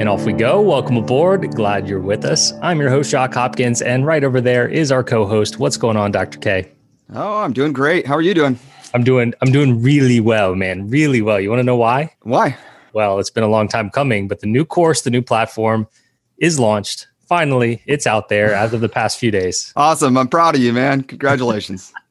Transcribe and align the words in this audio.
And 0.00 0.08
off 0.08 0.24
we 0.24 0.32
go. 0.32 0.62
Welcome 0.62 0.96
aboard. 0.96 1.54
Glad 1.54 1.86
you're 1.86 2.00
with 2.00 2.24
us. 2.24 2.54
I'm 2.62 2.80
your 2.80 2.88
host, 2.88 3.10
Jacques 3.10 3.34
Hopkins, 3.34 3.82
and 3.82 4.06
right 4.06 4.24
over 4.24 4.40
there 4.40 4.66
is 4.66 4.90
our 4.90 5.04
co-host. 5.04 5.58
What's 5.58 5.76
going 5.76 5.98
on, 5.98 6.10
Dr. 6.10 6.38
K? 6.38 6.72
Oh, 7.12 7.36
I'm 7.36 7.52
doing 7.52 7.74
great. 7.74 8.06
How 8.06 8.14
are 8.14 8.22
you 8.22 8.32
doing? 8.32 8.58
I'm 8.94 9.04
doing 9.04 9.34
I'm 9.42 9.52
doing 9.52 9.82
really 9.82 10.18
well, 10.18 10.54
man. 10.54 10.88
Really 10.88 11.20
well. 11.20 11.38
You 11.38 11.50
want 11.50 11.60
to 11.60 11.64
know 11.64 11.76
why? 11.76 12.14
Why? 12.22 12.56
Well, 12.94 13.18
it's 13.18 13.28
been 13.28 13.44
a 13.44 13.48
long 13.48 13.68
time 13.68 13.90
coming, 13.90 14.26
but 14.26 14.40
the 14.40 14.46
new 14.46 14.64
course, 14.64 15.02
the 15.02 15.10
new 15.10 15.20
platform 15.20 15.86
is 16.38 16.58
launched. 16.58 17.06
Finally, 17.28 17.82
it's 17.84 18.06
out 18.06 18.30
there 18.30 18.54
as 18.54 18.72
of 18.72 18.80
the 18.80 18.88
past 18.88 19.18
few 19.18 19.30
days. 19.30 19.70
Awesome. 19.76 20.16
I'm 20.16 20.28
proud 20.28 20.54
of 20.54 20.62
you, 20.62 20.72
man. 20.72 21.02
Congratulations. 21.02 21.92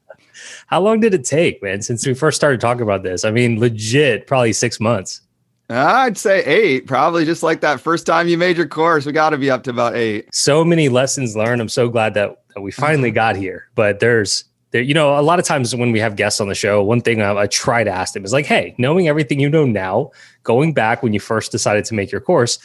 How 0.68 0.80
long 0.80 1.00
did 1.00 1.12
it 1.12 1.24
take, 1.24 1.60
man, 1.60 1.82
since 1.82 2.06
we 2.06 2.14
first 2.14 2.36
started 2.36 2.60
talking 2.60 2.82
about 2.82 3.02
this? 3.02 3.24
I 3.24 3.32
mean, 3.32 3.58
legit, 3.58 4.28
probably 4.28 4.52
six 4.52 4.78
months. 4.78 5.22
I'd 5.70 6.18
say 6.18 6.44
eight, 6.44 6.86
probably 6.86 7.24
just 7.24 7.42
like 7.42 7.60
that 7.60 7.80
first 7.80 8.06
time 8.06 8.28
you 8.28 8.36
made 8.36 8.56
your 8.56 8.66
course. 8.66 9.06
We 9.06 9.12
got 9.12 9.30
to 9.30 9.38
be 9.38 9.50
up 9.50 9.62
to 9.64 9.70
about 9.70 9.94
eight. 9.94 10.28
So 10.34 10.64
many 10.64 10.88
lessons 10.88 11.36
learned. 11.36 11.60
I'm 11.60 11.68
so 11.68 11.88
glad 11.88 12.14
that, 12.14 12.42
that 12.54 12.60
we 12.60 12.72
finally 12.72 13.10
got 13.10 13.36
here. 13.36 13.68
But 13.74 14.00
there's, 14.00 14.44
there, 14.72 14.82
you 14.82 14.94
know, 14.94 15.18
a 15.18 15.22
lot 15.22 15.38
of 15.38 15.44
times 15.44 15.74
when 15.74 15.92
we 15.92 16.00
have 16.00 16.16
guests 16.16 16.40
on 16.40 16.48
the 16.48 16.54
show, 16.54 16.82
one 16.82 17.00
thing 17.00 17.22
I, 17.22 17.34
I 17.36 17.46
try 17.46 17.84
to 17.84 17.90
ask 17.90 18.14
them 18.14 18.24
is 18.24 18.32
like, 18.32 18.46
hey, 18.46 18.74
knowing 18.78 19.08
everything 19.08 19.38
you 19.38 19.48
know 19.48 19.64
now, 19.64 20.10
going 20.42 20.72
back 20.72 21.02
when 21.02 21.12
you 21.12 21.20
first 21.20 21.52
decided 21.52 21.84
to 21.86 21.94
make 21.94 22.10
your 22.10 22.20
course, 22.20 22.58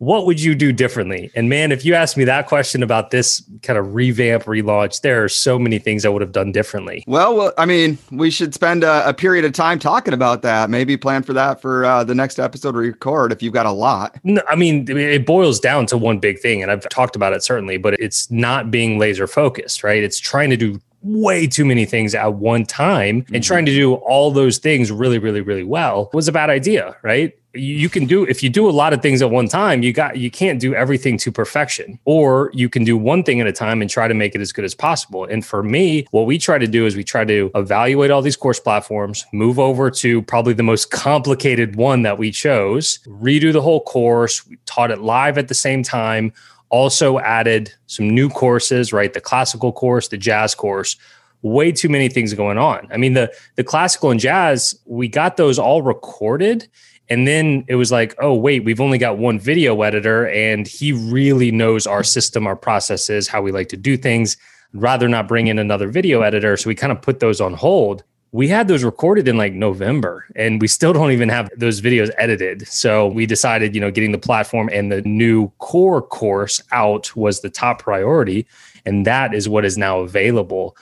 what 0.00 0.24
would 0.24 0.40
you 0.40 0.54
do 0.54 0.72
differently? 0.72 1.30
And 1.34 1.50
man, 1.50 1.72
if 1.72 1.84
you 1.84 1.94
asked 1.94 2.16
me 2.16 2.24
that 2.24 2.46
question 2.46 2.82
about 2.82 3.10
this 3.10 3.44
kind 3.62 3.78
of 3.78 3.94
revamp, 3.94 4.44
relaunch, 4.44 5.02
there 5.02 5.22
are 5.22 5.28
so 5.28 5.58
many 5.58 5.78
things 5.78 6.06
I 6.06 6.08
would 6.08 6.22
have 6.22 6.32
done 6.32 6.52
differently. 6.52 7.04
Well, 7.06 7.52
I 7.58 7.66
mean, 7.66 7.98
we 8.10 8.30
should 8.30 8.54
spend 8.54 8.82
a, 8.82 9.06
a, 9.06 9.12
period 9.12 9.44
of 9.44 9.52
time 9.52 9.78
talking 9.78 10.14
about 10.14 10.40
that. 10.40 10.70
Maybe 10.70 10.96
plan 10.96 11.22
for 11.22 11.34
that 11.34 11.60
for 11.60 11.84
uh, 11.84 12.02
the 12.02 12.14
next 12.14 12.38
episode 12.38 12.76
we 12.76 12.86
record 12.86 13.30
if 13.30 13.42
you've 13.42 13.52
got 13.52 13.66
a 13.66 13.72
lot. 13.72 14.18
No, 14.24 14.40
I 14.48 14.56
mean, 14.56 14.88
it 14.88 15.26
boils 15.26 15.60
down 15.60 15.84
to 15.86 15.98
one 15.98 16.18
big 16.18 16.38
thing, 16.38 16.62
and 16.62 16.72
I've 16.72 16.88
talked 16.88 17.14
about 17.14 17.34
it 17.34 17.42
certainly, 17.42 17.76
but 17.76 17.92
it's 18.00 18.30
not 18.30 18.70
being 18.70 18.98
laser 18.98 19.26
focused, 19.26 19.84
right? 19.84 20.02
It's 20.02 20.18
trying 20.18 20.48
to 20.48 20.56
do 20.56 20.80
way 21.02 21.46
too 21.46 21.64
many 21.64 21.84
things 21.84 22.14
at 22.14 22.34
one 22.34 22.64
time 22.64 23.16
and 23.16 23.26
mm-hmm. 23.26 23.40
trying 23.40 23.64
to 23.66 23.72
do 23.72 23.94
all 23.94 24.30
those 24.30 24.58
things 24.58 24.92
really 24.92 25.18
really 25.18 25.40
really 25.40 25.64
well 25.64 26.10
was 26.12 26.28
a 26.28 26.32
bad 26.32 26.50
idea 26.50 26.96
right 27.02 27.36
you 27.52 27.88
can 27.88 28.06
do 28.06 28.24
if 28.24 28.42
you 28.42 28.48
do 28.48 28.68
a 28.68 28.70
lot 28.70 28.92
of 28.92 29.02
things 29.02 29.22
at 29.22 29.30
one 29.30 29.48
time 29.48 29.82
you 29.82 29.92
got 29.92 30.16
you 30.16 30.30
can't 30.30 30.60
do 30.60 30.74
everything 30.74 31.18
to 31.18 31.32
perfection 31.32 31.98
or 32.04 32.50
you 32.54 32.68
can 32.68 32.84
do 32.84 32.96
one 32.96 33.24
thing 33.24 33.40
at 33.40 33.46
a 33.46 33.52
time 33.52 33.80
and 33.80 33.90
try 33.90 34.06
to 34.06 34.14
make 34.14 34.34
it 34.34 34.40
as 34.40 34.52
good 34.52 34.64
as 34.64 34.74
possible 34.74 35.24
and 35.24 35.44
for 35.44 35.62
me 35.62 36.06
what 36.10 36.26
we 36.26 36.38
try 36.38 36.58
to 36.58 36.66
do 36.66 36.86
is 36.86 36.94
we 36.94 37.02
try 37.02 37.24
to 37.24 37.50
evaluate 37.54 38.10
all 38.10 38.22
these 38.22 38.36
course 38.36 38.60
platforms 38.60 39.24
move 39.32 39.58
over 39.58 39.90
to 39.90 40.22
probably 40.22 40.52
the 40.52 40.62
most 40.62 40.90
complicated 40.90 41.76
one 41.76 42.02
that 42.02 42.18
we 42.18 42.30
chose 42.30 43.00
redo 43.06 43.52
the 43.52 43.62
whole 43.62 43.80
course 43.80 44.46
we 44.46 44.56
taught 44.66 44.90
it 44.90 45.00
live 45.00 45.36
at 45.36 45.48
the 45.48 45.54
same 45.54 45.82
time 45.82 46.32
also 46.70 47.18
added 47.18 47.72
some 47.86 48.08
new 48.08 48.28
courses, 48.28 48.92
right? 48.92 49.12
The 49.12 49.20
classical 49.20 49.72
course, 49.72 50.08
the 50.08 50.16
jazz 50.16 50.54
course. 50.54 50.96
Way 51.42 51.72
too 51.72 51.88
many 51.88 52.08
things 52.08 52.34
going 52.34 52.58
on. 52.58 52.86
I 52.92 52.96
mean, 52.96 53.14
the 53.14 53.32
the 53.56 53.64
classical 53.64 54.10
and 54.10 54.20
jazz, 54.20 54.78
we 54.84 55.08
got 55.08 55.36
those 55.36 55.58
all 55.58 55.82
recorded. 55.82 56.68
And 57.08 57.26
then 57.26 57.64
it 57.66 57.74
was 57.74 57.90
like, 57.90 58.14
oh, 58.20 58.34
wait, 58.34 58.62
we've 58.62 58.80
only 58.80 58.96
got 58.96 59.18
one 59.18 59.40
video 59.40 59.82
editor, 59.82 60.28
and 60.28 60.68
he 60.68 60.92
really 60.92 61.50
knows 61.50 61.84
our 61.84 62.04
system, 62.04 62.46
our 62.46 62.54
processes, 62.54 63.26
how 63.26 63.42
we 63.42 63.50
like 63.50 63.68
to 63.70 63.76
do 63.76 63.96
things. 63.96 64.36
I'd 64.72 64.80
rather 64.80 65.08
not 65.08 65.26
bring 65.26 65.48
in 65.48 65.58
another 65.58 65.88
video 65.88 66.20
editor. 66.20 66.56
So 66.56 66.68
we 66.68 66.76
kind 66.76 66.92
of 66.92 67.02
put 67.02 67.18
those 67.18 67.40
on 67.40 67.54
hold 67.54 68.04
we 68.32 68.46
had 68.46 68.68
those 68.68 68.84
recorded 68.84 69.26
in 69.26 69.36
like 69.36 69.52
November 69.52 70.24
and 70.36 70.60
we 70.60 70.68
still 70.68 70.92
don't 70.92 71.10
even 71.10 71.28
have 71.28 71.50
those 71.56 71.80
videos 71.80 72.10
edited. 72.16 72.66
So 72.68 73.08
we 73.08 73.26
decided, 73.26 73.74
you 73.74 73.80
know, 73.80 73.90
getting 73.90 74.12
the 74.12 74.18
platform 74.18 74.70
and 74.72 74.92
the 74.92 75.02
new 75.02 75.48
core 75.58 76.00
course 76.00 76.62
out 76.70 77.14
was 77.16 77.40
the 77.40 77.50
top 77.50 77.82
priority. 77.82 78.46
And 78.86 79.04
that 79.06 79.34
is 79.34 79.48
what 79.48 79.64
is 79.64 79.76
now 79.76 80.00
available. 80.00 80.76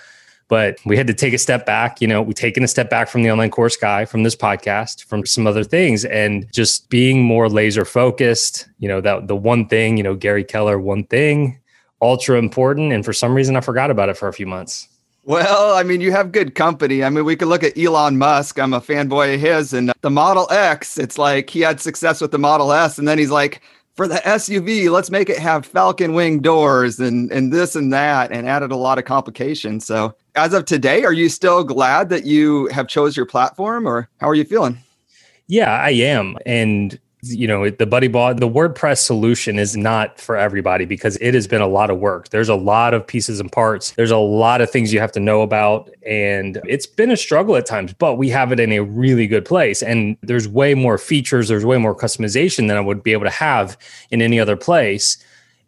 But 0.49 0.79
we 0.85 0.97
had 0.97 1.07
to 1.07 1.15
take 1.15 1.35
a 1.35 1.39
step 1.39 1.67
back. 1.67 2.01
You 2.01 2.09
know, 2.09 2.23
we've 2.23 2.35
taken 2.35 2.65
a 2.65 2.69
step 2.69 2.89
back 2.91 3.09
from 3.09 3.23
the 3.23 3.31
online 3.31 3.51
course 3.51 3.77
guy, 3.77 4.05
from 4.05 4.23
this 4.23 4.37
podcast, 4.37 5.05
from 5.05 5.27
some 5.27 5.47
other 5.47 5.65
things, 5.65 6.07
and 6.07 6.51
just 6.53 6.89
being 6.89 7.23
more 7.23 7.51
laser 7.51 7.85
focused. 7.85 8.67
You 8.79 8.89
know, 8.89 9.01
that 9.03 9.29
the 9.29 9.37
one 9.37 9.69
thing, 9.69 9.99
you 9.99 10.03
know, 10.03 10.15
Gary 10.15 10.45
Keller, 10.45 10.79
one 10.79 11.05
thing, 11.05 11.61
ultra 12.01 12.39
important. 12.39 12.93
And 12.93 13.05
for 13.05 13.13
some 13.13 13.35
reason, 13.35 13.57
I 13.57 13.61
forgot 13.61 13.91
about 13.91 14.09
it 14.09 14.17
for 14.17 14.29
a 14.29 14.33
few 14.33 14.47
months. 14.47 14.89
Well, 15.29 15.75
I 15.75 15.83
mean, 15.83 16.01
you 16.01 16.11
have 16.13 16.33
good 16.33 16.55
company. 16.55 17.05
I 17.05 17.11
mean, 17.11 17.27
we 17.27 17.37
could 17.37 17.49
look 17.49 17.63
at 17.63 17.77
Elon 17.77 18.17
Musk. 18.17 18.59
I'm 18.59 18.73
a 18.73 18.81
fanboy 18.81 19.35
of 19.35 19.41
his, 19.41 19.75
and 19.75 19.91
uh, 19.91 19.93
the 20.01 20.09
Model 20.09 20.51
X. 20.51 20.97
It's 20.97 21.19
like 21.19 21.51
he 21.51 21.61
had 21.61 21.83
success 21.83 22.23
with 22.23 22.31
the 22.31 22.39
Model 22.39 22.73
S, 22.73 22.99
and 22.99 23.07
then 23.07 23.19
he's 23.19 23.31
like, 23.31 23.61
for 23.95 24.09
the 24.09 24.23
SUV, 24.25 24.91
let's 24.91 25.11
make 25.11 25.29
it 25.29 25.39
have 25.39 25.67
Falcon 25.67 26.15
wing 26.15 26.41
doors 26.41 26.99
and 26.99 27.31
and 27.31 27.53
this 27.53 27.77
and 27.77 27.93
that, 27.93 28.33
and 28.33 28.49
added 28.49 28.71
a 28.71 28.77
lot 28.77 28.97
of 28.97 29.05
complications. 29.05 29.85
So, 29.85 30.15
as 30.35 30.55
of 30.55 30.65
today, 30.65 31.05
are 31.05 31.13
you 31.13 31.29
still 31.29 31.63
glad 31.63 32.09
that 32.09 32.25
you 32.25 32.69
have 32.69 32.89
chose 32.89 33.15
your 33.15 33.27
platform, 33.27 33.87
or 33.87 34.09
how 34.23 34.31
are 34.31 34.35
you 34.35 34.45
feeling? 34.45 34.79
Yeah, 35.47 35.71
I 35.71 35.91
am, 35.91 36.39
and 36.47 36.99
you 37.23 37.47
know 37.49 37.69
the 37.69 37.87
BuddyBoss 37.87 38.39
the 38.39 38.49
wordpress 38.49 38.99
solution 38.99 39.59
is 39.59 39.77
not 39.77 40.21
for 40.21 40.37
everybody 40.37 40.85
because 40.85 41.17
it 41.21 41.35
has 41.35 41.47
been 41.47 41.61
a 41.61 41.67
lot 41.67 41.91
of 41.91 41.99
work. 41.99 42.29
There's 42.29 42.49
a 42.49 42.55
lot 42.55 42.95
of 42.95 43.07
pieces 43.07 43.41
and 43.41 43.51
parts. 43.51 43.93
There's 43.93 44.11
a 44.11 44.17
lot 44.17 44.61
of 44.61 44.71
things 44.71 44.93
you 44.93 45.01
have 45.01 45.13
to 45.13 45.21
know 45.21 45.43
about 45.43 45.91
and 46.07 46.61
it's 46.67 46.87
been 46.87 47.11
a 47.11 47.17
struggle 47.17 47.57
at 47.57 47.67
times 47.67 47.93
but 47.93 48.15
we 48.15 48.29
have 48.31 48.53
it 48.53 48.61
in 48.61 48.73
a 48.73 48.81
really 48.81 49.27
good 49.27 49.45
place. 49.45 49.83
And 49.83 50.17
there's 50.23 50.49
way 50.49 50.75
more 50.75 50.99
features. 50.99 51.49
There's 51.49 51.65
way 51.65 51.79
more 51.79 51.95
customization 51.95 52.69
than 52.69 52.77
i 52.77 52.81
would 52.81 53.03
be 53.03 53.13
able 53.13 53.25
to 53.25 53.31
have 53.31 53.77
in 54.11 54.23
any 54.23 54.39
other 54.39 54.57
place 54.57 55.19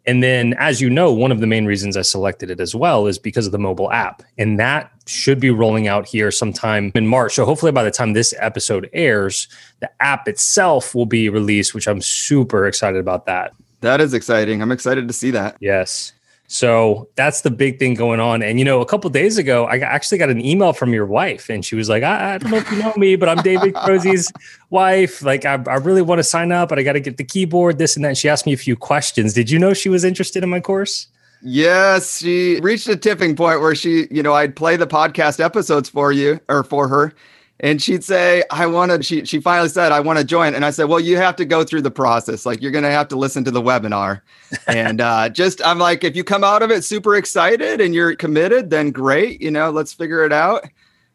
and 0.05 0.23
then, 0.23 0.53
as 0.57 0.81
you 0.81 0.89
know, 0.89 1.11
one 1.11 1.31
of 1.31 1.39
the 1.39 1.47
main 1.47 1.65
reasons 1.65 1.95
I 1.95 2.01
selected 2.01 2.49
it 2.49 2.59
as 2.59 2.73
well 2.73 3.07
is 3.07 3.19
because 3.19 3.45
of 3.45 3.51
the 3.51 3.59
mobile 3.59 3.91
app. 3.91 4.23
And 4.37 4.59
that 4.59 4.91
should 5.05 5.39
be 5.39 5.51
rolling 5.51 5.87
out 5.87 6.07
here 6.07 6.31
sometime 6.31 6.91
in 6.95 7.07
March. 7.07 7.35
So, 7.35 7.45
hopefully, 7.45 7.71
by 7.71 7.83
the 7.83 7.91
time 7.91 8.13
this 8.13 8.33
episode 8.39 8.89
airs, 8.93 9.47
the 9.79 9.91
app 10.01 10.27
itself 10.27 10.95
will 10.95 11.05
be 11.05 11.29
released, 11.29 11.73
which 11.73 11.87
I'm 11.87 12.01
super 12.01 12.65
excited 12.65 12.99
about 12.99 13.25
that. 13.27 13.53
That 13.81 14.01
is 14.01 14.13
exciting. 14.13 14.61
I'm 14.61 14.71
excited 14.71 15.07
to 15.07 15.13
see 15.13 15.31
that. 15.31 15.57
Yes. 15.59 16.13
So 16.51 17.07
that's 17.15 17.41
the 17.41 17.49
big 17.49 17.79
thing 17.79 17.93
going 17.93 18.19
on. 18.19 18.43
And 18.43 18.59
you 18.59 18.65
know, 18.65 18.81
a 18.81 18.85
couple 18.85 19.09
days 19.09 19.37
ago, 19.37 19.67
I 19.67 19.77
actually 19.77 20.17
got 20.17 20.29
an 20.29 20.43
email 20.43 20.73
from 20.73 20.93
your 20.93 21.05
wife, 21.05 21.49
and 21.49 21.63
she 21.63 21.75
was 21.75 21.87
like, 21.87 22.03
"I, 22.03 22.33
I 22.33 22.37
don't 22.39 22.51
know 22.51 22.57
if 22.57 22.69
you 22.69 22.77
know 22.77 22.93
me, 22.97 23.15
but 23.15 23.29
I'm 23.29 23.41
David 23.41 23.73
Crozie's 23.73 24.29
wife. 24.69 25.21
Like, 25.21 25.45
I, 25.45 25.63
I 25.67 25.75
really 25.75 26.01
want 26.01 26.19
to 26.19 26.25
sign 26.25 26.51
up, 26.51 26.67
but 26.67 26.77
I 26.77 26.83
got 26.83 26.93
to 26.93 26.99
get 26.99 27.15
the 27.15 27.23
keyboard, 27.23 27.77
this 27.77 27.95
and 27.95 28.03
that." 28.03 28.09
And 28.09 28.17
she 28.17 28.27
asked 28.27 28.45
me 28.45 28.51
a 28.51 28.57
few 28.57 28.75
questions. 28.75 29.33
Did 29.33 29.49
you 29.49 29.59
know 29.59 29.73
she 29.73 29.87
was 29.87 30.03
interested 30.03 30.43
in 30.43 30.49
my 30.49 30.59
course? 30.59 31.07
Yes, 31.41 32.17
she 32.17 32.59
reached 32.59 32.89
a 32.89 32.97
tipping 32.97 33.37
point 33.37 33.61
where 33.61 33.73
she, 33.73 34.07
you 34.11 34.21
know, 34.21 34.33
I'd 34.33 34.53
play 34.53 34.75
the 34.75 34.87
podcast 34.87 35.39
episodes 35.39 35.87
for 35.87 36.11
you 36.11 36.41
or 36.49 36.65
for 36.65 36.89
her, 36.89 37.13
and 37.61 37.81
she'd 37.81 38.03
say 38.03 38.43
i 38.51 38.67
want 38.67 38.91
to 38.91 39.01
she, 39.01 39.23
she 39.23 39.39
finally 39.39 39.69
said 39.69 39.93
i 39.93 39.99
want 39.99 40.19
to 40.19 40.25
join. 40.25 40.53
And 40.53 40.65
i 40.65 40.71
said 40.71 40.85
well 40.85 40.99
you 40.99 41.15
have 41.17 41.37
to 41.37 41.45
go 41.45 41.63
through 41.63 41.83
the 41.83 41.91
process. 41.91 42.45
Like 42.45 42.61
you're 42.61 42.71
going 42.71 42.83
to 42.83 42.91
have 42.91 43.07
to 43.09 43.15
listen 43.15 43.45
to 43.45 43.51
the 43.51 43.61
webinar. 43.61 44.21
And 44.67 44.99
uh, 44.99 45.29
just 45.29 45.65
i'm 45.65 45.79
like 45.79 46.03
if 46.03 46.15
you 46.15 46.25
come 46.25 46.43
out 46.43 46.61
of 46.61 46.71
it 46.71 46.83
super 46.83 47.15
excited 47.15 47.79
and 47.79 47.95
you're 47.95 48.15
committed 48.15 48.69
then 48.69 48.91
great 48.91 49.41
you 49.41 49.49
know 49.49 49.69
let's 49.69 49.93
figure 49.93 50.25
it 50.25 50.33
out. 50.33 50.65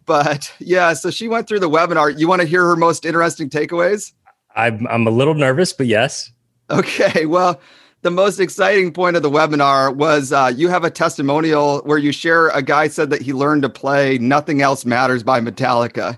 But 0.06 0.50
yeah 0.58 0.94
so 0.94 1.10
she 1.10 1.28
went 1.28 1.46
through 1.46 1.60
the 1.60 1.70
webinar. 1.70 2.18
You 2.18 2.28
want 2.28 2.40
to 2.40 2.48
hear 2.48 2.64
her 2.64 2.76
most 2.76 3.04
interesting 3.04 3.50
takeaways? 3.50 4.12
I'm, 4.54 4.86
I'm 4.86 5.06
a 5.06 5.10
little 5.10 5.34
nervous 5.34 5.72
but 5.74 5.86
yes. 5.86 6.32
Okay 6.70 7.26
well 7.26 7.60
the 8.06 8.10
most 8.12 8.38
exciting 8.38 8.92
point 8.92 9.16
of 9.16 9.24
the 9.24 9.30
webinar 9.30 9.92
was 9.92 10.32
uh, 10.32 10.52
you 10.54 10.68
have 10.68 10.84
a 10.84 10.90
testimonial 10.90 11.80
where 11.80 11.98
you 11.98 12.12
share 12.12 12.50
a 12.50 12.62
guy 12.62 12.86
said 12.86 13.10
that 13.10 13.20
he 13.20 13.32
learned 13.32 13.62
to 13.62 13.68
play 13.68 14.16
Nothing 14.18 14.62
Else 14.62 14.84
Matters 14.84 15.24
by 15.24 15.40
Metallica. 15.40 16.16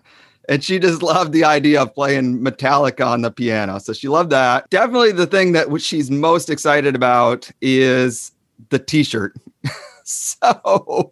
And 0.51 0.63
she 0.63 0.79
just 0.79 1.03
loved 1.15 1.33
the 1.33 1.45
idea 1.45 1.81
of 1.81 1.95
playing 1.95 2.41
Metallica 2.41 3.07
on 3.07 3.23
the 3.23 3.31
piano. 3.31 3.79
So 3.81 3.95
she 3.95 4.07
loved 4.07 4.29
that. 4.29 4.69
Definitely 4.69 5.13
the 5.13 5.27
thing 5.27 5.53
that 5.53 5.81
she's 5.81 6.11
most 6.11 6.51
excited 6.51 6.95
about 6.95 7.51
is 7.63 8.33
the 8.69 8.79
t-shirt. 8.79 9.35
so 10.05 11.11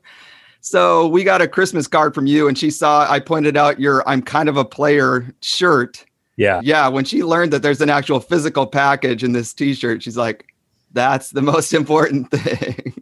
so 0.61 1.06
we 1.08 1.25
got 1.25 1.40
a 1.40 1.49
Christmas 1.49 1.87
card 1.88 2.14
from 2.14 2.26
you 2.26 2.49
and 2.49 2.58
she 2.58 2.70
saw 2.70 3.11
I 3.11 3.19
pointed 3.19 3.56
out 3.56 3.81
your 3.81 4.06
I'm 4.06 4.20
kind 4.20 4.50
of 4.50 4.58
a 4.58 4.64
player 4.67 5.34
shirt 5.40 6.05
Yeah. 6.37 6.61
Yeah. 6.62 6.88
When 6.88 7.06
she 7.06 7.25
learned 7.25 7.55
that 7.55 7.62
there's 7.62 7.81
an 7.81 7.88
actual 7.88 8.20
physical 8.20 8.67
package 8.67 9.25
in 9.25 9.32
this 9.32 9.55
t 9.55 9.73
shirt, 9.73 10.02
she's 10.02 10.19
like, 10.19 10.44
that's 10.96 11.31
the 11.31 11.43
most 11.43 11.72
important 11.72 12.31
thing. 12.32 12.94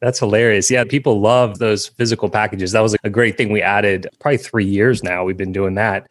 That's 0.00 0.18
hilarious. 0.18 0.70
Yeah, 0.70 0.82
people 0.84 1.20
love 1.20 1.58
those 1.58 1.86
physical 1.86 2.28
packages. 2.28 2.72
That 2.72 2.80
was 2.80 2.96
a 3.04 3.10
great 3.10 3.36
thing 3.36 3.52
we 3.52 3.62
added 3.62 4.08
probably 4.18 4.38
three 4.38 4.64
years 4.64 5.02
now. 5.04 5.22
We've 5.22 5.36
been 5.36 5.52
doing 5.52 5.74
that. 5.76 6.08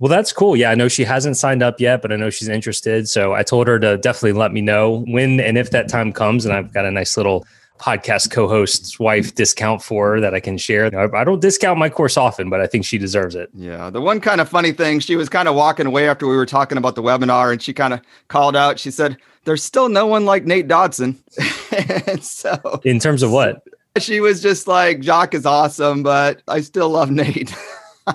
Well, 0.00 0.08
that's 0.08 0.32
cool. 0.32 0.56
Yeah, 0.56 0.72
I 0.72 0.74
know 0.74 0.88
she 0.88 1.04
hasn't 1.04 1.36
signed 1.36 1.62
up 1.62 1.78
yet, 1.78 2.02
but 2.02 2.10
I 2.10 2.16
know 2.16 2.30
she's 2.30 2.48
interested. 2.48 3.08
So 3.08 3.34
I 3.34 3.44
told 3.44 3.68
her 3.68 3.78
to 3.78 3.98
definitely 3.98 4.32
let 4.32 4.52
me 4.52 4.60
know 4.60 5.04
when 5.06 5.38
and 5.38 5.56
if 5.56 5.70
that 5.70 5.88
time 5.88 6.12
comes. 6.12 6.44
And 6.44 6.52
I've 6.52 6.72
got 6.72 6.84
a 6.84 6.90
nice 6.90 7.16
little 7.16 7.46
podcast 7.82 8.30
co-host's 8.30 8.98
wife 9.00 9.34
discount 9.34 9.82
for 9.82 10.20
that 10.20 10.34
I 10.34 10.40
can 10.40 10.56
share. 10.56 10.86
I 11.16 11.24
don't 11.24 11.40
discount 11.40 11.78
my 11.78 11.88
course 11.88 12.16
often, 12.16 12.48
but 12.48 12.60
I 12.60 12.66
think 12.66 12.84
she 12.84 12.96
deserves 12.96 13.34
it. 13.34 13.50
Yeah. 13.54 13.90
The 13.90 14.00
one 14.00 14.20
kind 14.20 14.40
of 14.40 14.48
funny 14.48 14.72
thing, 14.72 15.00
she 15.00 15.16
was 15.16 15.28
kind 15.28 15.48
of 15.48 15.56
walking 15.56 15.86
away 15.86 16.08
after 16.08 16.28
we 16.28 16.36
were 16.36 16.46
talking 16.46 16.78
about 16.78 16.94
the 16.94 17.02
webinar 17.02 17.50
and 17.50 17.60
she 17.60 17.72
kind 17.72 17.92
of 17.92 18.00
called 18.28 18.54
out, 18.54 18.78
she 18.78 18.90
said, 18.90 19.16
There's 19.44 19.64
still 19.64 19.88
no 19.88 20.06
one 20.06 20.24
like 20.24 20.44
Nate 20.44 20.68
Dodson. 20.68 21.22
and 22.06 22.22
so 22.22 22.80
in 22.84 23.00
terms 23.00 23.22
of 23.22 23.32
what? 23.32 23.66
She 23.98 24.20
was 24.20 24.40
just 24.40 24.68
like, 24.68 25.02
Jacques 25.02 25.34
is 25.34 25.44
awesome, 25.44 26.02
but 26.02 26.40
I 26.48 26.60
still 26.60 26.88
love 26.88 27.10
Nate. 27.10 27.54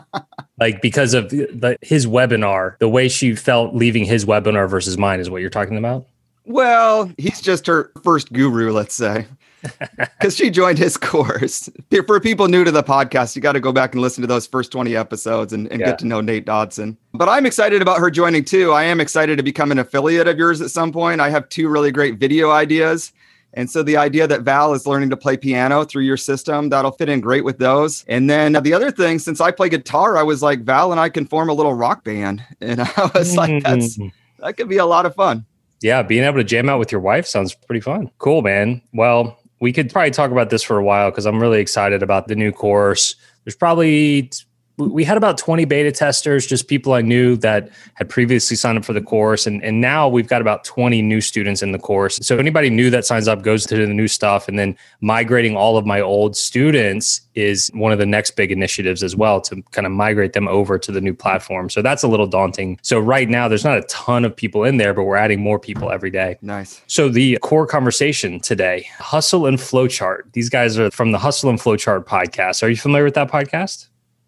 like 0.60 0.82
because 0.82 1.14
of 1.14 1.30
the, 1.30 1.78
his 1.82 2.08
webinar, 2.08 2.78
the 2.80 2.90
way 2.90 3.10
she 3.10 3.36
felt 3.36 3.76
leaving 3.76 4.06
his 4.06 4.26
webinar 4.26 4.70
versus 4.70 4.98
mine 4.98 5.20
is 5.20 5.30
what 5.30 5.42
you're 5.42 5.50
talking 5.50 5.78
about? 5.78 6.08
Well, 6.46 7.12
he's 7.18 7.42
just 7.42 7.68
her 7.68 7.92
first 8.02 8.32
guru, 8.32 8.72
let's 8.72 8.96
say 8.96 9.28
because 9.98 10.36
she 10.36 10.50
joined 10.50 10.78
his 10.78 10.98
course. 10.98 11.70
For 12.06 12.20
people 12.20 12.48
new 12.48 12.64
to 12.64 12.72
the 12.72 12.84
podcast, 12.84 13.36
you 13.36 13.42
got 13.42 13.54
to 13.54 13.60
go 13.60 13.72
back 13.72 13.94
and 13.94 14.02
listen 14.02 14.22
to 14.22 14.28
those 14.28 14.48
first 14.48 14.72
20 14.72 14.96
episodes 14.96 15.54
and, 15.54 15.72
and 15.72 15.80
yeah. 15.80 15.88
get 15.88 16.00
to 16.00 16.08
know 16.08 16.22
Nate 16.22 16.46
Dodson. 16.46 16.98
But 17.14 17.30
I'm 17.30 17.46
excited 17.46 17.82
about 17.82 18.00
her 18.00 18.12
joining 18.12 18.44
too. 18.44 18.72
I 18.72 18.84
am 18.84 19.00
excited 19.00 19.38
to 19.38 19.44
become 19.44 19.72
an 19.72 19.80
affiliate 19.80 20.28
of 20.28 20.38
yours 20.38 20.62
at 20.62 20.72
some 20.72 20.92
point. 20.92 21.22
I 21.22 21.30
have 21.30 21.50
two 21.50 21.70
really 21.70 21.92
great 21.92 22.16
video 22.16 22.52
ideas. 22.52 23.12
And 23.54 23.72
so 23.72 23.82
the 23.82 23.98
idea 23.98 24.28
that 24.28 24.42
Val 24.42 24.74
is 24.74 24.86
learning 24.86 25.10
to 25.10 25.18
play 25.18 25.38
piano 25.38 25.84
through 25.84 26.04
your 26.04 26.18
system, 26.18 26.70
that'll 26.70 26.92
fit 26.92 27.10
in 27.10 27.22
great 27.22 27.44
with 27.44 27.58
those. 27.58 28.06
And 28.08 28.30
then 28.30 28.54
the 28.54 28.74
other 28.74 28.92
thing, 28.92 29.20
since 29.20 29.42
I 29.42 29.52
play 29.52 29.70
guitar, 29.70 30.18
I 30.18 30.24
was 30.24 30.44
like, 30.44 30.62
Val 30.62 30.92
and 30.92 31.00
I 31.00 31.10
can 31.10 31.26
form 31.26 31.50
a 31.50 31.54
little 31.54 31.74
rock 31.74 32.04
band. 32.04 32.44
And 32.62 32.82
I 32.98 33.12
was 33.16 33.36
like, 33.36 33.64
that's 33.64 33.98
mm. 33.98 34.12
that 34.40 34.58
could 34.58 34.70
be 34.70 34.78
a 34.78 34.86
lot 34.86 35.06
of 35.06 35.16
fun. 35.16 35.46
Yeah, 35.82 36.02
being 36.02 36.24
able 36.24 36.38
to 36.38 36.44
jam 36.44 36.70
out 36.70 36.80
with 36.80 36.92
your 36.92 37.02
wife 37.02 37.26
sounds 37.26 37.54
pretty 37.54 37.82
fun. 37.82 38.10
Cool, 38.18 38.42
man. 38.42 38.82
Well, 38.94 39.37
we 39.60 39.74
could 39.74 39.92
probably 39.92 40.12
talk 40.12 40.32
about 40.32 40.50
this 40.50 40.64
for 40.64 40.78
a 40.78 40.84
while 40.84 41.10
because 41.10 41.26
I'm 41.26 41.40
really 41.40 41.60
excited 41.60 42.04
about 42.04 42.28
the 42.28 42.36
new 42.36 42.52
course. 42.52 43.16
There's 43.44 43.56
probably 43.56 44.30
we 44.78 45.04
had 45.04 45.18
about 45.18 45.38
20 45.38 45.66
beta 45.66 45.92
testers, 45.92 46.46
just 46.46 46.68
people 46.68 46.94
I 46.94 47.02
knew 47.02 47.36
that 47.38 47.70
had 47.96 48.10
previously 48.10 48.56
signed 48.56 48.78
up 48.78 48.86
for 48.86 48.94
the 48.94 49.02
course. 49.02 49.48
And, 49.48 49.64
and 49.64 49.82
now 49.82 50.08
we've 50.08 50.28
got 50.28 50.40
about 50.40 50.64
20 50.64 51.02
new 51.02 51.20
students 51.20 51.64
in 51.64 51.72
the 51.72 51.80
course. 51.80 52.20
So 52.22 52.38
anybody 52.38 52.70
new 52.70 52.92
that 52.92 53.04
signs 53.04 53.28
up 53.28 53.42
goes 53.42 53.66
to 53.68 53.76
the 53.76 53.88
new 53.88 54.08
stuff. 54.08 54.48
And 54.48 54.60
then 54.60 54.78
migrating 55.02 55.56
all 55.56 55.78
of 55.78 55.86
my 55.86 56.00
old 56.00 56.38
students 56.38 57.22
is 57.34 57.70
one 57.74 57.92
of 57.92 57.98
the 57.98 58.06
next 58.06 58.32
big 58.32 58.52
initiatives 58.52 59.02
as 59.04 59.16
well 59.16 59.42
to 59.42 59.64
kind 59.72 59.88
of 59.88 59.92
migrate 59.92 60.34
them 60.34 60.48
over 60.48 60.78
to 60.78 60.92
the 60.92 61.02
new 61.02 61.14
platform. 61.14 61.70
So 61.70 61.82
that's 61.82 62.04
a 62.04 62.08
little 62.08 62.28
daunting. 62.28 62.80
So 62.84 63.00
right 63.00 63.28
now 63.28 63.48
there's 63.48 63.66
not 63.66 63.78
a 63.78 63.84
ton 63.84 64.26
of 64.26 64.36
people 64.36 64.64
in 64.64 64.78
there, 64.78 64.94
but 64.94 65.04
we're 65.04 65.18
adding 65.18 65.42
more 65.42 65.60
people 65.60 65.92
every 65.92 66.12
day. 66.12 66.38
Nice. 66.44 66.82
So 66.86 67.10
the 67.10 67.38
core 67.42 67.66
conversation 67.66 68.40
today, 68.40 68.88
hustle 69.00 69.48
and 69.48 69.58
flowchart. 69.58 70.32
These 70.34 70.50
guys 70.50 70.78
are 70.78 70.92
from 70.92 71.12
the 71.12 71.20
hustle 71.20 71.50
and 71.50 71.60
flowchart 71.60 72.06
podcast. 72.06 72.62
Are 72.62 72.70
you 72.70 72.78
familiar 72.78 73.06
with 73.06 73.16
that 73.16 73.32
podcast? 73.32 73.88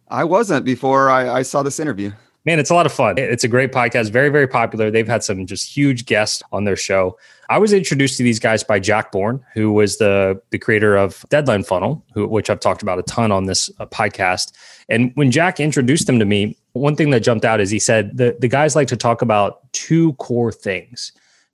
I 0.09 0.23
wasn't 0.23 0.65
before 0.65 1.09
I, 1.09 1.29
I 1.29 1.41
saw 1.43 1.63
this 1.63 1.79
interview. 1.79 2.11
Man, 2.45 2.57
it's 2.57 2.69
a 2.69 2.73
lot 2.73 2.85
of 2.85 2.93
fun. 2.93 3.17
It's 3.17 3.43
a 3.43 3.49
great 3.49 3.71
podcast, 3.71 4.11
very, 4.11 4.29
very 4.29 4.47
popular. 4.47 4.89
They've 4.89 5.07
had 5.07 5.23
some 5.23 5.45
just 5.45 5.75
huge 5.75 6.05
guests 6.05 6.41
on 6.51 6.63
their 6.63 6.77
show. 6.77 7.17
I 7.49 7.57
was 7.57 7.73
introduced 7.73 8.17
to 8.17 8.23
these 8.23 8.39
guys 8.39 8.63
by 8.63 8.79
Jack 8.79 9.11
Born, 9.11 9.43
who 9.53 9.71
was 9.73 9.97
the 9.97 10.41
the 10.51 10.57
creator 10.57 10.95
of 10.95 11.25
Deadline 11.29 11.63
Funnel, 11.63 12.03
who, 12.13 12.27
which 12.27 12.49
I've 12.49 12.61
talked 12.61 12.81
about 12.81 12.97
a 12.97 13.03
ton 13.03 13.31
on 13.31 13.45
this 13.45 13.69
uh, 13.79 13.85
podcast. 13.87 14.53
And 14.87 15.11
when 15.15 15.31
Jack 15.31 15.59
introduced 15.59 16.07
them 16.07 16.17
to 16.17 16.25
me, 16.25 16.57
one 16.73 16.95
thing 16.95 17.09
that 17.09 17.19
jumped 17.19 17.45
out 17.45 17.59
is 17.59 17.69
he 17.69 17.79
said 17.79 18.17
the, 18.17 18.37
the 18.39 18.47
guys 18.47 18.75
like 18.75 18.87
to 18.87 18.97
talk 18.97 19.21
about 19.21 19.71
two 19.73 20.13
core 20.13 20.51
things 20.51 21.11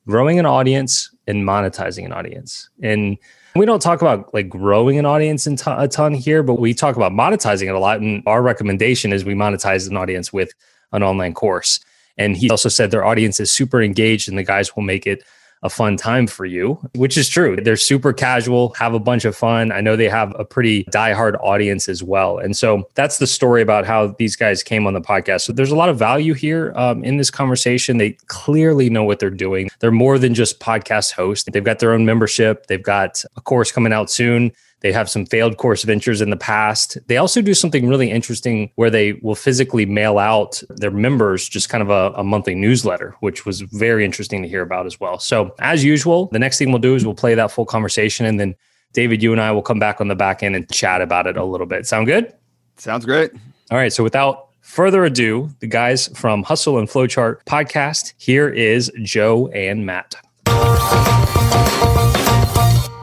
growing 0.07 0.37
an 0.37 0.45
audience 0.45 1.13
and 1.27 1.43
monetizing 1.43 2.05
an 2.05 2.13
audience. 2.13 2.69
And 2.81 3.17
we 3.55 3.65
don't 3.65 3.81
talk 3.81 4.01
about 4.01 4.33
like 4.33 4.49
growing 4.49 4.99
an 4.99 5.05
audience 5.05 5.47
in 5.47 5.55
t- 5.55 5.63
a 5.67 5.87
ton 5.87 6.13
here, 6.13 6.43
but 6.43 6.59
we 6.59 6.73
talk 6.73 6.95
about 6.95 7.13
monetizing 7.13 7.67
it 7.67 7.75
a 7.75 7.79
lot. 7.79 8.01
And 8.01 8.21
our 8.25 8.41
recommendation 8.41 9.13
is 9.13 9.23
we 9.23 9.33
monetize 9.33 9.89
an 9.89 9.95
audience 9.95 10.33
with 10.33 10.51
an 10.91 11.03
online 11.03 11.33
course. 11.33 11.79
And 12.17 12.35
he 12.35 12.49
also 12.49 12.69
said 12.69 12.91
their 12.91 13.05
audience 13.05 13.39
is 13.39 13.51
super 13.51 13.81
engaged 13.81 14.27
and 14.27 14.37
the 14.37 14.43
guys 14.43 14.75
will 14.75 14.83
make 14.83 15.07
it 15.07 15.23
a 15.65 15.69
fun 15.69 15.97
time 15.97 16.27
for 16.27 16.45
you, 16.45 16.79
which 16.93 17.17
is 17.17 17.27
true. 17.27 17.55
They're 17.55 17.75
super 17.75 18.13
casual, 18.13 18.73
have 18.75 18.93
a 18.93 18.99
bunch 18.99 19.25
of 19.25 19.35
fun. 19.35 19.71
I 19.71 19.81
know 19.81 19.95
they 19.95 20.07
have 20.07 20.33
a 20.37 20.45
pretty 20.45 20.83
diehard 20.85 21.43
audience 21.43 21.89
as 21.89 22.03
well. 22.03 22.37
And 22.37 22.55
so 22.55 22.87
that's 22.93 23.17
the 23.17 23.25
story 23.25 23.63
about 23.63 23.83
how 23.83 24.15
these 24.19 24.35
guys 24.35 24.61
came 24.61 24.85
on 24.85 24.93
the 24.93 25.01
podcast. 25.01 25.41
So 25.41 25.53
there's 25.53 25.71
a 25.71 25.75
lot 25.75 25.89
of 25.89 25.97
value 25.97 26.35
here 26.35 26.71
um, 26.75 27.03
in 27.03 27.17
this 27.17 27.31
conversation. 27.31 27.97
They 27.97 28.11
clearly 28.27 28.91
know 28.91 29.03
what 29.03 29.17
they're 29.17 29.31
doing. 29.31 29.69
They're 29.79 29.89
more 29.89 30.19
than 30.19 30.35
just 30.35 30.59
podcast 30.59 31.13
hosts, 31.13 31.49
they've 31.51 31.63
got 31.63 31.79
their 31.79 31.93
own 31.93 32.05
membership, 32.05 32.67
they've 32.67 32.81
got 32.81 33.23
a 33.35 33.41
course 33.41 33.71
coming 33.71 33.91
out 33.91 34.11
soon. 34.11 34.51
They 34.85 34.91
have 34.91 35.09
some 35.09 35.25
failed 35.25 35.57
course 35.57 35.81
ventures 35.81 36.21
in 36.21 36.29
the 36.29 36.37
past. 36.37 36.99
They 37.07 37.17
also 37.17 37.41
do 37.41 37.55
something 37.55 37.87
really 37.87 38.11
interesting 38.11 38.69
where 38.75 38.91
they 38.91 39.13
will 39.13 39.33
physically 39.33 39.83
mail 39.83 40.19
out 40.19 40.61
their 40.69 40.91
members 40.91 41.49
just 41.49 41.69
kind 41.69 41.81
of 41.81 41.89
a, 41.89 42.15
a, 42.19 42.23
monthly 42.23 42.53
newsletter, 42.53 43.15
which 43.21 43.47
was 43.47 43.61
very 43.61 44.05
interesting 44.05 44.43
to 44.43 44.47
hear 44.47 44.61
about 44.61 44.85
as 44.85 44.99
well. 44.99 45.17
So, 45.17 45.55
as 45.57 45.83
usual, 45.83 46.27
the 46.27 46.37
next 46.37 46.59
thing 46.59 46.69
we'll 46.69 46.77
do 46.77 46.93
is 46.93 47.03
we'll 47.03 47.15
play 47.15 47.33
that 47.33 47.49
full 47.49 47.65
conversation 47.65 48.27
and 48.27 48.39
then 48.39 48.53
David, 48.93 49.23
you 49.23 49.31
and 49.31 49.41
I 49.41 49.51
will 49.53 49.63
come 49.63 49.79
back 49.79 50.01
on 50.01 50.07
the 50.07 50.13
back 50.13 50.43
end 50.43 50.55
and 50.55 50.71
chat 50.71 51.01
about 51.01 51.25
it 51.25 51.35
a 51.35 51.43
little 51.43 51.65
bit. 51.65 51.87
Sound 51.87 52.05
good? 52.05 52.31
Sounds 52.77 53.05
great. 53.05 53.31
All 53.71 53.79
right. 53.79 53.91
So, 53.91 54.03
without 54.03 54.49
further 54.61 55.03
ado, 55.03 55.49
the 55.61 55.67
guys 55.67 56.09
from 56.09 56.43
Hustle 56.43 56.77
and 56.77 56.87
Flowchart 56.87 57.43
podcast, 57.45 58.13
here 58.17 58.49
is 58.49 58.91
Joe 59.01 59.47
and 59.47 59.83
Matt. 59.83 60.13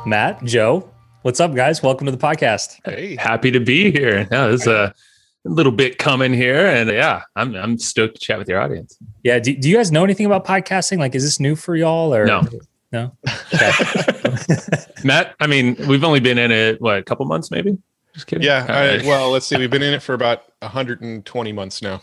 Matt, 0.06 0.44
Joe, 0.44 0.91
What's 1.22 1.38
up, 1.38 1.54
guys? 1.54 1.84
Welcome 1.84 2.06
to 2.06 2.10
the 2.10 2.18
podcast. 2.18 2.80
Hey, 2.84 3.14
happy 3.14 3.52
to 3.52 3.60
be 3.60 3.92
here. 3.92 4.26
Yeah, 4.32 4.48
there's 4.48 4.66
a 4.66 4.92
little 5.44 5.70
bit 5.70 5.96
coming 5.96 6.32
here, 6.32 6.66
and 6.66 6.90
yeah, 6.90 7.22
I'm 7.36 7.54
I'm 7.54 7.78
stoked 7.78 8.16
to 8.16 8.20
chat 8.20 8.40
with 8.40 8.48
your 8.48 8.60
audience. 8.60 8.98
Yeah, 9.22 9.38
do, 9.38 9.54
do 9.54 9.70
you 9.70 9.76
guys 9.76 9.92
know 9.92 10.02
anything 10.02 10.26
about 10.26 10.44
podcasting? 10.44 10.98
Like, 10.98 11.14
is 11.14 11.22
this 11.22 11.38
new 11.38 11.54
for 11.54 11.76
y'all 11.76 12.12
or 12.12 12.26
no? 12.26 12.42
No. 12.90 13.16
Okay. 13.54 13.70
Matt, 15.04 15.36
I 15.38 15.46
mean, 15.46 15.76
we've 15.86 16.02
only 16.02 16.18
been 16.18 16.38
in 16.38 16.50
it 16.50 16.80
what 16.80 16.98
a 16.98 17.04
couple 17.04 17.24
months, 17.26 17.52
maybe. 17.52 17.78
Just 18.14 18.26
kidding. 18.26 18.44
Yeah. 18.44 18.66
I, 18.68 19.06
well, 19.06 19.30
let's 19.30 19.46
see. 19.46 19.56
We've 19.56 19.70
been 19.70 19.82
in 19.82 19.94
it 19.94 20.02
for 20.02 20.14
about 20.14 20.42
120 20.58 21.52
months 21.52 21.82
now. 21.82 22.02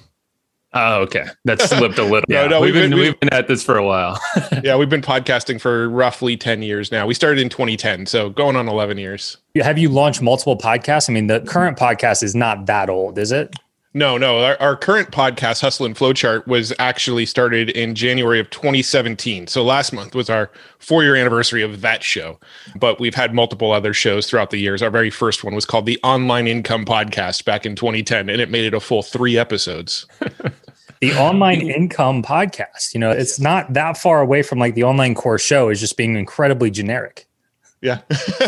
Oh, 0.74 1.02
okay. 1.02 1.26
That 1.46 1.62
slipped 1.62 1.98
a 1.98 2.04
little. 2.04 2.26
no, 2.30 2.44
yeah. 2.44 2.48
no, 2.48 2.62
we've, 2.62 2.74
we've 2.74 2.84
been, 2.84 2.96
we've, 2.96 3.08
we've 3.08 3.20
been 3.20 3.34
at 3.34 3.48
this 3.48 3.64
for 3.64 3.78
a 3.78 3.86
while. 3.86 4.20
yeah, 4.64 4.76
we've 4.76 4.90
been 4.90 5.02
podcasting 5.02 5.60
for 5.60 5.90
roughly 5.90 6.38
10 6.38 6.62
years 6.62 6.92
now. 6.92 7.08
We 7.08 7.14
started 7.14 7.42
in 7.42 7.50
2010, 7.50 8.06
so 8.06 8.30
going 8.30 8.56
on 8.56 8.68
11 8.68 8.98
years. 8.98 9.38
Have 9.56 9.78
you 9.78 9.90
launched 9.90 10.22
multiple 10.22 10.58
podcasts? 10.58 11.10
I 11.10 11.14
mean, 11.14 11.28
the 11.28 11.42
current 11.42 11.78
podcast 11.78 12.22
is 12.22 12.36
not 12.36 12.68
that 12.68 12.90
old, 12.90 13.18
is 13.18 13.32
it? 13.32 13.56
No, 13.94 14.20
no. 14.20 14.44
Our, 14.44 14.56
our, 14.62 14.76
current 14.76 15.10
podcast, 15.10 15.62
Hustle 15.62 15.88
and 15.88 15.96
Flowchart, 15.96 16.46
was 16.46 16.72
actually 16.78 17.26
started 17.26 17.72
in 17.72 17.96
January 17.96 18.40
of 18.40 18.48
2017. 18.52 19.48
So 19.48 19.64
last 19.64 19.94
month 19.94 20.14
was 20.14 20.30
our 20.30 20.52
four 20.78 21.02
year 21.02 21.16
anniversary 21.16 21.64
of 21.64 21.82
that 21.82 22.04
show. 22.04 22.40
But 22.76 23.00
we've 23.00 23.16
had 23.16 23.34
multiple 23.34 23.72
other 23.72 23.96
shows 23.96 24.30
throughout 24.30 24.52
the 24.52 24.60
years. 24.60 24.84
Our 24.84 24.92
very 24.92 25.10
first 25.10 25.44
one 25.44 25.56
was 25.56 25.66
called 25.66 25.88
the 25.88 26.00
Online 26.04 26.46
Income 26.46 26.86
Podcast 26.86 27.46
back 27.46 27.66
in 27.66 27.76
2010, 27.76 28.30
and 28.30 28.40
it 28.40 28.52
made 28.52 28.66
it 28.66 28.76
a 28.76 28.80
full 28.80 29.02
three 29.02 29.40
episodes. 29.40 30.06
the 31.02 31.14
online 31.14 31.62
income 31.62 32.22
podcast, 32.22 32.94
you 32.94 33.00
know, 33.00 33.10
it's 33.10 33.40
not 33.40 33.74
that 33.74 33.98
far 33.98 34.22
away 34.22 34.44
from 34.44 34.60
like 34.60 34.76
the 34.76 34.84
online 34.84 35.16
course 35.16 35.42
show, 35.42 35.70
is 35.70 35.80
just 35.80 35.98
being 35.98 36.16
incredibly 36.16 36.70
generic. 36.70 37.29
Yeah. 37.82 38.02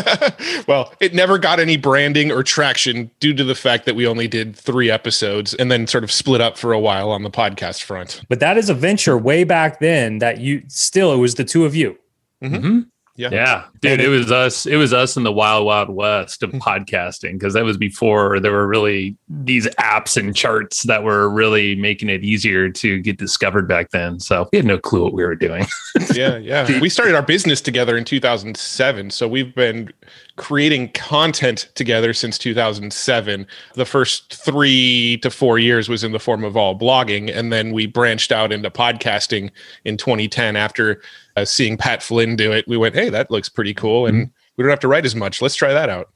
well, 0.68 0.92
it 1.00 1.14
never 1.14 1.38
got 1.38 1.58
any 1.58 1.76
branding 1.76 2.30
or 2.30 2.42
traction 2.42 3.10
due 3.18 3.32
to 3.34 3.44
the 3.44 3.54
fact 3.54 3.86
that 3.86 3.96
we 3.96 4.06
only 4.06 4.28
did 4.28 4.54
three 4.54 4.90
episodes 4.90 5.54
and 5.54 5.70
then 5.70 5.86
sort 5.86 6.04
of 6.04 6.12
split 6.12 6.40
up 6.40 6.58
for 6.58 6.72
a 6.72 6.78
while 6.78 7.10
on 7.10 7.22
the 7.22 7.30
podcast 7.30 7.82
front. 7.82 8.22
But 8.28 8.40
that 8.40 8.58
is 8.58 8.68
a 8.68 8.74
venture 8.74 9.16
way 9.16 9.44
back 9.44 9.80
then 9.80 10.18
that 10.18 10.38
you 10.38 10.62
still, 10.68 11.12
it 11.12 11.16
was 11.16 11.36
the 11.36 11.44
two 11.44 11.64
of 11.64 11.74
you. 11.74 11.98
Mm-hmm. 12.42 12.80
Yeah. 13.14 13.28
Yeah, 13.30 13.64
dude, 13.80 14.00
it 14.00 14.08
was 14.08 14.32
us. 14.32 14.64
It 14.64 14.76
was 14.76 14.94
us 14.94 15.16
in 15.16 15.22
the 15.22 15.32
wild, 15.32 15.66
wild 15.66 15.90
west 15.90 16.42
of 16.42 16.50
mm-hmm. 16.50 16.60
podcasting 16.60 17.34
because 17.34 17.52
that 17.52 17.64
was 17.64 17.76
before 17.76 18.40
there 18.40 18.52
were 18.52 18.66
really 18.66 19.16
these 19.28 19.66
apps 19.78 20.16
and 20.16 20.34
charts 20.34 20.84
that 20.84 21.04
were 21.04 21.28
really 21.28 21.74
making 21.74 22.08
it 22.08 22.24
easier 22.24 22.70
to 22.70 23.00
get 23.00 23.18
discovered 23.18 23.68
back 23.68 23.90
then. 23.90 24.18
So 24.18 24.48
we 24.50 24.58
had 24.58 24.64
no 24.64 24.78
clue 24.78 25.04
what 25.04 25.12
we 25.12 25.24
were 25.24 25.36
doing. 25.36 25.66
yeah, 26.14 26.36
yeah. 26.38 26.62
We 26.82 26.88
started 26.88 27.14
our 27.14 27.22
business 27.22 27.60
together 27.60 27.96
in 27.96 28.04
2007, 28.04 29.10
so 29.10 29.28
we've 29.28 29.54
been 29.54 29.92
creating 30.36 30.88
content 30.92 31.68
together 31.74 32.14
since 32.14 32.38
2007. 32.38 33.46
The 33.74 33.84
first 33.84 34.34
3 34.34 35.18
to 35.18 35.30
4 35.30 35.58
years 35.58 35.88
was 35.88 36.02
in 36.02 36.12
the 36.12 36.18
form 36.18 36.44
of 36.44 36.56
all 36.56 36.76
blogging 36.76 37.30
and 37.32 37.52
then 37.52 37.72
we 37.72 37.86
branched 37.86 38.32
out 38.32 38.52
into 38.52 38.70
podcasting 38.70 39.50
in 39.84 39.96
2010 39.96 40.56
after 40.56 41.02
uh, 41.36 41.44
seeing 41.44 41.76
Pat 41.76 42.02
Flynn 42.02 42.36
do 42.36 42.52
it. 42.52 42.66
We 42.68 42.76
went, 42.76 42.94
"Hey, 42.94 43.08
that 43.08 43.30
looks 43.30 43.48
pretty 43.48 43.74
cool 43.74 44.06
and 44.06 44.30
we 44.56 44.62
don't 44.62 44.70
have 44.70 44.80
to 44.80 44.88
write 44.88 45.04
as 45.04 45.14
much. 45.14 45.42
Let's 45.42 45.54
try 45.54 45.72
that 45.72 45.88
out." 45.88 46.10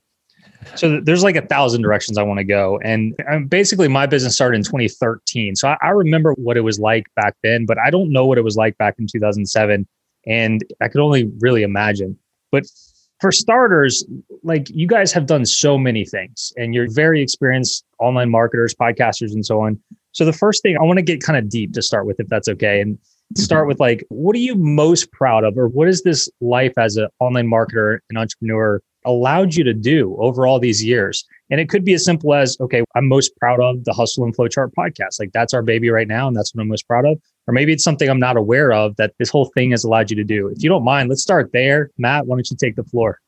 So 0.75 1.01
there's 1.01 1.23
like 1.23 1.37
a 1.37 1.47
thousand 1.47 1.83
directions 1.83 2.19
I 2.19 2.23
want 2.23 2.39
to 2.39 2.45
go. 2.45 2.81
And 2.83 3.15
um, 3.31 3.47
basically, 3.47 3.89
my 3.89 4.07
business 4.07 4.35
started 4.35 4.57
in 4.57 4.65
2013. 4.65 5.57
So 5.57 5.69
I, 5.69 5.77
I 5.83 5.89
remember 5.91 6.33
what 6.35 6.57
it 6.57 6.63
was 6.63 6.79
like 6.79 7.07
back 7.15 7.37
then, 7.43 7.67
but 7.67 7.79
I 7.79 7.91
don't 7.91 8.11
know 8.11 8.27
what 8.27 8.39
it 8.39 8.45
was 8.45 8.57
like 8.57 8.77
back 8.79 8.97
in 8.99 9.07
2007. 9.07 9.87
And 10.27 10.65
I 10.81 10.89
could 10.89 11.01
only 11.01 11.31
really 11.39 11.63
imagine. 11.63 12.19
But 12.51 12.65
for 13.21 13.33
starters, 13.33 14.05
like 14.43 14.69
you 14.71 14.87
guys 14.87 15.13
have 15.13 15.27
done 15.27 15.47
so 15.47 15.79
many 15.79 16.05
things 16.05 16.53
and 16.57 16.75
you're 16.75 16.91
very 16.91 17.23
experienced 17.23 17.85
online 17.99 18.31
marketers, 18.31 18.75
podcasters, 18.75 19.33
and 19.33 19.47
so 19.47 19.61
on. 19.61 19.81
So 20.13 20.25
the 20.25 20.33
first 20.33 20.63
thing 20.63 20.77
I 20.79 20.83
want 20.83 20.99
to 20.99 21.03
get 21.03 21.23
kind 21.23 21.39
of 21.39 21.49
deep 21.49 21.73
to 21.75 21.83
start 21.83 22.07
with, 22.07 22.19
if 22.21 22.29
that's 22.29 22.49
okay. 22.49 22.81
And 22.81 22.99
start 23.37 23.63
mm-hmm. 23.63 23.69
with 23.69 23.81
like, 23.81 24.05
what 24.09 24.37
are 24.37 24.41
you 24.41 24.55
most 24.55 25.11
proud 25.13 25.45
of, 25.45 25.57
or 25.59 25.69
what 25.69 25.89
is 25.89 26.03
this 26.03 26.29
life 26.41 26.73
as 26.79 26.97
an 26.97 27.09
online 27.21 27.49
marketer 27.49 27.99
and 28.09 28.19
entrepreneur 28.19 28.81
allowed 29.05 29.55
you 29.55 29.65
to 29.65 29.75
do 29.75 30.17
over 30.19 30.47
all 30.47 30.59
these 30.59 30.85
years? 30.85 31.25
And 31.51 31.61
it 31.61 31.69
could 31.69 31.85
be 31.85 31.95
as 31.95 32.05
simple 32.05 32.35
as, 32.35 32.57
okay, 32.61 32.83
I'm 32.97 33.07
most 33.07 33.37
proud 33.37 33.61
of 33.61 33.85
the 33.85 33.93
Hustle 33.93 34.25
and 34.25 34.37
Flowchart 34.37 34.73
podcast. 34.77 35.21
Like 35.21 35.31
that's 35.33 35.55
our 35.55 35.63
baby 35.63 35.91
right 35.91 36.09
now. 36.09 36.27
And 36.27 36.37
that's 36.37 36.55
what 36.55 36.63
I'm 36.63 36.69
most 36.69 36.89
proud 36.89 37.07
of. 37.07 37.21
Or 37.47 37.55
maybe 37.55 37.73
it's 37.73 37.85
something 37.85 38.11
I'm 38.11 38.19
not 38.19 38.37
aware 38.37 38.73
of 38.73 38.97
that 38.97 39.13
this 39.19 39.31
whole 39.31 39.51
thing 39.55 39.71
has 39.71 39.85
allowed 39.85 40.11
you 40.11 40.17
to 40.17 40.25
do. 40.25 40.49
If 40.49 40.63
you 40.63 40.69
don't 40.69 40.85
mind, 40.85 41.09
let's 41.09 41.23
start 41.23 41.51
there. 41.53 41.91
Matt, 41.99 42.27
why 42.27 42.35
don't 42.35 42.51
you 42.51 42.57
take 42.57 42.75
the 42.75 42.83
floor? 42.83 43.21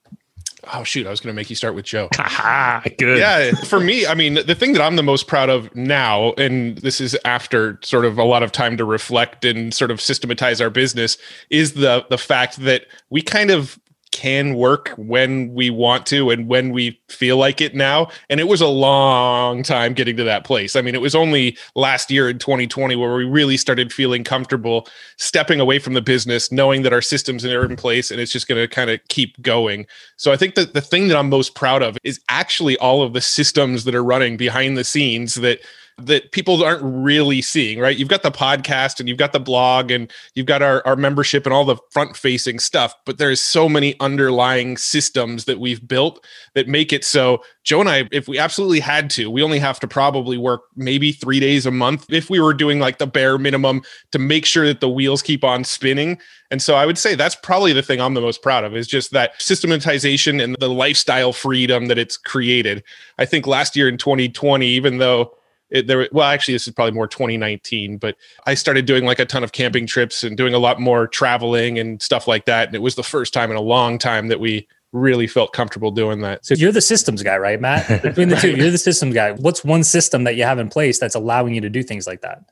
Oh 0.73 0.83
shoot, 0.83 1.07
I 1.07 1.11
was 1.11 1.21
going 1.21 1.33
to 1.33 1.37
make 1.37 1.51
you 1.51 1.57
start 1.57 1.75
with 1.75 1.85
Joe. 1.85 2.09
Good. 2.99 3.19
Yeah, 3.19 3.53
for 3.53 3.79
me, 3.79 4.07
I 4.07 4.15
mean, 4.15 4.35
the 4.35 4.55
thing 4.55 4.73
that 4.73 4.83
I'm 4.83 4.97
the 4.97 5.03
most 5.03 5.27
proud 5.29 5.49
of 5.49 5.75
now, 5.75 6.33
and 6.33 6.79
this 6.79 7.01
is 7.01 7.17
after 7.25 7.79
sort 7.83 8.05
of 8.05 8.19
a 8.19 8.25
lot 8.25 8.43
of 8.43 8.51
time 8.51 8.77
to 8.77 8.85
reflect 8.85 9.45
and 9.45 9.73
sort 9.73 9.91
of 9.91 10.01
systematize 10.01 10.61
our 10.61 10.71
business, 10.71 11.17
is 11.51 11.75
the 11.75 12.05
the 12.11 12.19
fact 12.19 12.57
that 12.57 12.87
we 13.11 13.23
kind 13.23 13.51
of 13.51 13.79
can 14.19 14.55
work 14.55 14.89
when 14.97 15.55
we 15.55 15.71
want 15.71 16.05
to 16.05 16.29
and 16.29 16.49
when 16.49 16.73
we 16.73 17.01
feel 17.09 17.37
like 17.37 17.61
it 17.61 17.73
now. 17.73 18.09
And 18.29 18.41
it 18.41 18.49
was 18.49 18.61
a 18.61 18.67
long 18.67 19.63
time 19.63 19.95
getting 19.95 20.17
to 20.17 20.25
that 20.25 20.43
place. 20.43 20.75
I 20.75 20.81
mean, 20.83 20.97
it 20.97 21.01
was 21.01 21.15
only 21.15 21.57
last 21.77 22.11
year 22.11 22.29
in 22.29 22.41
2020 22.41 22.97
where 22.97 23.15
we 23.15 23.23
really 23.23 23.57
started 23.57 23.93
feeling 23.93 24.25
comfortable 24.25 24.89
stepping 25.19 25.61
away 25.61 25.79
from 25.79 25.95
the 25.95 26.03
business, 26.03 26.51
knowing 26.51 26.83
that 26.83 26.93
our 26.93 27.01
systems 27.01 27.45
are 27.45 27.65
in 27.65 27.77
place 27.77 28.11
and 28.11 28.21
it's 28.21 28.33
just 28.33 28.49
going 28.49 28.61
to 28.61 28.67
kind 28.67 28.91
of 28.91 28.99
keep 29.07 29.41
going. 29.41 29.87
So 30.17 30.33
I 30.33 30.37
think 30.37 30.57
that 30.57 30.75
the 30.75 30.81
thing 30.81 31.07
that 31.07 31.17
I'm 31.17 31.29
most 31.29 31.55
proud 31.55 31.85
of 31.85 31.97
is 32.03 32.21
actually 32.29 32.77
all 32.79 33.03
of 33.03 33.13
the 33.13 33.21
systems 33.21 33.85
that 33.85 33.95
are 33.95 34.03
running 34.03 34.37
behind 34.37 34.77
the 34.77 34.83
scenes 34.83 35.37
that 35.37 35.61
that 35.99 36.31
people 36.33 36.63
aren't 36.63 36.83
really 36.83 37.43
seeing, 37.43 37.79
right? 37.79 37.97
You've 37.97 38.09
got 38.09 38.23
the 38.23 38.31
podcast 38.31 39.01
and 39.01 39.09
you've 39.09 39.19
got 39.19 39.33
the 39.33 39.41
blog 39.41 39.91
and 39.91 40.11
you've 40.35 40.47
got 40.47 40.63
our, 40.63 40.87
our 40.87 40.97
membership 40.97 41.45
and 41.45 41.53
all 41.53 41.65
the 41.65 41.77
front 41.91 42.17
facing 42.17 42.59
stuff, 42.59 42.95
but 43.05 43.19
there's 43.19 43.41
so 43.41 43.69
many 43.69 43.99
underlying 44.01 44.77
systems 44.77 45.45
that 45.47 45.59
we've 45.59 45.87
built 45.87 46.25
that 46.55 46.69
make 46.69 46.93
it 46.93 47.05
so 47.05 47.43
Joe 47.65 47.81
and 47.81 47.89
I, 47.91 48.09
if 48.13 48.29
we 48.29 48.39
absolutely 48.39 48.81
had 48.81 49.11
to, 49.11 49.31
we 49.31 49.43
only 49.43 49.59
have 49.59 49.79
to 49.81 49.87
probably 49.89 50.39
work 50.39 50.63
maybe 50.75 51.13
three 51.13 51.39
days 51.39 51.67
a 51.67 51.71
month 51.71 52.07
if 52.09 52.31
we 52.31 52.41
were 52.41 52.55
doing 52.55 52.79
like 52.79 52.97
the 52.97 53.07
bare 53.07 53.37
minimum 53.37 53.83
to 54.13 54.19
make 54.19 54.47
sure 54.47 54.67
that 54.67 54.81
the 54.81 54.89
wheels 54.89 55.21
keep 55.21 55.45
on 55.45 55.65
spinning. 55.65 56.19
And 56.51 56.63
so 56.63 56.77
I 56.77 56.87
would 56.87 56.97
say 56.97 57.15
that's 57.15 57.35
probably 57.35 57.75
the 57.75 57.83
thing 57.83 58.01
I'm 58.01 58.15
the 58.15 58.23
most 58.23 58.41
proud 58.41 58.65
of 58.65 58.75
is 58.75 58.87
just 58.87 59.11
that 59.11 59.33
systematization 59.41 60.41
and 60.41 60.57
the 60.61 60.71
lifestyle 60.71 61.35
freedom 61.35 61.89
that 61.89 61.99
it's 61.99 62.17
created. 62.17 62.83
I 63.19 63.27
think 63.27 63.47
last 63.47 63.77
year 63.77 63.87
in 63.87 63.99
2020, 63.99 64.67
even 64.67 64.97
though 64.97 65.35
it, 65.71 65.87
there 65.87 66.09
well 66.13 66.27
actually 66.27 66.55
this 66.55 66.67
is 66.67 66.75
probably 66.75 66.93
more 66.93 67.07
2019 67.07 67.99
but 67.99 68.17
i 68.47 68.55
started 68.55 68.87
doing 68.87 69.05
like 69.05 69.19
a 69.19 69.25
ton 69.25 69.45
of 69.45 69.53
camping 69.53 69.87
trips 69.87 70.25
and 70.25 70.37
doing 70.37 70.55
a 70.55 70.59
lot 70.59 70.81
more 70.81 71.07
traveling 71.07 71.79
and 71.79 72.01
stuff 72.03 72.27
like 72.27 72.47
that 72.47 72.69
and 72.69 72.75
it 72.75 72.83
was 72.83 72.95
the 72.95 73.03
first 73.03 73.33
time 73.33 73.51
in 73.51 73.57
a 73.57 73.63
long 73.63 73.99
time 73.99 74.29
that 74.29 74.41
we 74.41 74.67
really 74.93 75.27
felt 75.27 75.53
comfortable 75.53 75.91
doing 75.91 76.21
that 76.21 76.45
So 76.45 76.55
you're 76.55 76.73
the 76.73 76.81
systems 76.81 77.23
guy, 77.23 77.37
right, 77.37 77.61
Matt? 77.61 78.03
Between 78.03 78.31
the 78.31 78.37
two, 78.37 78.53
you're 78.57 78.71
the 78.71 78.79
systems 78.79 79.15
guy. 79.15 79.33
What's 79.33 79.63
one 79.63 79.85
system 79.85 80.25
that 80.25 80.37
you 80.37 80.45
have 80.45 80.59
in 80.59 80.71
place 80.71 80.99
that's 80.99 81.15
allowing 81.15 81.55
you 81.55 81.61
to 81.61 81.69
do 81.69 81.83
things 81.83 82.07
like 82.07 82.23
that? 82.23 82.43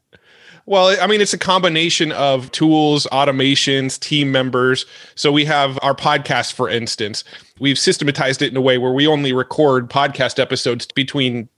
Well, 0.66 0.96
I 1.00 1.06
mean, 1.06 1.20
it's 1.20 1.32
a 1.32 1.38
combination 1.38 2.10
of 2.10 2.50
tools, 2.50 3.06
automations, 3.12 4.00
team 4.00 4.32
members. 4.32 4.84
So 5.14 5.30
we 5.30 5.44
have 5.44 5.78
our 5.80 5.94
podcast, 5.94 6.54
for 6.54 6.68
instance. 6.68 7.22
We've 7.60 7.78
systematized 7.78 8.42
it 8.42 8.50
in 8.50 8.56
a 8.56 8.60
way 8.60 8.76
where 8.76 8.92
we 8.92 9.06
only 9.06 9.32
record 9.32 9.88
podcast 9.88 10.40
episodes 10.40 10.86
between 10.86 11.48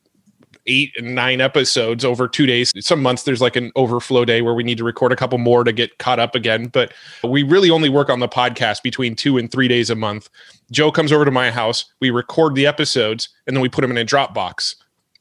eight 0.69 0.95
and 0.97 1.15
nine 1.15 1.41
episodes 1.41 2.05
over 2.05 2.29
two 2.29 2.47
days. 2.47 2.73
Some 2.79 3.03
months 3.03 3.25
there's 3.25 3.41
like 3.41 3.57
an 3.57 3.73
overflow 3.75 4.25
day 4.25 4.43
where 4.43 4.55
we 4.55 4.63
need 4.63 4.79
to 4.79 4.85
record 4.85 5.11
a 5.11 5.17
couple 5.17 5.39
more 5.39 5.65
to 5.65 5.73
get 5.73 5.99
caught 5.99 6.21
up 6.21 6.35
again. 6.35 6.67
But 6.67 6.93
we 7.25 7.43
really 7.43 7.71
only 7.71 7.89
work 7.89 8.11
on 8.11 8.21
the 8.21 8.29
podcast 8.29 8.83
between 8.83 9.17
two 9.17 9.39
and 9.39 9.51
three 9.51 9.69
days 9.69 9.91
a 9.91 9.97
month. 9.97 10.29
Joe 10.71 10.93
comes 10.93 11.11
over 11.11 11.25
to 11.25 11.31
my 11.31 11.51
house, 11.51 11.87
we 12.01 12.11
record 12.11 12.55
the 12.55 12.67
episodes, 12.67 13.29
and 13.47 13.57
then 13.57 13.63
we 13.63 13.69
put 13.69 13.81
them 13.81 13.91
in 13.91 13.99
a 13.99 14.05
Dropbox 14.05 14.75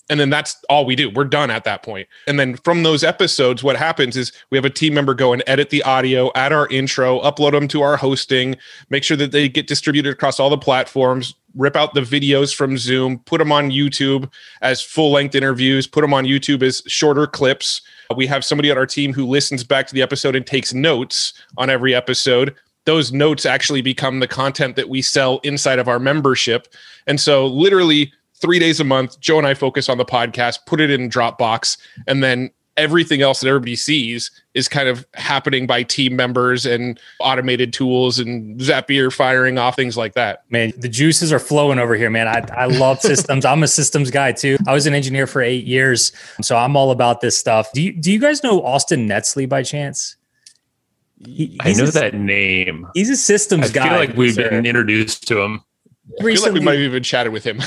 and 0.09 0.19
then 0.19 0.29
that's 0.29 0.63
all 0.69 0.85
we 0.85 0.95
do. 0.95 1.09
We're 1.09 1.25
done 1.25 1.51
at 1.51 1.63
that 1.65 1.83
point. 1.83 2.07
And 2.27 2.39
then 2.39 2.57
from 2.57 2.83
those 2.83 3.03
episodes, 3.03 3.63
what 3.63 3.75
happens 3.75 4.15
is 4.15 4.31
we 4.49 4.57
have 4.57 4.65
a 4.65 4.69
team 4.69 4.93
member 4.93 5.13
go 5.13 5.33
and 5.33 5.43
edit 5.47 5.69
the 5.69 5.83
audio, 5.83 6.31
add 6.35 6.53
our 6.53 6.67
intro, 6.69 7.19
upload 7.21 7.51
them 7.51 7.67
to 7.69 7.81
our 7.81 7.97
hosting, 7.97 8.55
make 8.89 9.03
sure 9.03 9.17
that 9.17 9.31
they 9.31 9.49
get 9.49 9.67
distributed 9.67 10.11
across 10.11 10.39
all 10.39 10.49
the 10.49 10.57
platforms, 10.57 11.35
rip 11.57 11.75
out 11.75 11.93
the 11.93 12.01
videos 12.01 12.55
from 12.55 12.77
Zoom, 12.77 13.19
put 13.19 13.39
them 13.39 13.51
on 13.51 13.71
YouTube 13.71 14.31
as 14.61 14.81
full 14.81 15.11
length 15.11 15.35
interviews, 15.35 15.87
put 15.87 16.01
them 16.01 16.13
on 16.13 16.25
YouTube 16.25 16.61
as 16.63 16.81
shorter 16.87 17.27
clips. 17.27 17.81
We 18.15 18.27
have 18.27 18.45
somebody 18.45 18.71
on 18.71 18.77
our 18.77 18.85
team 18.85 19.11
who 19.11 19.25
listens 19.25 19.63
back 19.63 19.87
to 19.87 19.93
the 19.93 20.01
episode 20.01 20.35
and 20.35 20.45
takes 20.45 20.73
notes 20.73 21.33
on 21.57 21.69
every 21.69 21.93
episode 21.93 22.55
those 22.87 23.11
notes 23.11 23.45
actually 23.45 23.81
become 23.81 24.21
the 24.21 24.27
content 24.29 24.77
that 24.77 24.87
we 24.87 25.01
sell 25.01 25.39
inside 25.43 25.77
of 25.77 25.89
our 25.89 25.99
membership. 25.99 26.73
And 27.05 27.19
so, 27.19 27.45
literally, 27.45 28.13
three 28.35 28.59
days 28.59 28.79
a 28.79 28.85
month, 28.85 29.19
Joe 29.19 29.37
and 29.37 29.45
I 29.45 29.53
focus 29.53 29.89
on 29.89 29.97
the 29.97 30.05
podcast, 30.05 30.59
put 30.65 30.79
it 30.79 30.89
in 30.89 31.09
Dropbox, 31.09 31.77
and 32.07 32.23
then 32.23 32.49
everything 32.77 33.21
else 33.21 33.39
that 33.39 33.47
everybody 33.47 33.75
sees 33.75 34.31
is 34.53 34.67
kind 34.67 34.87
of 34.87 35.05
happening 35.15 35.67
by 35.67 35.83
team 35.83 36.15
members 36.15 36.65
and 36.65 36.99
automated 37.19 37.73
tools 37.73 38.19
and 38.19 38.59
Zapier 38.59 39.11
firing 39.11 39.57
off 39.57 39.75
things 39.75 39.97
like 39.97 40.13
that. 40.13 40.43
Man, 40.49 40.71
the 40.77 40.87
juices 40.87 41.33
are 41.33 41.39
flowing 41.39 41.79
over 41.79 41.95
here, 41.95 42.09
man. 42.09 42.27
I, 42.27 42.45
I 42.55 42.65
love 42.65 43.01
systems. 43.01 43.43
I'm 43.43 43.63
a 43.63 43.67
systems 43.67 44.11
guy 44.11 44.31
too. 44.31 44.57
I 44.67 44.73
was 44.73 44.85
an 44.85 44.93
engineer 44.93 45.27
for 45.27 45.41
eight 45.41 45.65
years, 45.65 46.11
so 46.41 46.55
I'm 46.55 46.75
all 46.75 46.91
about 46.91 47.21
this 47.21 47.37
stuff. 47.37 47.71
Do 47.73 47.81
you, 47.81 47.93
do 47.93 48.11
you 48.11 48.19
guys 48.19 48.43
know 48.43 48.61
Austin 48.63 49.07
Netzley 49.07 49.49
by 49.49 49.63
chance? 49.63 50.15
He, 51.25 51.57
I 51.61 51.73
know 51.73 51.85
a, 51.85 51.91
that 51.91 52.13
name. 52.13 52.87
He's 52.93 53.09
a 53.09 53.17
systems 53.17 53.71
I 53.71 53.73
guy. 53.73 53.85
I 53.85 53.89
feel 53.89 53.97
like 53.97 54.15
we've 54.15 54.33
sir. 54.35 54.49
been 54.49 54.65
introduced 54.67 55.27
to 55.29 55.41
him. 55.41 55.63
I 56.19 56.23
feel 56.23 56.41
like 56.41 56.53
we 56.53 56.61
might 56.61 56.73
have 56.73 56.81
even 56.81 57.03
chatted 57.03 57.33
with 57.33 57.43
him. 57.43 57.59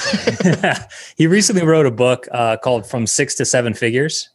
he 1.16 1.26
recently 1.26 1.62
wrote 1.62 1.84
a 1.84 1.90
book 1.90 2.26
uh, 2.32 2.56
called 2.56 2.86
From 2.86 3.06
Six 3.06 3.34
to 3.34 3.44
Seven 3.44 3.74
Figures 3.74 4.30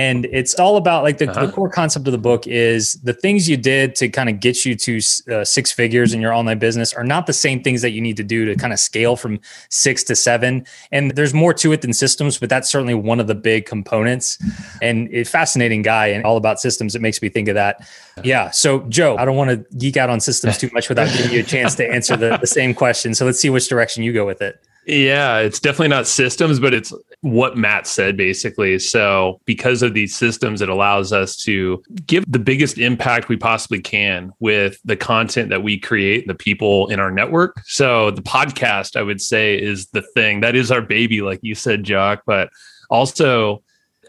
and 0.00 0.24
it's 0.32 0.54
all 0.58 0.78
about 0.78 1.02
like 1.02 1.18
the, 1.18 1.30
uh-huh. 1.30 1.44
the, 1.44 1.52
core 1.52 1.68
concept 1.68 2.06
of 2.06 2.12
the 2.12 2.18
book 2.18 2.46
is 2.46 2.94
the 3.02 3.12
things 3.12 3.46
you 3.46 3.58
did 3.58 3.94
to 3.96 4.08
kind 4.08 4.30
of 4.30 4.40
get 4.40 4.64
you 4.64 4.74
to 4.74 4.98
uh, 5.30 5.44
six 5.44 5.70
figures 5.70 6.14
in 6.14 6.22
your 6.22 6.32
online 6.32 6.58
business 6.58 6.94
are 6.94 7.04
not 7.04 7.26
the 7.26 7.34
same 7.34 7.62
things 7.62 7.82
that 7.82 7.90
you 7.90 8.00
need 8.00 8.16
to 8.16 8.24
do 8.24 8.46
to 8.46 8.54
kind 8.54 8.72
of 8.72 8.80
scale 8.80 9.14
from 9.14 9.38
six 9.68 10.02
to 10.04 10.16
seven. 10.16 10.64
And 10.90 11.10
there's 11.10 11.34
more 11.34 11.52
to 11.52 11.72
it 11.72 11.82
than 11.82 11.92
systems 11.92 12.38
but 12.38 12.48
that's 12.48 12.70
certainly 12.70 12.94
one 12.94 13.20
of 13.20 13.26
the 13.26 13.34
big 13.34 13.66
components. 13.66 14.38
And 14.80 15.12
a 15.12 15.24
fascinating 15.24 15.82
guy 15.82 16.06
and 16.06 16.24
all 16.24 16.38
about 16.38 16.60
systems 16.60 16.94
it 16.94 17.02
makes 17.02 17.20
me 17.20 17.28
think 17.28 17.48
of 17.48 17.54
that. 17.56 17.86
Yeah. 18.24 18.50
So 18.52 18.80
joe 18.88 19.18
i 19.18 19.26
don't 19.26 19.36
want 19.36 19.50
to 19.50 19.76
geek 19.76 19.98
out 19.98 20.08
on 20.08 20.18
systems 20.20 20.56
too 20.56 20.70
much 20.72 20.88
without 20.88 21.14
giving 21.14 21.30
you 21.30 21.40
a 21.40 21.42
chance 21.42 21.74
to 21.74 21.86
answer 21.86 22.16
the, 22.16 22.38
the 22.38 22.46
same 22.46 22.72
question. 22.72 23.12
So 23.12 23.26
let's 23.26 23.38
see 23.38 23.50
which 23.50 23.68
direction 23.68 24.02
you 24.02 24.14
go 24.14 24.24
with 24.24 24.40
it. 24.40 24.64
Yeah, 24.86 25.38
it's 25.38 25.60
definitely 25.60 25.88
not 25.88 26.06
systems, 26.06 26.58
but 26.58 26.72
it's 26.72 26.92
what 27.22 27.56
Matt 27.56 27.86
said 27.86 28.16
basically. 28.16 28.78
So, 28.78 29.40
because 29.44 29.82
of 29.82 29.94
these 29.94 30.14
systems, 30.14 30.62
it 30.62 30.68
allows 30.68 31.12
us 31.12 31.36
to 31.38 31.82
give 32.06 32.24
the 32.26 32.38
biggest 32.38 32.78
impact 32.78 33.28
we 33.28 33.36
possibly 33.36 33.80
can 33.80 34.32
with 34.40 34.78
the 34.84 34.96
content 34.96 35.50
that 35.50 35.62
we 35.62 35.78
create 35.78 36.22
and 36.22 36.30
the 36.30 36.34
people 36.34 36.88
in 36.88 36.98
our 36.98 37.10
network. 37.10 37.60
So, 37.66 38.10
the 38.10 38.22
podcast, 38.22 38.96
I 38.96 39.02
would 39.02 39.20
say, 39.20 39.60
is 39.60 39.88
the 39.88 40.02
thing 40.02 40.40
that 40.40 40.54
is 40.54 40.70
our 40.70 40.82
baby, 40.82 41.20
like 41.20 41.40
you 41.42 41.54
said, 41.54 41.86
Jacques. 41.86 42.22
But 42.26 42.48
also, 42.88 43.62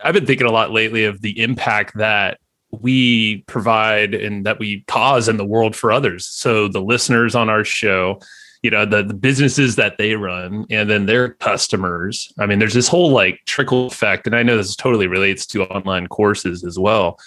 I've 0.04 0.14
been 0.14 0.26
thinking 0.26 0.48
a 0.48 0.52
lot 0.52 0.72
lately 0.72 1.06
of 1.06 1.22
the 1.22 1.40
impact 1.42 1.98
that 1.98 2.40
we 2.72 3.44
provide 3.48 4.14
and 4.14 4.46
that 4.46 4.60
we 4.60 4.82
cause 4.88 5.28
in 5.28 5.38
the 5.38 5.46
world 5.46 5.76
for 5.76 5.92
others. 5.92 6.26
So 6.26 6.68
the 6.68 6.82
listeners 6.82 7.36
on 7.36 7.50
our 7.50 7.66
show, 7.66 8.20
you 8.62 8.70
know, 8.70 8.86
the, 8.86 9.04
the 9.04 9.14
businesses 9.14 9.76
that 9.76 9.98
they 9.98 10.16
run 10.16 10.66
and 10.70 10.90
then 10.90 11.06
their 11.06 11.30
customers. 11.30 12.32
I 12.40 12.46
mean, 12.46 12.60
there's 12.60 12.74
this 12.74 12.88
whole 12.88 13.12
like 13.12 13.40
trickle 13.46 13.88
effect. 13.88 14.28
And 14.28 14.36
I 14.36 14.44
know 14.44 14.58
this 14.58 14.76
totally 14.76 15.08
relates 15.08 15.46
to 15.48 15.64
online 15.64 16.08
courses 16.08 16.64
as 16.64 16.78
well. 16.78 17.20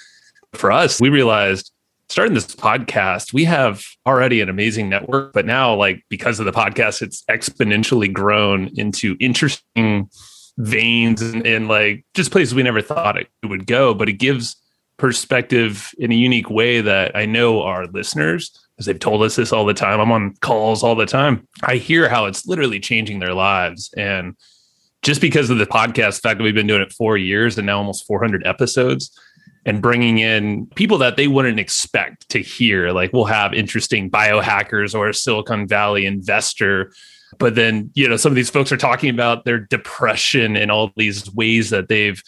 For 0.52 0.70
us, 0.70 1.00
we 1.00 1.08
realized 1.08 1.72
starting 2.08 2.34
this 2.34 2.54
podcast, 2.54 3.32
we 3.32 3.44
have 3.44 3.82
already 4.06 4.40
an 4.40 4.48
amazing 4.48 4.88
network, 4.88 5.32
but 5.32 5.46
now, 5.46 5.74
like, 5.74 6.04
because 6.08 6.38
of 6.38 6.46
the 6.46 6.52
podcast, 6.52 7.02
it's 7.02 7.24
exponentially 7.30 8.12
grown 8.12 8.70
into 8.76 9.16
interesting 9.18 10.08
veins 10.56 11.20
and, 11.20 11.44
and 11.44 11.66
like 11.66 12.04
just 12.14 12.30
places 12.30 12.54
we 12.54 12.62
never 12.62 12.80
thought 12.80 13.16
it 13.16 13.28
would 13.42 13.66
go. 13.66 13.94
But 13.94 14.08
it 14.08 14.14
gives 14.14 14.56
perspective 14.96 15.92
in 15.98 16.12
a 16.12 16.16
unique 16.16 16.50
way 16.50 16.80
that 16.80 17.16
I 17.16 17.26
know 17.26 17.62
our 17.62 17.86
listeners, 17.86 18.50
because 18.74 18.86
they've 18.86 18.98
told 18.98 19.22
us 19.22 19.36
this 19.36 19.52
all 19.52 19.64
the 19.64 19.74
time. 19.74 20.00
I'm 20.00 20.12
on 20.12 20.34
calls 20.40 20.82
all 20.82 20.94
the 20.94 21.06
time. 21.06 21.46
I 21.62 21.76
hear 21.76 22.08
how 22.08 22.26
it's 22.26 22.46
literally 22.46 22.80
changing 22.80 23.18
their 23.18 23.34
lives. 23.34 23.92
And 23.96 24.36
just 25.02 25.20
because 25.20 25.50
of 25.50 25.58
the 25.58 25.66
podcast, 25.66 26.16
the 26.16 26.28
fact 26.28 26.38
that 26.38 26.44
we've 26.44 26.54
been 26.54 26.66
doing 26.66 26.82
it 26.82 26.92
four 26.92 27.16
years 27.16 27.58
and 27.58 27.66
now 27.66 27.78
almost 27.78 28.06
400 28.06 28.46
episodes, 28.46 29.16
and 29.66 29.80
bringing 29.80 30.18
in 30.18 30.66
people 30.74 30.98
that 30.98 31.16
they 31.16 31.26
wouldn't 31.26 31.58
expect 31.58 32.28
to 32.28 32.38
hear. 32.38 32.92
Like 32.92 33.12
we'll 33.12 33.24
have 33.24 33.54
interesting 33.54 34.10
biohackers 34.10 34.94
or 34.94 35.08
a 35.08 35.14
Silicon 35.14 35.66
Valley 35.66 36.04
investor. 36.04 36.92
But 37.38 37.54
then, 37.54 37.90
you 37.94 38.08
know, 38.08 38.16
some 38.16 38.30
of 38.30 38.36
these 38.36 38.50
folks 38.50 38.70
are 38.72 38.76
talking 38.76 39.10
about 39.10 39.44
their 39.44 39.58
depression 39.58 40.56
and 40.56 40.70
all 40.70 40.92
these 40.96 41.32
ways 41.34 41.70
that 41.70 41.88
they've 41.88 42.22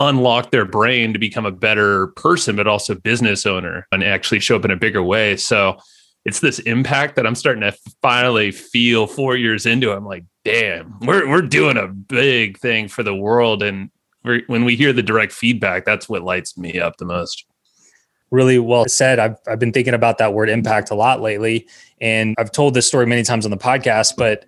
unlock 0.00 0.50
their 0.50 0.64
brain 0.64 1.12
to 1.12 1.18
become 1.18 1.46
a 1.46 1.52
better 1.52 2.08
person, 2.08 2.56
but 2.56 2.66
also 2.66 2.94
business 2.94 3.46
owner 3.46 3.86
and 3.92 4.02
actually 4.02 4.40
show 4.40 4.56
up 4.56 4.64
in 4.64 4.70
a 4.70 4.76
bigger 4.76 5.02
way. 5.02 5.36
So 5.36 5.78
it's 6.24 6.40
this 6.40 6.58
impact 6.60 7.16
that 7.16 7.26
I'm 7.26 7.34
starting 7.34 7.62
to 7.62 7.72
finally 8.02 8.50
feel 8.50 9.06
four 9.06 9.36
years 9.36 9.66
into. 9.66 9.92
I'm 9.92 10.04
like, 10.04 10.24
damn, 10.44 10.98
we're 11.00 11.28
we're 11.28 11.42
doing 11.42 11.76
a 11.76 11.86
big 11.86 12.58
thing 12.58 12.88
for 12.88 13.02
the 13.02 13.14
world. 13.14 13.62
And 13.62 13.90
when 14.22 14.64
we 14.64 14.76
hear 14.76 14.92
the 14.92 15.02
direct 15.02 15.32
feedback, 15.32 15.84
that's 15.84 16.08
what 16.08 16.22
lights 16.22 16.58
me 16.58 16.80
up 16.80 16.96
the 16.96 17.04
most. 17.04 17.44
Really 18.30 18.58
well 18.58 18.86
said. 18.86 19.18
I've 19.18 19.36
I've 19.46 19.58
been 19.58 19.72
thinking 19.72 19.94
about 19.94 20.18
that 20.18 20.34
word 20.34 20.48
impact 20.48 20.90
a 20.90 20.94
lot 20.94 21.20
lately, 21.20 21.66
and 22.00 22.34
I've 22.38 22.52
told 22.52 22.74
this 22.74 22.86
story 22.86 23.06
many 23.06 23.22
times 23.22 23.44
on 23.44 23.50
the 23.50 23.56
podcast, 23.56 24.14
but 24.16 24.44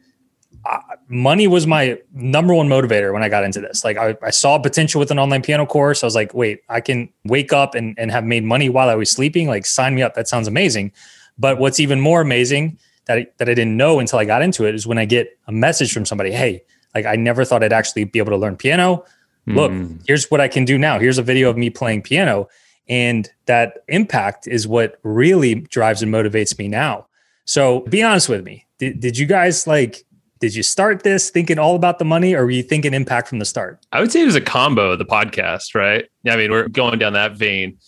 money 1.08 1.46
was 1.46 1.66
my 1.66 1.98
number 2.12 2.54
one 2.54 2.68
motivator 2.68 3.12
when 3.12 3.22
I 3.22 3.28
got 3.28 3.44
into 3.44 3.60
this. 3.60 3.84
Like 3.84 3.96
I, 3.96 4.16
I, 4.22 4.30
saw 4.30 4.58
potential 4.58 4.98
with 4.98 5.10
an 5.10 5.18
online 5.18 5.42
piano 5.42 5.66
course. 5.66 6.02
I 6.02 6.06
was 6.06 6.14
like, 6.14 6.34
wait, 6.34 6.62
I 6.68 6.80
can 6.80 7.08
wake 7.24 7.52
up 7.52 7.74
and, 7.74 7.98
and 7.98 8.10
have 8.10 8.24
made 8.24 8.44
money 8.44 8.68
while 8.68 8.88
I 8.88 8.94
was 8.94 9.10
sleeping. 9.10 9.48
Like 9.48 9.66
sign 9.66 9.94
me 9.94 10.02
up. 10.02 10.14
That 10.14 10.28
sounds 10.28 10.46
amazing. 10.46 10.92
But 11.38 11.58
what's 11.58 11.80
even 11.80 12.00
more 12.00 12.20
amazing 12.20 12.78
that 13.06 13.18
I, 13.18 13.26
that 13.38 13.48
I 13.48 13.54
didn't 13.54 13.76
know 13.76 13.98
until 13.98 14.18
I 14.18 14.24
got 14.24 14.42
into 14.42 14.64
it 14.64 14.74
is 14.74 14.86
when 14.86 14.98
I 14.98 15.04
get 15.04 15.36
a 15.48 15.52
message 15.52 15.92
from 15.92 16.06
somebody, 16.06 16.30
hey, 16.30 16.62
like 16.94 17.06
I 17.06 17.16
never 17.16 17.44
thought 17.44 17.64
I'd 17.64 17.72
actually 17.72 18.04
be 18.04 18.18
able 18.18 18.30
to 18.30 18.36
learn 18.36 18.56
piano. 18.56 19.04
Look, 19.46 19.72
mm. 19.72 20.00
here's 20.06 20.30
what 20.30 20.40
I 20.40 20.46
can 20.46 20.64
do 20.64 20.78
now. 20.78 21.00
Here's 21.00 21.18
a 21.18 21.22
video 21.22 21.50
of 21.50 21.56
me 21.56 21.68
playing 21.68 22.02
piano. 22.02 22.48
And 22.88 23.28
that 23.46 23.78
impact 23.88 24.46
is 24.46 24.68
what 24.68 24.98
really 25.02 25.54
drives 25.54 26.02
and 26.02 26.12
motivates 26.12 26.56
me 26.58 26.68
now. 26.68 27.06
So 27.44 27.80
be 27.80 28.02
honest 28.02 28.28
with 28.28 28.44
me. 28.44 28.66
Did, 28.78 29.00
did 29.00 29.18
you 29.18 29.26
guys 29.26 29.66
like 29.66 30.04
did 30.42 30.56
you 30.56 30.64
start 30.64 31.04
this 31.04 31.30
thinking 31.30 31.56
all 31.56 31.76
about 31.76 32.00
the 32.00 32.04
money 32.04 32.34
or 32.34 32.44
were 32.44 32.50
you 32.50 32.64
thinking 32.64 32.92
impact 32.94 33.28
from 33.28 33.38
the 33.38 33.44
start? 33.44 33.78
I 33.92 34.00
would 34.00 34.10
say 34.10 34.22
it 34.22 34.26
was 34.26 34.34
a 34.34 34.40
combo 34.40 34.90
of 34.90 34.98
the 34.98 35.04
podcast, 35.04 35.72
right? 35.72 36.06
I 36.28 36.36
mean, 36.36 36.50
we're 36.50 36.66
going 36.66 36.98
down 36.98 37.12
that 37.12 37.36
vein. 37.36 37.78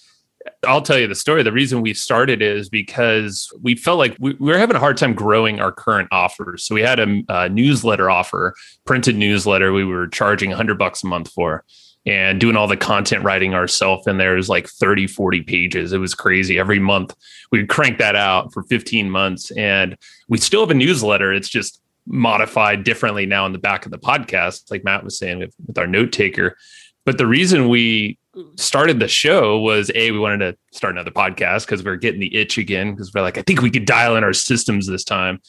I'll 0.65 0.81
tell 0.81 0.97
you 0.97 1.09
the 1.09 1.17
story. 1.17 1.43
The 1.43 1.51
reason 1.51 1.81
we 1.81 1.95
started 1.95 2.43
is 2.43 2.69
because 2.69 3.53
we 3.61 3.75
felt 3.75 3.99
like 3.99 4.17
we, 4.21 4.35
we 4.35 4.53
were 4.53 4.59
having 4.59 4.77
a 4.77 4.79
hard 4.79 4.97
time 4.97 5.15
growing 5.15 5.59
our 5.59 5.73
current 5.73 6.07
offers. 6.13 6.63
So 6.63 6.77
we 6.77 6.83
had 6.83 7.01
a, 7.01 7.25
a 7.29 7.49
newsletter 7.49 8.09
offer, 8.09 8.55
printed 8.85 9.17
newsletter 9.17 9.73
we 9.73 9.85
were 9.85 10.07
charging 10.07 10.51
100 10.51 10.79
bucks 10.79 11.03
a 11.03 11.09
month 11.09 11.33
for 11.33 11.65
and 12.07 12.39
doing 12.39 12.55
all 12.55 12.69
the 12.69 12.77
content 12.77 13.25
writing 13.25 13.55
ourselves 13.55 14.07
and 14.07 14.21
there's 14.21 14.49
like 14.49 14.69
30 14.69 15.07
40 15.07 15.41
pages 15.41 15.91
it 15.91 15.97
was 15.97 16.15
crazy 16.15 16.59
every 16.59 16.79
month 16.79 17.15
we 17.51 17.61
would 17.61 17.71
crank 17.71 17.97
that 17.97 18.15
out 18.15 18.53
for 18.53 18.63
15 18.65 19.09
months 19.09 19.51
and 19.53 19.97
we 20.29 20.37
still 20.37 20.61
have 20.61 20.71
a 20.71 20.75
newsletter 20.75 21.33
it's 21.33 21.49
just 21.49 21.81
modified 22.07 22.85
differently 22.85 23.27
now 23.27 23.47
in 23.47 23.53
the 23.53 23.59
back 23.59 23.87
of 23.87 23.93
the 23.93 23.99
podcast, 23.99 24.71
like 24.71 24.85
Matt 24.85 25.05
was 25.05 25.19
saying 25.19 25.39
with, 25.39 25.55
with 25.67 25.79
our 25.79 25.87
note 25.87 26.13
taker. 26.13 26.57
But 27.05 27.19
the 27.19 27.27
reason 27.27 27.69
we 27.69 28.19
started 28.57 28.99
the 28.99 29.09
show 29.09 29.59
was 29.61 29.91
a 29.95 30.11
we 30.11 30.19
wanted 30.19 30.39
to 30.39 30.77
start 30.77 30.95
another 30.95 31.11
podcast 31.11 31.67
because 31.67 31.85
we 31.85 31.91
are 31.91 31.97
getting 31.97 32.21
the 32.21 32.35
itch 32.35 32.59
again 32.59 32.91
because 32.91 33.13
we're 33.15 33.23
like 33.23 33.39
I 33.39 33.43
think 33.43 33.63
we 33.63 33.71
could 33.71 33.85
dial 33.85 34.17
in 34.17 34.25
our 34.25 34.33
systems 34.33 34.87
this 34.87 35.05
time. 35.05 35.41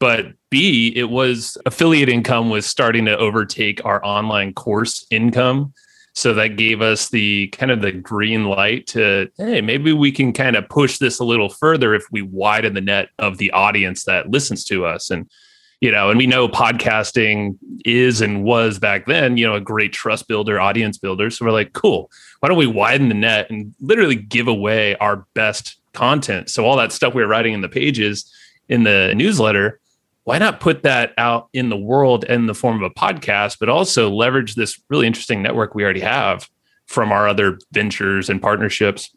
But 0.00 0.26
B, 0.50 0.92
it 0.94 1.10
was 1.10 1.58
affiliate 1.66 2.08
income 2.08 2.50
was 2.50 2.66
starting 2.66 3.04
to 3.06 3.16
overtake 3.16 3.84
our 3.84 4.04
online 4.04 4.54
course 4.54 5.04
income. 5.10 5.74
So 6.14 6.34
that 6.34 6.56
gave 6.56 6.82
us 6.82 7.08
the 7.10 7.48
kind 7.48 7.70
of 7.70 7.80
the 7.80 7.92
green 7.92 8.44
light 8.44 8.86
to, 8.88 9.28
hey, 9.36 9.60
maybe 9.60 9.92
we 9.92 10.10
can 10.10 10.32
kind 10.32 10.56
of 10.56 10.68
push 10.68 10.98
this 10.98 11.18
a 11.20 11.24
little 11.24 11.48
further 11.48 11.94
if 11.94 12.04
we 12.10 12.22
widen 12.22 12.74
the 12.74 12.80
net 12.80 13.10
of 13.18 13.38
the 13.38 13.50
audience 13.52 14.04
that 14.04 14.30
listens 14.30 14.64
to 14.64 14.84
us. 14.84 15.10
And 15.10 15.28
you 15.80 15.92
know, 15.92 16.10
and 16.10 16.18
we 16.18 16.26
know 16.26 16.48
podcasting 16.48 17.56
is 17.84 18.20
and 18.20 18.42
was 18.42 18.78
back 18.78 19.06
then, 19.06 19.36
you 19.36 19.46
know, 19.46 19.54
a 19.54 19.60
great 19.60 19.92
trust 19.92 20.26
builder, 20.26 20.60
audience 20.60 20.98
builder. 20.98 21.30
So 21.30 21.44
we're 21.44 21.52
like, 21.52 21.72
cool, 21.72 22.10
why 22.40 22.48
don't 22.48 22.58
we 22.58 22.66
widen 22.66 23.08
the 23.08 23.14
net 23.14 23.48
and 23.50 23.72
literally 23.80 24.16
give 24.16 24.48
away 24.48 24.96
our 24.96 25.24
best 25.34 25.76
content? 25.92 26.50
So 26.50 26.64
all 26.64 26.76
that 26.76 26.92
stuff 26.92 27.14
we 27.14 27.22
were 27.22 27.28
writing 27.28 27.54
in 27.54 27.60
the 27.60 27.68
pages 27.68 28.32
in 28.68 28.82
the 28.82 29.14
newsletter, 29.16 29.80
why 30.24 30.38
not 30.38 30.60
put 30.60 30.82
that 30.82 31.14
out 31.16 31.48
in 31.52 31.68
the 31.68 31.76
world 31.76 32.24
in 32.24 32.46
the 32.46 32.54
form 32.54 32.82
of 32.82 32.90
a 32.90 32.94
podcast, 32.94 33.58
but 33.60 33.68
also 33.68 34.10
leverage 34.10 34.56
this 34.56 34.80
really 34.88 35.06
interesting 35.06 35.42
network 35.42 35.74
we 35.74 35.84
already 35.84 36.00
have 36.00 36.48
from 36.86 37.12
our 37.12 37.28
other 37.28 37.58
ventures 37.72 38.28
and 38.28 38.42
partnerships? 38.42 39.14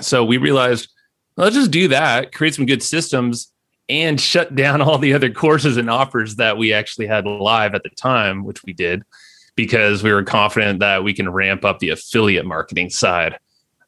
So 0.00 0.24
we 0.24 0.38
realized, 0.38 0.88
let's 1.36 1.54
just 1.54 1.70
do 1.70 1.86
that, 1.88 2.32
create 2.32 2.54
some 2.54 2.66
good 2.66 2.82
systems 2.82 3.51
and 3.92 4.18
shut 4.18 4.54
down 4.54 4.80
all 4.80 4.96
the 4.96 5.12
other 5.12 5.30
courses 5.30 5.76
and 5.76 5.90
offers 5.90 6.36
that 6.36 6.56
we 6.56 6.72
actually 6.72 7.06
had 7.06 7.26
live 7.26 7.74
at 7.74 7.82
the 7.82 7.90
time, 7.90 8.42
which 8.44 8.64
we 8.64 8.72
did 8.72 9.02
because 9.54 10.02
we 10.02 10.10
were 10.10 10.22
confident 10.22 10.80
that 10.80 11.04
we 11.04 11.12
can 11.12 11.28
ramp 11.28 11.62
up 11.62 11.78
the 11.78 11.90
affiliate 11.90 12.46
marketing 12.46 12.88
side 12.88 13.38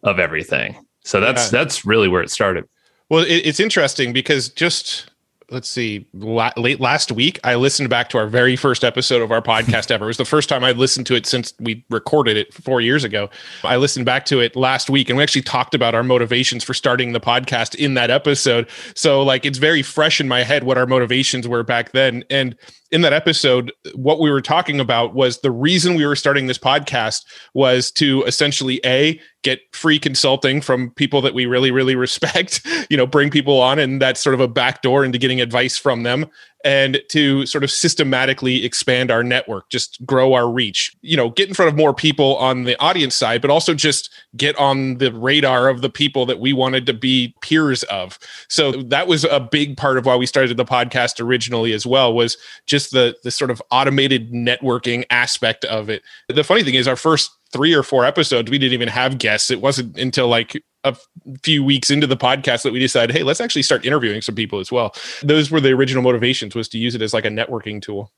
of 0.02 0.18
everything. 0.18 0.76
So 1.04 1.20
that's 1.20 1.46
yeah. 1.46 1.58
that's 1.58 1.86
really 1.86 2.08
where 2.08 2.22
it 2.22 2.30
started. 2.30 2.68
Well, 3.08 3.24
it, 3.24 3.46
it's 3.46 3.60
interesting 3.60 4.12
because 4.12 4.50
just 4.50 5.10
let's 5.54 5.68
see, 5.68 6.06
la- 6.12 6.52
late 6.56 6.80
last 6.80 7.12
week, 7.12 7.38
I 7.44 7.54
listened 7.54 7.88
back 7.88 8.08
to 8.10 8.18
our 8.18 8.26
very 8.26 8.56
first 8.56 8.84
episode 8.84 9.22
of 9.22 9.30
our 9.30 9.40
podcast 9.40 9.90
ever. 9.90 10.04
It 10.04 10.08
was 10.08 10.16
the 10.16 10.24
first 10.24 10.48
time 10.48 10.64
I'd 10.64 10.76
listened 10.76 11.06
to 11.06 11.14
it 11.14 11.24
since 11.24 11.54
we 11.60 11.84
recorded 11.88 12.36
it 12.36 12.52
four 12.52 12.80
years 12.80 13.04
ago. 13.04 13.30
I 13.62 13.76
listened 13.76 14.04
back 14.04 14.26
to 14.26 14.40
it 14.40 14.56
last 14.56 14.90
week 14.90 15.08
and 15.08 15.16
we 15.16 15.22
actually 15.22 15.42
talked 15.42 15.74
about 15.74 15.94
our 15.94 16.02
motivations 16.02 16.64
for 16.64 16.74
starting 16.74 17.12
the 17.12 17.20
podcast 17.20 17.74
in 17.76 17.94
that 17.94 18.10
episode. 18.10 18.68
So, 18.94 19.22
like, 19.22 19.46
it's 19.46 19.58
very 19.58 19.82
fresh 19.82 20.20
in 20.20 20.28
my 20.28 20.42
head 20.42 20.64
what 20.64 20.76
our 20.76 20.86
motivations 20.86 21.46
were 21.46 21.62
back 21.62 21.92
then. 21.92 22.24
And 22.28 22.56
in 22.94 23.00
that 23.00 23.12
episode, 23.12 23.72
what 23.96 24.20
we 24.20 24.30
were 24.30 24.40
talking 24.40 24.78
about 24.78 25.14
was 25.14 25.40
the 25.40 25.50
reason 25.50 25.96
we 25.96 26.06
were 26.06 26.14
starting 26.14 26.46
this 26.46 26.58
podcast 26.58 27.24
was 27.52 27.90
to 27.90 28.22
essentially 28.22 28.80
A, 28.86 29.20
get 29.42 29.58
free 29.72 29.98
consulting 29.98 30.60
from 30.60 30.90
people 30.90 31.20
that 31.22 31.34
we 31.34 31.44
really, 31.44 31.72
really 31.72 31.96
respect, 32.06 32.64
you 32.88 32.96
know, 32.96 33.04
bring 33.04 33.30
people 33.30 33.60
on, 33.60 33.80
and 33.80 34.00
that's 34.00 34.22
sort 34.22 34.34
of 34.34 34.40
a 34.40 34.46
backdoor 34.46 35.04
into 35.04 35.18
getting 35.18 35.40
advice 35.40 35.76
from 35.76 36.04
them 36.04 36.26
and 36.64 37.02
to 37.10 37.44
sort 37.44 37.62
of 37.62 37.70
systematically 37.70 38.64
expand 38.64 39.10
our 39.10 39.22
network, 39.22 39.68
just 39.68 40.04
grow 40.06 40.32
our 40.32 40.50
reach, 40.50 40.96
you 41.02 41.16
know, 41.16 41.28
get 41.28 41.46
in 41.46 41.54
front 41.54 41.68
of 41.68 41.76
more 41.76 41.92
people 41.92 42.36
on 42.38 42.64
the 42.64 42.78
audience 42.80 43.14
side, 43.14 43.42
but 43.42 43.50
also 43.50 43.74
just 43.74 44.10
get 44.34 44.56
on 44.56 44.96
the 44.96 45.12
radar 45.12 45.68
of 45.68 45.82
the 45.82 45.90
people 45.90 46.24
that 46.24 46.40
we 46.40 46.54
wanted 46.54 46.86
to 46.86 46.94
be 46.94 47.34
peers 47.42 47.82
of. 47.84 48.18
So 48.48 48.72
that 48.72 49.06
was 49.06 49.24
a 49.24 49.40
big 49.40 49.76
part 49.76 49.98
of 49.98 50.06
why 50.06 50.16
we 50.16 50.24
started 50.24 50.56
the 50.56 50.64
podcast 50.64 51.20
originally 51.20 51.72
as 51.74 51.86
well 51.86 52.14
was 52.14 52.38
just 52.66 52.92
the 52.92 53.14
the 53.22 53.30
sort 53.30 53.50
of 53.50 53.62
automated 53.70 54.32
networking 54.32 55.04
aspect 55.10 55.66
of 55.66 55.90
it. 55.90 56.02
The 56.28 56.44
funny 56.44 56.64
thing 56.64 56.74
is 56.74 56.88
our 56.88 56.96
first 56.96 57.30
three 57.52 57.74
or 57.74 57.82
four 57.82 58.04
episodes, 58.04 58.50
we 58.50 58.58
didn't 58.58 58.72
even 58.72 58.88
have 58.88 59.18
guests. 59.18 59.50
It 59.50 59.60
wasn't 59.60 59.96
until 59.98 60.28
like 60.28 60.62
a 60.84 60.96
few 61.42 61.64
weeks 61.64 61.90
into 61.90 62.06
the 62.06 62.16
podcast 62.16 62.62
that 62.62 62.72
we 62.72 62.78
decided, 62.78 63.16
hey, 63.16 63.22
let's 63.22 63.40
actually 63.40 63.62
start 63.62 63.84
interviewing 63.84 64.22
some 64.22 64.34
people 64.34 64.60
as 64.60 64.70
well. 64.70 64.94
Those 65.22 65.50
were 65.50 65.60
the 65.60 65.72
original 65.72 66.02
motivations 66.02 66.54
was 66.54 66.68
to 66.68 66.78
use 66.78 66.94
it 66.94 67.02
as 67.02 67.14
like 67.14 67.24
a 67.24 67.30
networking 67.30 67.80
tool. 67.82 68.12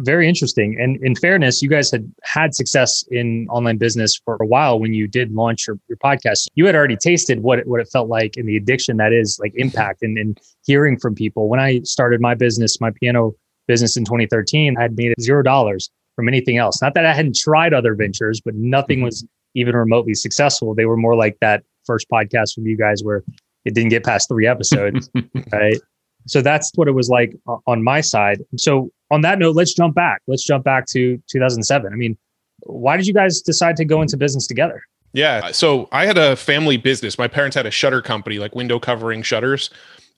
Very 0.00 0.28
interesting. 0.28 0.76
And 0.80 0.96
in 1.04 1.14
fairness, 1.14 1.62
you 1.62 1.68
guys 1.68 1.88
had 1.88 2.12
had 2.24 2.52
success 2.52 3.04
in 3.12 3.46
online 3.48 3.78
business 3.78 4.20
for 4.24 4.36
a 4.40 4.46
while 4.46 4.80
when 4.80 4.92
you 4.92 5.06
did 5.06 5.32
launch 5.32 5.68
your, 5.68 5.78
your 5.88 5.96
podcast. 5.98 6.48
You 6.56 6.66
had 6.66 6.74
already 6.74 6.96
tasted 6.96 7.42
what 7.42 7.60
it, 7.60 7.68
what 7.68 7.80
it 7.80 7.88
felt 7.92 8.08
like 8.08 8.36
and 8.36 8.48
the 8.48 8.56
addiction 8.56 8.96
that 8.96 9.12
is 9.12 9.38
like 9.40 9.52
impact 9.54 10.02
and, 10.02 10.18
and 10.18 10.40
hearing 10.66 10.98
from 10.98 11.14
people. 11.14 11.48
When 11.48 11.60
I 11.60 11.80
started 11.84 12.20
my 12.20 12.34
business, 12.34 12.80
my 12.80 12.90
piano 12.90 13.36
business 13.68 13.96
in 13.96 14.04
2013, 14.04 14.76
I 14.76 14.82
had 14.82 14.96
made 14.96 15.14
zero 15.20 15.44
dollars 15.44 15.88
from 16.16 16.26
anything 16.26 16.56
else. 16.56 16.82
Not 16.82 16.94
that 16.94 17.06
I 17.06 17.14
hadn't 17.14 17.36
tried 17.36 17.72
other 17.72 17.94
ventures, 17.94 18.40
but 18.40 18.56
nothing 18.56 18.98
mm-hmm. 18.98 19.06
was 19.06 19.24
even 19.54 19.76
remotely 19.76 20.14
successful. 20.14 20.74
They 20.74 20.86
were 20.86 20.96
more 20.96 21.14
like 21.14 21.38
that 21.40 21.62
first 21.86 22.08
podcast 22.10 22.54
from 22.54 22.66
you 22.66 22.76
guys 22.76 23.02
where 23.02 23.22
it 23.64 23.74
didn't 23.74 23.90
get 23.90 24.04
past 24.04 24.28
three 24.28 24.46
episodes, 24.46 25.10
right? 25.52 25.80
So 26.26 26.40
that's 26.40 26.72
what 26.74 26.88
it 26.88 26.92
was 26.92 27.08
like 27.08 27.34
on 27.66 27.82
my 27.82 28.00
side. 28.00 28.40
So 28.56 28.90
on 29.10 29.20
that 29.22 29.38
note, 29.38 29.56
let's 29.56 29.74
jump 29.74 29.94
back. 29.94 30.22
Let's 30.26 30.44
jump 30.44 30.64
back 30.64 30.86
to 30.86 31.20
2007. 31.30 31.92
I 31.92 31.96
mean, 31.96 32.16
why 32.60 32.96
did 32.96 33.06
you 33.06 33.14
guys 33.14 33.40
decide 33.40 33.76
to 33.76 33.84
go 33.84 34.00
into 34.00 34.16
business 34.16 34.46
together? 34.46 34.82
Yeah. 35.12 35.52
So 35.52 35.88
I 35.92 36.06
had 36.06 36.18
a 36.18 36.34
family 36.34 36.76
business. 36.76 37.18
My 37.18 37.28
parents 37.28 37.54
had 37.54 37.66
a 37.66 37.70
shutter 37.70 38.02
company, 38.02 38.38
like 38.38 38.54
window 38.54 38.80
covering 38.80 39.22
shutters 39.22 39.70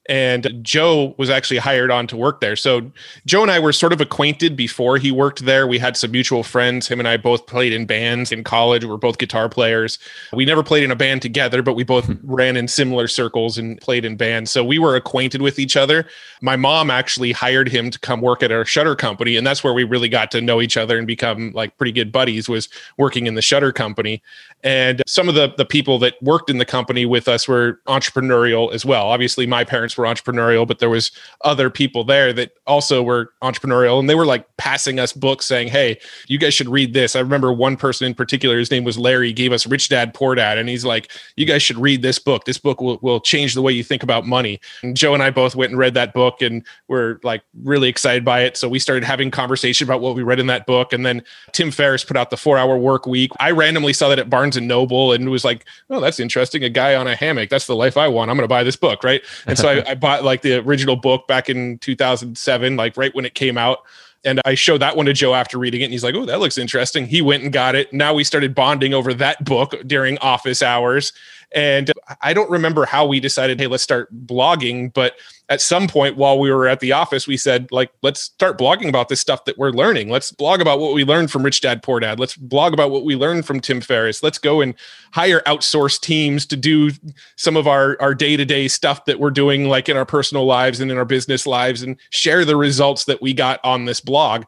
and 0.09 0.59
Joe 0.63 1.15
was 1.19 1.31
actually 1.31 1.59
hired 1.59 1.91
on 1.91 2.07
to 2.09 2.17
work 2.17 2.41
there. 2.41 2.57
So 2.57 2.91
Joe 3.27 3.43
and 3.43 3.51
I 3.51 3.59
were 3.59 3.73
sort 3.73 3.93
of 3.93 4.01
acquainted 4.01 4.57
before 4.57 4.99
he 4.99 5.11
worked 5.11 5.45
there. 5.45 5.67
We 5.67 5.79
had 5.79 5.97
some 5.97 6.13
mutual 6.13 6.43
friends. 6.43 6.89
Him 6.89 6.99
and 6.99 7.09
I 7.09 7.17
both 7.17 7.47
played 7.47 7.73
in 7.73 7.87
bands 7.87 8.33
in 8.33 8.45
college. 8.45 8.85
We 8.85 8.91
were 8.91 8.99
both 8.99 9.19
guitar 9.19 9.49
players. 9.49 9.99
We 10.33 10.45
never 10.45 10.63
played 10.63 10.85
in 10.85 10.91
a 10.91 10.97
band 10.97 11.23
together, 11.23 11.63
but 11.63 11.75
we 11.75 11.85
both 11.85 12.07
hmm. 12.07 12.15
ran 12.23 12.57
in 12.57 12.69
similar 12.69 13.09
circles 13.09 13.59
and 13.59 13.81
played 13.81 14.05
in 14.05 14.17
bands. 14.17 14.51
So 14.51 14.65
we 14.65 14.79
were 14.79 14.97
acquainted 14.97 15.43
with 15.43 15.59
each 15.59 15.77
other. 15.77 16.07
My 16.41 16.57
mom 16.57 16.91
actually 16.91 17.33
hired 17.33 17.69
him 17.69 17.91
to 17.91 17.99
come 17.99 18.21
work 18.21 18.43
at 18.43 18.53
our 18.53 18.65
shutter 18.65 18.95
company, 18.95 19.37
and 19.37 19.47
that's 19.47 19.65
where 19.65 19.73
we 19.73 19.85
really 19.85 20.09
got 20.09 20.31
to 20.33 20.41
know 20.41 20.61
each 20.61 20.77
other 20.77 20.99
and 20.99 21.07
become 21.07 21.53
like 21.53 21.77
pretty 21.79 21.93
good 21.93 22.13
buddies. 22.13 22.49
Was 22.49 22.69
working 22.97 23.27
in 23.27 23.35
the 23.35 23.43
shutter 23.43 23.73
company, 23.73 24.23
and 24.63 25.03
some 25.07 25.29
of 25.29 25.35
the 25.35 25.53
the 25.57 25.65
people 25.65 25.99
that 26.01 26.21
worked 26.23 26.51
in 26.51 26.59
the 26.59 26.65
company 26.65 27.07
with 27.07 27.29
us 27.29 27.47
were 27.47 27.81
entrepreneurial 27.87 28.73
as 28.73 28.85
well. 28.85 29.07
Obviously, 29.07 29.47
my 29.47 29.65
parents 29.65 29.97
were 29.97 30.05
entrepreneurial, 30.05 30.67
but 30.67 30.79
there 30.79 30.91
was 30.91 31.13
other 31.43 31.71
people 31.71 32.05
there 32.05 32.33
that 32.33 32.53
also 32.67 33.03
were 33.03 33.33
entrepreneurial, 33.43 34.01
and 34.01 34.11
they 34.11 34.15
were 34.15 34.27
like 34.27 34.45
passing 34.57 34.99
us 34.99 35.13
books 35.13 35.47
saying, 35.47 35.69
"Hey, 35.69 35.99
you 36.27 36.39
guys 36.39 36.55
should 36.55 36.69
read 36.69 36.95
this." 36.95 37.15
I 37.15 37.21
remember 37.21 37.53
one 37.53 37.77
person 37.77 38.07
in 38.07 38.15
particular, 38.15 38.59
his 38.59 38.71
name 38.71 38.85
was 38.85 38.99
Larry, 38.99 39.33
gave 39.33 39.53
us 39.53 39.67
Rich 39.67 39.89
Dad 39.89 40.15
Poor 40.15 40.35
Dad, 40.35 40.59
and 40.59 40.69
he's 40.69 40.85
like, 40.85 41.13
"You 41.37 41.47
guys 41.47 41.63
should 41.63 41.79
read 41.79 42.03
this 42.03 42.19
book. 42.19 42.45
This 42.45 42.59
book 42.59 42.81
will 42.81 42.99
will 43.03 43.21
change 43.21 43.55
the 43.55 43.63
way 43.63 43.73
you 43.73 43.85
think 43.85 44.03
about 44.03 44.27
money." 44.27 44.59
And 44.83 44.97
Joe 44.97 45.15
and 45.15 45.23
I 45.23 45.31
both 45.31 45.55
went 45.55 45.71
and 45.71 45.79
read 45.79 45.95
that 45.95 46.13
book, 46.13 46.43
and 46.43 46.65
we're 46.89 47.19
like 47.23 47.43
really 47.63 47.89
excited 47.89 48.25
by 48.25 48.41
it. 48.41 48.57
So 48.57 48.69
we 48.69 48.79
started 48.79 49.05
having 49.05 49.31
conversation 49.31 49.87
about 49.87 50.01
what 50.01 50.17
we 50.17 50.23
read 50.23 50.41
in 50.41 50.47
that 50.49 50.67
book, 50.67 50.93
and 50.93 51.05
then 51.05 51.23
Tim 51.53 51.71
Ferriss 51.71 52.05
put 52.05 52.17
out 52.17 52.31
the 52.31 52.37
Four 52.37 52.59
Hour 52.59 52.77
Work 52.77 53.07
Week. 53.07 53.31
I 53.39 53.53
randomly 53.53 53.93
saw 53.93 54.09
that 54.09 54.19
at 54.19 54.31
Barnes 54.31 54.46
and 54.55 54.69
Noble, 54.69 55.13
and 55.13 55.31
was 55.31 55.45
like, 55.45 55.65
"Oh, 55.89 56.01
that's 56.01 56.21
interesting. 56.21 56.63
A 56.63 56.69
guy 56.69 56.95
on 56.95 57.09
a 57.09 57.17
hammock. 57.17 57.49
That's 57.49 57.67
the 57.67 57.75
life 57.75 57.97
I 57.97 58.07
want. 58.07 58.31
I'm 58.31 58.37
going 58.37 58.45
to 58.45 58.49
buy 58.49 58.63
this 58.63 58.77
book, 58.77 59.03
right?" 59.03 59.23
And 59.47 59.57
so 59.57 59.69
I, 59.69 59.85
I 59.91 59.95
bought 59.95 60.23
like 60.23 60.43
the 60.43 60.59
original 60.59 60.97
book 60.97 61.27
back 61.27 61.49
in 61.49 61.79
2007, 61.79 62.77
like 62.77 62.97
right 62.97 63.15
when 63.15 63.25
it 63.25 63.35
came 63.35 63.57
out. 63.57 63.81
And 64.25 64.41
I 64.45 64.55
showed 64.55 64.79
that 64.79 64.97
one 64.97 65.07
to 65.07 65.13
Joe 65.13 65.35
after 65.35 65.57
reading 65.57 65.83
it. 65.83 65.85
And 65.85 65.93
he's 65.93 66.03
like, 66.03 66.17
Oh, 66.17 66.27
that 66.27 66.41
looks 66.41 66.59
interesting. 66.59 67.07
He 67.07 67.23
went 67.23 67.45
and 67.45 67.53
got 67.53 67.77
it. 67.77 67.93
Now 67.93 68.13
we 68.13 68.25
started 68.25 68.57
bonding 68.57 68.93
over 68.93 69.15
that 69.15 69.45
book 69.45 69.75
during 69.87 70.19
office 70.19 70.63
hours. 70.63 71.13
And 71.57 71.91
I 72.21 72.35
don't 72.35 72.51
remember 72.51 72.85
how 72.85 73.07
we 73.07 73.19
decided, 73.19 73.59
hey, 73.59 73.67
let's 73.67 73.83
start 73.83 74.15
blogging. 74.27 74.93
But 74.93 75.15
at 75.49 75.63
some 75.63 75.89
point 75.89 76.19
while 76.19 76.39
we 76.39 76.51
were 76.53 76.69
at 76.69 76.81
the 76.81 76.93
office, 76.93 77.27
we 77.27 77.39
said, 77.39 77.73
like, 77.73 77.91
let's 78.03 78.21
start 78.21 78.59
blogging 78.59 78.91
about 78.91 79.09
this 79.09 79.23
stuff 79.23 79.47
that 79.47 79.57
we're 79.57 79.71
learning. 79.71 80.11
Let's 80.11 80.31
blog 80.31 80.61
about 80.61 80.81
what 80.81 80.93
we 80.93 81.03
learned 81.03 81.31
from 81.31 81.43
Rich 81.43 81.63
Dad 81.63 81.83
Poor 81.83 81.99
Dad. 81.99 82.21
Let's 82.21 82.37
blog 82.37 82.75
about 82.75 82.91
what 82.91 83.07
we 83.07 83.17
learned 83.17 83.47
from 83.47 83.61
Tim 83.61 83.81
Ferriss. 83.81 84.23
Let's 84.23 84.37
go 84.37 84.61
and 84.61 84.75
hire 85.13 85.41
outsourced 85.47 86.03
teams 86.03 86.45
to 86.45 86.57
do 86.57 86.91
some 87.37 87.57
of 87.57 87.67
our, 87.67 87.97
our 88.03 88.15
day-to-day 88.15 88.69
stuff 88.69 89.07
that 89.07 89.19
we're 89.19 89.31
doing, 89.31 89.67
like 89.67 89.89
in 89.89 89.97
our 89.97 90.05
personal 90.05 90.45
lives 90.45 90.79
and 90.79 90.91
in 90.91 90.99
our 90.99 91.07
business 91.07 91.47
lives, 91.47 91.81
and 91.81 91.97
share 92.11 92.45
the 92.45 92.57
results 92.57 93.07
that 93.07 93.23
we 93.23 93.33
got 93.33 93.61
on 93.65 93.87
this 93.87 94.01
blog. 94.03 94.45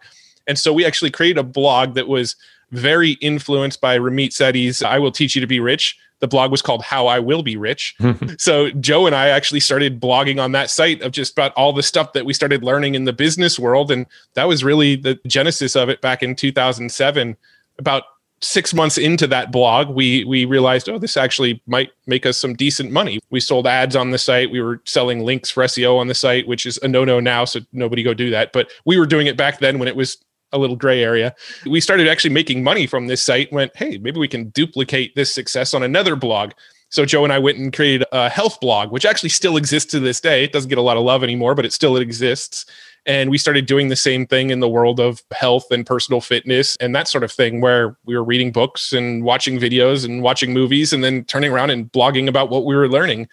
And 0.46 0.58
so 0.58 0.74
we 0.74 0.84
actually 0.84 1.10
created 1.10 1.38
a 1.38 1.42
blog 1.42 1.94
that 1.94 2.06
was 2.06 2.36
very 2.70 3.12
influenced 3.12 3.80
by 3.80 3.98
Ramit 3.98 4.28
Sethi's 4.28 4.82
I 4.82 4.98
Will 4.98 5.10
Teach 5.10 5.34
You 5.34 5.40
to 5.40 5.46
Be 5.46 5.58
Rich 5.58 5.96
the 6.20 6.28
blog 6.28 6.50
was 6.50 6.62
called 6.62 6.82
How 6.82 7.06
I 7.06 7.18
Will 7.18 7.42
Be 7.42 7.56
Rich. 7.56 7.96
so 8.38 8.70
Joe 8.70 9.06
and 9.06 9.14
I 9.14 9.28
actually 9.28 9.60
started 9.60 10.00
blogging 10.00 10.42
on 10.42 10.52
that 10.52 10.70
site 10.70 11.02
of 11.02 11.12
just 11.12 11.32
about 11.32 11.52
all 11.52 11.72
the 11.72 11.82
stuff 11.82 12.12
that 12.12 12.24
we 12.24 12.32
started 12.32 12.62
learning 12.62 12.94
in 12.94 13.04
the 13.04 13.12
business 13.12 13.58
world. 13.58 13.90
And 13.90 14.06
that 14.34 14.48
was 14.48 14.64
really 14.64 14.96
the 14.96 15.18
genesis 15.26 15.76
of 15.76 15.88
it 15.88 16.00
back 16.00 16.22
in 16.22 16.34
2007. 16.34 17.36
About 17.78 18.04
six 18.40 18.72
months 18.72 18.98
into 18.98 19.26
that 19.26 19.50
blog, 19.50 19.88
we 19.88 20.24
we 20.24 20.44
realized, 20.44 20.88
oh, 20.88 20.98
this 20.98 21.16
actually 21.16 21.60
might 21.66 21.90
make 22.06 22.26
us 22.26 22.38
some 22.38 22.54
decent 22.54 22.90
money. 22.90 23.20
We 23.30 23.40
sold 23.40 23.66
ads 23.66 23.96
on 23.96 24.10
the 24.10 24.18
site. 24.18 24.50
We 24.50 24.60
were 24.60 24.80
selling 24.84 25.24
links 25.24 25.50
for 25.50 25.64
SEO 25.64 25.98
on 25.98 26.08
the 26.08 26.14
site, 26.14 26.46
which 26.46 26.66
is 26.66 26.78
a 26.82 26.88
no-no 26.88 27.20
now, 27.20 27.44
so 27.44 27.60
nobody 27.72 28.02
go 28.02 28.14
do 28.14 28.30
that. 28.30 28.52
But 28.52 28.70
we 28.84 28.98
were 28.98 29.06
doing 29.06 29.26
it 29.26 29.36
back 29.36 29.58
then 29.58 29.78
when 29.78 29.88
it 29.88 29.96
was 29.96 30.18
a 30.52 30.58
little 30.58 30.76
gray 30.76 31.02
area. 31.02 31.34
We 31.66 31.80
started 31.80 32.08
actually 32.08 32.34
making 32.34 32.62
money 32.62 32.86
from 32.86 33.06
this 33.06 33.22
site. 33.22 33.52
Went, 33.52 33.76
hey, 33.76 33.98
maybe 33.98 34.18
we 34.18 34.28
can 34.28 34.50
duplicate 34.50 35.14
this 35.14 35.32
success 35.32 35.74
on 35.74 35.82
another 35.82 36.16
blog. 36.16 36.52
So 36.90 37.04
Joe 37.04 37.24
and 37.24 37.32
I 37.32 37.38
went 37.38 37.58
and 37.58 37.72
created 37.72 38.06
a 38.12 38.30
health 38.30 38.60
blog, 38.60 38.90
which 38.90 39.04
actually 39.04 39.28
still 39.28 39.56
exists 39.56 39.90
to 39.92 40.00
this 40.00 40.20
day. 40.20 40.44
It 40.44 40.52
doesn't 40.52 40.70
get 40.70 40.78
a 40.78 40.82
lot 40.82 40.96
of 40.96 41.02
love 41.02 41.22
anymore, 41.22 41.54
but 41.54 41.66
it 41.66 41.72
still 41.72 41.96
exists. 41.96 42.64
And 43.04 43.30
we 43.30 43.38
started 43.38 43.66
doing 43.66 43.88
the 43.88 43.96
same 43.96 44.26
thing 44.26 44.50
in 44.50 44.60
the 44.60 44.68
world 44.68 44.98
of 44.98 45.22
health 45.32 45.70
and 45.70 45.84
personal 45.84 46.20
fitness 46.20 46.76
and 46.76 46.94
that 46.94 47.08
sort 47.08 47.24
of 47.24 47.32
thing, 47.32 47.60
where 47.60 47.96
we 48.04 48.16
were 48.16 48.24
reading 48.24 48.52
books 48.52 48.92
and 48.92 49.22
watching 49.22 49.58
videos 49.58 50.04
and 50.04 50.22
watching 50.22 50.52
movies, 50.52 50.92
and 50.92 51.04
then 51.04 51.24
turning 51.24 51.52
around 51.52 51.70
and 51.70 51.92
blogging 51.92 52.28
about 52.28 52.50
what 52.50 52.64
we 52.64 52.74
were 52.74 52.88
learning. 52.88 53.28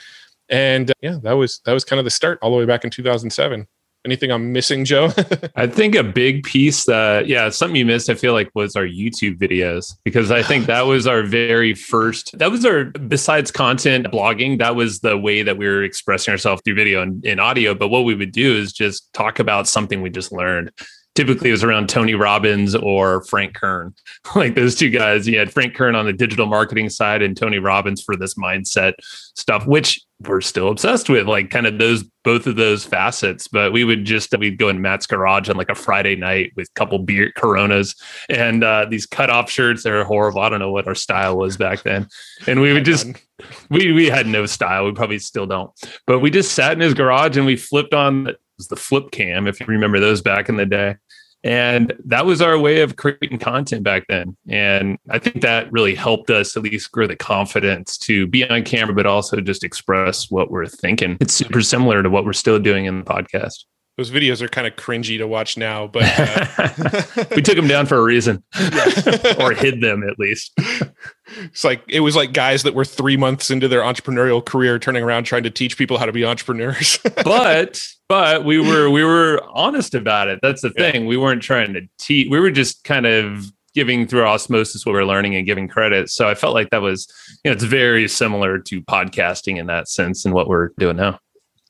And 0.49 0.91
uh, 0.91 0.93
yeah, 1.01 1.17
that 1.23 1.34
was 1.34 1.62
that 1.65 1.73
was 1.73 1.84
kind 1.84 1.99
of 1.99 2.06
the 2.06 2.12
start 2.12 2.39
all 2.41 2.51
the 2.51 2.58
way 2.58 2.65
back 2.65 2.84
in 2.84 2.89
2007. 2.89 3.67
Anything 4.06 4.32
I'm 4.32 4.54
missing, 4.54 4.86
Joe? 4.86 5.12
I 5.56 5.65
think 5.65 5.96
a 5.96 6.04
big 6.04 6.44
piece 6.44 6.86
that, 6.86 7.28
yeah, 7.28 7.50
something 7.50 7.76
you 7.76 7.86
missed, 7.86 8.10
I 8.10 8.13
feel 8.13 8.34
like, 8.34 8.52
was 8.54 8.76
our 8.76 8.86
YouTube 8.86 9.38
videos 9.39 9.96
because 10.04 10.30
I 10.30 10.44
think 10.44 10.68
that 10.68 10.86
was 10.86 11.08
our 11.08 11.24
very 11.24 11.74
first, 11.74 12.38
that 12.38 12.52
was 12.52 12.63
our, 12.65 12.86
besides 12.86 13.50
content 13.50 14.06
blogging, 14.08 14.60
that 14.60 14.76
was 14.76 15.00
the 15.00 15.18
way 15.18 15.41
that 15.41 15.58
we 15.58 15.65
were 15.65 15.84
expressing 15.84 16.32
ourselves 16.32 16.62
through 16.63 16.76
video 16.76 17.02
and, 17.02 17.26
and 17.26 17.41
audio. 17.41 17.74
But 17.74 17.88
what 17.88 18.06
we 18.06 18.13
would 18.13 18.32
do 18.32 18.56
is 18.56 18.72
just 18.72 19.12
talk 19.13 19.39
about 19.39 19.68
something 19.68 20.04
we 20.04 20.12
just 20.12 20.32
learned 20.32 20.72
typically 21.15 21.49
it 21.49 21.54
was 21.54 21.63
around 21.63 21.89
Tony 21.89 22.13
Robbins 22.13 22.75
or 22.75 23.23
Frank 23.23 23.56
Kern. 23.56 23.95
like 24.36 24.56
those 24.56 24.75
two 24.75 24.89
guys, 24.89 25.28
you 25.28 25.39
had 25.39 25.51
Frank 25.51 25.73
Kern 25.73 25.95
on 25.95 26.06
the 26.06 26.13
digital 26.13 26.45
marketing 26.45 26.89
side 26.89 27.21
and 27.21 27.36
Tony 27.36 27.58
Robbins 27.58 28.04
for 28.04 28.15
this 28.15 28.36
mindset 28.36 28.93
stuff, 29.01 29.65
which 29.65 30.01
we're 30.21 30.41
still 30.41 30.69
obsessed 30.69 31.10
with, 31.10 31.28
like 31.28 31.49
kind 31.49 31.67
of 31.67 31.78
those 31.78 32.04
both 32.23 32.47
of 32.47 32.56
those 32.56 32.86
facets. 32.86 33.47
But 33.47 33.73
we 33.73 33.84
would 33.84 34.06
just 34.06 34.38
we'd 34.38 34.58
go 34.58 34.69
in 34.69 34.82
Matt's 34.82 35.08
garage 35.08 35.49
on 35.49 35.58
like 35.58 35.69
a 35.69 35.75
Friday 35.75 36.15
night 36.15 36.51
with 36.56 36.67
a 36.67 36.73
couple 36.80 36.99
beer 36.99 37.32
coronas 37.36 37.95
and 38.30 38.63
uh, 38.63 38.86
these 38.89 39.06
cut 39.06 39.30
off 39.30 39.49
shirts. 39.49 39.84
They're 39.84 40.04
horrible. 40.04 40.41
I 40.41 40.49
don't 40.49 40.60
know 40.60 40.71
what 40.71 40.88
our 40.88 40.95
style 40.95 41.38
was 41.38 41.58
back 41.58 41.84
then. 41.84 42.08
And 42.47 42.62
we 42.62 42.73
would 42.73 42.86
just 42.86 43.08
we 43.69 43.91
we 43.91 44.08
had 44.08 44.28
no 44.28 44.45
style. 44.45 44.86
We 44.86 44.93
probably 44.93 45.19
still 45.19 45.45
don't. 45.45 45.71
But 46.08 46.19
we 46.19 46.30
just 46.30 46.54
sat 46.54 46.73
in 46.73 46.80
his 46.80 46.93
garage 46.93 47.38
and 47.38 47.45
we 47.45 47.56
flipped 47.56 47.93
on 47.93 48.36
was 48.58 48.67
the 48.67 48.75
flip 48.75 49.12
cam, 49.12 49.47
if 49.47 49.60
you 49.60 49.65
remember 49.65 49.99
those 49.99 50.21
back 50.21 50.49
in 50.49 50.56
the 50.56 50.65
day. 50.65 50.95
And 51.45 51.93
that 52.05 52.25
was 52.25 52.41
our 52.41 52.58
way 52.58 52.81
of 52.81 52.95
creating 52.95 53.38
content 53.38 53.84
back 53.84 54.05
then. 54.10 54.36
And 54.49 54.97
I 55.12 55.19
think 55.19 55.41
that 55.41 55.71
really 55.71 55.93
helped 55.93 56.31
us 56.31 56.58
at 56.58 56.63
least 56.63 56.91
grow 56.91 57.05
the 57.05 57.15
confidence 57.15 57.99
to 57.99 58.25
be 58.25 58.49
on 58.49 58.63
camera, 58.63 58.95
but 58.95 59.05
also 59.05 59.39
just 59.39 59.63
express 59.63 60.31
what 60.31 60.49
we're 60.49 60.65
thinking. 60.65 61.17
It's 61.21 61.34
super 61.34 61.62
similar 61.62 62.01
to 62.01 62.10
what 62.10 62.25
we're 62.25 62.34
still 62.34 62.58
doing 62.58 62.86
in 62.86 62.97
the 62.97 63.05
podcast 63.05 63.65
those 63.97 64.12
videos 64.12 64.41
are 64.41 64.49
kind 64.49 64.67
of 64.67 64.75
cringy 64.75 65.17
to 65.17 65.27
watch 65.27 65.58
now, 65.58 65.88
but 65.88 66.03
uh, 66.03 67.25
we 67.36 67.41
took 67.41 67.55
them 67.55 67.67
down 67.67 67.86
for 67.86 67.97
a 67.97 68.03
reason, 68.03 68.43
or 69.39 69.53
hid 69.53 69.79
them 69.79 70.03
at 70.03 70.19
least. 70.19 70.51
It's 71.38 71.63
like 71.63 71.81
it 71.88 72.01
was 72.01 72.15
like 72.15 72.34
guys 72.34 72.63
that 72.63 72.73
were 72.73 72.84
three 72.84 73.15
months 73.15 73.49
into 73.49 73.69
their 73.69 73.81
entrepreneurial 73.81 74.45
career, 74.45 74.79
turning 74.79 75.03
around 75.03 75.23
trying 75.23 75.43
to 75.43 75.49
teach 75.49 75.77
people 75.77 75.97
how 75.97 76.05
to 76.05 76.12
be 76.12 76.25
entrepreneurs. 76.25 76.99
but 77.23 77.81
but 78.10 78.43
we 78.43 78.60
were 78.60 78.89
we 78.89 79.03
were 79.05 79.41
honest 79.53 79.95
about 79.95 80.27
it. 80.27 80.39
That's 80.41 80.62
the 80.62 80.71
thing. 80.71 81.03
Yeah. 81.03 81.08
We 81.08 81.15
weren't 81.15 81.41
trying 81.41 81.73
to 81.73 81.81
teach. 81.97 82.29
We 82.29 82.39
were 82.39 82.51
just 82.51 82.84
kind 82.84 83.05
of 83.05 83.49
giving 83.73 84.08
through 84.08 84.25
osmosis 84.25 84.86
what 84.86 84.93
we 84.93 84.99
we're 84.99 85.05
learning 85.05 85.36
and 85.36 85.45
giving 85.45 85.67
credit. 85.69 86.10
So 86.10 86.27
I 86.27 86.36
felt 86.36 86.53
like 86.53 86.69
that 86.71 86.81
was 86.81 87.08
you 87.45 87.49
know 87.49 87.53
it's 87.53 87.63
very 87.63 88.10
similar 88.10 88.60
to 88.60 88.81
podcasting 88.81 89.58
in 89.58 89.67
that 89.67 89.88
sense 89.88 90.25
and 90.25 90.34
what 90.34 90.49
we're 90.49 90.71
doing 90.77 90.97
now. 90.97 91.19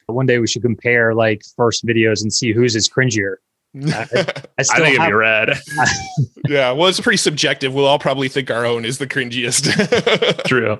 One 0.08 0.26
day 0.26 0.40
we 0.40 0.48
should 0.48 0.62
compare 0.62 1.14
like 1.14 1.42
first 1.56 1.86
videos 1.86 2.22
and 2.22 2.32
see 2.32 2.54
whose 2.54 2.76
is 2.76 2.88
cringier. 2.88 3.36
I, 3.76 3.90
I, 3.90 4.26
I 4.58 4.64
think 4.64 4.80
have, 4.80 4.86
it'd 4.88 5.08
be 5.08 5.14
rad. 5.14 5.58
yeah, 6.48 6.72
well, 6.72 6.88
it's 6.88 7.00
pretty 7.00 7.18
subjective. 7.18 7.74
We'll 7.74 7.86
all 7.86 8.00
probably 8.00 8.30
think 8.30 8.50
our 8.52 8.66
own 8.66 8.86
is 8.86 8.98
the 8.98 9.08
cringiest. 9.08 10.44
True. 10.48 10.80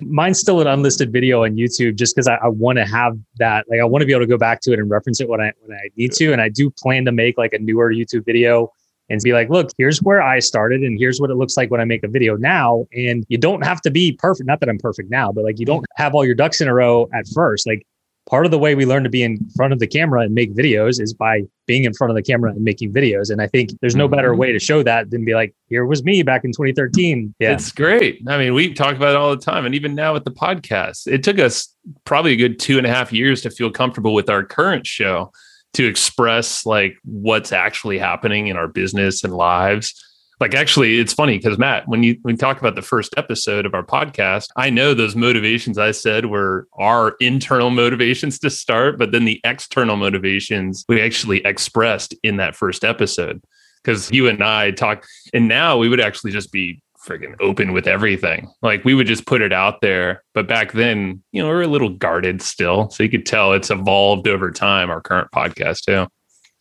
Mine's 0.00 0.38
still 0.38 0.60
an 0.60 0.66
unlisted 0.66 1.12
video 1.12 1.44
on 1.44 1.56
YouTube 1.56 1.96
just 1.96 2.14
because 2.14 2.26
I, 2.26 2.36
I 2.36 2.48
want 2.48 2.78
to 2.78 2.86
have 2.86 3.18
that. 3.36 3.66
Like, 3.68 3.80
I 3.80 3.84
want 3.84 4.02
to 4.02 4.06
be 4.06 4.12
able 4.12 4.22
to 4.22 4.28
go 4.28 4.38
back 4.38 4.60
to 4.62 4.72
it 4.72 4.78
and 4.78 4.90
reference 4.90 5.20
it 5.20 5.28
when 5.28 5.40
I 5.40 5.52
when 5.60 5.76
I 5.76 5.88
need 5.96 6.12
to. 6.12 6.32
And 6.32 6.40
I 6.40 6.48
do 6.48 6.70
plan 6.70 7.04
to 7.04 7.12
make 7.12 7.36
like 7.38 7.52
a 7.52 7.58
newer 7.58 7.92
YouTube 7.92 8.24
video 8.24 8.72
and 9.10 9.20
be 9.22 9.32
like, 9.32 9.50
look, 9.50 9.68
here's 9.76 10.00
where 10.00 10.22
I 10.22 10.38
started, 10.38 10.82
and 10.82 10.98
here's 10.98 11.20
what 11.20 11.30
it 11.30 11.34
looks 11.34 11.56
like 11.56 11.70
when 11.70 11.80
I 11.80 11.84
make 11.84 12.02
a 12.02 12.08
video 12.08 12.36
now. 12.36 12.86
And 12.94 13.26
you 13.28 13.36
don't 13.36 13.64
have 13.64 13.80
to 13.82 13.90
be 13.90 14.12
perfect. 14.12 14.46
Not 14.46 14.60
that 14.60 14.68
I'm 14.68 14.78
perfect 14.78 15.10
now, 15.10 15.32
but 15.32 15.44
like 15.44 15.58
you 15.58 15.66
don't 15.66 15.84
have 15.96 16.14
all 16.14 16.24
your 16.24 16.34
ducks 16.34 16.60
in 16.60 16.68
a 16.68 16.74
row 16.74 17.08
at 17.12 17.26
first. 17.34 17.66
Like 17.66 17.86
part 18.28 18.44
of 18.44 18.50
the 18.52 18.58
way 18.58 18.74
we 18.74 18.86
learn 18.86 19.02
to 19.02 19.10
be 19.10 19.22
in 19.22 19.38
front 19.56 19.72
of 19.72 19.78
the 19.78 19.86
camera 19.86 20.22
and 20.22 20.34
make 20.34 20.54
videos 20.54 21.00
is 21.00 21.12
by 21.12 21.42
being 21.66 21.84
in 21.84 21.92
front 21.92 22.10
of 22.10 22.14
the 22.14 22.22
camera 22.22 22.50
and 22.52 22.62
making 22.62 22.92
videos. 22.92 23.30
And 23.30 23.42
I 23.42 23.46
think 23.48 23.70
there's 23.80 23.96
no 23.96 24.08
better 24.08 24.30
mm-hmm. 24.30 24.40
way 24.40 24.52
to 24.52 24.58
show 24.58 24.82
that 24.82 25.10
than 25.10 25.24
be 25.24 25.34
like, 25.34 25.54
here 25.68 25.84
was 25.84 26.04
me 26.04 26.22
back 26.22 26.44
in 26.44 26.52
2013. 26.52 27.34
Yeah. 27.38 27.52
It's 27.52 27.72
great. 27.72 28.22
I 28.28 28.38
mean, 28.38 28.54
we 28.54 28.72
talk 28.72 28.94
about 28.96 29.10
it 29.10 29.16
all 29.16 29.34
the 29.34 29.42
time. 29.42 29.66
And 29.66 29.74
even 29.74 29.94
now 29.94 30.12
with 30.12 30.24
the 30.24 30.30
podcast, 30.30 31.06
it 31.06 31.22
took 31.22 31.38
us 31.38 31.74
probably 32.04 32.32
a 32.32 32.36
good 32.36 32.58
two 32.58 32.78
and 32.78 32.86
a 32.86 32.90
half 32.90 33.12
years 33.12 33.42
to 33.42 33.50
feel 33.50 33.70
comfortable 33.70 34.14
with 34.14 34.30
our 34.30 34.44
current 34.44 34.86
show 34.86 35.32
to 35.74 35.86
express 35.86 36.66
like 36.66 36.96
what's 37.04 37.50
actually 37.50 37.98
happening 37.98 38.48
in 38.48 38.56
our 38.56 38.68
business 38.68 39.24
and 39.24 39.34
lives 39.34 39.94
like 40.42 40.54
actually 40.56 40.98
it's 40.98 41.12
funny 41.12 41.38
because 41.38 41.56
matt 41.56 41.86
when 41.86 42.02
you 42.02 42.18
when 42.22 42.34
you 42.34 42.38
talk 42.38 42.58
about 42.58 42.74
the 42.74 42.82
first 42.82 43.14
episode 43.16 43.64
of 43.64 43.74
our 43.74 43.84
podcast 43.84 44.48
i 44.56 44.68
know 44.68 44.92
those 44.92 45.14
motivations 45.14 45.78
i 45.78 45.92
said 45.92 46.26
were 46.26 46.66
our 46.78 47.14
internal 47.20 47.70
motivations 47.70 48.40
to 48.40 48.50
start 48.50 48.98
but 48.98 49.12
then 49.12 49.24
the 49.24 49.40
external 49.44 49.96
motivations 49.96 50.84
we 50.88 51.00
actually 51.00 51.38
expressed 51.46 52.14
in 52.22 52.36
that 52.36 52.56
first 52.56 52.84
episode. 52.84 53.40
Because 53.82 54.10
you 54.10 54.28
and 54.28 54.42
i 54.42 54.72
talk 54.72 55.06
and 55.32 55.46
now 55.46 55.78
we 55.78 55.88
would 55.88 56.00
actually 56.00 56.32
just 56.32 56.50
be 56.50 56.82
freaking 57.06 57.34
open 57.40 57.72
with 57.72 57.88
everything. 57.88 58.48
Like 58.62 58.84
we 58.84 58.94
would 58.94 59.08
just 59.08 59.26
put 59.26 59.42
it 59.42 59.52
out 59.52 59.80
there 59.80 60.24
but 60.34 60.48
back 60.48 60.72
then 60.72 61.22
you 61.30 61.40
know 61.40 61.48
we 61.48 61.54
are 61.54 61.62
a 61.62 61.68
little 61.68 61.90
guarded 61.90 62.42
still 62.42 62.90
so 62.90 63.04
you 63.04 63.08
could 63.08 63.26
tell 63.26 63.52
it's 63.52 63.70
evolved 63.70 64.26
over 64.26 64.50
time 64.50 64.90
our 64.90 65.00
current 65.00 65.30
podcast 65.32 65.82
too 65.82 66.08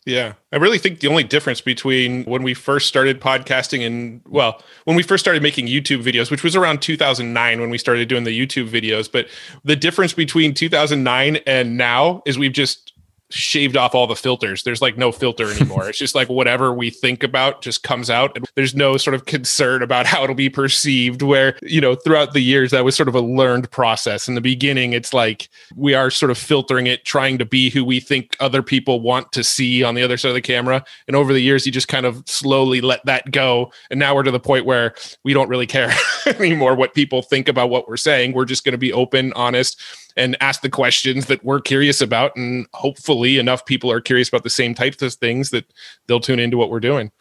yeah. 0.06 0.34
I 0.52 0.58
really 0.58 0.80
think 0.80 1.00
the 1.00 1.08
only 1.08 1.24
difference 1.24 1.62
between 1.62 2.24
when 2.26 2.42
we 2.42 2.54
first 2.56 2.88
started 2.88 3.22
podcasting 3.22 3.86
and, 3.86 4.22
well, 4.28 4.62
when 4.86 4.96
we 4.96 5.04
first 5.04 5.24
started 5.24 5.44
making 5.44 5.68
YouTube 5.68 6.04
videos, 6.04 6.32
which 6.32 6.44
was 6.44 6.56
around 6.56 6.82
2009 6.82 7.62
when 7.62 7.70
we 7.70 7.78
started 7.78 8.10
doing 8.10 8.24
the 8.24 8.38
YouTube 8.38 8.68
videos, 8.70 9.12
but 9.12 9.28
the 9.64 9.76
difference 9.76 10.14
between 10.14 10.54
2009 10.56 11.38
and 11.46 11.78
now 11.78 12.24
is 12.26 12.40
we've 12.40 12.52
just 12.52 12.91
shaved 13.34 13.78
off 13.78 13.96
all 13.96 14.08
the 14.08 14.16
filters. 14.16 14.64
There's 14.64 14.82
like 14.82 14.98
no 14.98 15.12
filter 15.12 15.52
anymore. 15.52 15.90
it's 15.90 15.98
just 15.98 16.16
like 16.16 16.30
whatever 16.30 16.74
we 16.74 16.90
think 16.90 17.24
about 17.24 17.62
just 17.62 17.84
comes 17.84 18.10
out. 18.10 18.36
And 18.36 18.46
there's 18.56 18.76
no 18.76 18.98
sort 18.98 19.14
of 19.14 19.26
concern 19.26 19.82
about 19.82 20.06
how 20.06 20.24
it'll 20.24 20.36
be 20.36 20.50
perceived. 20.50 21.22
Where, 21.22 21.58
you 21.62 21.82
know, 21.82 21.96
throughout 21.96 22.34
the 22.34 22.42
years, 22.42 22.72
that 22.72 22.84
was 22.84 22.96
sort 22.96 23.10
of 23.10 23.16
a 23.16 23.22
learned 23.22 23.70
process. 23.72 24.28
In 24.28 24.36
the 24.36 24.42
beginning, 24.42 24.94
it's 24.94 25.14
like 25.14 25.50
we 25.76 25.94
are 25.94 26.10
sort 26.10 26.32
of 26.32 26.38
filtering 26.38 26.88
it, 26.88 27.06
trying 27.06 27.38
to 27.38 27.46
be 27.46 27.70
who 27.70 27.84
we 27.84 28.00
think 28.00 28.36
other 28.40 28.62
people 28.62 29.02
want 29.02 29.32
to 29.32 29.44
see 29.44 29.84
on 29.84 29.96
the 29.96 30.04
other 30.04 30.18
side 30.18 30.30
of 30.30 30.36
the 30.36 30.42
camera. 30.42 30.84
And 31.08 31.16
over 31.16 31.34
the 31.34 31.42
years, 31.42 31.66
you 31.66 31.72
just 31.72 31.88
kind 31.88 32.06
of 32.06 32.24
slowly 32.28 32.82
let 32.82 33.06
that 33.06 33.32
go. 33.32 33.72
And 33.90 34.00
now 34.00 34.16
we're 34.16 34.24
to 34.24 34.32
the 34.32 34.40
point 34.40 34.66
where 34.66 34.94
we 35.24 35.34
don't 35.34 35.50
really 35.50 35.68
care 35.68 35.94
anymore 36.26 36.76
what 36.76 36.94
people 36.94 37.22
think 37.22 37.48
about 37.48 37.70
what 37.70 37.88
we're 37.88 37.98
saying. 37.98 38.34
We're 38.34 38.46
just 38.46 38.64
going 38.64 38.74
to 38.74 38.78
be 38.78 38.94
open, 38.94 39.34
honest, 39.34 39.82
and 40.18 40.38
ask 40.42 40.62
the 40.62 40.70
questions 40.70 41.26
that 41.28 41.44
we're 41.44 41.62
curious 41.62 42.02
about. 42.02 42.36
And 42.36 42.68
hopefully, 42.74 43.38
enough 43.38 43.66
people 43.66 43.92
are 43.92 44.02
curious 44.02 44.30
about 44.30 44.44
the 44.44 44.50
same 44.50 44.74
types 44.74 45.02
of 45.02 45.14
things 45.14 45.50
that 45.52 45.66
they'll 46.08 46.20
tune 46.20 46.40
into 46.40 46.58
what 46.58 46.70
we're 46.70 46.80
doing. 46.80 47.12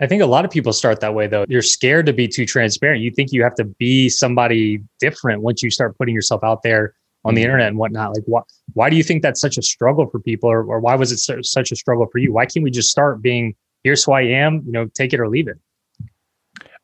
I 0.00 0.06
think 0.06 0.22
a 0.22 0.26
lot 0.26 0.44
of 0.44 0.50
people 0.50 0.72
start 0.72 1.00
that 1.00 1.14
way 1.14 1.28
though. 1.28 1.44
You're 1.48 1.62
scared 1.62 2.06
to 2.06 2.12
be 2.12 2.26
too 2.26 2.46
transparent. 2.46 3.02
You 3.02 3.12
think 3.12 3.32
you 3.32 3.44
have 3.44 3.54
to 3.54 3.64
be 3.64 4.08
somebody 4.08 4.80
different 4.98 5.42
once 5.42 5.62
you 5.62 5.70
start 5.70 5.96
putting 5.96 6.14
yourself 6.14 6.42
out 6.42 6.62
there 6.62 6.94
on 7.24 7.34
the 7.34 7.40
mm-hmm. 7.40 7.46
internet 7.46 7.68
and 7.68 7.78
whatnot. 7.78 8.14
Like, 8.14 8.24
why, 8.26 8.40
why 8.72 8.90
do 8.90 8.96
you 8.96 9.04
think 9.04 9.22
that's 9.22 9.40
such 9.40 9.56
a 9.56 9.62
struggle 9.62 10.06
for 10.10 10.18
people, 10.18 10.50
or, 10.50 10.64
or 10.64 10.80
why 10.80 10.94
was 10.96 11.12
it 11.12 11.18
so, 11.18 11.40
such 11.42 11.70
a 11.72 11.76
struggle 11.76 12.06
for 12.10 12.18
you? 12.18 12.32
Why 12.32 12.44
can't 12.44 12.64
we 12.64 12.70
just 12.70 12.90
start 12.90 13.22
being, 13.22 13.54
here's 13.84 14.04
who 14.04 14.12
I 14.12 14.22
am, 14.22 14.62
you 14.66 14.72
know, 14.72 14.86
take 14.94 15.12
it 15.12 15.20
or 15.20 15.28
leave 15.28 15.48
it? 15.48 15.58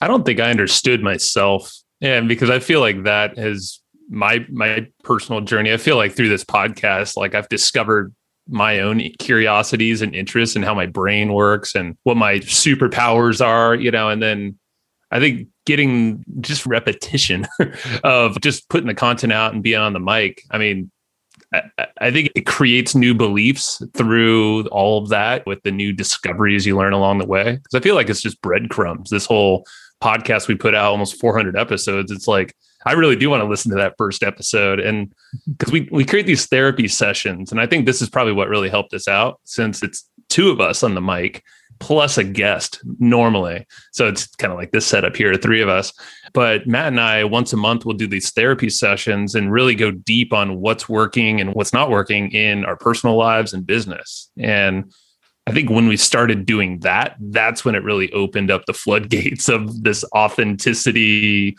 I 0.00 0.06
don't 0.06 0.24
think 0.24 0.40
I 0.40 0.50
understood 0.50 1.02
myself. 1.02 1.76
And 2.00 2.28
because 2.28 2.48
I 2.48 2.60
feel 2.60 2.80
like 2.80 3.02
that 3.02 3.36
has 3.36 3.80
my 4.10 4.44
my 4.50 4.86
personal 5.04 5.40
journey. 5.40 5.72
I 5.72 5.76
feel 5.76 5.96
like 5.96 6.12
through 6.12 6.28
this 6.28 6.44
podcast, 6.44 7.16
like 7.16 7.34
I've 7.34 7.48
discovered 7.48 8.14
my 8.48 8.80
own 8.80 9.00
curiosities 9.18 10.02
and 10.02 10.14
interests 10.14 10.56
and 10.56 10.64
how 10.64 10.74
my 10.74 10.86
brain 10.86 11.32
works 11.32 11.74
and 11.74 11.96
what 12.02 12.16
my 12.16 12.40
superpowers 12.40 13.44
are, 13.44 13.74
you 13.76 13.90
know, 13.90 14.08
and 14.08 14.20
then 14.20 14.58
I 15.12 15.20
think 15.20 15.48
getting 15.66 16.24
just 16.40 16.66
repetition 16.66 17.46
of 18.04 18.40
just 18.40 18.68
putting 18.68 18.88
the 18.88 18.94
content 18.94 19.32
out 19.32 19.54
and 19.54 19.62
being 19.62 19.78
on 19.78 19.92
the 19.92 20.00
mic. 20.00 20.42
I 20.50 20.58
mean, 20.58 20.90
I, 21.54 21.62
I 22.00 22.10
think 22.10 22.30
it 22.34 22.46
creates 22.46 22.94
new 22.94 23.14
beliefs 23.14 23.82
through 23.94 24.66
all 24.68 25.02
of 25.02 25.08
that 25.10 25.46
with 25.46 25.62
the 25.62 25.72
new 25.72 25.92
discoveries 25.92 26.66
you 26.66 26.76
learn 26.76 26.92
along 26.92 27.18
the 27.18 27.26
way. 27.26 27.56
Because 27.56 27.74
I 27.74 27.80
feel 27.80 27.94
like 27.94 28.08
it's 28.08 28.20
just 28.20 28.42
breadcrumbs. 28.42 29.10
This 29.10 29.26
whole 29.26 29.64
podcast 30.02 30.48
we 30.48 30.54
put 30.54 30.74
out 30.74 30.90
almost 30.90 31.20
400 31.20 31.56
episodes. 31.56 32.10
It's 32.10 32.28
like 32.28 32.54
I 32.86 32.92
really 32.92 33.16
do 33.16 33.30
want 33.30 33.42
to 33.42 33.48
listen 33.48 33.70
to 33.70 33.76
that 33.76 33.94
first 33.98 34.22
episode. 34.22 34.80
And 34.80 35.12
because 35.58 35.72
we, 35.72 35.88
we 35.90 36.04
create 36.04 36.26
these 36.26 36.46
therapy 36.46 36.88
sessions. 36.88 37.50
And 37.52 37.60
I 37.60 37.66
think 37.66 37.86
this 37.86 38.02
is 38.02 38.08
probably 38.08 38.32
what 38.32 38.48
really 38.48 38.70
helped 38.70 38.94
us 38.94 39.08
out 39.08 39.40
since 39.44 39.82
it's 39.82 40.08
two 40.28 40.50
of 40.50 40.60
us 40.60 40.82
on 40.82 40.94
the 40.94 41.00
mic 41.00 41.42
plus 41.80 42.18
a 42.18 42.24
guest 42.24 42.80
normally. 42.98 43.66
So 43.92 44.06
it's 44.06 44.26
kind 44.36 44.52
of 44.52 44.58
like 44.58 44.70
this 44.70 44.86
setup 44.86 45.16
here, 45.16 45.34
three 45.36 45.62
of 45.62 45.68
us. 45.68 45.92
But 46.32 46.66
Matt 46.66 46.88
and 46.88 47.00
I, 47.00 47.24
once 47.24 47.52
a 47.52 47.56
month, 47.56 47.84
will 47.84 47.94
do 47.94 48.06
these 48.06 48.30
therapy 48.30 48.68
sessions 48.68 49.34
and 49.34 49.50
really 49.50 49.74
go 49.74 49.90
deep 49.90 50.32
on 50.32 50.60
what's 50.60 50.88
working 50.88 51.40
and 51.40 51.54
what's 51.54 51.72
not 51.72 51.90
working 51.90 52.30
in 52.32 52.64
our 52.66 52.76
personal 52.76 53.16
lives 53.16 53.52
and 53.52 53.66
business. 53.66 54.30
And 54.38 54.92
I 55.46 55.52
think 55.52 55.70
when 55.70 55.88
we 55.88 55.96
started 55.96 56.46
doing 56.46 56.80
that, 56.80 57.16
that's 57.18 57.64
when 57.64 57.74
it 57.74 57.82
really 57.82 58.12
opened 58.12 58.50
up 58.50 58.66
the 58.66 58.74
floodgates 58.74 59.48
of 59.48 59.82
this 59.82 60.04
authenticity 60.14 61.56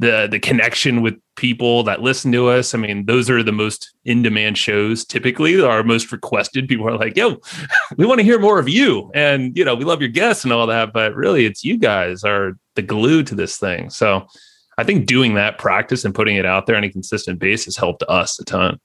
the 0.00 0.26
the 0.30 0.40
connection 0.40 1.02
with 1.02 1.14
people 1.36 1.82
that 1.82 2.00
listen 2.00 2.32
to 2.32 2.48
us. 2.48 2.74
I 2.74 2.78
mean, 2.78 3.04
those 3.04 3.28
are 3.28 3.42
the 3.42 3.52
most 3.52 3.94
in 4.04 4.22
demand 4.22 4.56
shows. 4.56 5.04
Typically, 5.04 5.60
our 5.62 5.82
most 5.84 6.10
requested. 6.10 6.68
People 6.68 6.88
are 6.88 6.96
like, 6.96 7.16
"Yo, 7.16 7.36
we 7.98 8.06
want 8.06 8.18
to 8.18 8.24
hear 8.24 8.38
more 8.38 8.58
of 8.58 8.68
you," 8.68 9.10
and 9.14 9.56
you 9.56 9.64
know, 9.64 9.74
we 9.74 9.84
love 9.84 10.00
your 10.00 10.08
guests 10.08 10.42
and 10.42 10.52
all 10.52 10.66
that. 10.66 10.92
But 10.94 11.14
really, 11.14 11.44
it's 11.44 11.62
you 11.62 11.76
guys 11.76 12.24
are 12.24 12.54
the 12.76 12.82
glue 12.82 13.22
to 13.24 13.34
this 13.34 13.58
thing. 13.58 13.90
So, 13.90 14.26
I 14.78 14.84
think 14.84 15.06
doing 15.06 15.34
that 15.34 15.58
practice 15.58 16.04
and 16.04 16.14
putting 16.14 16.36
it 16.36 16.46
out 16.46 16.66
there 16.66 16.76
on 16.76 16.84
a 16.84 16.90
consistent 16.90 17.38
basis 17.38 17.76
helped 17.76 18.02
us 18.08 18.38
a 18.40 18.44
ton. 18.44 18.80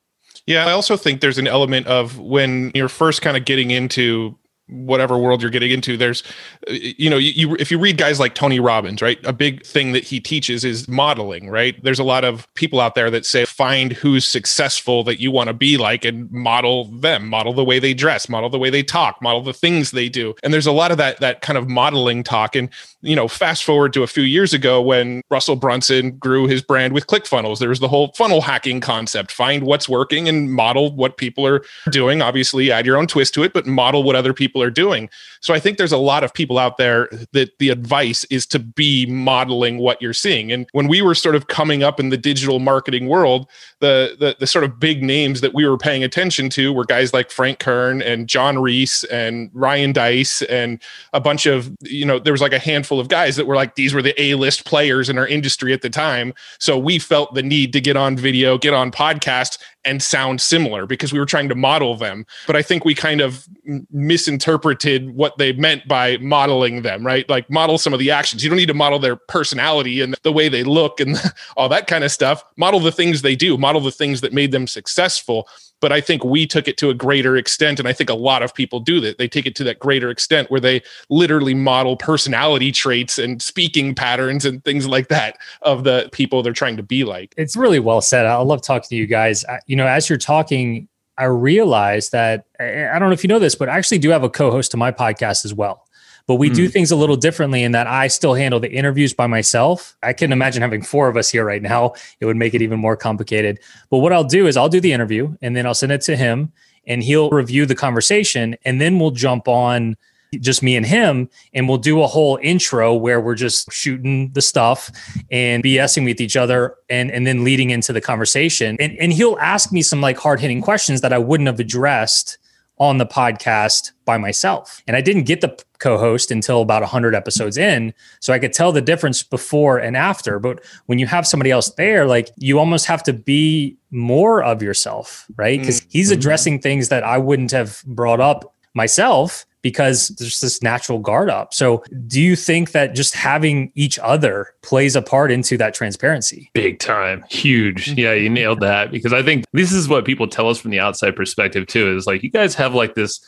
Yeah, 0.45 0.67
I 0.67 0.73
also 0.73 0.97
think 0.97 1.21
there's 1.21 1.37
an 1.37 1.47
element 1.47 1.87
of 1.87 2.19
when 2.19 2.71
you're 2.75 2.89
first 2.89 3.21
kind 3.21 3.37
of 3.37 3.45
getting 3.45 3.71
into 3.71 4.37
whatever 4.67 5.17
world 5.17 5.41
you're 5.41 5.51
getting 5.51 5.71
into 5.71 5.95
there's 5.97 6.23
uh, 6.67 6.73
you 6.73 7.09
know 7.09 7.17
you, 7.17 7.31
you, 7.31 7.55
if 7.59 7.71
you 7.71 7.77
read 7.77 7.97
guys 7.97 8.19
like 8.19 8.33
tony 8.35 8.59
robbins 8.59 9.01
right 9.01 9.19
a 9.23 9.33
big 9.33 9.65
thing 9.65 9.91
that 9.91 10.03
he 10.03 10.19
teaches 10.19 10.63
is 10.63 10.87
modeling 10.87 11.49
right? 11.49 11.81
There's 11.83 11.99
a 11.99 12.03
lot 12.03 12.23
of 12.23 12.51
people 12.55 12.79
out 12.79 12.95
there 12.95 13.09
that 13.11 13.25
say 13.25 13.45
find 13.45 13.93
who's 13.93 14.27
successful 14.27 15.03
that 15.03 15.19
you 15.19 15.31
want 15.31 15.47
to 15.47 15.53
be 15.53 15.77
like 15.77 16.05
and 16.05 16.29
model 16.31 16.85
them 16.85 17.27
model 17.27 17.53
the 17.53 17.63
way 17.63 17.79
they 17.79 17.93
dress 17.93 18.27
model 18.29 18.49
the 18.49 18.59
way 18.59 18.69
they 18.69 18.83
talk 18.83 19.21
model 19.21 19.41
the 19.41 19.53
things 19.53 19.91
they 19.91 20.09
do. 20.09 20.35
And 20.43 20.53
there's 20.53 20.67
a 20.67 20.71
lot 20.71 20.91
of 20.91 20.97
that 20.97 21.19
that 21.19 21.41
kind 21.41 21.57
of 21.57 21.69
modeling 21.69 22.23
talk. 22.23 22.55
And 22.55 22.69
you 23.01 23.15
know 23.15 23.27
fast 23.27 23.63
forward 23.63 23.93
to 23.93 24.03
a 24.03 24.07
few 24.07 24.23
years 24.23 24.53
ago 24.53 24.81
when 24.81 25.21
russell 25.29 25.55
brunson 25.55 26.11
grew 26.17 26.47
his 26.47 26.61
brand 26.61 26.93
with 26.93 27.07
clickfunnels 27.07 27.59
there 27.59 27.69
was 27.69 27.79
the 27.79 27.87
whole 27.87 28.11
funnel 28.13 28.41
hacking 28.41 28.81
concept. 28.81 29.31
Find 29.31 29.63
what's 29.63 29.87
working 29.87 30.27
and 30.27 30.51
model 30.51 30.95
what 30.95 31.17
people 31.17 31.45
are 31.45 31.63
doing. 31.91 32.21
Obviously 32.21 32.71
add 32.71 32.85
your 32.85 32.97
own 32.97 33.07
twist 33.07 33.33
to 33.35 33.43
it 33.43 33.53
but 33.53 33.65
model 33.65 34.03
what 34.03 34.15
other 34.15 34.33
people 34.33 34.54
people 34.55 34.63
are 34.63 34.71
doing. 34.71 35.09
So 35.41 35.53
I 35.53 35.59
think 35.59 35.77
there's 35.77 35.91
a 35.91 35.97
lot 35.97 36.23
of 36.23 36.33
people 36.33 36.57
out 36.57 36.77
there 36.77 37.09
that 37.33 37.59
the 37.59 37.69
advice 37.69 38.23
is 38.25 38.45
to 38.47 38.59
be 38.59 39.05
modeling 39.05 39.79
what 39.79 40.01
you're 40.01 40.13
seeing. 40.13 40.49
And 40.49 40.65
when 40.71 40.87
we 40.87 41.01
were 41.01 41.13
sort 41.13 41.35
of 41.35 41.47
coming 41.47 41.83
up 41.83 41.99
in 41.99 42.09
the 42.09 42.17
digital 42.17 42.59
marketing 42.59 43.07
world, 43.07 43.49
the 43.81 44.15
the, 44.17 44.37
the 44.39 44.47
sort 44.47 44.63
of 44.63 44.79
big 44.79 45.03
names 45.03 45.41
that 45.41 45.53
we 45.53 45.67
were 45.67 45.77
paying 45.77 46.03
attention 46.05 46.49
to 46.51 46.71
were 46.71 46.85
guys 46.85 47.13
like 47.13 47.31
Frank 47.31 47.59
Kern 47.59 48.01
and 48.01 48.29
John 48.29 48.57
Reese 48.57 49.03
and 49.05 49.49
Ryan 49.53 49.91
Deiss 49.91 50.41
and 50.43 50.81
a 51.11 51.19
bunch 51.19 51.45
of, 51.45 51.69
you 51.81 52.05
know, 52.05 52.17
there 52.17 52.33
was 52.33 52.41
like 52.41 52.53
a 52.53 52.59
handful 52.59 52.99
of 52.99 53.09
guys 53.09 53.35
that 53.35 53.45
were 53.45 53.55
like 53.55 53.75
these 53.75 53.93
were 53.93 54.01
the 54.01 54.19
A-list 54.21 54.63
players 54.63 55.09
in 55.09 55.17
our 55.17 55.27
industry 55.27 55.73
at 55.73 55.81
the 55.81 55.89
time. 55.89 56.33
So 56.59 56.77
we 56.77 56.97
felt 56.97 57.33
the 57.33 57.43
need 57.43 57.73
to 57.73 57.81
get 57.81 57.97
on 57.97 58.15
video, 58.15 58.57
get 58.57 58.73
on 58.73 58.89
podcast 58.89 59.57
and 59.85 60.01
sound 60.01 60.41
similar 60.41 60.85
because 60.85 61.13
we 61.13 61.19
were 61.19 61.25
trying 61.25 61.49
to 61.49 61.55
model 61.55 61.95
them. 61.95 62.25
But 62.47 62.55
I 62.55 62.61
think 62.61 62.85
we 62.85 62.95
kind 62.95 63.21
of 63.21 63.47
misinterpreted 63.91 65.15
what 65.15 65.37
they 65.37 65.53
meant 65.53 65.87
by 65.87 66.17
modeling 66.17 66.81
them, 66.81 67.05
right? 67.05 67.27
Like 67.29 67.49
model 67.49 67.77
some 67.77 67.93
of 67.93 67.99
the 67.99 68.11
actions. 68.11 68.43
You 68.43 68.49
don't 68.49 68.57
need 68.57 68.67
to 68.67 68.73
model 68.73 68.99
their 68.99 69.15
personality 69.15 70.01
and 70.01 70.15
the 70.23 70.33
way 70.33 70.49
they 70.49 70.63
look 70.63 70.99
and 70.99 71.17
all 71.57 71.69
that 71.69 71.87
kind 71.87 72.03
of 72.03 72.11
stuff. 72.11 72.43
Model 72.57 72.79
the 72.79 72.91
things 72.91 73.21
they 73.21 73.35
do, 73.35 73.57
model 73.57 73.81
the 73.81 73.91
things 73.91 74.21
that 74.21 74.33
made 74.33 74.51
them 74.51 74.67
successful 74.67 75.47
but 75.85 75.91
I 75.91 76.01
think 76.01 76.23
we 76.23 76.47
took 76.47 76.67
it 76.67 76.77
to 76.77 76.89
a 76.89 76.95
greater 76.95 77.37
extent. 77.37 77.77
And 77.77 77.87
I 77.87 77.93
think 77.93 78.09
a 78.09 78.15
lot 78.15 78.41
of 78.41 78.55
people 78.55 78.79
do 78.79 78.99
that. 79.01 79.19
They 79.19 79.27
take 79.27 79.45
it 79.45 79.55
to 79.57 79.63
that 79.65 79.77
greater 79.77 80.09
extent 80.09 80.49
where 80.49 80.59
they 80.59 80.81
literally 81.11 81.53
model 81.53 81.95
personality 81.95 82.71
traits 82.71 83.19
and 83.19 83.39
speaking 83.39 83.93
patterns 83.93 84.45
and 84.45 84.63
things 84.63 84.87
like 84.87 85.09
that 85.09 85.37
of 85.61 85.83
the 85.83 86.09
people 86.11 86.41
they're 86.41 86.53
trying 86.53 86.75
to 86.77 86.81
be 86.81 87.03
like. 87.03 87.35
It's 87.37 87.55
really 87.55 87.77
well 87.77 88.01
said. 88.01 88.25
I 88.25 88.35
love 88.37 88.63
talking 88.63 88.87
to 88.89 88.95
you 88.95 89.05
guys. 89.05 89.45
You 89.67 89.75
know, 89.75 89.85
as 89.85 90.09
you're 90.09 90.17
talking, 90.17 90.87
I 91.19 91.25
realized 91.25 92.11
that 92.13 92.45
I 92.59 92.97
don't 92.97 93.09
know 93.09 93.13
if 93.13 93.23
you 93.23 93.27
know 93.27 93.37
this, 93.37 93.53
but 93.53 93.69
I 93.69 93.77
actually 93.77 93.99
do 93.99 94.09
have 94.09 94.23
a 94.23 94.29
co 94.31 94.49
host 94.49 94.71
to 94.71 94.77
my 94.77 94.91
podcast 94.91 95.45
as 95.45 95.53
well. 95.53 95.84
But 96.27 96.35
we 96.35 96.49
do 96.49 96.65
Hmm. 96.65 96.71
things 96.71 96.91
a 96.91 96.95
little 96.95 97.15
differently 97.15 97.63
in 97.63 97.71
that 97.73 97.87
I 97.87 98.07
still 98.07 98.33
handle 98.33 98.59
the 98.59 98.71
interviews 98.71 99.13
by 99.13 99.27
myself. 99.27 99.95
I 100.01 100.13
can 100.13 100.31
imagine 100.31 100.61
having 100.61 100.81
four 100.81 101.07
of 101.07 101.17
us 101.17 101.29
here 101.29 101.45
right 101.45 101.61
now. 101.61 101.93
It 102.19 102.25
would 102.25 102.37
make 102.37 102.53
it 102.53 102.61
even 102.61 102.79
more 102.79 102.95
complicated. 102.97 103.59
But 103.89 103.99
what 103.99 104.11
I'll 104.11 104.23
do 104.23 104.47
is 104.47 104.57
I'll 104.57 104.69
do 104.69 104.81
the 104.81 104.91
interview 104.93 105.35
and 105.41 105.55
then 105.55 105.65
I'll 105.65 105.73
send 105.75 105.91
it 105.91 106.01
to 106.01 106.15
him 106.15 106.51
and 106.87 107.03
he'll 107.03 107.29
review 107.29 107.65
the 107.65 107.75
conversation 107.75 108.55
and 108.65 108.81
then 108.81 108.99
we'll 108.99 109.11
jump 109.11 109.47
on 109.47 109.95
just 110.41 110.61
me 110.61 110.75
and 110.75 110.85
him 110.85 111.29
and 111.53 111.69
we'll 111.69 111.77
do 111.77 112.01
a 112.01 112.07
whole 112.07 112.37
intro 112.41 112.93
where 112.93 113.21
we're 113.21 113.35
just 113.35 113.71
shooting 113.71 114.31
the 114.33 114.41
stuff 114.41 114.91
and 115.31 115.63
BSing 115.63 116.03
with 116.03 116.19
each 116.19 116.35
other 116.35 116.75
and 116.89 117.09
and 117.11 117.25
then 117.25 117.43
leading 117.45 117.69
into 117.69 117.93
the 117.93 118.01
conversation 118.01 118.75
and 118.81 118.97
and 118.99 119.13
he'll 119.13 119.37
ask 119.39 119.71
me 119.71 119.81
some 119.81 120.01
like 120.01 120.17
hard-hitting 120.17 120.61
questions 120.61 120.99
that 121.01 121.13
I 121.13 121.19
wouldn't 121.19 121.47
have 121.47 121.59
addressed 121.59 122.37
on 122.77 122.97
the 122.97 123.05
podcast 123.05 123.91
by 124.03 124.17
myself. 124.17 124.81
And 124.87 124.97
I 124.97 125.01
didn't 125.01 125.23
get 125.23 125.41
the 125.41 125.57
co-host 125.79 126.29
until 126.31 126.61
about 126.61 126.81
100 126.81 127.15
episodes 127.15 127.57
in, 127.57 127.93
so 128.19 128.33
I 128.33 128.39
could 128.39 128.53
tell 128.53 128.71
the 128.71 128.81
difference 128.81 129.23
before 129.23 129.77
and 129.77 129.95
after. 129.95 130.39
But 130.39 130.63
when 130.87 130.99
you 130.99 131.07
have 131.07 131.25
somebody 131.25 131.51
else 131.51 131.69
there, 131.71 132.05
like 132.05 132.29
you 132.37 132.59
almost 132.59 132.85
have 132.87 133.03
to 133.03 133.13
be 133.13 133.77
more 133.91 134.43
of 134.43 134.61
yourself, 134.61 135.25
right? 135.37 135.61
Cuz 135.63 135.85
he's 135.89 136.09
Mhm. 136.09 136.15
addressing 136.15 136.59
things 136.59 136.89
that 136.89 137.03
I 137.03 137.17
wouldn't 137.17 137.51
have 137.51 137.81
brought 137.85 138.19
up 138.19 138.53
myself 138.73 139.45
because 139.65 140.09
there's 140.09 140.41
this 140.41 140.61
natural 140.61 140.99
guard 140.99 141.27
up. 141.27 141.51
So, 141.51 141.83
do 142.05 142.21
you 142.21 142.35
think 142.35 142.71
that 142.73 142.93
just 142.93 143.15
having 143.15 143.71
each 143.73 143.97
other 143.97 144.53
plays 144.61 144.95
a 144.95 145.01
part 145.01 145.31
into 145.31 145.57
that 145.57 145.73
transparency? 145.73 146.51
Big 146.53 146.77
time. 146.77 147.25
Huge. 147.31 147.87
Yeah, 147.97 148.13
you 148.13 148.29
nailed 148.29 148.59
that 148.59 148.91
because 148.91 149.11
I 149.11 149.23
think 149.23 149.43
this 149.53 149.71
is 149.73 149.87
what 149.89 150.05
people 150.05 150.27
tell 150.27 150.49
us 150.49 150.59
from 150.59 150.69
the 150.69 150.79
outside 150.79 151.15
perspective 151.15 151.65
too 151.65 151.95
is 151.97 152.05
like 152.05 152.21
you 152.21 152.29
guys 152.29 152.53
have 152.53 152.75
like 152.75 152.93
this 152.93 153.19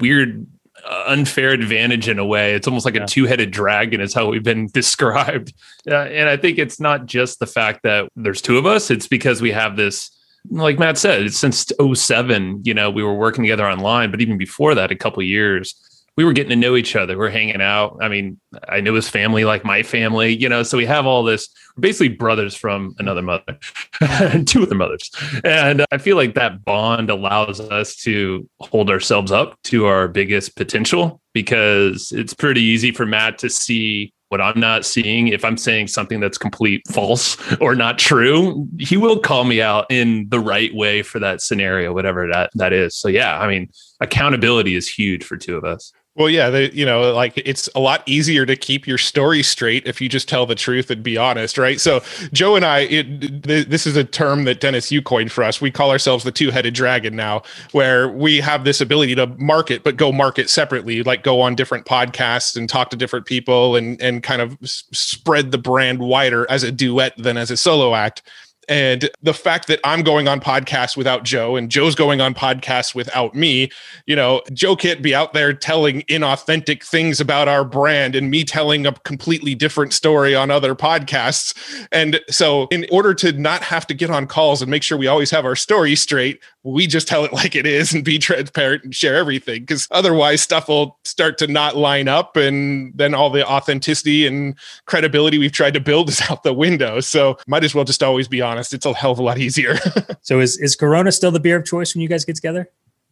weird 0.00 0.44
uh, 0.84 1.04
unfair 1.06 1.50
advantage 1.50 2.08
in 2.08 2.18
a 2.18 2.26
way. 2.26 2.54
It's 2.54 2.66
almost 2.66 2.84
like 2.84 2.96
Yeah. 2.96 3.04
a 3.04 3.06
two-headed 3.06 3.52
dragon 3.52 4.00
is 4.00 4.12
how 4.12 4.28
we've 4.30 4.42
been 4.42 4.66
described. 4.72 5.54
Uh, 5.88 5.94
and 5.94 6.28
I 6.28 6.36
think 6.36 6.58
it's 6.58 6.80
not 6.80 7.06
just 7.06 7.38
the 7.38 7.46
fact 7.46 7.84
that 7.84 8.08
there's 8.16 8.42
two 8.42 8.58
of 8.58 8.66
us, 8.66 8.90
it's 8.90 9.06
because 9.06 9.40
we 9.40 9.52
have 9.52 9.76
this 9.76 10.10
like 10.50 10.78
Matt 10.78 10.98
said, 10.98 11.32
since 11.32 11.72
07, 11.94 12.62
you 12.64 12.74
know, 12.74 12.90
we 12.90 13.02
were 13.02 13.14
working 13.14 13.44
together 13.44 13.66
online, 13.66 14.10
but 14.10 14.20
even 14.20 14.38
before 14.38 14.74
that 14.74 14.90
a 14.90 14.96
couple 14.96 15.22
years 15.22 15.74
we 16.16 16.24
were 16.24 16.32
getting 16.32 16.50
to 16.50 16.56
know 16.56 16.76
each 16.76 16.94
other. 16.94 17.18
We're 17.18 17.30
hanging 17.30 17.60
out. 17.60 17.98
I 18.00 18.08
mean, 18.08 18.38
I 18.68 18.80
knew 18.80 18.94
his 18.94 19.08
family 19.08 19.44
like 19.44 19.64
my 19.64 19.82
family, 19.82 20.34
you 20.34 20.48
know, 20.48 20.62
so 20.62 20.78
we 20.78 20.86
have 20.86 21.06
all 21.06 21.24
this 21.24 21.48
we're 21.76 21.82
basically 21.82 22.10
brothers 22.10 22.54
from 22.54 22.94
another 23.00 23.22
mother, 23.22 23.58
two 24.46 24.62
other 24.62 24.76
mothers. 24.76 25.10
And 25.42 25.80
uh, 25.80 25.86
I 25.90 25.98
feel 25.98 26.16
like 26.16 26.34
that 26.34 26.64
bond 26.64 27.10
allows 27.10 27.58
us 27.58 27.96
to 28.02 28.48
hold 28.60 28.90
ourselves 28.90 29.32
up 29.32 29.60
to 29.64 29.86
our 29.86 30.06
biggest 30.06 30.54
potential 30.54 31.20
because 31.32 32.12
it's 32.12 32.32
pretty 32.32 32.62
easy 32.62 32.92
for 32.92 33.06
Matt 33.06 33.38
to 33.38 33.50
see 33.50 34.12
what 34.34 34.40
I'm 34.40 34.58
not 34.58 34.84
seeing. 34.84 35.28
If 35.28 35.44
I'm 35.44 35.56
saying 35.56 35.86
something 35.86 36.18
that's 36.18 36.38
complete 36.38 36.82
false 36.88 37.36
or 37.60 37.76
not 37.76 38.00
true, 38.00 38.66
he 38.80 38.96
will 38.96 39.20
call 39.20 39.44
me 39.44 39.62
out 39.62 39.86
in 39.90 40.28
the 40.28 40.40
right 40.40 40.74
way 40.74 41.02
for 41.02 41.20
that 41.20 41.40
scenario, 41.40 41.92
whatever 41.92 42.26
that 42.32 42.50
that 42.54 42.72
is. 42.72 42.96
So 42.96 43.06
yeah, 43.06 43.38
I 43.38 43.46
mean, 43.46 43.70
accountability 44.00 44.74
is 44.74 44.88
huge 44.88 45.22
for 45.22 45.36
two 45.36 45.56
of 45.56 45.62
us. 45.62 45.92
Well, 46.16 46.30
yeah, 46.30 46.48
they, 46.48 46.70
you 46.70 46.86
know, 46.86 47.12
like 47.12 47.32
it's 47.38 47.68
a 47.74 47.80
lot 47.80 48.04
easier 48.06 48.46
to 48.46 48.54
keep 48.54 48.86
your 48.86 48.98
story 48.98 49.42
straight 49.42 49.84
if 49.84 50.00
you 50.00 50.08
just 50.08 50.28
tell 50.28 50.46
the 50.46 50.54
truth 50.54 50.88
and 50.88 51.02
be 51.02 51.16
honest, 51.16 51.58
right? 51.58 51.80
So, 51.80 52.04
Joe 52.32 52.54
and 52.54 52.64
I, 52.64 52.80
it, 52.82 53.42
th- 53.42 53.66
this 53.66 53.84
is 53.84 53.96
a 53.96 54.04
term 54.04 54.44
that 54.44 54.60
Dennis 54.60 54.92
Yu 54.92 55.02
coined 55.02 55.32
for 55.32 55.42
us. 55.42 55.60
We 55.60 55.72
call 55.72 55.90
ourselves 55.90 56.22
the 56.22 56.30
two-headed 56.30 56.72
dragon 56.72 57.16
now, 57.16 57.42
where 57.72 58.08
we 58.08 58.38
have 58.38 58.62
this 58.62 58.80
ability 58.80 59.16
to 59.16 59.26
market, 59.38 59.82
but 59.82 59.96
go 59.96 60.12
market 60.12 60.48
separately, 60.50 61.02
like 61.02 61.24
go 61.24 61.40
on 61.40 61.56
different 61.56 61.84
podcasts 61.84 62.56
and 62.56 62.68
talk 62.68 62.90
to 62.90 62.96
different 62.96 63.26
people 63.26 63.74
and 63.74 64.00
and 64.00 64.22
kind 64.22 64.40
of 64.40 64.56
s- 64.62 64.84
spread 64.92 65.50
the 65.50 65.58
brand 65.58 65.98
wider 65.98 66.48
as 66.48 66.62
a 66.62 66.70
duet 66.70 67.14
than 67.16 67.36
as 67.36 67.50
a 67.50 67.56
solo 67.56 67.92
act. 67.92 68.22
And 68.68 69.10
the 69.22 69.34
fact 69.34 69.66
that 69.68 69.80
I'm 69.84 70.02
going 70.02 70.28
on 70.28 70.40
podcasts 70.40 70.96
without 70.96 71.24
Joe 71.24 71.56
and 71.56 71.70
Joe's 71.70 71.94
going 71.94 72.20
on 72.20 72.34
podcasts 72.34 72.94
without 72.94 73.34
me, 73.34 73.70
you 74.06 74.16
know, 74.16 74.42
Joe 74.52 74.76
can't 74.76 75.02
be 75.02 75.14
out 75.14 75.32
there 75.32 75.52
telling 75.52 76.02
inauthentic 76.02 76.84
things 76.84 77.20
about 77.20 77.48
our 77.48 77.64
brand 77.64 78.14
and 78.14 78.30
me 78.30 78.44
telling 78.44 78.86
a 78.86 78.92
completely 78.92 79.54
different 79.54 79.92
story 79.92 80.34
on 80.34 80.50
other 80.50 80.74
podcasts. 80.74 81.54
And 81.92 82.20
so, 82.28 82.68
in 82.70 82.86
order 82.90 83.14
to 83.14 83.32
not 83.32 83.62
have 83.62 83.86
to 83.88 83.94
get 83.94 84.10
on 84.10 84.26
calls 84.26 84.62
and 84.62 84.70
make 84.70 84.82
sure 84.82 84.98
we 84.98 85.06
always 85.06 85.30
have 85.30 85.44
our 85.44 85.56
story 85.56 85.94
straight, 85.96 86.40
we 86.66 86.86
just 86.86 87.06
tell 87.06 87.24
it 87.24 87.32
like 87.40 87.54
it 87.54 87.66
is 87.66 87.92
and 87.94 88.04
be 88.04 88.18
transparent 88.18 88.82
and 88.84 88.94
share 88.94 89.16
everything 89.16 89.60
because 89.60 89.86
otherwise 89.90 90.40
stuff 90.42 90.66
will 90.68 90.98
start 91.04 91.36
to 91.38 91.46
not 91.46 91.76
line 91.76 92.08
up 92.08 92.36
and 92.36 92.92
then 92.96 93.14
all 93.14 93.30
the 93.30 93.46
authenticity 93.46 94.26
and 94.26 94.54
credibility 94.86 95.36
we've 95.38 95.52
tried 95.52 95.74
to 95.74 95.80
build 95.80 96.08
is 96.08 96.20
out 96.30 96.42
the 96.42 96.52
window. 96.54 97.00
So 97.00 97.38
might 97.46 97.64
as 97.64 97.74
well 97.74 97.84
just 97.84 98.02
always 98.02 98.26
be 98.28 98.40
honest. 98.40 98.72
It's 98.74 98.86
a 98.86 98.94
hell 98.94 99.12
of 99.12 99.18
a 99.18 99.22
lot 99.22 99.38
easier. 99.38 99.76
So, 100.22 100.40
is 100.40 100.56
is 100.58 100.74
Corona 100.74 101.12
still 101.12 101.30
the 101.30 101.38
beer 101.38 101.56
of 101.56 101.66
choice 101.66 101.94
when 101.94 102.00
you 102.00 102.08
guys 102.08 102.24
get 102.24 102.34
together? 102.36 102.70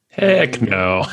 Heck 0.09 0.62
no. 0.62 1.05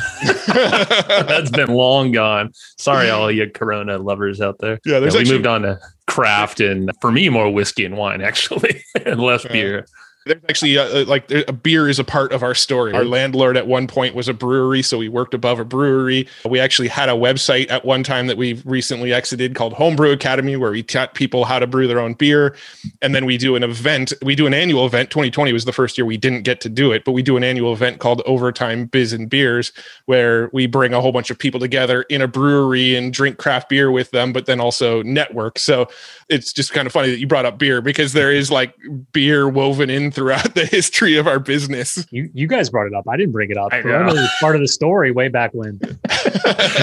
That's 0.47 1.52
been 1.52 1.69
long 1.73 2.13
gone. 2.13 2.52
Sorry, 2.78 3.10
all 3.10 3.30
you 3.30 3.49
Corona 3.49 3.97
lovers 3.97 4.39
out 4.39 4.60
there. 4.60 4.80
Yeah, 4.86 4.99
there's 4.99 5.13
we 5.13 5.21
actually- 5.21 5.36
moved 5.36 5.47
on 5.47 5.62
to 5.63 5.80
craft 6.08 6.62
and 6.62 6.89
for 7.02 7.12
me, 7.12 7.28
more 7.28 7.49
whiskey 7.52 7.84
and 7.86 7.97
wine 7.97 8.21
actually, 8.21 8.84
and 9.06 9.19
less 9.19 9.43
Yeah. 9.45 9.52
beer. 9.52 9.86
There's 10.25 10.41
actually 10.49 10.77
uh, 10.77 11.05
like 11.05 11.32
a 11.32 11.53
beer 11.53 11.88
is 11.88 11.97
a 11.97 12.03
part 12.03 12.34
of 12.34 12.43
our 12.43 12.53
story. 12.53 12.93
Our 12.93 13.05
landlord 13.05 13.55
at 13.55 13.67
one 13.67 13.88
point 13.88 14.15
was 14.15 14.27
a 14.27 14.34
brewery, 14.34 14.82
so 14.82 14.97
we 14.97 15.08
worked 15.08 15.34
above 15.34 15.60
a 15.60 15.65
brewery. 15.65 16.27
We 16.47 16.60
actually 16.60 16.89
had 16.89 17.08
a 17.08 17.13
website 17.13 17.71
at 17.71 17.86
one 17.86 18.03
time 18.03 18.27
that 18.27 18.36
we've 18.38 18.62
recently 18.65 19.13
exited 19.13 19.55
called 19.55 19.73
Homebrew 19.73 20.12
Academy, 20.12 20.58
where 20.58 20.71
we 20.71 20.84
taught 20.84 21.13
people 21.13 21.45
how 21.45 21.58
to 21.58 21.67
brew 21.67 21.88
their 21.88 21.99
own 21.99 22.15
beer. 22.15 22.55
And 23.01 23.15
then 23.15 23.25
we 23.25 23.38
do 23.38 23.55
an 23.55 23.63
event. 23.63 24.12
We 24.21 24.36
do 24.36 24.45
an 24.45 24.53
annual 24.53 24.86
event. 24.86 25.10
2020 25.10 25.53
was 25.53 25.63
the 25.63 25.71
first 25.71 25.97
year 25.97 26.05
we 26.05 26.17
didn't 26.17 26.41
get 26.41 26.60
to 26.62 26.69
do 26.69 26.91
it, 26.91 27.05
but 27.05 27.13
we 27.13 27.23
do 27.23 27.38
an 27.38 27.43
annual 27.43 27.71
event 27.71 27.99
called 27.99 28.21
Overtime 28.25 28.88
Biz 28.88 29.13
and 29.13 29.29
Beers, 29.29 29.71
where 30.05 30.49
we 30.51 30.67
bring 30.67 30.93
a 30.93 30.99
whole 30.99 31.13
bunch 31.13 31.32
of 31.32 31.39
people 31.39 31.62
together 31.62 32.01
in 32.03 32.21
a 32.21 32.27
brewery 32.27 32.93
and 32.95 33.13
drink 33.13 33.38
craft 33.38 33.69
beer 33.69 33.89
with 33.89 34.12
them, 34.12 34.34
but 34.34 34.47
then 34.47 34.60
also 34.60 35.01
network. 35.03 35.58
So 35.58 35.88
it's 36.27 36.51
just 36.51 36.73
kind 36.73 36.86
of 36.86 36.91
funny 36.93 37.10
that 37.10 37.19
you 37.19 37.27
brought 37.27 37.45
up 37.45 37.58
beer 37.58 37.82
because 37.82 38.12
there 38.13 38.32
is 38.32 38.51
like 38.51 38.75
beer 39.13 39.47
woven 39.47 39.89
in 39.89 40.09
throughout 40.12 40.56
the 40.56 40.65
history 40.65 41.17
of 41.17 41.28
our 41.28 41.39
business. 41.39 42.06
You 42.12 42.30
you 42.34 42.48
guys 42.48 42.69
brought 42.69 42.88
it 42.88 42.93
up. 42.93 43.06
I 43.10 43.17
didn't 43.17 43.32
bring 43.34 43.52
it 43.52 43.58
up. 43.58 43.74
I 43.74 43.82
Corona 43.82 44.13
know. 44.13 44.22
was 44.22 44.30
part 44.39 44.56
of 44.56 44.62
the 44.62 44.67
story 44.67 45.12
way 45.12 45.28
back 45.30 45.52
when. 45.54 45.80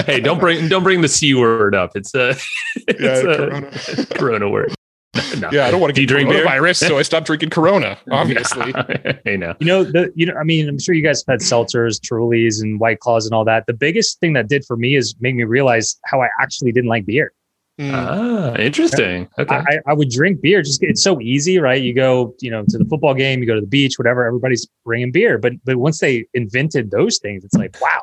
hey, 0.05 0.19
don't 0.19 0.39
bring 0.39 0.67
don't 0.67 0.83
bring 0.83 1.01
the 1.01 1.07
c 1.07 1.33
word 1.33 1.75
up. 1.75 1.91
It's 1.95 2.13
a 2.15 2.29
it's 2.87 2.99
Yeah, 3.01 3.31
a 3.31 3.37
Corona. 3.37 3.71
Corona 4.19 4.49
word. 4.49 4.73
No. 5.39 5.49
Yeah, 5.51 5.65
I 5.65 5.71
don't 5.71 5.81
want 5.81 5.89
to 5.89 5.95
Do 5.95 6.01
you 6.01 6.07
get 6.07 6.13
drink 6.13 6.29
beer? 6.29 6.45
coronavirus, 6.45 6.87
so 6.87 6.97
I 6.99 7.01
stopped 7.01 7.25
drinking 7.25 7.49
Corona. 7.49 7.97
Obviously, 8.11 8.71
hey, 9.25 9.35
no. 9.35 9.55
You 9.59 9.65
know, 9.65 9.83
the 9.83 10.11
you 10.15 10.25
know, 10.27 10.35
I 10.35 10.43
mean, 10.43 10.69
I'm 10.69 10.77
sure 10.79 10.93
you 10.93 11.01
guys 11.03 11.23
have 11.27 11.33
had 11.33 11.39
seltzers, 11.41 11.99
Trulies, 11.99 12.61
and 12.61 12.79
White 12.79 12.99
Claws 12.99 13.25
and 13.25 13.33
all 13.33 13.43
that. 13.45 13.65
The 13.65 13.73
biggest 13.73 14.19
thing 14.19 14.33
that 14.33 14.47
did 14.47 14.63
for 14.65 14.77
me 14.77 14.95
is 14.95 15.15
make 15.19 15.33
me 15.35 15.43
realize 15.43 15.97
how 16.05 16.21
I 16.21 16.27
actually 16.39 16.71
didn't 16.71 16.89
like 16.89 17.05
beer. 17.05 17.33
Mm. 17.79 17.93
Ah, 17.93 18.55
interesting. 18.55 19.27
Okay. 19.37 19.55
I, 19.55 19.79
I 19.85 19.93
would 19.93 20.09
drink 20.09 20.41
beer. 20.41 20.63
Just 20.63 20.81
it's 20.81 21.03
so 21.03 21.21
easy, 21.21 21.59
right? 21.59 21.81
You 21.81 21.93
go, 21.93 22.33
you 22.39 22.49
know, 22.49 22.63
to 22.69 22.77
the 22.77 22.85
football 22.85 23.13
game, 23.13 23.39
you 23.39 23.45
go 23.45 23.53
to 23.55 23.61
the 23.61 23.67
beach, 23.67 23.99
whatever. 23.99 24.25
Everybody's 24.25 24.67
bringing 24.83 25.11
beer, 25.11 25.37
but 25.37 25.53
but 25.63 25.77
once 25.77 25.99
they 25.99 26.25
invented 26.33 26.89
those 26.89 27.19
things, 27.19 27.43
it's 27.45 27.53
like, 27.53 27.79
wow, 27.79 28.01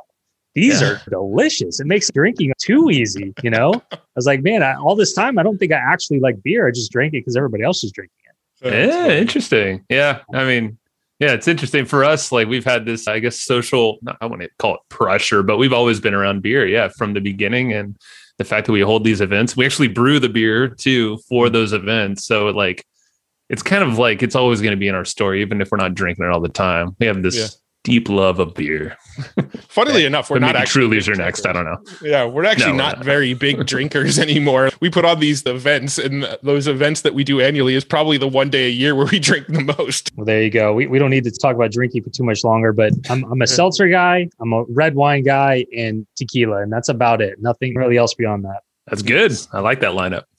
these 0.54 0.80
Yeah. 0.80 0.90
are 0.92 1.00
delicious. 1.10 1.80
It 1.80 1.86
makes 1.88 2.08
drinking 2.12 2.52
too 2.60 2.88
easy. 2.90 3.34
You 3.42 3.50
know, 3.50 3.72
I 3.92 3.98
was 4.14 4.26
like, 4.26 4.42
man, 4.44 4.62
I, 4.62 4.74
all 4.76 4.94
this 4.94 5.12
time, 5.12 5.38
I 5.38 5.42
don't 5.42 5.58
think 5.58 5.72
I 5.72 5.76
actually 5.92 6.20
like 6.20 6.40
beer. 6.44 6.68
I 6.68 6.70
just 6.70 6.92
drank 6.92 7.14
it 7.14 7.18
because 7.22 7.36
everybody 7.36 7.64
else 7.64 7.82
is 7.82 7.90
drinking 7.90 8.14
it. 8.26 8.36
So 8.62 8.68
Yeah, 8.68 9.08
interesting. 9.08 9.84
Yeah, 9.88 10.20
I 10.32 10.44
mean, 10.44 10.78
yeah, 11.18 11.32
it's 11.32 11.48
interesting 11.48 11.84
for 11.84 12.04
us. 12.04 12.30
Like 12.30 12.46
we've 12.46 12.64
had 12.64 12.86
this, 12.86 13.08
I 13.08 13.18
guess, 13.18 13.40
social. 13.40 13.98
I 14.20 14.26
want 14.26 14.42
to 14.42 14.50
call 14.60 14.76
it 14.76 14.80
pressure, 14.88 15.42
but 15.42 15.56
we've 15.58 15.72
always 15.72 15.98
been 15.98 16.14
around 16.14 16.42
beer. 16.42 16.64
Yeah, 16.64 16.88
from 16.96 17.12
the 17.12 17.20
beginning, 17.20 17.72
and 17.72 17.96
the 18.38 18.44
fact 18.44 18.66
that 18.66 18.72
we 18.72 18.80
hold 18.80 19.04
these 19.04 19.20
events, 19.20 19.56
we 19.56 19.64
actually 19.64 19.88
brew 19.88 20.18
the 20.18 20.28
beer 20.28 20.68
too 20.68 21.18
for 21.28 21.46
hmm. 21.46 21.52
those 21.52 21.72
events. 21.72 22.24
So 22.24 22.46
like, 22.46 22.84
it's 23.48 23.62
kind 23.62 23.84
of 23.84 23.98
like 23.98 24.22
it's 24.22 24.34
always 24.34 24.60
going 24.60 24.72
to 24.72 24.76
be 24.76 24.88
in 24.88 24.94
our 24.94 25.04
story, 25.04 25.42
even 25.42 25.60
if 25.60 25.70
we're 25.70 25.78
not 25.78 25.94
drinking 25.94 26.24
it 26.24 26.30
all 26.30 26.40
the 26.40 26.48
time. 26.48 26.96
We 26.98 27.06
have 27.06 27.22
this 27.22 27.36
Yeah. 27.36 27.46
Deep 27.84 28.08
love 28.08 28.40
of 28.40 28.54
beer. 28.54 28.96
Funnily 29.68 30.04
enough, 30.04 30.30
we're 30.30 30.36
But 30.36 30.40
not 30.40 30.46
maybe 30.54 30.62
actually 30.62 30.88
Trulies 30.98 31.08
are 31.08 31.14
next. 31.14 31.46
I 31.46 31.52
don't 31.52 31.64
know. 31.64 31.76
Yeah, 32.02 32.24
we're 32.24 32.44
actually 32.46 32.66
No, 32.66 32.72
we're 32.72 32.78
not, 32.78 32.96
not. 32.98 33.04
very 33.04 33.34
big 33.34 33.64
drinkers 33.66 34.18
anymore. 34.18 34.70
We 34.80 34.90
put 34.90 35.04
on 35.04 35.20
these 35.20 35.44
events, 35.46 35.98
and 35.98 36.26
those 36.42 36.66
events 36.66 37.02
that 37.02 37.14
we 37.14 37.22
do 37.24 37.40
annually 37.40 37.74
is 37.74 37.84
probably 37.84 38.16
the 38.16 38.26
one 38.26 38.50
day 38.50 38.66
a 38.66 38.70
year 38.70 38.94
where 38.94 39.06
we 39.06 39.18
drink 39.20 39.46
the 39.48 39.60
most. 39.78 40.10
Well, 40.16 40.24
there 40.24 40.42
you 40.42 40.50
go. 40.50 40.72
We, 40.74 40.86
we 40.86 40.98
don't 40.98 41.10
need 41.10 41.24
to 41.24 41.30
talk 41.30 41.54
about 41.54 41.70
drinking 41.70 42.02
for 42.02 42.10
too 42.10 42.24
much 42.24 42.42
longer, 42.42 42.72
but 42.72 42.92
I'm, 43.10 43.22
I'm 43.30 43.42
a 43.42 43.46
seltzer 43.46 43.88
guy, 43.88 44.28
I'm 44.40 44.52
a 44.52 44.64
red 44.64 44.94
wine 44.94 45.22
guy, 45.22 45.66
and 45.76 46.06
tequila, 46.16 46.62
and 46.62 46.72
that's 46.72 46.88
about 46.88 47.20
it. 47.20 47.40
Nothing 47.40 47.74
really 47.76 47.96
else 47.98 48.14
beyond 48.14 48.44
that. 48.44 48.62
That's 48.88 49.02
good. 49.02 49.32
I 49.52 49.60
like 49.60 49.80
that 49.80 49.92
lineup. 49.92 50.24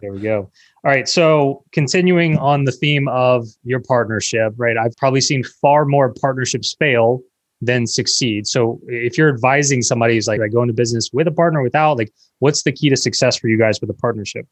There 0.00 0.12
we 0.12 0.20
go. 0.20 0.50
All 0.86 0.92
right. 0.92 1.08
So 1.08 1.64
continuing 1.72 2.38
on 2.38 2.62
the 2.62 2.70
theme 2.70 3.08
of 3.08 3.48
your 3.64 3.80
partnership, 3.80 4.52
right? 4.56 4.78
I've 4.78 4.96
probably 4.96 5.20
seen 5.20 5.42
far 5.42 5.84
more 5.84 6.14
partnerships 6.14 6.76
fail 6.78 7.22
than 7.60 7.88
succeed. 7.88 8.46
So 8.46 8.80
if 8.86 9.18
you're 9.18 9.28
advising 9.28 9.82
somebody 9.82 10.14
who's 10.14 10.28
like, 10.28 10.38
like 10.38 10.52
go 10.52 10.62
into 10.62 10.74
business 10.74 11.10
with 11.12 11.26
a 11.26 11.32
partner 11.32 11.60
without, 11.60 11.98
like 11.98 12.12
what's 12.38 12.62
the 12.62 12.70
key 12.70 12.88
to 12.88 12.96
success 12.96 13.36
for 13.36 13.48
you 13.48 13.58
guys 13.58 13.80
with 13.80 13.90
a 13.90 13.94
partnership? 13.94 14.46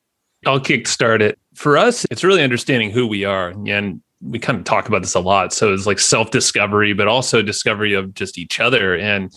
I'll 0.44 0.58
kickstart 0.58 1.20
it. 1.20 1.38
For 1.54 1.78
us, 1.78 2.04
it's 2.10 2.24
really 2.24 2.42
understanding 2.42 2.90
who 2.90 3.06
we 3.06 3.24
are. 3.24 3.50
And 3.68 4.02
we 4.20 4.40
kind 4.40 4.58
of 4.58 4.64
talk 4.64 4.88
about 4.88 5.02
this 5.02 5.14
a 5.14 5.20
lot. 5.20 5.52
So 5.52 5.72
it's 5.72 5.86
like 5.86 6.00
self 6.00 6.32
discovery, 6.32 6.94
but 6.94 7.06
also 7.06 7.42
discovery 7.42 7.94
of 7.94 8.12
just 8.12 8.38
each 8.38 8.58
other. 8.58 8.96
And 8.96 9.32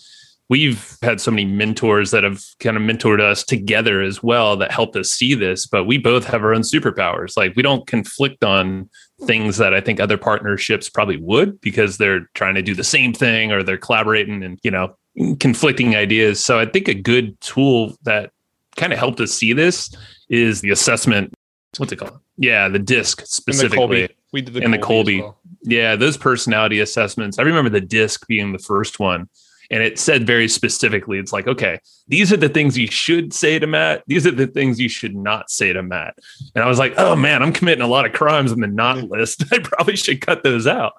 we've 0.49 0.97
had 1.01 1.19
so 1.19 1.31
many 1.31 1.45
mentors 1.45 2.11
that 2.11 2.23
have 2.23 2.41
kind 2.59 2.77
of 2.77 2.83
mentored 2.83 3.19
us 3.19 3.43
together 3.43 4.01
as 4.01 4.23
well 4.23 4.55
that 4.57 4.71
helped 4.71 4.95
us 4.95 5.09
see 5.09 5.33
this 5.33 5.65
but 5.65 5.85
we 5.85 5.97
both 5.97 6.25
have 6.25 6.43
our 6.43 6.53
own 6.53 6.61
superpowers. 6.61 7.35
Like 7.35 7.55
we 7.55 7.63
don't 7.63 7.85
conflict 7.87 8.43
on 8.43 8.89
things 9.25 9.57
that 9.57 9.73
i 9.73 9.81
think 9.81 9.99
other 9.99 10.17
partnerships 10.17 10.89
probably 10.89 11.17
would 11.17 11.59
because 11.59 11.97
they're 11.97 12.29
trying 12.35 12.53
to 12.53 12.61
do 12.61 12.75
the 12.75 12.83
same 12.83 13.13
thing 13.13 13.51
or 13.51 13.63
they're 13.63 13.75
collaborating 13.75 14.43
and 14.43 14.59
you 14.63 14.69
know 14.69 14.95
conflicting 15.39 15.95
ideas. 15.95 16.43
So 16.43 16.59
i 16.59 16.65
think 16.65 16.87
a 16.87 16.93
good 16.93 17.39
tool 17.41 17.95
that 18.03 18.31
kind 18.75 18.93
of 18.93 18.99
helped 18.99 19.19
us 19.19 19.31
see 19.31 19.53
this 19.53 19.89
is 20.29 20.61
the 20.61 20.69
assessment 20.69 21.33
what's 21.77 21.91
it 21.91 21.97
called? 21.97 22.19
Yeah 22.37 22.69
the 22.69 22.79
disc 22.79 23.25
specifically. 23.25 24.09
We 24.33 24.41
did 24.41 24.53
the 24.53 24.63
and 24.63 24.73
Kolbe 24.75 25.05
the 25.05 25.19
Kolbe. 25.19 25.21
well. 25.21 25.37
yeah 25.63 25.95
those 25.95 26.17
personality 26.17 26.79
assessments. 26.79 27.39
I 27.39 27.43
remember 27.43 27.69
the 27.69 27.81
disc 27.81 28.27
being 28.27 28.53
the 28.53 28.59
first 28.59 28.99
one 28.99 29.29
and 29.69 29.83
it 29.83 29.99
said 29.99 30.25
very 30.25 30.47
specifically, 30.47 31.19
it's 31.19 31.33
like, 31.33 31.47
okay, 31.47 31.79
these 32.07 32.31
are 32.31 32.37
the 32.37 32.49
things 32.49 32.77
you 32.77 32.87
should 32.87 33.33
say 33.33 33.59
to 33.59 33.67
Matt. 33.67 34.03
These 34.07 34.25
are 34.25 34.31
the 34.31 34.47
things 34.47 34.79
you 34.79 34.89
should 34.89 35.15
not 35.15 35.49
say 35.49 35.73
to 35.73 35.83
Matt. 35.83 36.17
And 36.55 36.63
I 36.63 36.67
was 36.67 36.79
like, 36.79 36.93
oh 36.97 37.15
man, 37.15 37.43
I'm 37.43 37.53
committing 37.53 37.83
a 37.83 37.87
lot 37.87 38.05
of 38.05 38.13
crimes 38.13 38.51
in 38.51 38.61
the 38.61 38.67
not 38.67 39.03
list. 39.09 39.43
I 39.51 39.59
probably 39.59 39.95
should 39.95 40.21
cut 40.21 40.43
those 40.43 40.67
out. 40.67 40.93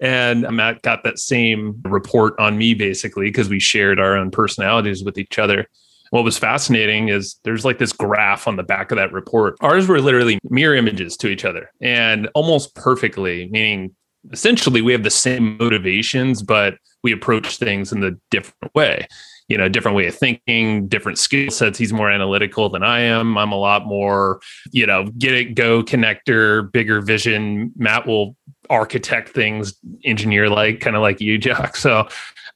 And 0.00 0.48
Matt 0.50 0.82
got 0.82 1.04
that 1.04 1.18
same 1.18 1.80
report 1.84 2.34
on 2.38 2.58
me 2.58 2.74
basically 2.74 3.26
because 3.26 3.48
we 3.48 3.60
shared 3.60 4.00
our 4.00 4.16
own 4.16 4.30
personalities 4.30 5.04
with 5.04 5.18
each 5.18 5.38
other. 5.38 5.68
What 6.10 6.24
was 6.24 6.36
fascinating 6.36 7.08
is 7.08 7.36
there's 7.44 7.64
like 7.64 7.78
this 7.78 7.92
graph 7.92 8.46
on 8.46 8.56
the 8.56 8.62
back 8.62 8.90
of 8.90 8.96
that 8.96 9.12
report. 9.12 9.56
Ours 9.60 9.88
were 9.88 10.00
literally 10.00 10.38
mirror 10.50 10.74
images 10.74 11.16
to 11.18 11.28
each 11.28 11.44
other 11.44 11.70
and 11.80 12.28
almost 12.34 12.74
perfectly, 12.74 13.48
meaning 13.50 13.94
essentially 14.30 14.82
we 14.82 14.92
have 14.92 15.02
the 15.02 15.10
same 15.10 15.56
motivations, 15.58 16.42
but 16.42 16.74
we 17.02 17.12
approach 17.12 17.56
things 17.56 17.92
in 17.92 18.04
a 18.04 18.12
different 18.30 18.74
way 18.74 19.06
you 19.48 19.58
know 19.58 19.68
different 19.68 19.96
way 19.96 20.06
of 20.06 20.14
thinking 20.14 20.88
different 20.88 21.18
skill 21.18 21.50
sets. 21.50 21.78
He's 21.78 21.92
more 21.92 22.10
analytical 22.10 22.70
than 22.70 22.82
i 22.82 23.00
am. 23.00 23.36
I'm 23.36 23.52
a 23.52 23.58
lot 23.58 23.84
more 23.86 24.40
you 24.70 24.86
know 24.86 25.08
get 25.18 25.34
it 25.34 25.54
go 25.54 25.82
connector 25.82 26.72
bigger 26.72 27.02
vision. 27.02 27.70
Matt 27.76 28.06
will 28.06 28.34
architect 28.70 29.28
things 29.28 29.74
engineer 30.04 30.48
like 30.48 30.80
kind 30.80 30.96
of 30.96 31.02
like 31.02 31.20
you 31.20 31.36
jack. 31.38 31.76
So 31.76 32.08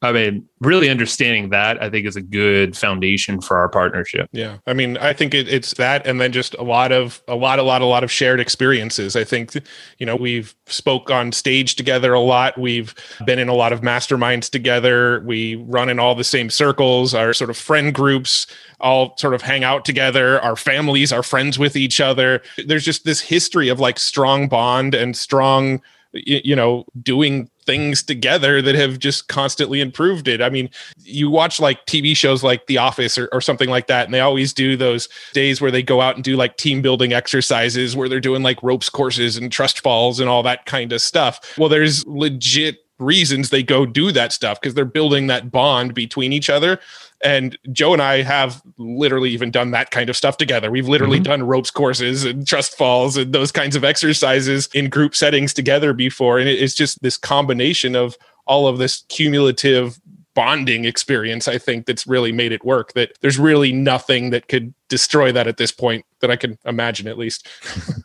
I 0.02 0.12
mean, 0.12 0.46
really 0.60 0.90
understanding 0.90 1.48
that 1.50 1.82
I 1.82 1.88
think 1.88 2.06
is 2.06 2.16
a 2.16 2.22
good 2.22 2.76
foundation 2.76 3.40
for 3.40 3.56
our 3.56 3.68
partnership. 3.68 4.28
Yeah, 4.32 4.58
I 4.66 4.74
mean, 4.74 4.98
I 4.98 5.12
think 5.12 5.32
it, 5.32 5.48
it's 5.48 5.74
that, 5.74 6.06
and 6.06 6.20
then 6.20 6.32
just 6.32 6.54
a 6.54 6.62
lot 6.62 6.92
of 6.92 7.22
a 7.28 7.34
lot, 7.34 7.58
a 7.58 7.62
lot, 7.62 7.80
a 7.80 7.86
lot 7.86 8.04
of 8.04 8.10
shared 8.10 8.38
experiences. 8.38 9.16
I 9.16 9.24
think, 9.24 9.54
you 9.98 10.04
know, 10.04 10.14
we've 10.14 10.54
spoke 10.66 11.10
on 11.10 11.32
stage 11.32 11.76
together 11.76 12.12
a 12.12 12.20
lot. 12.20 12.58
We've 12.58 12.94
been 13.24 13.38
in 13.38 13.48
a 13.48 13.54
lot 13.54 13.72
of 13.72 13.80
masterminds 13.80 14.50
together. 14.50 15.20
We 15.24 15.56
run 15.56 15.88
in 15.88 15.98
all 15.98 16.14
the 16.14 16.24
same 16.24 16.50
circles. 16.50 17.14
Our 17.14 17.32
sort 17.32 17.50
of 17.50 17.56
friend 17.56 17.94
groups 17.94 18.46
all 18.80 19.16
sort 19.16 19.32
of 19.32 19.40
hang 19.40 19.64
out 19.64 19.86
together. 19.86 20.40
Our 20.42 20.56
families 20.56 21.12
are 21.12 21.22
friends 21.22 21.58
with 21.58 21.74
each 21.74 22.00
other. 22.00 22.42
There's 22.66 22.84
just 22.84 23.04
this 23.04 23.20
history 23.20 23.70
of 23.70 23.80
like 23.80 23.98
strong 23.98 24.48
bond 24.48 24.94
and 24.94 25.16
strong 25.16 25.80
you 26.24 26.56
know 26.56 26.84
doing 27.02 27.50
things 27.66 28.02
together 28.02 28.62
that 28.62 28.74
have 28.74 28.98
just 28.98 29.28
constantly 29.28 29.80
improved 29.80 30.28
it. 30.28 30.40
I 30.40 30.48
mean, 30.48 30.70
you 31.02 31.30
watch 31.30 31.60
like 31.60 31.84
TV 31.86 32.16
shows 32.16 32.42
like 32.42 32.66
The 32.66 32.78
Office 32.78 33.18
or, 33.18 33.28
or, 33.32 33.40
something 33.40 33.68
like 33.68 33.86
that, 33.88 34.06
and 34.06 34.14
they 34.14 34.20
always 34.20 34.52
do 34.52 34.76
those 34.76 35.08
days 35.32 35.60
where 35.60 35.70
they 35.70 35.82
go 35.82 36.00
out 36.00 36.14
and 36.14 36.24
do 36.24 36.36
like 36.36 36.56
team 36.56 36.82
building 36.82 37.12
exercises 37.12 37.94
where 37.94 38.08
they're 38.08 38.20
doing 38.20 38.42
like 38.42 38.62
ropes 38.62 38.88
courses 38.88 39.36
and 39.36 39.52
trust 39.52 39.80
falls 39.80 40.18
and 40.20 40.28
all 40.28 40.42
that 40.42 40.66
kind 40.66 40.92
of 40.92 41.02
stuff. 41.02 41.56
Well, 41.58 41.68
there's 41.68 42.06
legit 42.06 42.78
reasons 42.98 43.50
they 43.50 43.62
go 43.62 43.84
do 43.84 44.10
that 44.12 44.32
stuff 44.32 44.60
because 44.60 44.74
they're 44.74 44.84
building 44.84 45.26
that 45.26 45.50
bond 45.50 45.94
between 45.94 46.32
each 46.32 46.48
other. 46.48 46.80
And 47.24 47.56
Joe 47.72 47.92
and 47.92 48.02
I 48.02 48.22
have 48.22 48.62
literally 48.78 49.30
even 49.30 49.50
done 49.50 49.70
that 49.70 49.90
kind 49.90 50.10
of 50.10 50.16
stuff 50.16 50.36
together. 50.36 50.70
We've 50.70 50.88
literally 50.88 51.18
mm-hmm. 51.18 51.24
done 51.24 51.42
ropes 51.44 51.70
courses 51.70 52.24
and 52.24 52.46
trust 52.46 52.76
falls 52.76 53.16
and 53.16 53.32
those 53.32 53.52
kinds 53.52 53.76
of 53.76 53.84
exercises 53.84 54.68
in 54.74 54.90
group 54.90 55.16
settings 55.16 55.54
together 55.54 55.92
before. 55.92 56.38
And 56.38 56.48
it's 56.48 56.74
just 56.74 57.02
this 57.02 57.16
combination 57.16 57.96
of 57.96 58.16
all 58.46 58.68
of 58.68 58.78
this 58.78 59.04
cumulative 59.08 59.98
bonding 60.34 60.84
experience, 60.84 61.48
I 61.48 61.58
think, 61.58 61.86
that's 61.86 62.06
really 62.06 62.30
made 62.30 62.52
it 62.52 62.64
work. 62.64 62.92
That 62.92 63.12
there's 63.22 63.38
really 63.38 63.72
nothing 63.72 64.30
that 64.30 64.48
could 64.48 64.72
destroy 64.88 65.32
that 65.32 65.48
at 65.48 65.56
this 65.56 65.72
point 65.72 66.04
that 66.20 66.30
I 66.30 66.36
can 66.36 66.58
imagine, 66.64 67.08
at 67.08 67.18
least. 67.18 67.48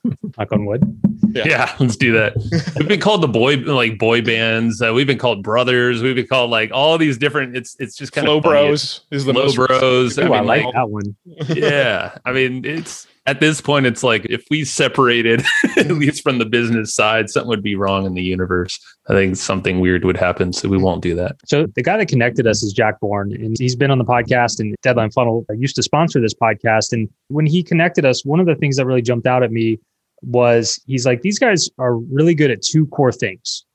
Knock 0.37 0.51
on 0.51 0.65
wood. 0.65 0.83
Yeah. 1.33 1.43
yeah. 1.45 1.75
let's 1.79 1.95
do 1.95 2.13
that. 2.13 2.35
we've 2.77 2.87
been 2.87 2.99
called 2.99 3.21
the 3.21 3.27
boy 3.27 3.57
like 3.57 3.97
boy 3.97 4.21
bands. 4.21 4.81
Uh, 4.81 4.93
we've 4.93 5.07
been 5.07 5.17
called 5.17 5.43
brothers. 5.43 6.01
We've 6.01 6.15
been 6.15 6.27
called 6.27 6.51
like 6.51 6.71
all 6.73 6.97
these 6.97 7.17
different. 7.17 7.55
It's 7.55 7.75
it's 7.79 7.95
just 7.95 8.11
kind 8.11 8.25
Flow 8.25 8.37
of 8.37 8.43
bros 8.43 9.01
is 9.11 9.25
the 9.25 9.33
Flow 9.33 9.43
most 9.43 9.55
bros. 9.55 10.17
Ooh, 10.17 10.21
I, 10.21 10.25
mean, 10.25 10.33
I 10.33 10.41
like, 10.41 10.65
like 10.65 10.73
that 10.73 10.89
one. 10.89 11.15
yeah, 11.49 12.17
I 12.25 12.31
mean 12.31 12.65
it's 12.65 13.07
at 13.27 13.39
this 13.39 13.61
point, 13.61 13.85
it's 13.85 14.03
like 14.03 14.25
if 14.25 14.43
we 14.49 14.65
separated, 14.65 15.43
at 15.77 15.91
least 15.91 16.23
from 16.23 16.39
the 16.39 16.45
business 16.45 16.93
side, 16.93 17.29
something 17.29 17.49
would 17.49 17.61
be 17.61 17.75
wrong 17.75 18.05
in 18.05 18.15
the 18.15 18.23
universe. 18.23 18.79
I 19.09 19.13
think 19.13 19.35
something 19.35 19.79
weird 19.79 20.03
would 20.05 20.17
happen. 20.17 20.53
So 20.53 20.67
we 20.67 20.77
won't 20.77 21.03
do 21.03 21.13
that. 21.15 21.35
So 21.45 21.67
the 21.75 21.83
guy 21.83 21.97
that 21.97 22.07
connected 22.07 22.47
us 22.47 22.63
is 22.63 22.73
Jack 22.73 22.99
Born, 22.99 23.31
and 23.33 23.55
he's 23.59 23.75
been 23.75 23.91
on 23.91 23.99
the 23.99 24.05
podcast 24.05 24.59
and 24.59 24.75
Deadline 24.81 25.11
Funnel 25.11 25.45
used 25.55 25.75
to 25.75 25.83
sponsor 25.83 26.19
this 26.19 26.33
podcast. 26.33 26.93
And 26.93 27.09
when 27.27 27.45
he 27.45 27.61
connected 27.61 28.05
us, 28.05 28.25
one 28.25 28.39
of 28.39 28.47
the 28.47 28.55
things 28.55 28.77
that 28.77 28.85
really 28.85 29.03
jumped 29.03 29.27
out 29.27 29.43
at 29.43 29.51
me 29.51 29.79
was 30.21 30.79
he's 30.87 31.05
like, 31.05 31.21
these 31.21 31.39
guys 31.39 31.69
are 31.77 31.97
really 31.97 32.35
good 32.35 32.51
at 32.51 32.61
two 32.61 32.87
core 32.87 33.11
things 33.11 33.65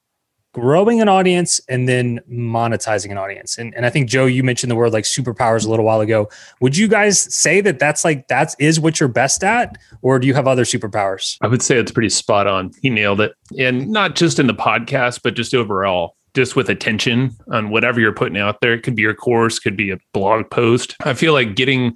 growing 0.57 1.03
an 1.03 1.09
audience 1.09 1.61
and 1.69 1.87
then 1.87 2.19
monetizing 2.33 3.11
an 3.11 3.19
audience. 3.19 3.59
And, 3.59 3.75
and 3.75 3.85
I 3.85 3.91
think 3.91 4.09
Joe, 4.09 4.25
you 4.25 4.43
mentioned 4.43 4.71
the 4.71 4.75
word 4.75 4.91
like 4.91 5.05
superpowers 5.05 5.67
a 5.67 5.69
little 5.69 5.85
while 5.85 6.01
ago. 6.01 6.31
Would 6.63 6.79
you 6.79 6.89
guys 6.89 7.21
say 7.35 7.61
that 7.61 7.79
that's 7.79 8.07
like 8.07 8.29
that 8.29 8.55
is 8.59 8.81
what 8.81 8.99
you're 8.99 9.11
best 9.11 9.45
at, 9.45 9.77
or 10.01 10.19
do 10.19 10.27
you 10.27 10.33
have 10.33 10.49
other 10.49 10.65
superpowers? 10.65 11.37
I 11.43 11.47
would 11.49 11.61
say 11.61 11.77
it's 11.77 11.93
pretty 11.93 12.09
spot 12.09 12.47
on. 12.47 12.73
He 12.81 12.89
nailed 12.89 13.21
it, 13.21 13.35
and 13.59 13.91
not 13.91 14.17
just 14.17 14.39
in 14.39 14.47
the 14.47 14.55
podcast, 14.55 15.21
but 15.23 15.35
just 15.35 15.55
overall. 15.55 16.17
Just 16.35 16.57
with 16.57 16.69
attention 16.69 17.35
on 17.51 17.71
whatever 17.71 17.99
you're 17.99 18.13
putting 18.13 18.37
out 18.37 18.61
there. 18.61 18.75
It 18.75 18.83
could 18.83 18.95
be 18.95 19.01
your 19.01 19.15
course, 19.15 19.59
could 19.59 19.77
be 19.77 19.91
a 19.91 19.97
blog 20.13 20.51
post. 20.51 20.95
I 21.01 21.15
feel 21.15 21.33
like 21.33 21.55
getting 21.55 21.95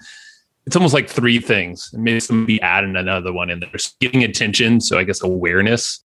it's 0.71 0.77
almost 0.77 0.95
like 0.95 1.11
three 1.11 1.41
things. 1.41 1.93
Maybe 1.95 2.21
somebody 2.21 2.61
adding 2.61 2.95
another 2.95 3.33
one 3.33 3.51
in 3.51 3.59
there. 3.59 3.71
Getting 3.99 4.23
attention. 4.23 4.81
So 4.81 5.01
I 5.01 5.03
guess 5.03 5.21
awareness. 5.21 6.05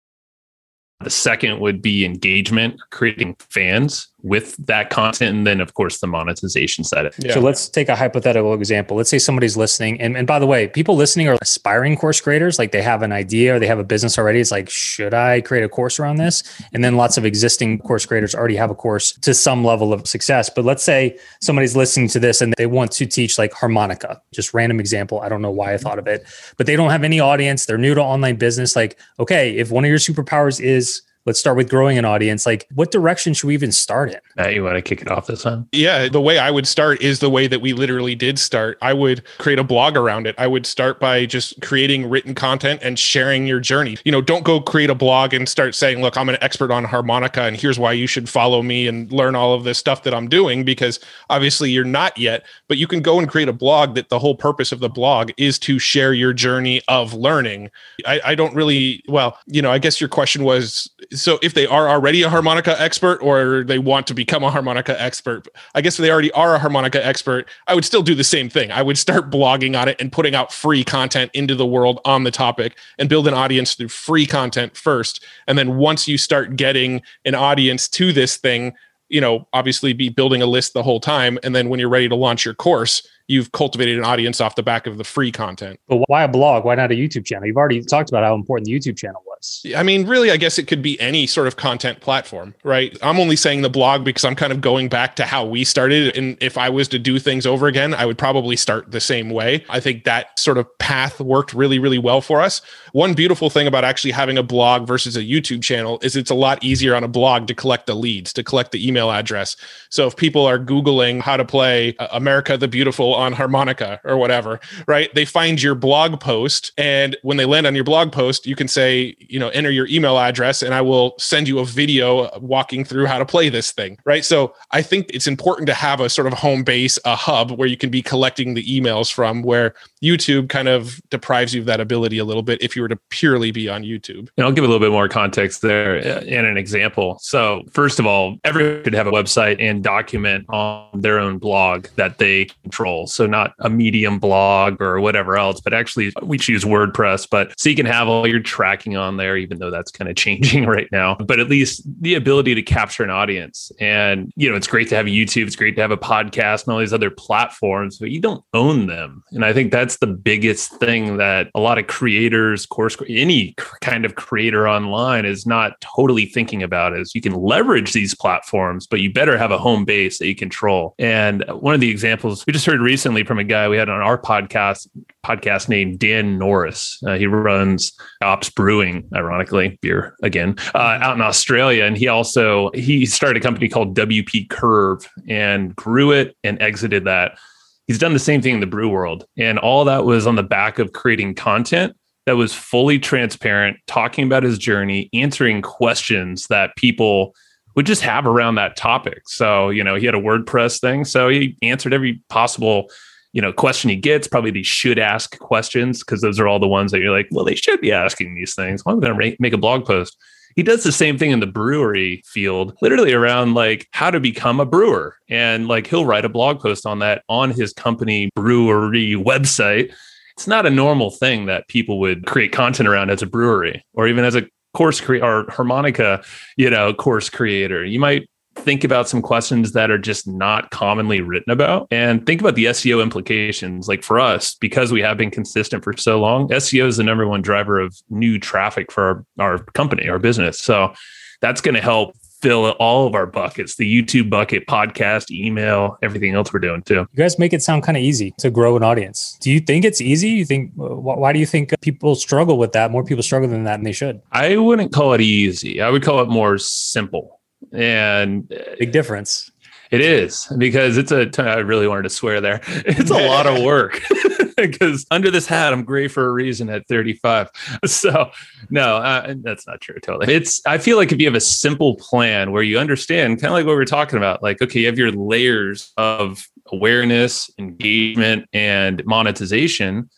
The 1.03 1.09
second 1.09 1.61
would 1.61 1.81
be 1.81 2.05
engagement, 2.05 2.79
creating 2.91 3.37
fans 3.39 4.09
with 4.23 4.57
that 4.67 4.91
content. 4.91 5.37
And 5.37 5.47
then, 5.47 5.61
of 5.61 5.75
course, 5.75 5.99
the 5.99 6.07
monetization 6.07 6.85
side 6.85 7.07
of 7.07 7.19
it. 7.19 7.27
Yeah. 7.27 7.35
So 7.35 7.41
let's 7.41 7.69
take 7.69 7.89
a 7.89 7.97
hypothetical 7.97 8.55
example. 8.55 8.97
Let's 8.97 9.11
say 9.11 9.19
somebody's 9.19 9.57
listening. 9.57 10.01
And, 10.01 10.17
and 10.17 10.27
by 10.27 10.39
the 10.39 10.47
way, 10.47 10.69
people 10.69 10.97
listening 10.97 11.29
are 11.29 11.39
aspiring 11.41 11.97
course 11.97 12.21
creators. 12.21 12.59
Like 12.59 12.73
they 12.73 12.83
have 12.83 13.03
an 13.03 13.13
idea 13.13 13.57
or 13.57 13.59
they 13.59 13.67
have 13.67 13.79
a 13.79 13.85
business 13.85 14.19
already. 14.19 14.41
It's 14.41 14.51
like, 14.51 14.69
should 14.69 15.15
I 15.15 15.41
create 15.41 15.65
a 15.65 15.69
course 15.69 15.99
around 15.99 16.17
this? 16.17 16.43
And 16.73 16.85
then 16.85 16.97
lots 16.97 17.17
of 17.17 17.25
existing 17.25 17.79
course 17.79 18.07
creators 18.07 18.35
already 18.35 18.57
have 18.57 18.71
a 18.71 18.75
course 18.75 19.13
to 19.13 19.35
some 19.35 19.65
level 19.65 19.93
of 19.93 20.07
success. 20.07 20.51
But 20.51 20.65
let's 20.65 20.83
say 20.83 21.19
somebody's 21.41 21.77
listening 21.77 22.09
to 22.09 22.21
this 22.21 22.41
and 22.41 22.55
they 22.57 22.67
want 22.67 22.93
to 22.93 23.07
teach 23.07 23.39
like 23.39 23.53
harmonica, 23.53 24.21
just 24.33 24.55
random 24.55 24.81
example. 24.81 25.21
I 25.21 25.29
don't 25.29 25.43
know 25.43 25.51
why 25.51 25.73
I 25.73 25.79
thought 25.79 25.99
of 25.99 26.07
it, 26.07 26.25
but 26.57 26.67
they 26.67 26.77
don't 26.77 26.91
have 26.91 27.05
any 27.05 27.21
audience. 27.21 27.67
They're 27.67 27.79
new 27.79 27.95
to 27.95 28.03
online 28.03 28.37
business. 28.37 28.77
Like, 28.77 28.99
okay, 29.19 29.57
if 29.57 29.71
one 29.71 29.85
of 29.85 29.89
your 29.89 29.99
superpowers 29.99 30.61
is 30.61 31.03
let's 31.27 31.39
start 31.39 31.57
with 31.57 31.69
growing 31.69 31.99
an 31.99 32.05
audience. 32.05 32.47
Like, 32.47 32.67
what 32.75 32.91
direction 32.91 33.35
should 33.35 33.47
we 33.47 33.55
even 33.55 33.73
start 33.73 34.11
in? 34.11 34.21
Matt, 34.37 34.55
you 34.55 34.65
want 34.65 34.77
to 34.77 34.83
kick 34.83 35.03
it 35.03 35.11
off 35.11 35.27
this 35.27 35.43
time? 35.43 35.69
Yeah, 35.73 36.09
the 36.09 36.21
way 36.21 36.39
I 36.39 36.51
would 36.51 36.67
start 36.67 37.01
is 37.03 37.21
the 37.21 37.31
way 37.31 37.47
that 37.47 37.61
we 37.61 37.73
literally 37.73 38.15
did 38.15 38.39
start. 38.39 38.79
I 38.81 38.93
would 38.93 39.25
create 39.39 39.59
a 39.59 39.65
blog 39.65 39.97
around 39.97 40.27
it. 40.27 40.35
I 40.39 40.47
would 40.47 40.67
start 40.67 40.99
by 40.99 41.27
just 41.27 41.61
creating 41.61 42.09
written 42.09 42.35
content 42.35 42.81
and 42.83 42.99
sharing 42.99 43.47
your 43.47 43.61
journey. 43.61 43.99
You 44.05 44.13
know, 44.13 44.21
don't 44.21 44.45
go 44.45 44.61
create 44.61 44.91
a 44.91 44.95
blog 44.95 45.35
and 45.35 45.49
start 45.49 45.75
saying, 45.75 46.01
look, 46.01 46.17
I'm 46.17 46.29
an 46.29 46.39
expert 46.41 46.71
on 46.71 46.85
harmonica 46.85 47.43
and 47.43 47.57
here's 47.57 47.79
why 47.79 47.93
you 47.93 48.07
should 48.07 48.29
follow 48.29 48.63
me 48.63 48.87
and 48.87 49.11
learn 49.13 49.35
all 49.35 49.53
of 49.55 49.65
this 49.65 49.79
stuff 49.79 50.03
that 50.05 50.15
I'm 50.15 50.29
doing, 50.29 50.65
because 50.65 51.01
obviously 51.29 51.71
you're 51.71 51.85
not 51.85 52.17
yet. 52.17 52.45
But 52.69 52.79
you 52.79 52.87
can 52.87 53.03
go 53.03 53.19
and 53.19 53.29
create 53.29 53.49
a 53.49 53.53
blog 53.53 53.95
that 53.95 54.09
the 54.09 54.19
whole 54.19 54.35
purpose 54.35 54.73
of 54.73 54.81
the 54.81 54.89
blog 54.89 55.31
is 55.37 55.59
to 55.61 55.79
share 55.79 56.13
your 56.13 56.33
journey 56.33 56.83
of 56.89 57.13
learning. 57.15 57.71
I, 58.07 58.21
I 58.25 58.35
don't 58.35 58.55
really, 58.55 59.05
well, 59.09 59.39
you 59.47 59.61
know, 59.61 59.71
I 59.71 59.79
guess 59.79 60.01
your 60.01 60.09
question 60.09 60.45
was 60.45 60.91
so 61.13 61.39
if 61.43 61.55
they 61.55 61.67
are 61.67 61.89
already 61.89 62.23
a 62.23 62.29
harmonica 62.29 62.81
expert 62.81 63.19
or 63.19 63.65
they 63.65 63.79
want 63.79 64.07
to 64.07 64.15
become 64.15 64.45
a 64.45 64.51
harmonica 64.51 65.01
expert, 65.01 65.49
I 65.75 65.81
guess 65.81 65.99
if 65.99 66.03
they 66.03 66.11
already 66.11 66.31
are 66.33 66.55
a 66.55 66.59
harmonica 66.59 67.05
expert, 67.05 67.49
I 67.67 67.75
would 67.75 67.85
still 67.85 68.03
do 68.03 68.15
the 68.15 68.25
same 68.25 68.49
thing. 68.49 68.71
I 68.71 68.83
would 68.83 68.99
start 68.99 69.31
blogging 69.31 69.81
on 69.81 69.89
it 69.89 70.01
and 70.01 70.13
putting 70.13 70.35
out 70.35 70.53
free 70.53 70.85
content 70.85 71.31
into 71.35 71.55
the 71.55 71.67
world 71.67 72.01
on 72.05 72.25
the 72.25 72.31
topic 72.31 72.79
and 72.99 73.09
build 73.09 73.27
an 73.27 73.35
audience 73.35 73.75
through 73.75 73.89
free 73.89 74.27
content 74.27 74.77
first. 74.77 75.25
And 75.47 75.59
then 75.59 75.77
once 75.77 76.07
you 76.07 76.17
start 76.17 76.57
getting 76.57 77.03
an 77.25 77.35
audience 77.35 77.89
to 77.89 78.13
this 78.13 78.37
thing, 78.37 78.75
you 79.09 79.21
know, 79.21 79.49
obviously 79.53 79.93
be 79.93 80.09
building 80.09 80.41
a 80.41 80.47
list 80.47 80.73
the 80.73 80.83
whole 80.85 81.01
time. 81.01 81.39
And 81.43 81.55
then 81.55 81.69
when 81.69 81.81
you're 81.81 81.89
ready 81.89 82.09
to 82.09 82.15
launch 82.15 82.45
your 82.45 82.55
course, 82.55 83.07
you've 83.27 83.51
cultivated 83.53 83.99
an 83.99 84.05
audience 84.05 84.41
off 84.41 84.55
the 84.55 84.63
back 84.63 84.87
of 84.87 84.99
the 84.99 85.05
free 85.05 85.33
content. 85.33 85.81
But 85.89 85.99
why 86.07 86.23
a 86.23 86.29
blog? 86.29 86.65
Why 86.65 86.77
not 86.77 86.93
a 86.93 86.95
YouTube 86.95 87.25
channel? 87.25 87.47
You've 87.47 87.57
already 87.57 87.83
talked 87.83 88.11
about 88.11 88.23
how 88.23 88.35
important 88.35 88.67
the 88.67 88.73
YouTube 88.73 88.97
channel 88.97 89.23
was. 89.27 89.30
I 89.75 89.83
mean, 89.83 90.07
really, 90.07 90.31
I 90.31 90.37
guess 90.37 90.59
it 90.59 90.67
could 90.67 90.83
be 90.83 91.01
any 91.01 91.27
sort 91.27 91.47
of 91.47 91.57
content 91.57 92.01
platform, 92.01 92.55
right? 92.63 92.97
I'm 93.03 93.19
only 93.19 93.37
saying 93.37 93.63
the 93.63 93.71
blog 93.71 94.05
because 94.05 94.25
I'm 94.25 94.35
kind 94.35 94.53
of 94.53 94.61
going 94.61 94.89
back 94.89 95.17
to 95.17 95.25
how 95.25 95.47
we 95.47 95.65
started. 95.65 96.15
And 96.17 96.37
if 96.43 96.59
I 96.59 96.69
was 96.69 96.89
to 96.89 96.99
do 96.99 97.19
things 97.19 97.47
over 97.47 97.67
again, 97.67 97.95
I 97.95 98.05
would 98.05 98.19
probably 98.19 98.57
start 98.57 98.91
the 98.91 99.01
same 99.01 99.31
way. 99.31 99.65
I 99.71 99.81
think 99.81 100.05
that 100.05 100.39
sort 100.39 100.59
of 100.59 100.67
path 100.79 101.21
worked 101.21 101.55
really, 101.55 101.79
really 101.79 101.99
well 101.99 102.21
for 102.21 102.41
us. 102.41 102.61
One 102.93 103.15
beautiful 103.15 103.49
thing 103.49 103.67
about 103.67 103.85
actually 103.85 104.11
having 104.11 104.37
a 104.37 104.43
blog 104.43 104.87
versus 104.87 105.17
a 105.17 105.23
YouTube 105.23 105.63
channel 105.63 105.99
is 106.03 106.17
it's 106.17 106.31
a 106.31 106.35
lot 106.35 106.63
easier 106.63 106.95
on 106.95 107.05
a 107.05 107.09
blog 107.09 107.47
to 107.47 107.55
collect 107.55 107.87
the 107.87 107.95
leads, 107.95 108.35
to 108.35 108.43
collect 108.43 108.73
the 108.73 108.87
email 108.87 109.11
address. 109.11 109.57
So 109.89 110.07
if 110.07 110.17
people 110.17 110.45
are 110.45 110.59
Googling 110.59 111.23
how 111.23 111.37
to 111.39 111.45
play 111.47 111.97
uh, 111.99 112.09
America 112.13 112.59
the 112.59 112.69
Beautiful 112.69 113.15
on 113.15 113.33
harmonica 113.33 114.01
or 114.05 114.19
whatever, 114.19 114.61
right? 114.87 115.15
They 115.15 115.25
find 115.25 115.63
your 115.63 115.75
blog 115.75 116.21
post. 116.21 116.73
And 116.77 117.17
when 117.23 117.39
they 117.39 117.47
land 117.47 117.67
on 117.67 117.75
your 117.75 117.85
blog 117.85 118.13
post, 118.13 118.47
you 118.47 118.55
can 118.55 118.69
say, 118.69 119.17
you 119.31 119.39
know, 119.39 119.49
enter 119.51 119.71
your 119.71 119.87
email 119.89 120.19
address 120.19 120.63
and 120.63 120.75
I 120.75 120.81
will 120.81 121.15
send 121.19 121.49
you 121.49 121.59
a 121.61 121.65
video 121.65 122.37
walking 122.39 122.85
through 122.85 123.07
how 123.07 123.19
to 123.19 123.27
play 123.27 123.49
this 123.49 123.73
thing, 123.73 123.99
right? 124.05 124.25
So 124.25 124.55
I 124.73 124.83
think 124.83 125.11
it's 125.13 125.27
important 125.27 125.67
to 125.69 125.75
have 125.75 126.01
a 126.01 126.09
sort 126.09 126.27
of 126.27 126.33
home 126.35 126.65
base, 126.65 126.99
a 127.05 127.15
hub 127.15 127.53
where 127.53 127.69
you 127.69 127.77
can 127.77 127.91
be 127.91 128.03
collecting 128.03 128.55
the 128.55 128.65
emails 128.65 129.13
from, 129.13 129.43
where 129.43 129.75
YouTube 130.03 130.49
kind 130.49 130.69
of 130.69 131.01
deprives 131.11 131.55
you 131.55 131.61
of 131.61 131.67
that 131.67 131.81
ability 131.81 132.19
a 132.19 132.25
little 132.25 132.43
bit 132.43 132.61
if 132.63 132.75
you 132.75 132.83
were 132.83 132.89
to 132.89 132.97
purely 133.11 133.53
be 133.53 133.69
on 133.69 133.83
YouTube. 133.83 134.29
And 134.37 134.45
I'll 134.45 134.53
give 134.53 134.65
a 134.65 134.67
little 134.67 134.81
bit 134.81 134.93
more 134.93 135.09
context 135.09 135.63
there 135.63 135.99
uh, 135.99 136.21
and 136.21 136.47
an 136.47 136.57
example. 136.57 137.19
So, 137.21 137.63
first 137.73 137.99
of 137.99 138.07
all, 138.07 138.39
everyone 138.45 138.83
could 138.83 138.95
have 138.95 139.07
a 139.07 139.13
website 139.13 139.61
and 139.61 139.85
document 139.85 140.47
on 140.49 141.01
their 141.01 141.19
own 141.19 141.39
blog 141.39 141.87
that 141.97 142.19
they 142.19 142.47
control. 142.63 143.07
So, 143.07 143.27
not 143.27 143.55
a 143.59 143.71
Medium 143.71 144.19
blog 144.19 144.81
or 144.81 145.01
whatever 145.01 145.37
else, 145.37 145.61
but 145.61 145.73
actually 145.73 146.13
we 146.23 146.39
choose 146.39 146.65
WordPress. 146.65 147.29
But 147.31 147.59
so 147.59 147.69
you 147.69 147.77
can 147.77 147.87
have 147.87 148.09
all 148.09 148.27
your 148.27 148.41
tracking 148.41 148.97
on 148.97 149.17
there, 149.21 149.37
even 149.37 149.59
though 149.59 149.71
that's 149.71 149.91
kind 149.91 150.11
of 150.11 150.17
changing 150.17 150.67
right 150.77 150.89
now. 150.91 151.15
But 151.15 151.39
at 151.39 151.49
least 151.49 151.83
the 152.01 152.15
ability 152.15 152.55
to 152.55 152.63
capture 152.63 153.05
an 153.05 153.11
audience. 153.11 153.71
And, 153.79 154.33
you 154.37 154.51
know, 154.51 154.57
it's 154.57 154.67
great 154.67 154.89
to 154.89 154.97
have 154.97 155.07
YouTube, 155.07 155.47
it's 155.47 155.57
great 155.57 155.77
to 155.77 155.83
have 155.83 155.91
a 155.91 155.97
podcast 155.97 156.65
and 156.65 156.73
all 156.73 156.81
these 156.81 156.93
other 156.93 157.11
platforms, 157.11 157.99
but 157.99 158.11
you 158.11 158.21
don't 158.21 158.45
own 158.55 158.87
them. 158.87 159.23
And 159.31 159.45
I 159.45 159.53
think 159.53 159.71
that's 159.71 159.99
the 159.99 160.07
biggest 160.07 160.73
thing 160.73 161.19
that 161.19 161.51
a 161.55 161.61
lot 161.61 161.79
of 161.79 161.87
creators, 161.87 162.67
course, 162.67 162.97
any 163.09 163.55
kind 163.81 164.05
of 164.05 164.15
creator 164.15 164.69
online 164.69 165.25
is 165.25 165.47
not 165.47 165.81
totally 165.81 166.27
thinking 166.27 166.63
about 166.63 166.97
is 166.97 167.15
you 167.15 167.21
can 167.21 167.35
leverage 167.35 167.93
these 167.93 168.15
platforms, 168.15 168.87
but 168.87 169.01
you 169.01 169.13
better 169.13 169.37
have 169.37 169.51
a 169.51 169.59
home 169.59 169.85
base 169.85 170.19
that 170.19 170.27
you 170.27 170.35
control. 170.35 170.95
And 170.99 171.45
one 171.49 171.75
of 171.75 171.81
the 171.81 171.91
examples 171.91 172.47
we 172.47 172.53
just 172.53 172.67
heard 172.67 172.81
recently 172.81 173.25
from 173.25 173.39
a 173.39 173.45
guy 173.45 173.69
we 173.69 173.77
had 173.77 173.89
on 173.89 174.01
our 174.01 174.19
podcast 174.19 174.89
podcast 175.25 175.69
named 175.69 175.99
Dan 175.99 176.39
Norris. 176.39 176.99
Uh, 177.07 177.15
he 177.15 177.27
runs 177.27 177.93
Ops 178.23 178.51
Brewing, 178.51 179.09
ironically, 179.15 179.79
beer 179.83 180.17
again, 180.23 180.57
uh, 180.75 180.99
out 181.01 181.17
in 181.17 181.23
Australia, 181.23 181.85
and 181.85 181.97
he 181.97 182.09
also 182.09 182.71
he 182.75 183.07
started 183.07 183.39
a 183.39 183.45
company 183.45 183.69
called 183.69 183.97
WP 183.97 184.49
Curve 184.49 185.09
and 185.29 185.75
grew 185.77 186.11
it 186.11 186.37
and 186.45 186.61
exited 186.61 187.05
that. 187.05 187.39
He's 187.87 187.99
done 187.99 188.13
the 188.13 188.21
same 188.21 188.41
thing 188.41 188.55
in 188.55 188.61
the 188.61 188.67
brew 188.67 188.89
world, 188.89 189.25
and 189.37 189.59
all 189.59 189.85
that 189.85 190.05
was 190.05 190.27
on 190.27 190.37
the 190.37 190.43
back 190.43 190.79
of 190.79 190.93
creating 190.93 191.35
content 191.35 191.97
that 192.27 192.37
was 192.37 192.55
fully 192.55 192.99
transparent, 192.99 193.77
talking 193.87 194.25
about 194.25 194.43
his 194.43 194.59
journey, 194.59 195.09
answering 195.13 195.63
questions 195.63 196.47
that 196.49 196.77
people 196.77 197.35
would 197.77 197.87
just 197.87 198.03
have 198.03 198.27
around 198.27 198.57
that 198.57 198.77
topic. 198.77 199.23
So, 199.27 199.71
you 199.71 199.83
know, 199.83 199.95
he 199.95 200.07
had 200.07 200.15
a 200.15 200.21
WordPress 200.21 200.81
thing. 200.81 201.05
So 201.05 201.29
he 201.29 201.57
answered 201.63 201.95
every 201.95 202.23
possible 202.29 202.91
you 203.33 203.41
know 203.41 203.53
question 203.53 203.91
he 203.91 203.97
gets 203.97 204.27
probably 204.27 204.51
these 204.51 204.67
should 204.67 204.99
ask 204.99 205.39
questions 205.39 206.01
because 206.01 206.21
those 206.21 206.41
are 206.41 206.49
all 206.49 206.59
the 206.59 206.69
ones 206.69 206.93
that 206.93 207.01
you're 207.01 207.17
like 207.17 207.29
well 207.31 207.45
they 207.45 207.55
should 207.55 207.81
be 207.81 207.93
asking 207.93 208.35
these 208.35 208.55
things. 208.55 208.85
Well, 208.85 208.95
i'm 208.95 209.01
going 209.01 209.17
to 209.17 209.37
make 209.39 209.53
a 209.53 209.59
blog 209.59 209.85
post? 209.85 210.17
He 210.57 210.63
does 210.63 210.83
the 210.83 210.93
same 210.93 211.17
thing 211.17 211.31
in 211.31 211.41
the 211.41 211.47
brewery 211.47 212.23
field 212.27 212.77
literally 212.83 213.13
around 213.13 213.55
like 213.55 213.87
how 213.93 214.11
to 214.11 214.19
become 214.19 214.59
a 214.59 214.67
brewer. 214.67 215.17
And 215.29 215.69
like 215.69 215.87
he'll 215.87 216.07
write 216.07 216.25
a 216.25 216.29
blog 216.29 216.61
post 216.61 216.87
on 216.87 216.99
that 217.01 217.23
on 217.29 217.51
his 217.51 217.73
company 217.73 218.31
brewery 218.35 219.15
website. 219.15 219.93
It's 220.37 220.47
not 220.47 220.67
a 220.67 220.71
normal 220.71 221.11
thing 221.11 221.47
that 221.47 221.69
people 221.69 222.01
would 222.01 222.27
create 222.27 222.53
content 222.53 222.89
around 222.89 223.11
as 223.11 223.23
a 223.23 223.27
brewery 223.27 223.85
or 223.95 224.09
even 224.09 224.25
as 224.25 224.35
a 224.35 224.47
course 224.75 225.01
creator 225.01 225.27
or 225.27 225.51
harmonica 225.51 226.23
you 226.57 226.71
know 226.71 226.93
course 226.95 227.29
creator. 227.29 227.85
You 227.85 228.01
might 228.01 228.29
think 228.57 228.85
about 228.85 229.09
some 229.09 229.23
questions 229.23 229.73
that 229.73 229.91
are 229.91 229.99
just 229.99 230.27
not 230.27 230.71
commonly 230.71 231.21
written 231.21 231.53
about 231.53 231.87
and 231.91 232.27
think 232.27 232.41
about 232.41 232.55
the 232.55 232.67
SEO 232.67 233.03
implications. 233.03 233.89
Like 233.89 234.03
for 234.03 234.21
us, 234.21 234.55
because 234.57 234.93
we 234.93 235.01
have 235.03 235.17
been 235.17 235.31
consistent 235.31 235.85
for 235.85 235.97
so 235.97 236.21
long, 236.21 236.49
SEO 236.49 236.87
is 236.87 236.97
the 236.97 237.05
number 237.05 237.27
one 237.27 237.43
driver 237.43 237.81
of 237.81 237.97
new 238.11 238.39
traffic 238.39 238.93
for 238.93 239.25
our, 239.39 239.53
our 239.53 239.59
company, 239.59 240.09
our 240.09 240.19
business. 240.19 240.59
So 240.59 240.93
that's 241.41 241.61
going 241.61 241.75
to 241.75 241.81
help 241.81 242.15
fill 242.41 242.71
all 242.73 243.07
of 243.07 243.15
our 243.15 243.27
buckets 243.27 243.77
the 243.77 244.03
YouTube 244.03 244.31
bucket, 244.31 244.67
podcast, 244.67 245.31
email, 245.31 245.99
everything 246.03 246.35
else 246.35 246.53
we're 246.53 246.61
doing 246.61 246.83
too. 246.83 247.07
You 247.13 247.17
guys 247.17 247.39
make 247.39 247.53
it 247.53 247.63
sound 247.63 247.83
kind 247.83 247.99
of 247.99 248.03
easy 248.03 248.33
to 248.39 248.51
grow 248.51 248.77
an 248.77 248.83
audience. 248.83 249.37
Do 249.41 249.51
you 249.51 249.61
think 249.61 249.85
it's 249.85 250.01
easy? 250.01 250.31
You 250.31 250.45
think, 250.45 250.73
why 250.75 251.33
do 251.33 251.39
you 251.39 251.47
think 251.47 251.75
people 251.81 252.15
struggle 252.15 252.59
with 252.59 252.73
that? 252.73 252.91
More 252.91 253.05
people 253.05 253.23
struggle 253.23 253.49
than 253.49 253.65
that, 253.65 253.75
and 253.75 253.87
they 253.87 253.93
should. 253.93 254.23
I 254.33 254.57
wouldn't 254.57 254.93
call 254.93 255.13
it 255.13 255.21
easy. 255.21 255.81
I 255.81 255.91
would 255.91 256.03
call 256.03 256.21
it 256.21 256.29
more 256.29 256.57
simple 256.59 257.40
and 257.73 258.49
big 258.79 258.93
difference. 258.93 259.51
It 259.91 260.01
is 260.01 260.47
because 260.57 260.97
it's 260.97 261.11
a. 261.11 261.29
I 261.43 261.59
really 261.59 261.89
wanted 261.89 262.05
to 262.05 262.11
swear 262.11 262.41
there. 262.41 262.61
It's 262.87 263.11
a 263.11 263.27
lot 263.27 263.47
of 263.47 263.63
work 263.65 264.01
because 264.57 265.05
under 265.11 265.33
this 265.33 265.47
hat, 265.47 265.73
I'm 265.73 265.83
gray 265.85 266.07
for 266.07 266.29
a 266.29 266.33
reason 266.33 266.71
at 266.71 266.87
35. 266.87 267.51
So 267.87 268.31
no, 268.71 268.99
uh, 268.99 269.35
that's 269.43 269.67
not 269.67 269.81
true. 269.81 269.99
Totally. 270.01 270.33
It's. 270.33 270.61
I 270.65 270.79
feel 270.79 270.97
like 270.97 271.11
if 271.11 271.19
you 271.19 271.27
have 271.27 271.35
a 271.35 271.41
simple 271.41 271.97
plan 271.97 272.53
where 272.53 272.63
you 272.63 272.79
understand, 272.79 273.41
kind 273.41 273.47
of 273.47 273.53
like 273.53 273.67
what 273.67 273.75
we 273.75 273.83
are 273.83 273.85
talking 273.85 274.17
about, 274.17 274.45
like 274.45 274.63
okay, 274.63 274.81
you 274.81 274.87
have 274.87 274.99
your 274.99 275.11
layers 275.11 275.93
of 275.97 276.47
awareness, 276.71 277.51
engagement, 277.59 278.47
and 278.53 279.05
monetization. 279.07 280.09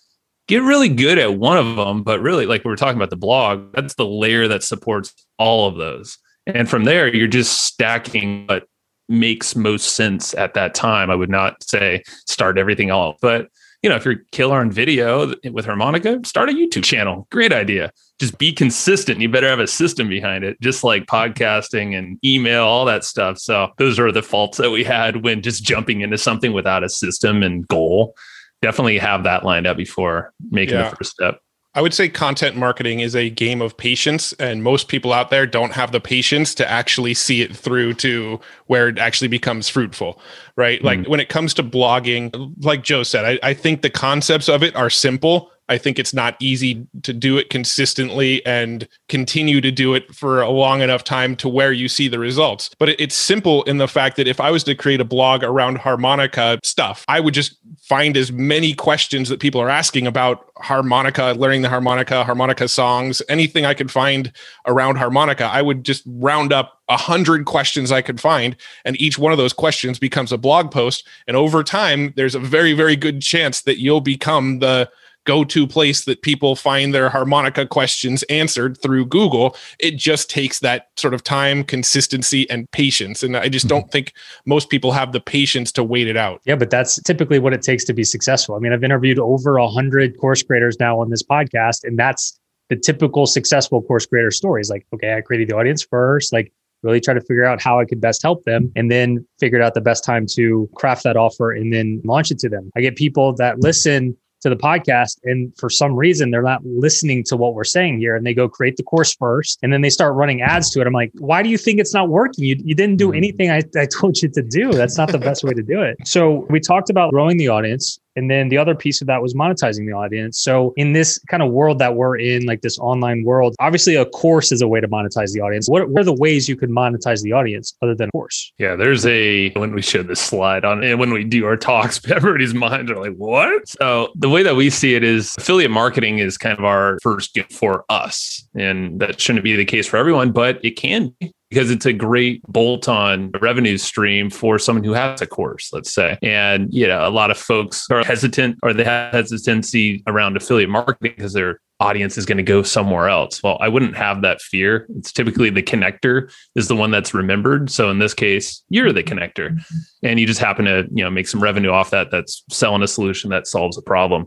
Get 0.49 0.63
really 0.63 0.91
good 0.91 1.19
at 1.19 1.39
one 1.39 1.57
of 1.57 1.77
them, 1.77 2.03
but 2.03 2.21
really, 2.21 2.45
like 2.45 2.63
we 2.65 2.69
were 2.69 2.77
talking 2.77 2.97
about 2.97 3.11
the 3.11 3.17
blog, 3.17 3.73
that's 3.73 3.95
the 3.95 4.05
layer 4.05 4.49
that 4.49 4.63
supports 4.63 5.15
all 5.39 5.67
of 5.67 5.77
those. 5.77 6.19
And 6.47 6.69
from 6.69 6.85
there, 6.85 7.15
you're 7.15 7.29
just 7.29 7.65
stacking 7.65 8.47
what 8.47 8.65
makes 9.09 9.55
most 9.55 9.95
sense 9.95 10.35
at 10.35 10.55
that 10.55 10.75
time. 10.75 11.11
I 11.11 11.15
would 11.15 11.31
not 11.31 11.63
say 11.63 12.03
start 12.27 12.59
everything 12.59 12.91
off, 12.91 13.17
but 13.21 13.49
you 13.83 13.91
know, 13.91 13.97
if 13.97 14.05
you're 14.05 14.23
killer 14.31 14.61
on 14.61 14.71
video 14.71 15.35
with 15.51 15.65
harmonica, 15.65 16.21
start 16.25 16.49
a 16.49 16.53
YouTube 16.53 16.85
channel. 16.85 17.27
Great 17.33 17.53
idea. 17.53 17.91
Just 18.21 18.39
be 18.39 18.53
consistent. 18.53 19.21
You 19.21 19.29
better 19.29 19.49
have 19.49 19.59
a 19.59 19.67
system 19.67 20.09
behind 20.09 20.45
it, 20.45 20.61
just 20.61 20.85
like 20.85 21.07
podcasting 21.07 21.99
and 21.99 22.17
email, 22.25 22.63
all 22.63 22.85
that 22.85 23.03
stuff. 23.03 23.39
So 23.39 23.71
those 23.79 23.99
are 23.99 24.13
the 24.13 24.23
faults 24.23 24.59
that 24.59 24.71
we 24.71 24.85
had 24.85 25.25
when 25.25 25.43
just 25.43 25.65
jumping 25.65 26.01
into 26.01 26.17
something 26.17 26.53
without 26.53 26.85
a 26.85 26.89
system 26.89 27.43
and 27.43 27.67
goal. 27.67 28.15
Definitely 28.63 28.99
have 28.99 29.25
that 29.25 29.45
lined 29.45 29.67
up 29.67 29.77
before 29.77 30.33
making 30.53 30.77
yeah. 30.77 30.91
the 30.91 30.97
first 30.97 31.11
step. 31.11 31.41
I 31.75 31.81
would 31.81 31.95
say 31.95 32.09
content 32.09 32.55
marketing 32.55 33.01
is 33.01 33.17
a 33.17 33.31
game 33.31 33.63
of 33.63 33.77
patience, 33.77 34.35
and 34.35 34.63
most 34.63 34.89
people 34.89 35.13
out 35.13 35.31
there 35.31 35.47
don't 35.47 35.73
have 35.73 35.91
the 35.91 36.01
patience 36.01 36.55
to 36.57 36.71
actually 36.71 37.15
see 37.15 37.41
it 37.41 37.57
through 37.57 37.95
to 37.95 38.41
where 38.67 38.89
it 38.89 38.99
actually 38.99 39.29
becomes 39.29 39.71
fruitful, 39.71 40.21
right? 40.57 40.79
Mm-hmm. 40.79 40.87
Like 40.87 41.09
when 41.09 41.21
it 41.21 41.31
comes 41.31 41.55
to 41.55 41.63
blogging, 41.63 42.55
like 42.63 42.85
Joe 42.85 43.03
said, 43.05 43.25
I, 43.25 43.49
I 43.51 43.55
think 43.55 43.81
the 43.81 43.91
concepts 43.91 44.51
of 44.51 44.63
it 44.63 44.77
are 44.77 44.91
simple, 44.91 45.51
I 45.73 45.79
think 45.79 45.99
it's 45.99 46.13
not 46.13 46.37
easy 46.39 46.87
to 47.03 47.15
do 47.15 47.39
it 47.39 47.49
consistently 47.49 48.45
and 48.45 48.87
continue 49.09 49.63
to 49.63 49.71
do 49.71 49.95
it 49.95 50.15
for 50.15 50.43
a 50.43 50.51
long 50.51 50.83
enough 50.83 51.03
time 51.03 51.35
to 51.37 51.49
where 51.49 51.73
you 51.73 51.89
see 51.89 52.09
the 52.09 52.19
results. 52.19 52.71
But 52.79 52.91
it's 52.91 53.15
simple 53.15 53.63
in 53.63 53.79
the 53.79 53.89
fact 53.89 54.17
that 54.17 54.29
if 54.29 54.39
I 54.39 54.51
was 54.51 54.65
to 54.65 54.75
create 54.75 55.01
a 55.01 55.05
blog 55.05 55.43
around 55.43 55.79
harmonica 55.79 56.61
stuff, 56.63 57.07
I 57.09 57.21
would 57.21 57.33
just 57.33 57.57
find 57.81 58.19
as 58.19 58.31
many 58.31 58.75
questions 58.75 59.31
that 59.31 59.41
people 59.41 59.63
are 59.63 59.71
asking 59.71 60.07
about 60.07 60.45
harmonica, 60.59 61.35
learning 61.39 61.63
the 61.63 61.71
harmonica, 61.71 62.23
harmonica 62.23 62.69
songs, 62.69 63.23
anything 63.31 63.65
I 63.65 63.73
could 63.73 63.91
find 63.91 64.31
around 64.67 64.97
harmonica. 64.97 65.47
I 65.47 65.63
would 65.63 65.85
just 65.85 66.03
round 66.07 66.53
up 66.53 66.83
a 66.91 66.99
hundred 66.99 67.47
questions 67.47 67.91
I 67.91 68.03
could 68.03 68.21
find, 68.21 68.57
and 68.85 69.01
each 69.01 69.19
one 69.19 69.33
of 69.33 69.39
those 69.39 69.55
questions 69.55 69.99
becomes 69.99 70.33
a 70.33 70.39
blog 70.39 70.71
post. 70.71 71.09
And 71.27 71.35
over 71.35 71.65
time, 71.65 72.13
there's 72.15 72.35
a 72.35 72.39
very, 72.41 72.75
very 72.75 72.95
good 72.95 73.23
chance 73.23 73.63
that 73.63 73.81
you'll 73.81 74.03
become 74.03 74.59
the 74.59 74.91
go 75.25 75.45
to 75.45 75.67
place 75.67 76.05
that 76.05 76.23
people 76.23 76.57
find 76.57 76.95
their 76.95 77.09
harmonica 77.09 77.67
questions 77.67 78.23
answered 78.25 78.81
through 78.81 79.07
Google. 79.07 79.57
It 79.79 79.97
just 79.97 80.29
takes 80.29 80.61
that 80.61 80.89
sort 80.97 81.15
of 81.15 81.23
time, 81.23 81.65
consistency, 81.65 82.49
and 82.51 82.71
patience. 82.73 83.23
And 83.23 83.37
I 83.37 83.49
just 83.49 83.67
mm-hmm. 83.67 83.79
don't 83.79 83.91
think 83.91 84.13
most 84.47 84.69
people 84.69 84.93
have 84.93 85.13
the 85.13 85.21
patience 85.21 85.73
to 85.73 85.85
wait 85.85 86.09
it 86.09 86.17
out. 86.17 86.41
Yeah, 86.45 86.57
but 86.57 86.71
that's 86.71 87.01
typically 87.03 87.39
what 87.39 87.53
it 87.53 87.63
takes 87.63 87.85
to 87.85 87.93
be 87.93 88.05
successful. 88.05 88.55
I 88.55 88.59
mean, 88.59 88.73
I've 88.73 88.85
interviewed 88.85 89.19
over 89.19 89.57
a 89.57 89.69
hundred 89.69 90.19
course 90.19 90.43
creators 90.43 90.79
now 90.81 91.01
on 91.01 91.11
this 91.11 91.23
podcast, 91.23 91.85
and 91.85 91.99
that's 91.99 92.39
the 92.69 92.77
typical 92.77 93.27
successful 93.27 93.83
course 93.83 94.07
creator 94.07 94.31
stories. 94.31 94.71
Like, 94.71 94.87
okay, 94.95 95.15
I 95.15 95.21
created 95.21 95.49
the 95.49 95.57
audience 95.57 95.83
first. 95.83 96.33
Like, 96.33 96.53
really 96.83 97.01
try 97.01 97.15
to 97.15 97.21
figure 97.21 97.45
out 97.45 97.63
how 97.63 97.79
I 97.79 97.85
could 97.85 98.01
best 98.01 98.23
help 98.23 98.45
them, 98.45 98.73
and 98.75 98.91
then 98.91 99.25
figured 99.39 99.63
out 99.63 99.75
the 99.75 99.81
best 99.81 100.05
time 100.05 100.27
to 100.35 100.69
craft 100.75 101.05
that 101.05 101.17
offer 101.17 101.53
and 101.53 101.73
then 101.73 102.01
launch 102.05 102.31
it 102.31 102.39
to 102.41 102.49
them. 102.49 102.71
I 102.77 102.81
get 102.81 102.97
people 102.97 103.35
that 103.35 103.61
listen 103.61 104.17
to 104.43 104.51
the 104.51 104.57
podcast 104.57 105.19
and 105.25 105.53
for 105.57 105.71
some 105.71 105.95
reason 105.95 106.31
they're 106.31 106.43
not 106.43 106.65
listening 106.65 107.25
to 107.25 107.37
what 107.37 107.55
we're 107.55 107.65
saying 107.65 107.99
here 107.99 108.17
and 108.17 108.27
they 108.27 108.35
go 108.35 108.49
create 108.49 108.77
the 108.77 108.83
course 108.83 109.15
first 109.15 109.59
and 109.63 109.73
then 109.73 109.81
they 109.81 109.91
start 109.91 110.15
running 110.15 110.43
ads 110.43 110.71
to 110.71 110.81
it. 110.81 110.87
I'm 110.87 110.93
like 110.93 111.13
why 111.19 111.43
do 111.43 111.49
you 111.49 111.59
think 111.59 111.79
it's 111.81 111.95
not 111.95 112.09
working? 112.09 112.45
You, 112.45 112.57
you 112.65 112.75
didn't 112.75 112.97
do 112.97 113.09
mm-hmm. 113.09 113.17
anything 113.17 113.51
I, 113.51 113.63
I 113.77 113.87
told 113.87 114.21
you 114.21 114.29
to 114.29 114.43
do. 114.43 114.73
That's 114.73 114.99
not 114.99 115.11
the 115.11 115.19
best 115.19 115.45
way 115.45 115.53
to 115.53 115.63
do 115.63 115.83
it. 115.83 115.97
So 116.13 116.47
we 116.51 116.61
talked 116.61 116.91
about 116.91 117.11
growing 117.11 117.39
the 117.39 117.49
audience 117.49 117.99
and 118.17 118.31
then 118.31 118.49
the 118.49 118.59
other 118.59 118.75
piece 118.75 119.01
of 119.01 119.07
that 119.07 119.23
was 119.23 119.35
monetizing 119.35 119.87
the 119.87 119.93
audience. 119.93 120.39
So 120.39 120.73
in 120.77 120.93
this 120.93 121.19
kind 121.29 121.43
of 121.43 121.51
world 121.53 121.79
that 121.79 121.95
we're 121.95 122.17
in, 122.17 122.45
like 122.47 122.61
this 122.61 122.79
online 122.79 123.25
world, 123.25 123.55
obviously 123.59 123.95
a 123.97 124.05
course 124.05 124.53
is 124.53 124.63
a 124.63 124.69
way 124.69 124.81
to 124.81 124.89
monetize 124.89 125.33
the 125.33 125.41
audience. 125.41 125.69
What, 125.69 125.89
what 125.89 126.03
are 126.03 126.05
the 126.05 126.13
ways 126.13 126.49
you 126.49 126.57
could 126.57 126.71
monetize 126.71 127.23
the 127.23 127.33
audience 127.33 127.75
other 127.83 127.95
than 127.95 128.09
a 128.09 128.13
course? 128.13 128.53
Yeah, 128.59 128.77
there's 128.77 129.07
a 129.07 129.51
when 129.51 129.75
we 129.75 129.83
show 129.83 130.03
this 130.03 130.21
slide 130.21 130.65
on 130.65 130.83
and 130.83 130.99
when 130.99 131.13
we 131.13 131.25
do 131.25 131.47
our 131.47 131.57
talks, 131.57 132.01
everybody's 132.11 132.55
minds 132.55 132.91
are 132.91 132.97
like, 132.97 133.17
what? 133.17 133.69
So 133.69 134.13
the 134.15 134.29
way 134.29 134.43
that 134.43 134.57
we 134.57 134.71
see 134.71 134.95
it 134.95 135.05
is 135.05 135.35
affiliate 135.39 135.71
marketing 135.71 136.19
is 136.19 136.37
kind 136.37 136.59
of 136.59 136.65
our 136.65 136.99
first 137.03 137.35
gift 137.35 137.53
for 137.53 137.85
us. 137.89 138.47
And 138.55 139.01
that 139.01 139.21
shouldn't 139.21 139.45
be 139.45 139.57
the 139.57 139.65
case 139.65 139.87
for 139.87 139.97
everyone, 139.97 140.33
but 140.33 140.63
it 140.65 140.73
can 140.73 141.15
be 141.21 141.33
because 141.53 141.71
it's 141.71 141.85
a 141.85 141.93
great 141.93 142.43
bolt 142.45 142.89
on 142.89 143.31
revenue 143.43 143.77
stream 143.77 144.31
for 144.31 144.59
someone 144.59 144.83
who 144.83 144.95
has 144.95 145.21
a 145.21 145.27
course, 145.27 145.71
let's 145.71 145.93
say. 145.93 146.17
And, 146.23 146.73
you 146.73 146.87
know, 146.87 147.07
a 147.07 147.11
lot 147.11 147.31
of 147.31 147.37
folks 147.37 147.87
are 147.91 148.03
hesitant 148.03 148.59
or 148.63 148.73
they 148.73 148.85
have 148.85 149.13
hesitancy 149.13 150.03
around 150.07 150.35
affiliate 150.39 150.71
marketing 150.71 151.13
because 151.15 151.35
their 151.35 151.61
audience 151.79 152.17
is 152.17 152.25
going 152.25 152.39
to 152.39 152.43
go 152.43 152.63
somewhere 152.63 153.09
else. 153.09 153.43
Well, 153.43 153.59
I 153.61 153.69
wouldn't 153.69 153.95
have 153.97 154.23
that 154.23 154.41
fear. 154.41 154.87
It's 154.97 155.13
typically 155.13 155.51
the 155.51 155.63
connector 155.63 156.33
is 156.55 156.69
the 156.69 156.77
one 156.77 156.91
that's 156.91 157.13
remembered. 157.13 157.71
So 157.71 157.91
in 157.91 157.99
this 157.99 158.15
case, 158.15 158.65
you're 158.71 158.91
the 158.91 159.03
connector 159.03 159.51
mm-hmm. 159.51 159.77
and 160.05 160.19
you 160.19 160.27
just 160.27 160.41
happen 160.41 160.65
to, 160.65 160.89
you 160.91 161.05
know, 161.05 161.11
make 161.11 161.29
some 161.29 161.43
revenue 161.43 161.71
off 161.71 161.91
that 161.91 162.11
that's 162.11 162.45
selling 162.51 162.83
a 162.83 162.89
solution 162.89 163.29
that 163.29 163.47
solves 163.47 163.77
a 163.77 163.83
problem. 163.83 164.27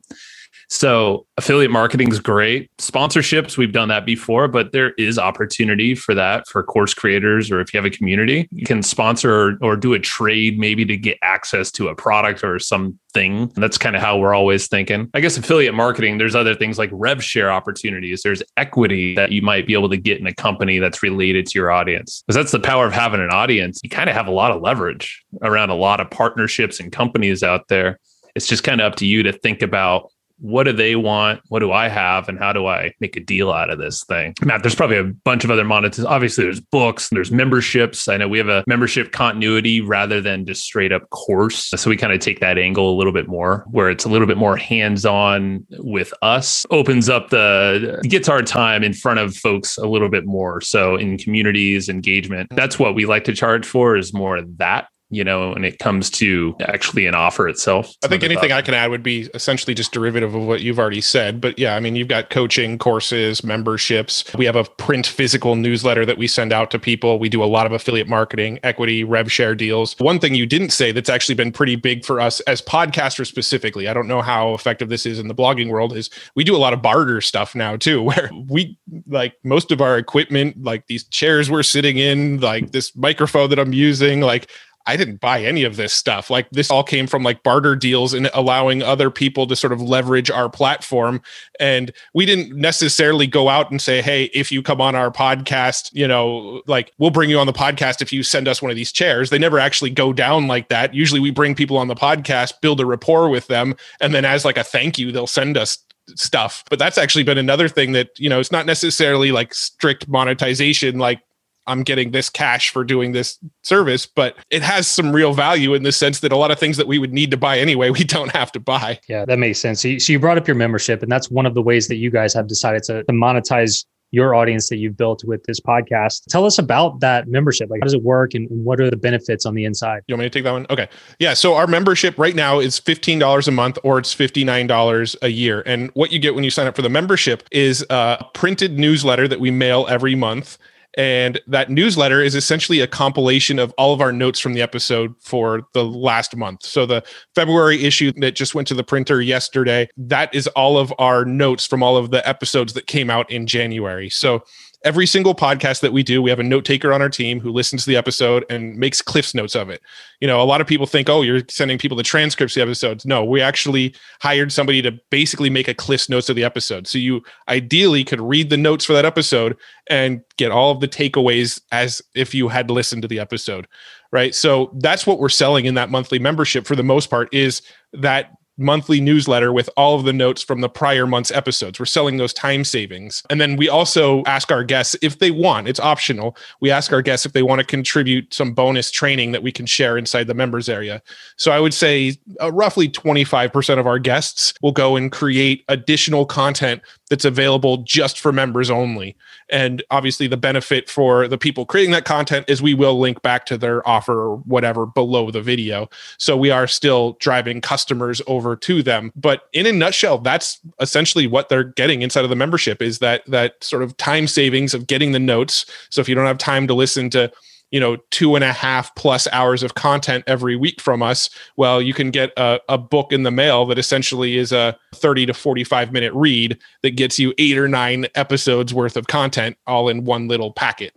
So 0.70 1.28
affiliate 1.38 1.72
marketing 1.72 2.12
is 2.12 2.20
great. 2.20 2.72
Sponsorships, 2.78 3.58
we've 3.58 3.72
done 3.72 3.90
that 3.90 4.06
before, 4.06 4.48
but 4.48 4.72
there 4.72 4.94
is 4.94 5.20
opportunity 5.20 5.96
for 5.96 6.16
that 6.16 6.48
for 6.48 6.64
course 6.64 6.94
creators 6.94 7.52
or 7.52 7.60
if 7.60 7.74
you 7.74 7.78
have 7.78 7.86
a 7.86 7.90
community, 7.90 8.48
you 8.52 8.66
can 8.66 8.82
sponsor 8.82 9.34
or, 9.34 9.58
or 9.62 9.76
do 9.76 9.94
a 9.94 10.00
trade 10.00 10.58
maybe 10.58 10.86
to 10.86 10.98
get 10.98 11.18
access 11.22 11.72
to 11.72 11.90
a 11.90 11.96
product 11.96 12.44
or 12.44 12.58
something. 12.60 13.52
That's 13.56 13.78
kind 13.78 13.96
of 13.96 14.02
how 14.02 14.18
we're 14.18 14.34
always 14.34 14.68
thinking. 14.68 15.10
I 15.14 15.20
guess 15.20 15.38
affiliate 15.38 15.74
marketing, 15.74 16.18
there's 16.18 16.36
other 16.36 16.56
things 16.56 16.78
like 16.78 16.90
rev 16.92 17.24
share 17.24 17.52
opportunities. 17.52 18.24
There's 18.24 18.44
equity 18.58 19.16
that 19.16 19.32
you 19.32 19.42
might 19.42 19.68
be 19.68 19.74
able 19.74 19.90
to 19.90 19.98
get 19.98 20.20
in 20.20 20.28
a 20.28 20.34
company 20.34 20.80
that's 20.80 21.04
related 21.04 21.46
to 21.48 21.60
your 21.60 21.72
audience. 21.72 22.24
Because 22.26 22.36
that's 22.36 22.52
the 22.52 22.60
power 22.60 22.86
of 22.86 22.94
having 22.94 23.22
an 23.22 23.30
audience. 23.30 23.80
You 23.84 23.90
kind 23.90 24.10
of 24.10 24.16
have 24.16 24.28
a 24.28 24.32
lot 24.32 24.52
of 24.52 24.62
leverage 24.62 25.24
around 25.42 25.70
a 25.70 25.76
lot 25.76 26.00
of 26.00 26.10
partnerships 26.10 26.80
and 26.80 26.92
companies 26.92 27.44
out 27.44 27.68
there. 27.68 28.00
It's 28.36 28.48
just 28.48 28.64
kind 28.64 28.82
of 28.82 28.92
up 28.92 28.98
to 28.98 29.06
you 29.06 29.24
to 29.24 29.32
think 29.32 29.62
about 29.62 30.12
what 30.38 30.64
do 30.64 30.74
they 30.74 30.96
want? 30.96 31.42
What 31.50 31.60
do 31.60 31.72
I 31.72 31.88
have? 31.88 32.28
And 32.28 32.38
how 32.38 32.54
do 32.54 32.66
I 32.66 32.94
make 33.00 33.16
a 33.16 33.20
deal 33.20 33.52
out 33.52 33.70
of 33.70 33.80
this 33.80 34.04
thing? 34.04 34.34
Matt, 34.44 34.64
there's 34.64 34.76
probably 34.76 34.98
a 34.98 35.04
bunch 35.04 35.44
of 35.44 35.52
other 35.52 35.64
monetizations. 35.64 36.06
Obviously, 36.06 36.44
there's 36.44 36.60
books, 36.60 37.10
there's 37.10 37.32
memberships. 37.32 38.08
I 38.08 38.18
know 38.18 38.28
we 38.28 38.38
have 38.38 38.50
a 38.50 38.64
membership 38.68 39.12
continuity 39.12 39.82
rather 39.82 40.22
than 40.22 40.46
just 40.46 40.64
straight 40.64 40.92
up 40.92 41.10
course. 41.10 41.70
So 41.76 41.90
we 41.90 41.98
kind 41.98 42.14
of 42.14 42.20
take 42.20 42.40
that 42.40 42.58
angle 42.58 42.94
a 42.94 42.96
little 42.98 43.14
bit 43.14 43.28
more, 43.28 43.66
where 43.72 43.90
it's 43.90 44.06
a 44.06 44.10
little 44.10 44.28
bit 44.28 44.38
more 44.38 44.58
hands 44.58 45.06
on 45.06 45.66
with 45.80 46.14
us, 46.22 46.66
opens 46.70 47.10
up 47.10 47.30
the, 47.30 48.02
gets 48.08 48.30
our 48.30 48.42
time 48.42 48.84
in 48.84 48.94
front 48.94 49.20
of 49.20 49.36
folks 49.36 49.78
a 49.78 49.88
little 49.88 50.10
bit 50.10 50.26
more. 50.26 50.62
So 50.62 50.96
in 50.96 51.18
communities, 51.18 51.90
engagement, 51.90 52.50
that's 52.52 52.78
what 52.78 52.96
we 52.96 53.06
like 53.06 53.24
to 53.26 53.34
charge 53.34 53.66
for 53.66 53.96
is 53.96 54.14
more 54.14 54.42
that 54.58 54.88
you 55.16 55.24
know, 55.24 55.52
when 55.52 55.64
it 55.64 55.80
comes 55.80 56.10
to 56.10 56.56
actually 56.62 57.06
an 57.08 57.16
offer 57.16 57.48
itself. 57.48 57.94
I 58.04 58.08
think 58.08 58.24
anything 58.24 58.52
I 58.52 58.62
can 58.62 58.74
add 58.74 58.92
would 58.92 59.04
be 59.04 59.30
essentially 59.34 59.74
just 59.74 59.92
derivative 59.92 60.36
of 60.36 60.44
what 60.44 60.62
you've 60.62 60.80
already 60.80 61.02
said. 61.02 61.40
But 61.40 61.58
yeah, 61.58 61.76
I 61.76 61.80
mean, 61.80 61.96
you've 61.96 62.08
got 62.08 62.30
coaching 62.30 62.78
courses, 62.78 63.44
memberships. 63.44 64.26
We 64.36 64.46
have 64.46 64.56
a 64.56 64.66
print 64.66 65.08
physical 65.08 65.56
newsletter 65.56 66.06
that 66.06 66.18
we 66.18 66.28
send 66.28 66.52
out 66.52 66.72
to 66.72 66.80
people. 66.80 67.18
We 67.18 67.30
do 67.30 67.44
a 67.44 67.46
lot 67.46 67.66
of 67.66 67.72
affiliate 67.72 68.08
marketing, 68.08 68.60
equity, 68.64 69.04
rev 69.04 69.32
share 69.32 69.56
deals. 69.56 69.96
One 70.00 70.20
thing 70.20 70.36
you 70.36 70.46
didn't 70.46 70.72
say 70.72 70.92
that's 70.92 71.10
actually 71.10 71.36
been 71.36 71.52
pretty 71.52 71.76
big 71.76 72.04
for 72.04 72.20
us 72.20 72.42
as 72.42 72.62
podcasters 72.62 73.28
specifically, 73.28 73.88
I 73.88 73.94
don't 73.94 74.08
know 74.08 74.22
how 74.22 74.54
effective 74.54 74.90
this 74.90 75.06
is 75.06 75.20
in 75.20 75.28
the 75.28 75.36
blogging 75.36 75.70
world, 75.70 75.96
is 75.96 76.10
we 76.36 76.44
do 76.44 76.56
a 76.56 76.58
lot 76.58 76.74
of 76.74 76.82
barter 76.82 77.22
stuff 77.22 77.56
now 77.56 77.78
too, 77.78 78.02
where 78.04 78.30
we 78.48 78.78
like 79.08 79.36
most 79.44 79.72
of 79.72 79.82
our 79.82 79.98
equipment, 79.98 80.62
like 80.62 80.88
these 80.88 81.06
chairs 81.06 81.50
we're 81.50 81.64
sitting 81.64 81.98
in, 81.98 82.40
like 82.42 82.72
this 82.72 82.96
microphone 82.96 83.50
that 83.50 83.60
I'm 83.60 83.74
using, 83.74 84.22
like 84.22 84.50
I 84.88 84.98
didn't 84.98 85.20
buy 85.20 85.44
any 85.44 85.64
of 85.64 85.76
this 85.76 85.94
stuff. 85.94 86.30
Like 86.30 86.50
this 86.52 86.70
all 86.70 86.84
came 86.84 87.08
from 87.08 87.24
like 87.24 87.44
barter 87.44 87.76
deals 87.76 88.14
and 88.14 88.30
allowing 88.34 88.84
other 88.84 89.10
people 89.10 89.48
to 89.48 89.56
sort 89.56 89.74
of 89.74 89.82
leverage 89.82 90.30
our 90.30 90.50
platform. 90.50 91.22
And 91.60 91.92
we 92.14 92.26
didn't 92.26 92.56
necessarily 92.56 93.28
go 93.28 93.50
out 93.50 93.72
and 93.72 93.82
say, 93.82 94.02
Hey, 94.02 94.26
if 94.26 94.52
you 94.52 94.62
come 94.62 94.82
on 94.82 94.96
our 94.96 95.12
podcast, 95.12 95.90
you 95.94 96.08
know, 96.08 96.62
like 96.68 96.92
we'll 96.98 97.10
bring 97.10 97.30
you 97.30 97.40
on 97.40 97.48
the 97.48 97.54
podcast 97.54 98.02
if 98.02 98.14
you 98.14 98.24
send 98.24 98.48
us 98.48 98.62
one 98.62 98.72
of 98.72 98.78
these 98.78 98.92
chairs. 98.92 99.30
They 99.30 99.40
never 99.40 99.60
actually 99.60 99.90
go 99.90 100.14
down 100.14 100.48
like 100.48 100.70
that. 100.70 100.94
Usually 100.94 101.20
we 101.20 101.32
bring 101.32 101.56
people 101.56 101.78
on 101.78 101.88
the 101.88 101.96
podcast, 101.96 102.62
build 102.62 102.80
a 102.80 102.86
rapport 102.86 103.30
with 103.30 103.48
them. 103.48 103.76
And 104.00 104.14
then 104.14 104.26
as 104.26 104.46
like 104.46 104.58
a 104.58 104.64
thank 104.64 105.00
you, 105.00 105.12
they'll 105.12 105.28
send 105.28 105.58
us 105.58 105.80
stuff. 106.10 106.64
But 106.70 106.80
that's 106.80 106.98
actually 106.98 107.24
been 107.24 107.38
another 107.38 107.68
thing 107.68 107.94
that, 107.94 108.10
you 108.20 108.30
know, 108.30 108.40
it's 108.40 108.52
not 108.52 108.66
necessarily 108.66 109.32
like 109.32 109.54
strict 109.54 110.08
monetization 110.08 111.00
like 111.00 111.22
I'm 111.68 111.84
getting 111.84 112.12
this 112.12 112.30
cash 112.30 112.70
for 112.70 112.84
doing 112.84 113.12
this 113.12 113.40
service, 113.64 114.06
but 114.06 114.38
it 114.50 114.62
has 114.62 114.88
some 114.88 115.12
real 115.12 115.34
value 115.34 115.74
in 115.74 115.84
the 115.84 115.92
sense 115.92 116.20
that 116.20 116.32
a 116.32 116.38
lot 116.38 116.52
of 116.52 116.60
things 116.60 116.78
that 116.78 116.88
we 116.88 117.00
would 117.00 117.14
need 117.14 117.32
to 117.32 117.38
buy 117.38 117.58
anyway, 117.60 117.90
we 117.92 118.04
don't 118.04 118.32
have 118.32 118.52
to 118.54 118.60
buy. 118.60 119.00
Yeah, 119.08 119.26
that 119.26 119.40
makes 119.40 119.60
sense. 119.60 119.82
So 119.82 119.90
you, 119.90 120.00
so 120.00 120.14
you 120.14 120.20
brought 120.20 120.38
up 120.38 120.48
your 120.48 120.56
membership, 120.56 121.02
and 121.04 121.12
that's 121.12 121.30
one 121.30 121.46
of 121.46 121.54
the 121.54 121.62
ways 121.62 121.88
that 121.88 121.96
you 121.96 122.10
guys 122.10 122.34
have 122.34 122.48
decided 122.48 122.84
to, 122.84 123.04
to 123.04 123.12
monetize 123.12 123.86
your 124.12 124.34
audience 124.34 124.70
that 124.70 124.78
you've 124.78 124.96
built 124.96 125.24
with 125.26 125.44
this 125.44 125.60
podcast. 125.60 126.24
Tell 126.30 126.46
us 126.46 126.58
about 126.58 127.02
that 127.02 127.28
membership. 127.28 127.70
Like, 127.70 127.82
how 127.82 127.86
does 127.86 127.94
it 127.94 128.04
work 128.04 128.34
and 128.34 128.48
what 128.50 128.80
are 128.80 128.90
the 128.90 128.96
benefits 128.96 129.46
on 129.46 129.56
the 129.56 129.66
inside? 129.66 130.04
You 130.08 130.14
want 130.14 130.22
me 130.22 130.26
to 130.28 130.30
take 130.30 130.46
that 130.46 130.52
one? 130.52 130.66
Okay. 130.70 130.88
Yeah. 131.20 131.34
So, 131.34 131.56
our 131.56 131.68
membership 131.68 132.18
right 132.18 132.34
now 132.34 132.60
is 132.60 132.80
$15 132.80 133.48
a 133.48 133.52
month 133.52 133.78
or 133.84 134.00
it's 134.00 134.16
$59 134.16 135.16
a 135.22 135.30
year. 135.30 135.64
And 135.66 135.92
what 135.96 136.12
you 136.12 136.20
get 136.20 136.34
when 136.34 136.44
you 136.44 136.50
sign 136.50 136.66
up 136.66 136.76
for 136.76 136.82
the 136.82 136.90
membership 136.90 137.44
is 137.52 137.86
a 137.90 138.26
printed 138.34 138.80
newsletter 138.80 139.28
that 139.28 139.40
we 139.40 139.52
mail 139.52 139.86
every 139.90 140.16
month 140.16 140.58
and 140.98 141.40
that 141.48 141.70
newsletter 141.70 142.22
is 142.22 142.36
essentially 142.36 142.80
a 142.80 142.88
compilation 142.88 143.60
of 143.60 143.74
all 143.78 143.94
of 143.94 144.02
our 144.02 144.12
notes 144.12 144.40
from 144.40 144.54
the 144.54 144.62
episode 144.62 145.14
for 145.20 145.68
the 145.74 145.84
last 145.84 146.36
month. 146.36 146.64
So 146.64 146.86
the 146.86 147.04
February 147.34 147.84
issue 147.84 148.12
that 148.18 148.36
just 148.36 148.56
went 148.56 148.68
to 148.70 148.74
the 148.74 148.84
printer 148.84 149.22
yesterday, 149.22 149.88
that 149.98 150.34
is 150.34 150.48
all 150.48 150.78
of 150.78 150.94
our 151.00 151.26
notes 151.26 151.66
from 151.66 151.84
all 151.84 151.98
of 151.98 152.12
the 152.12 152.28
episodes 152.28 152.74
that 152.74 152.88
came 152.88 153.10
out 153.10 153.30
in 153.32 153.48
January. 153.48 154.10
So 154.10 154.44
every 154.86 155.08
single 155.08 155.34
podcast 155.34 155.82
that 155.82 155.92
we 155.92 156.04
do, 156.04 156.22
we 156.22 156.30
have 156.30 156.40
a 156.40 156.44
note 156.44 156.64
taker 156.64 156.94
on 156.94 157.02
our 157.02 157.10
team 157.10 157.40
who 157.40 157.52
listens 157.52 157.84
to 157.84 157.90
the 157.90 157.98
episode 157.98 158.46
and 158.52 158.78
makes 158.78 159.02
Cliff's 159.02 159.34
notes 159.34 159.56
of 159.56 159.68
it. 159.68 159.82
You 160.22 160.28
know, 160.28 160.40
a 160.42 160.46
lot 160.46 160.62
of 160.62 160.68
people 160.68 160.86
think, 160.86 161.10
oh, 161.10 161.24
you're 161.24 161.42
sending 161.50 161.80
people 161.80 161.98
the 161.98 162.04
transcripts 162.04 162.56
of 162.56 162.62
the 162.62 162.70
episodes. 162.70 163.04
No, 163.04 163.26
we 163.26 163.42
actually 163.42 163.96
hired 164.22 164.54
somebody 164.54 164.84
to 164.84 164.92
basically 165.10 165.50
make 165.50 165.68
a 165.68 165.74
Cliff's 165.74 166.08
notes 166.08 166.30
of 166.30 166.36
the 166.36 166.44
episode. 166.44 166.86
So 166.88 167.00
you 167.00 167.24
ideally 167.50 168.04
could 168.04 168.22
read 168.22 168.52
the 168.52 168.58
notes 168.58 168.86
for 168.86 168.94
that 168.94 169.06
episode 169.06 169.58
and 169.90 170.22
get 170.38 170.52
all 170.52 170.72
of 170.72 170.82
the 170.82 170.88
takeaways 170.88 171.60
as 171.72 172.02
if 172.14 172.36
you 172.36 172.48
had 172.48 172.70
listened 172.70 173.02
to 173.02 173.08
the 173.08 173.20
episode. 173.20 173.68
Right. 174.12 174.36
So 174.36 174.72
that's 174.80 175.08
what 175.08 175.20
we're 175.20 175.30
selling 175.30 175.66
in 175.66 175.74
that 175.74 175.90
monthly 175.90 176.20
membership 176.20 176.68
for 176.68 176.76
the 176.76 176.84
most 176.84 177.10
part 177.10 177.28
is 177.34 177.64
that 177.92 178.32
monthly 178.58 179.02
newsletter 179.02 179.52
with 179.52 179.70
all 179.76 179.98
of 179.98 180.06
the 180.06 180.14
notes 180.14 180.42
from 180.42 180.62
the 180.62 180.70
prior 180.70 181.06
month's 181.06 181.32
episodes. 181.32 181.80
We're 181.80 181.86
selling 181.86 182.18
those 182.18 182.34
time 182.34 182.64
savings. 182.64 183.24
And 183.30 183.42
then 183.42 183.56
we 183.56 183.68
also 183.68 184.24
ask 184.24 184.52
our 184.52 184.64
guests 184.64 184.96
if 185.02 185.20
they 185.20 185.32
want, 185.32 185.68
it's 185.68 185.80
optional. 185.80 186.38
We 186.62 186.72
ask 186.72 186.94
our 186.94 187.02
guests 187.02 187.26
if 187.26 187.34
they 187.34 187.44
want 187.44 187.60
to 187.60 187.66
contribute 187.66 188.34
some 188.34 188.54
bonus 188.54 188.92
training 188.92 189.32
that 189.34 189.44
we 189.44 189.52
can 189.52 189.66
share 189.66 189.98
inside 189.98 190.28
the 190.28 190.34
members 190.34 190.70
area. 190.70 191.02
So 191.38 191.52
I 191.52 191.60
would 191.60 191.74
say 191.74 192.18
uh, 192.42 192.52
roughly 192.52 192.88
25% 192.90 193.80
of 193.80 193.88
our 193.88 194.00
guests 194.00 194.54
will 194.62 194.72
go 194.72 194.96
and 194.96 195.12
create 195.12 195.66
additional 195.68 196.26
content 196.26 196.82
that's 197.10 197.26
available 197.26 197.78
just 197.78 198.20
for 198.20 198.32
members 198.32 198.70
only. 198.70 199.16
And 199.50 199.84
obviously, 199.92 200.28
the 200.28 200.38
benefit 200.38 200.90
for 200.90 201.28
the 201.28 201.38
people 201.38 201.66
creating 201.66 201.92
that 201.92 202.06
content 202.06 202.46
is 202.50 202.62
we 202.62 202.74
will 202.74 203.00
link 203.00 203.22
back 203.22 203.46
to 203.48 203.58
their 203.58 203.88
offer 203.88 204.20
or 204.20 204.38
whatever 204.38 204.86
below 204.86 205.30
the 205.30 205.42
video. 205.42 205.90
So 206.18 206.36
we 206.36 206.50
are 206.50 206.68
still 206.68 207.14
driving 207.20 207.62
customers 207.62 208.22
over 208.28 208.56
to 208.56 208.82
them. 208.82 209.12
But 209.16 209.48
in 209.54 209.66
a 209.66 209.72
nutshell, 209.72 210.18
that's 210.18 210.60
essentially 210.80 211.28
what 211.28 211.50
they're 211.50 211.64
getting 211.64 212.02
inside 212.02 212.24
of 212.24 212.30
the 212.30 212.36
membership 212.36 212.82
is 212.82 213.00
that 213.00 213.26
that 213.28 213.64
sort 213.64 213.84
of 213.84 213.96
time 213.98 214.28
savings 214.28 214.74
of 214.74 214.88
getting 214.88 215.12
the 215.12 215.20
notes. 215.20 215.66
So 215.90 216.02
if 216.02 216.10
you 216.10 216.16
don't 216.16 216.26
have 216.26 216.38
time 216.38 216.68
to 216.68 216.74
listen 216.74 217.10
to 217.12 217.32
you 217.72 217.80
know 217.80 217.98
two 218.12 218.36
and 218.36 218.44
a 218.44 218.54
half 218.54 218.94
plus 218.96 219.28
hours 219.32 219.64
of 219.64 219.76
content 219.76 220.24
every 220.28 220.56
week 220.56 220.80
from 220.80 221.02
us 221.02 221.30
well 221.58 221.82
you 221.82 221.94
can 221.94 222.12
get 222.12 222.32
a, 222.38 222.60
a, 222.70 222.78
book 222.78 223.12
in 223.12 223.24
the 223.24 223.32
mail 223.32 223.66
that 223.66 223.78
essentially 223.78 224.38
is 224.38 224.52
a 224.52 224.78
30 224.94 225.26
to 225.26 225.34
45 225.34 225.92
minute 225.92 226.14
read 226.14 226.58
that 226.84 226.92
gets 226.92 227.20
you 227.20 227.34
eight 227.38 227.58
or 227.58 227.68
nine 227.68 228.06
episodes 228.16 228.74
worth 228.74 228.96
of 228.96 229.08
content 229.08 229.58
all 229.68 229.90
in 229.90 230.06
one 230.06 230.28
little 230.28 230.52
packet 230.52 230.94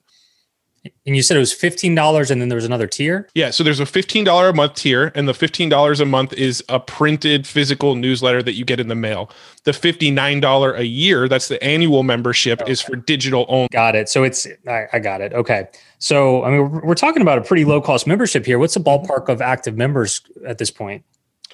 And 1.06 1.16
you 1.16 1.22
said 1.22 1.36
it 1.36 1.40
was 1.40 1.52
$15 1.52 2.30
and 2.30 2.40
then 2.40 2.48
there 2.48 2.56
was 2.56 2.64
another 2.64 2.86
tier? 2.86 3.28
Yeah, 3.34 3.50
so 3.50 3.64
there's 3.64 3.80
a 3.80 3.84
$15 3.84 4.48
a 4.48 4.52
month 4.52 4.74
tier, 4.74 5.12
and 5.14 5.28
the 5.28 5.32
$15 5.32 6.00
a 6.00 6.04
month 6.04 6.32
is 6.34 6.62
a 6.68 6.78
printed 6.78 7.46
physical 7.46 7.94
newsletter 7.94 8.42
that 8.42 8.54
you 8.54 8.64
get 8.64 8.78
in 8.80 8.88
the 8.88 8.94
mail. 8.94 9.30
The 9.64 9.72
$59 9.72 10.78
a 10.78 10.86
year, 10.86 11.28
that's 11.28 11.48
the 11.48 11.62
annual 11.62 12.02
membership, 12.02 12.62
okay. 12.62 12.70
is 12.70 12.80
for 12.80 12.96
digital 12.96 13.44
only. 13.48 13.68
Got 13.72 13.96
it. 13.96 14.08
So 14.08 14.22
it's, 14.22 14.46
I, 14.66 14.86
I 14.92 14.98
got 14.98 15.20
it. 15.20 15.32
Okay. 15.32 15.68
So, 15.98 16.44
I 16.44 16.50
mean, 16.50 16.70
we're, 16.70 16.94
talking 16.94 17.22
about 17.22 17.38
a 17.38 17.42
pretty 17.42 17.64
low 17.64 17.80
cost 17.80 18.06
membership 18.06 18.46
here. 18.46 18.58
What's 18.58 18.74
the 18.74 18.80
mm-hmm. 18.80 19.10
ballpark 19.10 19.28
of 19.28 19.42
active 19.42 19.76
members 19.76 20.20
at 20.46 20.58
this 20.58 20.70
point? 20.70 21.04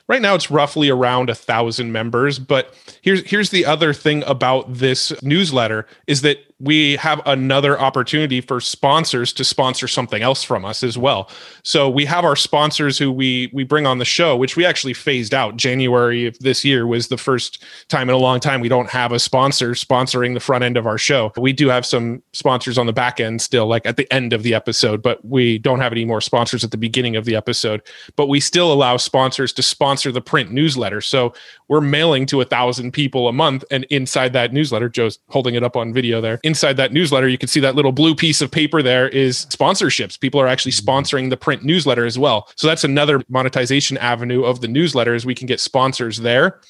right 0.08 0.22
now 0.22 0.34
it's 0.34 0.50
roughly 0.50 0.88
around 0.88 1.30
a 1.30 1.34
thousand 1.34 1.92
members 1.92 2.38
but 2.38 2.74
here's 3.02 3.22
here's 3.28 3.50
the 3.50 3.64
other 3.64 3.92
thing 3.92 4.22
about 4.26 4.72
this 4.72 5.12
newsletter 5.22 5.86
is 6.06 6.22
that 6.22 6.38
we 6.64 6.96
have 6.96 7.20
another 7.26 7.78
opportunity 7.78 8.40
for 8.40 8.60
sponsors 8.60 9.32
to 9.34 9.44
sponsor 9.44 9.86
something 9.86 10.22
else 10.22 10.42
from 10.42 10.64
us 10.64 10.82
as 10.82 10.96
well. 10.96 11.28
So 11.62 11.90
we 11.90 12.04
have 12.06 12.24
our 12.24 12.36
sponsors 12.36 12.98
who 12.98 13.12
we 13.12 13.50
we 13.52 13.64
bring 13.64 13.86
on 13.86 13.98
the 13.98 14.04
show, 14.04 14.36
which 14.36 14.56
we 14.56 14.64
actually 14.64 14.94
phased 14.94 15.34
out. 15.34 15.56
January 15.56 16.26
of 16.26 16.38
this 16.38 16.64
year 16.64 16.86
was 16.86 17.08
the 17.08 17.18
first 17.18 17.62
time 17.88 18.08
in 18.08 18.14
a 18.14 18.18
long 18.18 18.40
time 18.40 18.60
we 18.60 18.68
don't 18.68 18.88
have 18.88 19.12
a 19.12 19.18
sponsor 19.18 19.72
sponsoring 19.72 20.34
the 20.34 20.40
front 20.40 20.64
end 20.64 20.76
of 20.76 20.86
our 20.86 20.98
show. 20.98 21.32
We 21.36 21.52
do 21.52 21.68
have 21.68 21.84
some 21.84 22.22
sponsors 22.32 22.78
on 22.78 22.86
the 22.86 22.92
back 22.92 23.20
end 23.20 23.42
still, 23.42 23.66
like 23.66 23.84
at 23.84 23.96
the 23.96 24.10
end 24.12 24.32
of 24.32 24.42
the 24.42 24.54
episode, 24.54 25.02
but 25.02 25.24
we 25.24 25.58
don't 25.58 25.80
have 25.80 25.92
any 25.92 26.04
more 26.04 26.20
sponsors 26.20 26.64
at 26.64 26.70
the 26.70 26.78
beginning 26.78 27.16
of 27.16 27.26
the 27.26 27.36
episode. 27.36 27.82
But 28.16 28.28
we 28.28 28.40
still 28.40 28.72
allow 28.72 28.96
sponsors 28.96 29.52
to 29.54 29.62
sponsor 29.62 30.10
the 30.10 30.22
print 30.22 30.50
newsletter. 30.50 31.00
So 31.00 31.34
we're 31.68 31.80
mailing 31.80 32.26
to 32.26 32.40
a 32.40 32.44
thousand 32.44 32.92
people 32.92 33.28
a 33.28 33.32
month, 33.32 33.64
and 33.70 33.84
inside 33.90 34.32
that 34.34 34.52
newsletter, 34.52 34.88
Joe's 34.88 35.18
holding 35.28 35.54
it 35.54 35.62
up 35.62 35.76
on 35.76 35.92
video 35.92 36.20
there 36.20 36.38
inside 36.44 36.76
that 36.76 36.92
newsletter, 36.92 37.28
you 37.28 37.38
can 37.38 37.48
see 37.48 37.60
that 37.60 37.74
little 37.74 37.92
blue 37.92 38.14
piece 38.14 38.40
of 38.40 38.50
paper 38.50 38.82
there 38.82 39.08
is 39.08 39.46
sponsorships. 39.46 40.20
People 40.20 40.40
are 40.40 40.46
actually 40.46 40.72
mm-hmm. 40.72 40.88
sponsoring 40.88 41.30
the 41.30 41.36
print 41.36 41.64
newsletter 41.64 42.04
as 42.04 42.18
well. 42.18 42.48
So 42.56 42.66
that's 42.66 42.84
another 42.84 43.22
monetization 43.28 43.96
avenue 43.98 44.44
of 44.44 44.60
the 44.60 44.68
newsletter 44.68 45.14
is 45.14 45.26
we 45.26 45.34
can 45.34 45.46
get 45.46 45.60
sponsors 45.60 46.18
there. 46.18 46.60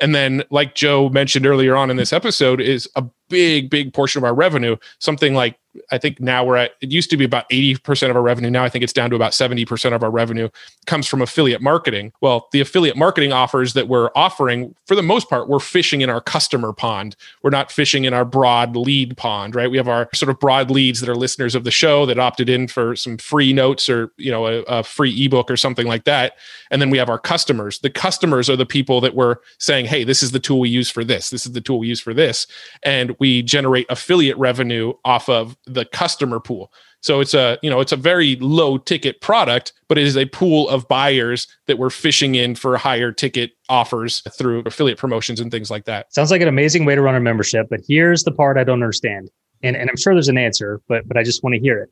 And 0.00 0.14
then, 0.14 0.42
like 0.50 0.74
Joe 0.74 1.08
mentioned 1.10 1.46
earlier 1.46 1.76
on 1.76 1.90
in 1.90 1.96
this 1.96 2.12
episode, 2.12 2.60
is 2.60 2.88
a 2.96 3.04
big, 3.28 3.70
big 3.70 3.92
portion 3.92 4.18
of 4.18 4.24
our 4.24 4.34
revenue, 4.34 4.76
something 4.98 5.34
like 5.34 5.58
I 5.90 5.98
think 5.98 6.20
now 6.20 6.44
we're 6.44 6.56
at, 6.56 6.72
it 6.80 6.90
used 6.90 7.10
to 7.10 7.16
be 7.16 7.24
about 7.24 7.48
80% 7.50 8.10
of 8.10 8.16
our 8.16 8.22
revenue. 8.22 8.50
Now 8.50 8.64
I 8.64 8.68
think 8.68 8.84
it's 8.84 8.92
down 8.92 9.10
to 9.10 9.16
about 9.16 9.32
70% 9.32 9.94
of 9.94 10.02
our 10.02 10.10
revenue 10.10 10.48
comes 10.86 11.06
from 11.06 11.22
affiliate 11.22 11.62
marketing. 11.62 12.12
Well, 12.20 12.48
the 12.52 12.60
affiliate 12.60 12.96
marketing 12.96 13.32
offers 13.32 13.72
that 13.72 13.88
we're 13.88 14.10
offering, 14.14 14.74
for 14.86 14.94
the 14.94 15.02
most 15.02 15.30
part, 15.30 15.48
we're 15.48 15.60
fishing 15.60 16.00
in 16.00 16.10
our 16.10 16.20
customer 16.20 16.72
pond. 16.72 17.16
We're 17.42 17.50
not 17.50 17.72
fishing 17.72 18.04
in 18.04 18.12
our 18.12 18.24
broad 18.24 18.76
lead 18.76 19.16
pond, 19.16 19.54
right? 19.54 19.70
We 19.70 19.76
have 19.76 19.88
our 19.88 20.08
sort 20.14 20.30
of 20.30 20.38
broad 20.38 20.70
leads 20.70 21.00
that 21.00 21.08
are 21.08 21.14
listeners 21.14 21.54
of 21.54 21.64
the 21.64 21.70
show 21.70 22.06
that 22.06 22.18
opted 22.18 22.48
in 22.48 22.68
for 22.68 22.94
some 22.94 23.16
free 23.16 23.52
notes 23.52 23.88
or, 23.88 24.12
you 24.16 24.30
know, 24.30 24.46
a, 24.46 24.62
a 24.62 24.82
free 24.82 25.24
ebook 25.24 25.50
or 25.50 25.56
something 25.56 25.86
like 25.86 26.04
that. 26.04 26.36
And 26.70 26.82
then 26.82 26.90
we 26.90 26.98
have 26.98 27.08
our 27.08 27.18
customers. 27.18 27.78
The 27.78 27.90
customers 27.90 28.50
are 28.50 28.56
the 28.56 28.66
people 28.66 29.00
that 29.00 29.14
we're 29.14 29.36
saying, 29.58 29.86
hey, 29.86 30.04
this 30.04 30.22
is 30.22 30.32
the 30.32 30.40
tool 30.40 30.60
we 30.60 30.68
use 30.68 30.90
for 30.90 31.04
this. 31.04 31.30
This 31.30 31.46
is 31.46 31.52
the 31.52 31.60
tool 31.60 31.78
we 31.78 31.88
use 31.88 32.00
for 32.00 32.14
this. 32.14 32.46
And 32.82 33.16
we 33.18 33.42
generate 33.42 33.86
affiliate 33.88 34.36
revenue 34.36 34.94
off 35.04 35.28
of 35.28 35.56
the 35.66 35.84
customer 35.84 36.40
pool. 36.40 36.72
So 37.00 37.20
it's 37.20 37.34
a, 37.34 37.58
you 37.62 37.70
know, 37.70 37.80
it's 37.80 37.92
a 37.92 37.96
very 37.96 38.36
low 38.36 38.78
ticket 38.78 39.20
product, 39.20 39.72
but 39.88 39.98
it 39.98 40.04
is 40.04 40.16
a 40.16 40.26
pool 40.26 40.68
of 40.68 40.86
buyers 40.86 41.48
that 41.66 41.78
we're 41.78 41.90
fishing 41.90 42.36
in 42.36 42.54
for 42.54 42.76
higher 42.76 43.10
ticket 43.10 43.52
offers 43.68 44.22
through 44.38 44.62
affiliate 44.66 44.98
promotions 44.98 45.40
and 45.40 45.50
things 45.50 45.70
like 45.70 45.84
that. 45.86 46.12
Sounds 46.14 46.30
like 46.30 46.42
an 46.42 46.48
amazing 46.48 46.84
way 46.84 46.94
to 46.94 47.02
run 47.02 47.16
a 47.16 47.20
membership, 47.20 47.68
but 47.68 47.80
here's 47.86 48.22
the 48.22 48.30
part 48.30 48.56
I 48.56 48.64
don't 48.64 48.82
understand. 48.82 49.30
And, 49.64 49.76
and 49.76 49.90
I'm 49.90 49.96
sure 49.96 50.14
there's 50.14 50.28
an 50.28 50.38
answer, 50.38 50.80
but 50.88 51.06
but 51.06 51.16
I 51.16 51.22
just 51.22 51.42
want 51.42 51.54
to 51.54 51.60
hear 51.60 51.78
it. 51.80 51.90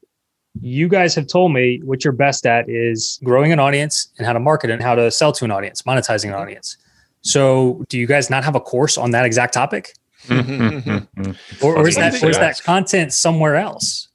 You 0.61 0.89
guys 0.89 1.15
have 1.15 1.29
told 1.29 1.53
me 1.53 1.81
what 1.85 2.05
you're 2.05 2.13
best 2.13 2.47
at 2.47 2.69
is 2.69 3.21
growing 3.23 3.53
an 3.53 3.61
audience 3.61 4.09
and 4.19 4.27
how 4.27 4.33
to 4.33 4.41
market 4.41 4.71
and 4.71 4.83
how 4.83 4.97
to 4.97 5.11
sell 5.11 5.33
to 5.33 5.45
an 5.45 5.53
audience, 5.53 5.83
monetizing 5.83 6.29
an 6.29 6.35
audience. 6.35 6.77
So, 7.23 7.85
do 7.89 7.99
you 7.99 8.07
guys 8.07 8.31
not 8.31 8.45
have 8.45 8.57
a 8.57 8.61
course 8.61 8.97
on 8.99 9.11
that 9.11 9.25
exact 9.25 9.55
topic? 9.55 9.95
Mm-hmm. 10.27 11.33
or, 11.65 11.77
or 11.77 11.89
is 11.89 11.97
that 11.97 12.23
or 12.23 12.31
is 12.31 12.39
that 12.39 12.63
content 12.63 13.13
somewhere 13.13 13.57
else? 13.57 14.09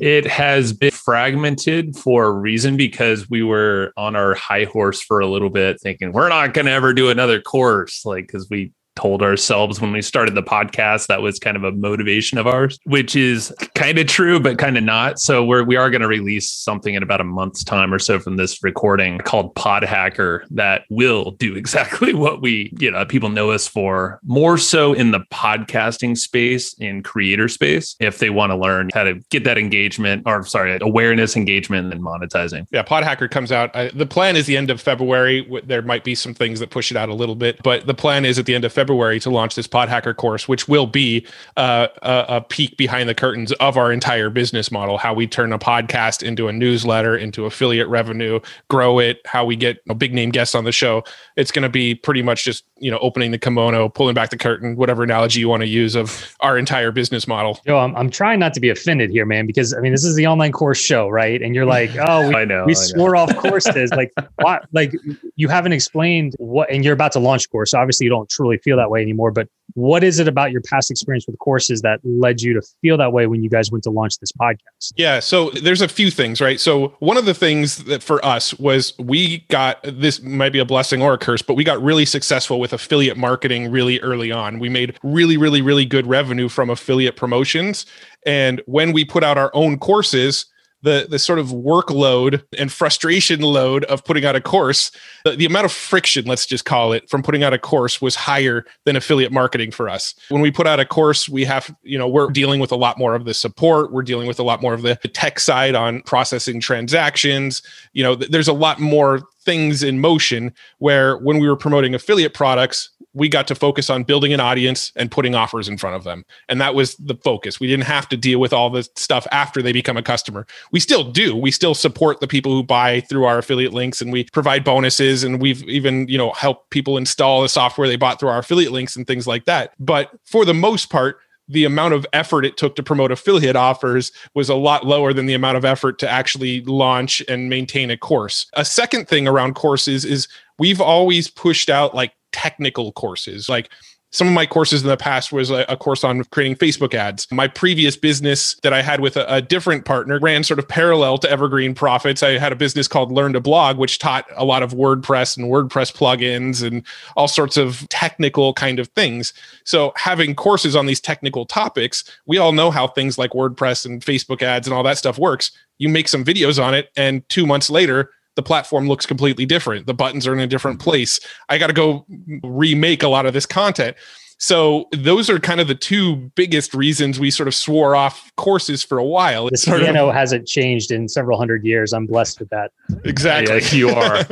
It 0.00 0.26
has 0.26 0.72
been 0.72 0.90
fragmented 0.90 1.96
for 1.96 2.26
a 2.26 2.30
reason 2.30 2.76
because 2.76 3.28
we 3.30 3.42
were 3.42 3.92
on 3.96 4.14
our 4.14 4.34
high 4.34 4.64
horse 4.64 5.00
for 5.00 5.20
a 5.20 5.26
little 5.26 5.50
bit, 5.50 5.80
thinking 5.80 6.12
we're 6.12 6.28
not 6.28 6.52
going 6.52 6.66
to 6.66 6.72
ever 6.72 6.92
do 6.92 7.08
another 7.08 7.40
course, 7.40 8.04
like 8.04 8.26
because 8.26 8.48
we 8.50 8.72
told 8.96 9.22
ourselves 9.22 9.80
when 9.80 9.92
we 9.92 10.02
started 10.02 10.34
the 10.34 10.42
podcast 10.42 11.06
that 11.06 11.22
was 11.22 11.38
kind 11.38 11.56
of 11.56 11.64
a 11.64 11.72
motivation 11.72 12.38
of 12.38 12.46
ours 12.46 12.78
which 12.84 13.14
is 13.14 13.54
kind 13.74 13.98
of 13.98 14.06
true 14.06 14.40
but 14.40 14.58
kind 14.58 14.78
of 14.78 14.84
not. 14.84 15.18
So 15.18 15.44
we're 15.44 15.64
we 15.64 15.76
are 15.76 15.90
going 15.90 16.00
to 16.00 16.08
release 16.08 16.48
something 16.48 16.94
in 16.94 17.02
about 17.02 17.20
a 17.20 17.24
month's 17.24 17.62
time 17.62 17.92
or 17.92 17.98
so 17.98 18.18
from 18.18 18.36
this 18.36 18.62
recording 18.62 19.18
called 19.18 19.54
pod 19.54 19.84
hacker 19.84 20.44
that 20.50 20.84
will 20.88 21.32
do 21.32 21.54
exactly 21.66 22.14
what 22.14 22.40
we 22.40 22.72
you 22.78 22.90
know 22.90 23.04
people 23.04 23.28
know 23.28 23.50
us 23.50 23.68
for 23.68 24.20
more 24.24 24.56
so 24.56 24.92
in 24.92 25.10
the 25.10 25.20
podcasting 25.32 26.16
space 26.16 26.74
in 26.74 27.02
creator 27.02 27.48
space 27.48 27.96
if 28.00 28.18
they 28.18 28.30
want 28.30 28.50
to 28.50 28.56
learn 28.56 28.88
how 28.94 29.04
to 29.04 29.14
get 29.30 29.44
that 29.44 29.58
engagement 29.58 30.22
or 30.26 30.44
sorry 30.44 30.78
awareness 30.80 31.36
engagement 31.36 31.92
and 31.92 32.02
monetizing. 32.02 32.66
Yeah 32.70 32.82
pod 32.82 33.04
hacker 33.04 33.28
comes 33.28 33.52
out 33.52 33.74
uh, 33.74 33.90
the 33.94 34.06
plan 34.06 34.36
is 34.36 34.46
the 34.46 34.56
end 34.56 34.70
of 34.70 34.80
february. 34.80 35.46
There 35.64 35.82
might 35.82 36.04
be 36.04 36.14
some 36.14 36.34
things 36.34 36.60
that 36.60 36.70
push 36.70 36.90
it 36.90 36.96
out 36.96 37.08
a 37.08 37.14
little 37.14 37.34
bit 37.34 37.62
but 37.62 37.86
the 37.86 37.94
plan 37.94 38.24
is 38.24 38.38
at 38.38 38.46
the 38.46 38.54
end 38.54 38.64
of 38.64 38.72
february 38.72 38.85
February 38.86 39.18
to 39.18 39.30
launch 39.30 39.56
this 39.56 39.66
Pod 39.66 39.88
Hacker 39.88 40.14
course, 40.14 40.46
which 40.46 40.68
will 40.68 40.86
be 40.86 41.26
uh, 41.56 41.88
a, 42.02 42.36
a, 42.36 42.40
peek 42.40 42.76
behind 42.76 43.08
the 43.08 43.16
curtains 43.16 43.50
of 43.54 43.76
our 43.76 43.90
entire 43.90 44.30
business 44.30 44.70
model, 44.70 44.96
how 44.96 45.12
we 45.12 45.26
turn 45.26 45.52
a 45.52 45.58
podcast 45.58 46.22
into 46.22 46.46
a 46.46 46.52
newsletter, 46.52 47.16
into 47.16 47.46
affiliate 47.46 47.88
revenue, 47.88 48.38
grow 48.68 49.00
it, 49.00 49.20
how 49.26 49.44
we 49.44 49.56
get 49.56 49.78
you 49.78 49.82
know, 49.86 49.94
big 49.96 50.14
name 50.14 50.30
guests 50.30 50.54
on 50.54 50.62
the 50.62 50.70
show. 50.70 51.02
It's 51.34 51.50
going 51.50 51.64
to 51.64 51.68
be 51.68 51.96
pretty 51.96 52.22
much 52.22 52.44
just 52.44 52.64
you 52.78 52.90
know 52.90 52.98
opening 52.98 53.32
the 53.32 53.38
kimono, 53.38 53.88
pulling 53.88 54.14
back 54.14 54.30
the 54.30 54.38
curtain, 54.38 54.76
whatever 54.76 55.02
analogy 55.02 55.40
you 55.40 55.48
want 55.48 55.62
to 55.62 55.68
use 55.68 55.96
of 55.96 56.36
our 56.40 56.56
entire 56.56 56.92
business 56.92 57.26
model. 57.26 57.58
Yo, 57.64 57.78
I'm, 57.78 57.96
I'm 57.96 58.08
trying 58.08 58.38
not 58.38 58.54
to 58.54 58.60
be 58.60 58.68
offended 58.68 59.10
here, 59.10 59.26
man, 59.26 59.46
because 59.46 59.74
I 59.74 59.80
mean 59.80 59.90
this 59.90 60.04
is 60.04 60.14
the 60.14 60.28
online 60.28 60.52
course 60.52 60.78
show, 60.78 61.08
right? 61.08 61.42
And 61.42 61.56
you're 61.56 61.66
like, 61.66 61.90
oh, 61.96 62.28
we, 62.28 62.34
I 62.36 62.44
know, 62.44 62.64
we 62.66 62.72
I 62.72 62.74
swore 62.74 63.14
know. 63.14 63.22
off 63.22 63.36
courses, 63.36 63.90
like 63.90 64.12
what? 64.36 64.66
Like 64.72 64.92
you 65.34 65.48
haven't 65.48 65.72
explained 65.72 66.34
what, 66.38 66.70
and 66.70 66.84
you're 66.84 66.94
about 66.94 67.12
to 67.12 67.18
launch 67.18 67.50
course. 67.50 67.72
So 67.72 67.80
obviously, 67.80 68.04
you 68.04 68.10
don't 68.10 68.28
truly 68.28 68.58
feel 68.58 68.75
that 68.76 68.90
way 68.90 69.02
anymore. 69.02 69.30
But 69.30 69.48
what 69.74 70.02
is 70.04 70.18
it 70.18 70.28
about 70.28 70.52
your 70.52 70.62
past 70.62 70.90
experience 70.90 71.26
with 71.26 71.38
courses 71.38 71.82
that 71.82 72.00
led 72.04 72.40
you 72.40 72.54
to 72.54 72.62
feel 72.80 72.96
that 72.96 73.12
way 73.12 73.26
when 73.26 73.42
you 73.42 73.50
guys 73.50 73.70
went 73.70 73.84
to 73.84 73.90
launch 73.90 74.18
this 74.18 74.32
podcast? 74.32 74.92
Yeah, 74.96 75.20
so 75.20 75.50
there's 75.50 75.82
a 75.82 75.88
few 75.88 76.10
things, 76.10 76.40
right? 76.40 76.58
So 76.58 76.94
one 77.00 77.16
of 77.16 77.26
the 77.26 77.34
things 77.34 77.84
that 77.84 78.02
for 78.02 78.24
us 78.24 78.54
was 78.54 78.94
we 78.98 79.38
got 79.48 79.78
this 79.82 80.22
might 80.22 80.52
be 80.52 80.58
a 80.58 80.64
blessing 80.64 81.02
or 81.02 81.12
a 81.14 81.18
curse, 81.18 81.42
but 81.42 81.54
we 81.54 81.64
got 81.64 81.82
really 81.82 82.06
successful 82.06 82.58
with 82.58 82.72
affiliate 82.72 83.16
marketing 83.16 83.70
really 83.70 84.00
early 84.00 84.32
on. 84.32 84.58
We 84.58 84.68
made 84.68 84.98
really, 85.02 85.36
really, 85.36 85.62
really 85.62 85.84
good 85.84 86.06
revenue 86.06 86.48
from 86.48 86.70
affiliate 86.70 87.16
promotions. 87.16 87.86
And 88.24 88.62
when 88.66 88.92
we 88.92 89.04
put 89.04 89.22
out 89.22 89.36
our 89.36 89.50
own 89.52 89.78
courses, 89.78 90.46
the 90.82 91.06
the 91.08 91.18
sort 91.18 91.38
of 91.38 91.48
workload 91.48 92.42
and 92.58 92.70
frustration 92.70 93.40
load 93.40 93.84
of 93.84 94.04
putting 94.04 94.24
out 94.24 94.36
a 94.36 94.40
course 94.40 94.90
the, 95.24 95.34
the, 95.36 95.46
amount 95.46 95.64
of 95.64 95.72
friction 95.72 96.24
let's 96.26 96.46
just 96.46 96.64
call 96.64 96.92
it 96.92 97.08
from 97.08 97.22
putting 97.22 97.42
out 97.42 97.52
a 97.52 97.58
course 97.58 98.00
was 98.00 98.14
higher 98.14 98.64
than 98.84 98.94
affiliate 98.96 99.32
marketing 99.32 99.70
for 99.70 99.88
us. 99.88 100.14
When 100.28 100.42
we 100.42 100.50
put 100.50 100.66
out 100.66 100.78
a 100.78 100.84
course 100.84 101.28
we 101.28 101.44
have 101.44 101.74
you 101.82 101.98
know 101.98 102.08
we're 102.08 102.30
dealing 102.30 102.60
with 102.60 102.72
a 102.72 102.76
lot 102.76 102.98
more 102.98 103.14
of 103.14 103.24
the 103.24 103.34
support. 103.34 103.92
We're 103.92 104.02
dealing 104.02 104.26
with 104.26 104.38
a 104.38 104.42
lot 104.42 104.62
more 104.62 104.74
of 104.74 104.82
the 104.82 104.96
tech 104.96 105.40
side 105.40 105.74
on 105.74 106.02
processing 106.02 106.60
transactions. 106.60 107.62
You 107.92 108.02
know 108.02 108.14
there's 108.14 108.48
a 108.48 108.52
lot 108.52 108.78
more 108.80 109.22
things 109.46 109.82
in 109.82 110.00
motion 110.00 110.52
where 110.78 111.16
when 111.18 111.38
we 111.38 111.48
were 111.48 111.56
promoting 111.56 111.94
affiliate 111.94 112.34
products 112.34 112.90
we 113.16 113.30
got 113.30 113.48
to 113.48 113.54
focus 113.54 113.88
on 113.88 114.02
building 114.02 114.34
an 114.34 114.40
audience 114.40 114.92
and 114.94 115.10
putting 115.10 115.34
offers 115.34 115.68
in 115.68 115.78
front 115.78 115.96
of 115.96 116.04
them. 116.04 116.22
And 116.50 116.60
that 116.60 116.74
was 116.74 116.96
the 116.96 117.14
focus. 117.14 117.58
We 117.58 117.66
didn't 117.66 117.86
have 117.86 118.06
to 118.10 118.16
deal 118.16 118.38
with 118.38 118.52
all 118.52 118.68
the 118.68 118.86
stuff 118.94 119.26
after 119.32 119.62
they 119.62 119.72
become 119.72 119.96
a 119.96 120.02
customer. 120.02 120.46
We 120.70 120.80
still 120.80 121.02
do. 121.02 121.34
We 121.34 121.50
still 121.50 121.74
support 121.74 122.20
the 122.20 122.28
people 122.28 122.52
who 122.52 122.62
buy 122.62 123.00
through 123.00 123.24
our 123.24 123.38
affiliate 123.38 123.72
links 123.72 124.02
and 124.02 124.12
we 124.12 124.24
provide 124.24 124.64
bonuses 124.64 125.24
and 125.24 125.40
we've 125.40 125.62
even, 125.64 126.06
you 126.08 126.18
know, 126.18 126.32
helped 126.32 126.68
people 126.68 126.98
install 126.98 127.40
the 127.40 127.48
software 127.48 127.88
they 127.88 127.96
bought 127.96 128.20
through 128.20 128.28
our 128.28 128.38
affiliate 128.38 128.72
links 128.72 128.96
and 128.96 129.06
things 129.06 129.26
like 129.26 129.46
that. 129.46 129.72
But 129.80 130.10
for 130.26 130.44
the 130.44 130.54
most 130.54 130.90
part, 130.90 131.18
the 131.48 131.64
amount 131.64 131.94
of 131.94 132.06
effort 132.12 132.44
it 132.44 132.58
took 132.58 132.76
to 132.76 132.82
promote 132.82 133.12
affiliate 133.12 133.56
offers 133.56 134.12
was 134.34 134.50
a 134.50 134.54
lot 134.54 134.84
lower 134.84 135.14
than 135.14 135.24
the 135.24 135.34
amount 135.34 135.56
of 135.56 135.64
effort 135.64 135.98
to 136.00 136.10
actually 136.10 136.60
launch 136.62 137.22
and 137.28 137.48
maintain 137.48 137.90
a 137.90 137.96
course. 137.96 138.46
A 138.54 138.64
second 138.64 139.08
thing 139.08 139.26
around 139.26 139.54
courses 139.54 140.04
is 140.04 140.28
we've 140.58 140.80
always 140.80 141.28
pushed 141.28 141.70
out 141.70 141.94
like 141.94 142.12
technical 142.36 142.92
courses, 142.92 143.48
like 143.48 143.70
some 144.12 144.28
of 144.28 144.32
my 144.32 144.46
courses 144.46 144.82
in 144.82 144.88
the 144.88 144.96
past 144.96 145.32
was 145.32 145.50
a, 145.50 145.66
a 145.68 145.76
course 145.76 146.04
on 146.04 146.22
creating 146.24 146.56
Facebook 146.56 146.94
ads. 146.94 147.26
My 147.30 147.48
previous 147.48 147.96
business 147.96 148.54
that 148.62 148.72
I 148.72 148.80
had 148.80 149.00
with 149.00 149.16
a, 149.16 149.26
a 149.34 149.42
different 149.42 149.84
partner 149.84 150.18
ran 150.20 150.44
sort 150.44 150.58
of 150.58 150.68
parallel 150.68 151.18
to 151.18 151.30
Evergreen 151.30 151.74
Profits. 151.74 152.22
I 152.22 152.38
had 152.38 152.52
a 152.52 152.56
business 152.56 152.88
called 152.88 153.12
Learn 153.12 153.32
to 153.32 153.40
Blog, 153.40 153.78
which 153.78 153.98
taught 153.98 154.24
a 154.36 154.44
lot 154.44 154.62
of 154.62 154.72
WordPress 154.72 155.36
and 155.36 155.52
WordPress 155.52 155.92
plugins 155.92 156.66
and 156.66 156.82
all 157.16 157.28
sorts 157.28 157.56
of 157.56 157.86
technical 157.88 158.54
kind 158.54 158.78
of 158.78 158.88
things. 158.88 159.34
So 159.64 159.92
having 159.96 160.34
courses 160.34 160.76
on 160.76 160.86
these 160.86 161.00
technical 161.00 161.44
topics, 161.44 162.04
we 162.26 162.38
all 162.38 162.52
know 162.52 162.70
how 162.70 162.86
things 162.86 163.18
like 163.18 163.32
WordPress 163.32 163.84
and 163.84 164.00
Facebook 164.00 164.40
ads 164.40 164.66
and 164.66 164.72
all 164.72 164.84
that 164.84 164.98
stuff 164.98 165.18
works. 165.18 165.50
You 165.78 165.88
make 165.90 166.08
some 166.08 166.24
videos 166.24 166.62
on 166.62 166.74
it, 166.74 166.90
and 166.96 167.28
two 167.28 167.44
months 167.44 167.68
later, 167.68 168.12
the 168.36 168.42
platform 168.42 168.86
looks 168.86 169.06
completely 169.06 169.44
different. 169.44 169.86
The 169.86 169.94
buttons 169.94 170.26
are 170.26 170.32
in 170.32 170.40
a 170.40 170.46
different 170.46 170.80
place. 170.80 171.18
I 171.48 171.58
got 171.58 171.66
to 171.66 171.72
go 171.72 172.06
remake 172.44 173.02
a 173.02 173.08
lot 173.08 173.26
of 173.26 173.34
this 173.34 173.46
content. 173.46 173.96
So 174.38 174.86
those 174.92 175.30
are 175.30 175.38
kind 175.38 175.60
of 175.60 175.68
the 175.68 175.74
two 175.74 176.16
biggest 176.34 176.74
reasons 176.74 177.18
we 177.18 177.30
sort 177.30 177.48
of 177.48 177.54
swore 177.54 177.96
off 177.96 178.30
courses 178.36 178.82
for 178.82 178.98
a 178.98 179.04
while. 179.04 179.48
This 179.48 179.64
piano 179.64 180.08
of, 180.08 180.14
hasn't 180.14 180.46
changed 180.46 180.90
in 180.90 181.08
several 181.08 181.38
hundred 181.38 181.64
years. 181.64 181.94
I'm 181.94 182.06
blessed 182.06 182.40
with 182.40 182.50
that. 182.50 182.72
Exactly. 183.04 183.54
Yes, 183.54 183.72
you 183.72 183.88
are. 183.88 184.26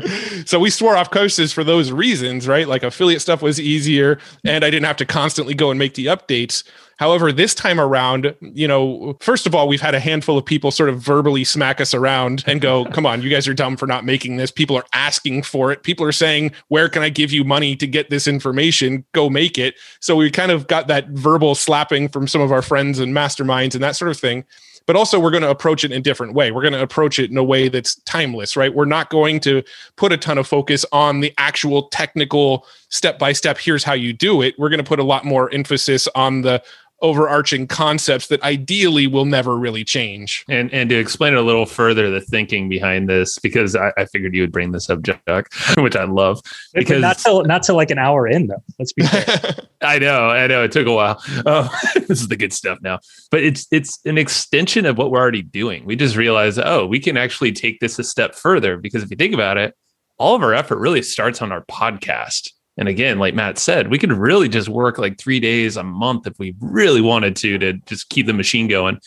so 0.46 0.58
we 0.58 0.70
swore 0.70 0.96
off 0.96 1.10
courses 1.10 1.52
for 1.52 1.62
those 1.62 1.92
reasons, 1.92 2.48
right? 2.48 2.66
Like 2.66 2.82
affiliate 2.82 3.22
stuff 3.22 3.40
was 3.40 3.60
easier 3.60 4.16
mm-hmm. 4.16 4.48
and 4.48 4.64
I 4.64 4.70
didn't 4.70 4.86
have 4.86 4.96
to 4.96 5.06
constantly 5.06 5.54
go 5.54 5.70
and 5.70 5.78
make 5.78 5.94
the 5.94 6.06
updates. 6.06 6.64
However, 7.00 7.32
this 7.32 7.54
time 7.54 7.80
around, 7.80 8.34
you 8.42 8.68
know, 8.68 9.16
first 9.20 9.46
of 9.46 9.54
all, 9.54 9.66
we've 9.66 9.80
had 9.80 9.94
a 9.94 10.00
handful 10.00 10.36
of 10.36 10.44
people 10.44 10.70
sort 10.70 10.90
of 10.90 11.00
verbally 11.00 11.44
smack 11.44 11.80
us 11.80 11.94
around 11.94 12.44
and 12.46 12.60
go, 12.60 12.84
come 12.92 13.06
on, 13.06 13.22
you 13.22 13.30
guys 13.30 13.48
are 13.48 13.54
dumb 13.54 13.78
for 13.78 13.86
not 13.86 14.04
making 14.04 14.36
this. 14.36 14.50
People 14.50 14.76
are 14.76 14.84
asking 14.92 15.42
for 15.44 15.72
it. 15.72 15.82
People 15.82 16.04
are 16.04 16.12
saying, 16.12 16.52
where 16.68 16.90
can 16.90 17.02
I 17.02 17.08
give 17.08 17.32
you 17.32 17.42
money 17.42 17.74
to 17.74 17.86
get 17.86 18.10
this 18.10 18.28
information? 18.28 19.06
Go 19.12 19.30
make 19.30 19.56
it. 19.56 19.76
So 20.00 20.14
we 20.14 20.30
kind 20.30 20.52
of 20.52 20.66
got 20.66 20.88
that 20.88 21.08
verbal 21.08 21.54
slapping 21.54 22.06
from 22.06 22.28
some 22.28 22.42
of 22.42 22.52
our 22.52 22.60
friends 22.60 22.98
and 22.98 23.14
masterminds 23.14 23.74
and 23.74 23.82
that 23.82 23.96
sort 23.96 24.10
of 24.10 24.18
thing 24.18 24.44
but 24.86 24.96
also 24.96 25.20
we're 25.20 25.30
going 25.30 25.42
to 25.42 25.50
approach 25.50 25.84
it 25.84 25.92
in 25.92 25.98
a 25.98 26.02
different 26.02 26.34
way. 26.34 26.50
We're 26.50 26.62
going 26.62 26.72
to 26.72 26.82
approach 26.82 27.20
it 27.20 27.30
in 27.30 27.36
a 27.36 27.44
way 27.44 27.68
that's 27.68 27.96
timeless, 28.06 28.56
right? 28.56 28.74
We're 28.74 28.86
not 28.86 29.08
going 29.08 29.38
to 29.40 29.62
put 29.94 30.10
a 30.10 30.16
ton 30.16 30.36
of 30.36 30.48
focus 30.48 30.84
on 30.90 31.20
the 31.20 31.32
actual 31.38 31.84
technical 31.90 32.66
step 32.88 33.18
by 33.18 33.32
step, 33.32 33.56
here's 33.56 33.84
how 33.84 33.92
you 33.92 34.12
do 34.12 34.42
it. 34.42 34.58
We're 34.58 34.68
going 34.68 34.82
to 34.82 34.84
put 34.84 34.98
a 34.98 35.04
lot 35.04 35.24
more 35.24 35.52
emphasis 35.52 36.08
on 36.14 36.42
the 36.42 36.62
overarching 37.02 37.66
concepts 37.66 38.26
that 38.28 38.42
ideally 38.42 39.06
will 39.06 39.24
never 39.24 39.56
really 39.56 39.84
change. 39.84 40.44
And 40.48 40.72
and 40.72 40.90
to 40.90 40.96
explain 40.96 41.34
it 41.34 41.38
a 41.38 41.42
little 41.42 41.66
further, 41.66 42.10
the 42.10 42.20
thinking 42.20 42.68
behind 42.68 43.08
this, 43.08 43.38
because 43.38 43.74
I, 43.74 43.92
I 43.96 44.04
figured 44.06 44.34
you 44.34 44.42
would 44.42 44.52
bring 44.52 44.72
this 44.72 44.90
up, 44.90 45.02
Jack, 45.02 45.46
which 45.78 45.96
I 45.96 46.04
love. 46.04 46.40
Because 46.74 47.00
not 47.00 47.18
till 47.18 47.44
not 47.44 47.62
till 47.62 47.76
like 47.76 47.90
an 47.90 47.98
hour 47.98 48.26
in 48.26 48.48
though. 48.48 48.62
Let's 48.78 48.92
be 48.92 49.04
fair. 49.04 49.54
I 49.82 49.98
know, 49.98 50.28
I 50.28 50.46
know. 50.46 50.62
It 50.62 50.72
took 50.72 50.86
a 50.86 50.92
while. 50.92 51.22
Oh, 51.46 51.74
this 51.94 52.20
is 52.20 52.28
the 52.28 52.36
good 52.36 52.52
stuff 52.52 52.78
now. 52.82 52.98
But 53.30 53.42
it's 53.42 53.66
it's 53.70 53.98
an 54.04 54.18
extension 54.18 54.86
of 54.86 54.98
what 54.98 55.10
we're 55.10 55.20
already 55.20 55.42
doing. 55.42 55.84
We 55.84 55.96
just 55.96 56.16
realized, 56.16 56.58
oh, 56.62 56.86
we 56.86 57.00
can 57.00 57.16
actually 57.16 57.52
take 57.52 57.80
this 57.80 57.98
a 57.98 58.04
step 58.04 58.34
further 58.34 58.76
because 58.76 59.02
if 59.02 59.10
you 59.10 59.16
think 59.16 59.34
about 59.34 59.56
it, 59.56 59.74
all 60.18 60.34
of 60.34 60.42
our 60.42 60.52
effort 60.52 60.78
really 60.78 61.02
starts 61.02 61.40
on 61.40 61.50
our 61.50 61.64
podcast 61.64 62.50
and 62.80 62.88
again, 62.88 63.18
like 63.18 63.34
Matt 63.34 63.58
said, 63.58 63.90
we 63.90 63.98
could 63.98 64.10
really 64.10 64.48
just 64.48 64.70
work 64.70 64.96
like 64.96 65.18
three 65.18 65.38
days 65.38 65.76
a 65.76 65.84
month 65.84 66.26
if 66.26 66.38
we 66.38 66.56
really 66.60 67.02
wanted 67.02 67.36
to 67.36 67.58
to 67.58 67.74
just 67.84 68.08
keep 68.08 68.26
the 68.26 68.32
machine 68.32 68.68
going. 68.68 68.98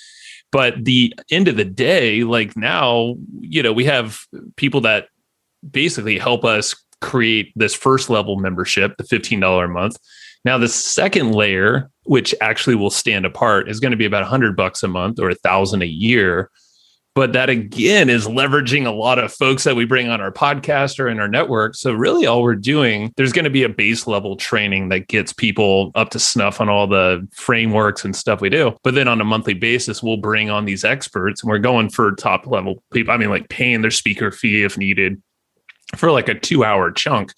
But 0.51 0.85
the 0.85 1.11
end 1.31 1.47
of 1.47 1.57
the 1.57 1.65
day, 1.65 2.23
like 2.23 2.55
now, 2.55 3.15
you 3.39 3.63
know, 3.63 3.73
we 3.73 3.85
have 3.85 4.19
people 4.57 4.81
that 4.81 5.07
basically 5.69 6.19
help 6.19 6.45
us 6.45 6.75
create 7.01 7.51
this 7.55 7.73
first 7.73 8.11
level 8.11 8.37
membership, 8.37 8.95
the 8.97 9.03
$15 9.03 9.65
a 9.65 9.67
month. 9.67 9.97
Now, 10.45 10.59
the 10.59 10.67
second 10.67 11.31
layer, 11.31 11.89
which 12.03 12.35
actually 12.41 12.75
will 12.75 12.91
stand 12.91 13.25
apart, 13.25 13.69
is 13.69 13.79
going 13.79 13.91
to 13.91 13.97
be 13.97 14.05
about 14.05 14.21
100 14.21 14.55
bucks 14.55 14.83
a 14.83 14.87
month 14.87 15.19
or 15.19 15.31
a 15.31 15.35
thousand 15.35 15.81
a 15.81 15.87
year 15.87 16.51
but 17.15 17.33
that 17.33 17.49
again 17.49 18.09
is 18.09 18.25
leveraging 18.25 18.85
a 18.85 18.91
lot 18.91 19.19
of 19.19 19.31
folks 19.31 19.63
that 19.63 19.75
we 19.75 19.85
bring 19.85 20.09
on 20.09 20.19
our 20.19 20.31
podcast 20.31 20.99
or 20.99 21.07
in 21.07 21.19
our 21.19 21.27
network. 21.27 21.75
So 21.75 21.93
really 21.93 22.25
all 22.25 22.41
we're 22.41 22.55
doing, 22.55 23.13
there's 23.17 23.31
going 23.31 23.45
to 23.45 23.51
be 23.51 23.63
a 23.63 23.69
base 23.69 24.07
level 24.07 24.35
training 24.35 24.89
that 24.89 25.07
gets 25.07 25.31
people 25.31 25.91
up 25.95 26.09
to 26.11 26.19
snuff 26.19 26.59
on 26.59 26.69
all 26.69 26.87
the 26.87 27.27
frameworks 27.33 28.03
and 28.03 28.15
stuff 28.15 28.41
we 28.41 28.49
do. 28.49 28.75
But 28.83 28.95
then 28.95 29.07
on 29.07 29.21
a 29.21 29.25
monthly 29.25 29.53
basis, 29.53 30.01
we'll 30.01 30.17
bring 30.17 30.49
on 30.49 30.65
these 30.65 30.83
experts 30.83 31.43
and 31.43 31.49
we're 31.49 31.59
going 31.59 31.89
for 31.89 32.13
top 32.13 32.47
level 32.47 32.83
people. 32.91 33.13
I 33.13 33.17
mean, 33.17 33.29
like 33.29 33.49
paying 33.49 33.81
their 33.81 33.91
speaker 33.91 34.31
fee 34.31 34.63
if 34.63 34.77
needed 34.77 35.21
for 35.95 36.11
like 36.11 36.29
a 36.29 36.39
two 36.39 36.63
hour 36.63 36.91
chunk. 36.91 37.33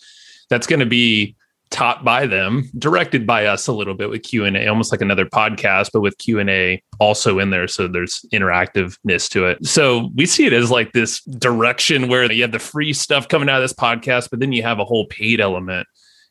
That's 0.50 0.68
going 0.68 0.80
to 0.80 0.86
be 0.86 1.36
taught 1.70 2.04
by 2.04 2.26
them, 2.26 2.70
directed 2.78 3.26
by 3.26 3.46
us 3.46 3.68
a 3.68 3.74
little 3.74 3.96
bit 3.96 4.10
with 4.10 4.24
Q 4.24 4.46
and 4.46 4.56
A, 4.56 4.68
almost 4.68 4.92
like 4.92 5.02
another 5.02 5.26
podcast, 5.26 5.90
but 5.94 6.02
with 6.02 6.18
Q 6.18 6.40
and 6.40 6.50
A 6.50 6.82
also 7.00 7.40
in 7.40 7.50
there, 7.50 7.68
so 7.68 7.88
there's 7.88 8.26
interactiveness 8.34 9.30
to 9.32 9.46
it. 9.46 9.66
So 9.66 10.10
we 10.16 10.26
see 10.26 10.46
it 10.46 10.54
as 10.54 10.72
like 10.72 10.94
this 10.94 11.22
direction 11.24 12.08
where 12.08 12.32
you 12.32 12.44
have 12.44 12.52
the 12.52 12.60
free 12.60 12.94
stuff 12.94 13.28
coming 13.28 13.50
out 13.50 13.58
of 13.58 13.64
this 13.64 13.74
podcast, 13.74 14.30
but 14.30 14.40
then 14.40 14.52
you 14.52 14.64
have 14.64 14.80
a 14.80 14.86
whole 14.86 15.08
paid 15.08 15.42
element, 15.42 15.88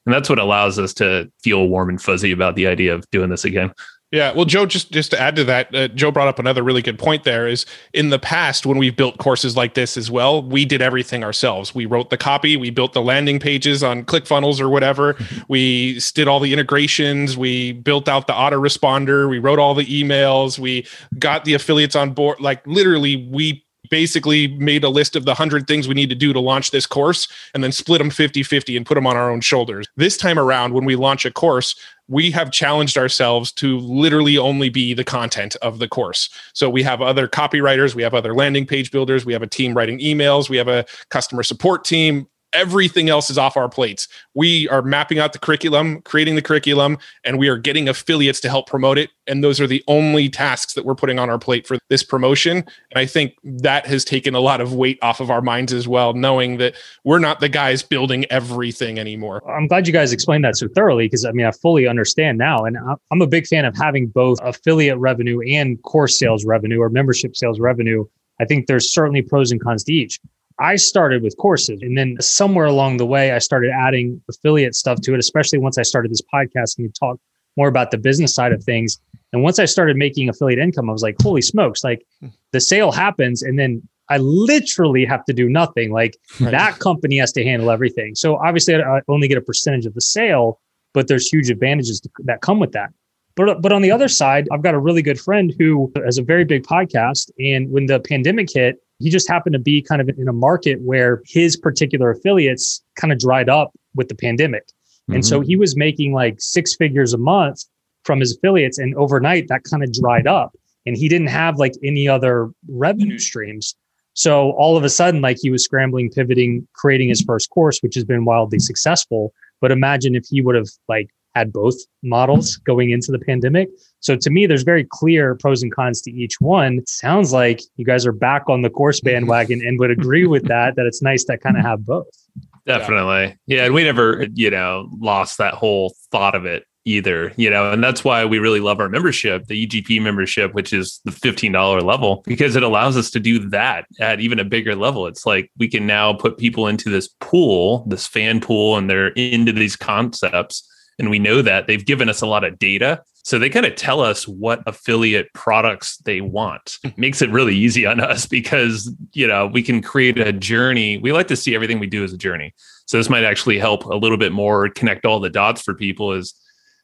and 0.07 0.15
that's 0.15 0.29
what 0.29 0.39
allows 0.39 0.79
us 0.79 0.95
to 0.95 1.31
feel 1.43 1.69
warm 1.69 1.89
and 1.89 2.01
fuzzy 2.01 2.33
about 2.33 2.57
the 2.57 2.67
idea 2.67 2.95
of 2.95 3.09
doing 3.11 3.31
this 3.31 3.45
again. 3.45 3.73
Yeah, 4.15 4.33
well, 4.33 4.45
Joe, 4.45 4.65
just 4.65 4.93
just 4.93 5.11
to 5.11 5.21
add 5.21 5.35
to 5.35 5.43
that, 5.43 5.75
uh, 5.75 5.89
Joe 5.89 6.13
brought 6.13 6.29
up 6.29 6.39
another 6.39 6.63
really 6.63 6.83
good 6.83 7.01
point. 7.01 7.25
There 7.25 7.49
is 7.49 7.67
in 7.93 8.11
the 8.11 8.19
past 8.21 8.65
when 8.65 8.79
we've 8.79 8.95
built 8.95 9.19
courses 9.19 9.57
like 9.57 9.75
this 9.75 9.97
as 9.97 10.09
well, 10.09 10.41
we 10.41 10.65
did 10.65 10.81
everything 10.81 11.25
ourselves. 11.25 11.75
We 11.75 11.85
wrote 11.85 12.11
the 12.11 12.17
copy, 12.17 12.57
we 12.57 12.71
built 12.71 12.93
the 12.93 13.03
landing 13.03 13.41
pages 13.41 13.83
on 13.83 14.05
ClickFunnels 14.05 14.61
or 14.61 14.69
whatever. 14.69 15.17
we 15.49 15.99
did 16.15 16.29
all 16.29 16.39
the 16.39 16.53
integrations, 16.53 17.37
we 17.37 17.73
built 17.73 18.09
out 18.09 18.29
the 18.29 18.35
autoresponder, 18.35 19.29
we 19.29 19.41
wrote 19.41 19.59
all 19.59 19.75
the 19.75 19.87
emails, 19.87 20.61
we 20.61 20.87
got 21.19 21.45
the 21.45 21.55
affiliates 21.55 21.97
on 21.97 22.13
board. 22.13 22.39
Like 22.39 22.65
literally, 22.69 23.17
we 23.17 23.64
basically 23.95 24.49
made 24.49 24.83
a 24.83 24.89
list 24.89 25.15
of 25.15 25.25
the 25.25 25.31
100 25.31 25.69
things 25.69 25.87
we 25.87 25.95
need 25.95 26.09
to 26.09 26.17
do 26.17 26.33
to 26.33 26.41
launch 26.41 26.73
this 26.73 26.85
course 26.85 27.29
and 27.55 27.63
then 27.63 27.71
split 27.71 28.01
them 28.01 28.11
50 28.11 28.43
50 28.43 28.77
and 28.77 28.85
put 28.85 28.97
them 28.97 29.07
on 29.07 29.17
our 29.17 29.31
own 29.31 29.41
shoulders. 29.41 29.87
This 29.97 30.17
time 30.17 30.37
around, 30.37 30.75
when 30.75 30.85
we 30.85 30.97
launch 30.97 31.25
a 31.25 31.31
course, 31.31 31.77
we 32.09 32.33
have 32.33 32.51
challenged 32.51 32.99
ourselves 32.99 33.53
to 33.53 33.79
literally 33.79 34.37
only 34.37 34.69
be 34.69 34.95
the 34.95 35.05
content 35.05 35.55
of 35.63 35.79
the 35.79 35.87
course. 35.87 36.29
So 36.55 36.69
we 36.69 36.83
have 36.83 37.03
other 37.03 37.29
copywriters, 37.29 37.95
we 37.95 38.03
have 38.03 38.15
other 38.15 38.35
landing 38.35 38.67
page 38.67 38.91
builders, 38.91 39.25
we 39.25 39.33
have 39.33 39.43
a 39.43 39.47
team 39.47 39.75
writing 39.75 40.01
emails, 40.01 40.51
we 40.51 40.57
have 40.57 40.67
a 40.67 40.85
customer 41.11 41.45
support 41.45 41.85
team, 41.85 42.27
everything 42.55 43.09
else 43.11 43.29
is 43.29 43.37
off 43.37 43.57
our 43.57 43.69
plates. 43.69 44.09
We 44.35 44.69
are 44.69 44.81
mapping 44.81 45.19
out 45.19 45.33
the 45.33 45.39
curriculum, 45.39 46.01
creating 46.03 46.37
the 46.37 46.43
curriculum, 46.43 46.99
and 47.25 47.39
we 47.39 47.49
are 47.49 47.59
getting 47.59 47.89
affiliates 47.89 48.41
to 48.41 48.49
help 48.49 48.69
promote 48.69 48.97
it. 48.97 49.11
And 49.27 49.43
those 49.43 49.61
are 49.61 49.67
the 49.67 49.83
only 49.89 50.29
tasks 50.29 50.75
that 50.75 50.85
we're 50.85 50.95
putting 50.95 51.19
on 51.19 51.31
our 51.31 51.39
plate 51.39 51.67
for 51.67 51.79
this 51.89 52.03
promotion. 52.03 52.59
And 52.59 52.97
I 52.97 53.07
think 53.07 53.35
that 53.43 53.87
has 53.87 54.05
taken 54.05 54.35
a 54.35 54.41
lot 54.41 54.61
of 54.61 54.75
weight 54.75 54.99
off 55.03 55.21
of 55.21 55.31
our 55.31 55.43
minds 55.43 55.73
as 55.73 55.89
well, 55.89 56.15
knowing 56.15 56.59
that 56.59 56.75
we're 57.05 57.19
not 57.19 57.41
the 57.41 57.49
guys 57.49 57.83
building 57.83 58.25
everything 58.31 58.99
anymore. 58.99 59.43
I'm 59.51 59.67
glad 59.67 59.87
you 59.87 59.93
guys 59.93 60.13
explained 60.13 60.45
that 60.45 60.57
so 60.57 60.69
thoroughly 60.69 61.07
because 61.07 61.25
I 61.25 61.33
mean, 61.33 61.47
I 61.47 61.51
fully 61.51 61.87
understand 61.87 62.39
now. 62.39 62.65
And 62.65 62.77
I'm 63.11 63.23
a 63.23 63.27
big 63.27 63.47
fan 63.47 63.65
of 63.65 63.77
having 63.77 64.07
both 64.09 64.39
affiliate 64.43 64.99
revenue 64.99 65.41
and 65.41 65.83
course 65.83 66.19
sales 66.19 66.45
revenue 66.45 66.81
or 66.81 66.91
membership 66.91 67.37
sales 67.37 67.59
revenue. 67.59 68.05
I 68.41 68.45
think 68.45 68.67
there's 68.67 68.93
certainly 68.93 69.23
pros 69.23 69.53
and 69.53 69.63
cons 69.63 69.85
to 69.85 69.93
each. 69.93 70.19
I 70.59 70.77
started 70.77 71.23
with 71.23 71.37
courses 71.37 71.81
and 71.83 71.99
then 71.99 72.17
somewhere 72.21 72.67
along 72.67 72.99
the 72.99 73.07
way, 73.07 73.33
I 73.33 73.39
started 73.39 73.71
adding 73.71 74.23
affiliate 74.29 74.75
stuff 74.75 75.01
to 75.03 75.15
it, 75.15 75.19
especially 75.19 75.59
once 75.59 75.79
I 75.79 75.83
started 75.83 76.11
this 76.11 76.23
podcast 76.33 76.77
and 76.77 76.85
you 76.85 76.91
talk 76.91 77.19
more 77.57 77.69
about 77.69 77.91
the 77.91 77.99
business 77.99 78.35
side 78.35 78.53
of 78.53 78.63
things. 78.63 78.99
And 79.33 79.43
once 79.43 79.59
I 79.59 79.65
started 79.65 79.97
making 79.97 80.29
affiliate 80.29 80.61
income, 80.61 80.89
I 80.89 80.93
was 80.93 81.03
like, 81.03 81.17
holy 81.21 81.43
smokes, 81.43 81.83
like 81.83 82.05
hmm. 82.21 82.29
the 82.53 82.61
sale 82.61 82.93
happens 82.93 83.43
and 83.43 83.59
then 83.59 83.83
I 84.11 84.19
literally 84.19 85.05
have 85.07 85.25
to 85.25 85.33
do 85.33 85.49
nothing. 85.49 85.93
Like 85.93 86.17
right. 86.41 86.51
that 86.51 86.79
company 86.79 87.19
has 87.19 87.33
to 87.33 87.45
handle 87.45 87.71
everything. 87.71 88.15
So 88.15 88.37
obviously 88.37 88.77
I 88.77 89.01
only 89.09 89.29
get 89.29 89.39
a 89.39 89.43
percentage 89.43 89.87
of 89.87 89.95
the 89.95 90.01
sale, 90.01 90.61
but 90.93 91.09
there's 91.09 91.27
huge 91.27 91.51
advantages 91.51 92.03
that 92.25 92.43
come 92.43 92.61
with 92.61 92.73
that. 92.73 92.91
But, 93.37 93.63
but 93.63 93.73
on 93.73 93.83
the 93.83 93.91
other 93.91 94.09
side, 94.09 94.47
I've 94.53 94.63
got 94.63 94.75
a 94.75 94.79
really 94.79 95.03
good 95.03 95.19
friend 95.19 95.53
who 95.59 95.93
has 96.05 96.19
a 96.19 96.23
very 96.23 96.45
big 96.45 96.63
podcast. 96.65 97.31
And 97.41 97.71
when 97.71 97.87
the 97.87 97.99
pandemic 97.99 98.49
hit, 98.53 98.77
he 98.99 99.11
just 99.11 99.29
happened 99.29 99.55
to 99.55 99.59
be 99.59 99.83
kind 99.83 100.01
of 100.01 100.09
in 100.09 100.29
a 100.29 100.33
market 100.33 100.81
where 100.81 101.23
his 101.27 101.57
particular 101.57 102.11
affiliates 102.11 102.83
kind 102.97 103.13
of 103.13 103.19
dried 103.19 103.49
up 103.49 103.73
with 103.95 104.09
the 104.09 104.15
pandemic. 104.15 104.67
Mm-hmm. 104.67 105.15
And 105.15 105.27
so 105.27 105.41
mm-hmm. 105.41 105.49
he 105.49 105.57
was 105.57 105.77
making 105.77 106.13
like 106.13 106.37
six 106.39 106.75
figures 106.75 107.13
a 107.13 107.19
month 107.19 107.65
from 108.05 108.21
his 108.21 108.37
affiliates. 108.37 108.79
And 108.79 108.95
overnight, 108.97 109.49
that 109.49 109.65
kind 109.65 109.83
of 109.83 109.93
dried 109.93 110.27
up. 110.27 110.55
And 110.87 110.97
he 110.97 111.09
didn't 111.09 111.29
have 111.29 111.57
like 111.57 111.75
any 111.83 112.09
other 112.09 112.51
revenue 112.69 113.19
streams. 113.19 113.75
So 114.13 114.53
all 114.53 114.77
of 114.77 114.85
a 114.85 114.89
sudden, 114.89 115.21
like 115.21 115.39
he 115.41 115.51
was 115.51 115.65
scrambling, 115.65 116.11
pivoting, 116.11 116.69
creating 116.75 117.09
his 117.09 117.21
first 117.23 117.51
course, 117.51 117.81
which 117.81 117.95
has 117.97 118.05
been 118.05 118.25
wildly 118.25 118.59
successful. 118.59 119.33
But 119.61 119.73
imagine 119.73 120.15
if 120.15 120.27
he 120.29 120.41
would 120.41 120.55
have 120.55 120.69
like 120.89 121.11
had 121.35 121.53
both 121.53 121.75
models 122.03 122.57
going 122.59 122.91
into 122.91 123.11
the 123.11 123.19
pandemic. 123.19 123.69
So 124.01 124.17
to 124.17 124.31
me, 124.31 124.47
there's 124.47 124.63
very 124.63 124.85
clear 124.85 125.35
pros 125.35 125.63
and 125.63 125.75
cons 125.75 126.01
to 126.03 126.11
each 126.11 126.41
one. 126.41 126.79
It 126.79 126.89
sounds 126.89 127.33
like 127.33 127.61
you 127.77 127.85
guys 127.85 128.07
are 128.07 128.13
back 128.13 128.49
on 128.49 128.63
the 128.63 128.71
course 128.71 129.01
mm-hmm. 129.01 129.15
bandwagon 129.15 129.61
and 129.67 129.79
would 129.79 129.91
agree 129.91 130.27
with 130.27 130.47
that, 130.49 130.77
that 130.77 130.87
it's 130.87 131.03
nice 131.03 131.25
to 131.25 131.39
kind 131.39 131.57
of 131.57 131.65
have 131.65 131.85
both. 131.85 132.07
Definitely. 132.67 133.37
Yeah. 133.47 133.57
yeah. 133.59 133.65
And 133.67 133.75
we 133.75 133.85
never, 133.85 134.27
you 134.35 134.51
know, 134.51 134.89
lost 134.99 135.39
that 135.39 135.55
whole 135.55 135.95
thought 136.11 136.35
of 136.35 136.47
it 136.47 136.65
either, 136.87 137.33
you 137.37 137.49
know, 137.49 137.73
and 137.73 137.83
that's 137.83 138.05
why 138.05 138.25
we 138.25 138.39
really 138.39 138.61
love 138.61 138.79
our 138.79 138.89
membership, 138.89 139.47
the 139.47 139.67
EGP 139.67 140.03
membership, 140.03 140.53
which 140.53 140.73
is 140.73 141.01
the 141.05 141.11
$15 141.11 141.83
level, 141.83 142.23
because 142.27 142.57
it 142.57 142.63
allows 142.63 142.97
us 142.97 143.11
to 143.11 143.21
do 143.21 143.39
that 143.51 143.87
at 144.01 144.21
even 144.21 144.39
a 144.39 144.45
bigger 144.45 144.75
level. 144.75 145.07
It's 145.07 145.25
like 145.25 145.51
we 145.59 145.69
can 145.69 145.87
now 145.87 146.13
put 146.13 146.37
people 146.37 146.67
into 146.69 146.91
this 146.91 147.09
pool, 147.21 147.87
this 147.89 148.07
fan 148.07 148.41
pool, 148.41 148.77
and 148.77 148.89
they're 148.89 149.09
into 149.09 149.53
these 149.53 149.77
concepts. 149.77 150.69
And 150.99 151.11
we 151.11 151.19
know 151.19 151.43
that 151.43 151.67
they've 151.67 151.85
given 151.85 152.09
us 152.09 152.23
a 152.23 152.27
lot 152.27 152.45
of 152.45 152.59
data. 152.59 153.03
So 153.25 153.39
they 153.39 153.49
kind 153.49 153.65
of 153.65 153.75
tell 153.75 154.01
us 154.01 154.29
what 154.29 154.63
affiliate 154.67 155.33
products 155.33 155.97
they 155.99 156.21
want. 156.21 156.79
It 156.85 156.99
makes 156.99 157.23
it 157.23 157.31
really 157.31 157.57
easy 157.57 157.87
on 157.87 157.99
us 157.99 158.27
because, 158.27 158.95
you 159.13 159.27
know, 159.27 159.47
we 159.47 159.63
can 159.63 159.81
create 159.81 160.19
a 160.19 160.33
journey. 160.33 160.99
We 160.99 161.13
like 161.13 161.29
to 161.29 161.37
see 161.37 161.55
everything 161.55 161.79
we 161.79 161.87
do 161.87 162.05
as 162.05 162.13
a 162.13 162.19
journey. 162.19 162.55
So 162.87 162.99
this 162.99 163.09
might 163.09 163.25
actually 163.25 163.59
help 163.59 163.87
a 163.87 163.97
little 163.97 164.19
bit 164.19 164.33
more 164.33 164.69
connect 164.69 165.07
all 165.07 165.21
the 165.21 165.31
dots 165.31 165.63
for 165.63 165.75
people 165.75 166.13
is 166.13 166.35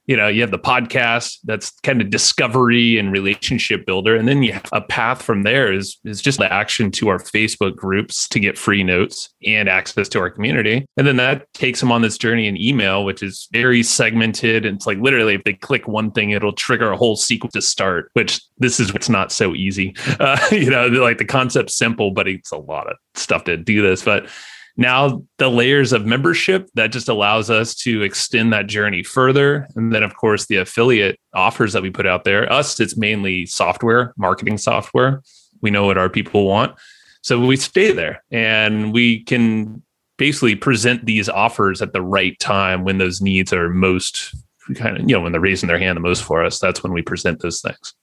you 0.07 0.17
know 0.17 0.29
you 0.29 0.41
have 0.41 0.51
the 0.51 0.59
podcast 0.59 1.39
that's 1.45 1.71
kind 1.81 2.01
of 2.01 2.11
discovery 2.11 2.99
and 2.99 3.13
relationship 3.13 3.87
builder. 3.87 4.17
And 4.17 4.27
then 4.27 4.43
you 4.43 4.53
have 4.53 4.69
a 4.73 4.81
path 4.81 5.23
from 5.23 5.43
there 5.43 5.73
is 5.73 5.99
is 6.05 6.21
just 6.21 6.39
the 6.39 6.53
action 6.53 6.91
to 6.93 7.09
our 7.09 7.19
facebook 7.19 7.77
groups 7.77 8.29
to 8.29 8.41
get 8.41 8.59
free 8.59 8.83
notes 8.83 9.29
and 9.47 9.69
access 9.69 10.09
to 10.11 10.21
our 10.21 10.31
community. 10.31 10.87
And 10.97 11.07
then 11.07 11.17
that 11.17 11.53
takes 11.55 11.81
them 11.81 11.93
on 11.93 12.03
this 12.03 12.19
journey 12.19 12.47
in 12.47 12.61
email 12.61 13.05
which 13.05 13.23
is 13.23 13.49
very 13.53 13.83
segmented. 13.83 14.67
And 14.67 14.77
it's 14.77 14.87
like 14.87 14.99
literally 14.99 15.35
if 15.35 15.45
they 15.45 15.55
click 15.55 15.87
one 15.87 16.11
thing 16.11 16.31
it'll 16.31 16.53
trigger 16.53 16.91
a 16.91 16.97
whole 16.97 17.17
sequence 17.17 17.53
to 17.55 17.63
start 17.63 18.11
which 18.15 18.41
this 18.59 18.81
is 18.81 18.93
what's 18.93 19.09
not 19.09 19.33
so 19.33 19.55
easy. 19.55 19.95
Uh, 20.21 20.39
you 20.51 20.69
know 20.69 20.87
like 20.87 21.17
the 21.17 21.25
concept's 21.25 21.75
simple 21.75 22.11
but 22.11 22.29
it's 22.29 22.51
a 22.51 22.57
lot 22.57 22.87
of 22.91 22.97
stuff 23.15 23.45
to 23.45 23.57
do 23.57 23.81
this. 23.81 24.05
But 24.05 24.29
now 24.77 25.23
the 25.39 25.51
layers 25.51 25.93
of 25.93 26.07
membership 26.07 26.69
that 26.75 26.93
just 26.93 27.09
allows 27.09 27.51
us 27.51 27.75
to 27.77 28.03
extend 28.03 28.53
that 28.53 28.67
journey 28.67 29.03
further. 29.03 29.67
And 29.77 29.93
then 29.93 30.03
of 30.03 30.15
course 30.17 30.47
the 30.47 30.57
affiliate 30.57 31.19
offers 31.35 31.73
that 31.73 31.83
we 31.83 31.91
put 31.91 32.07
out 32.07 32.25
there. 32.25 32.51
Us 32.53 32.81
it's 32.81 32.97
mainly 32.97 33.47
software 33.47 34.15
marketing 34.17 34.59
software. 34.59 35.23
We 35.61 35.71
know 35.71 35.87
what 35.87 35.99
our 35.99 36.09
people 36.09 36.47
want. 36.47 36.77
So 37.23 37.39
we 37.39 37.57
stay 37.57 37.93
there 37.93 38.25
and 38.31 38.93
we 38.93 39.25
can 39.25 39.83
basically 40.17 40.55
present 40.55 41.05
these 41.05 41.29
offers 41.29 41.83
at 41.83 41.93
the 41.93 42.03
right 42.03 42.39
time 42.39 42.85
when 42.85 42.99
those 42.99 43.21
needs 43.21 43.53
are 43.53 43.69
most 43.69 44.35
kind 44.75 44.97
of 44.97 45.09
you 45.09 45.17
know 45.17 45.21
when 45.21 45.33
they're 45.33 45.41
raising 45.41 45.67
their 45.67 45.79
hand 45.79 45.97
the 45.97 46.01
most 46.01 46.23
for 46.23 46.45
us. 46.45 46.59
That's 46.59 46.83
when 46.83 46.93
we 46.93 47.03
present 47.03 47.41
those 47.41 47.61
things 47.61 47.95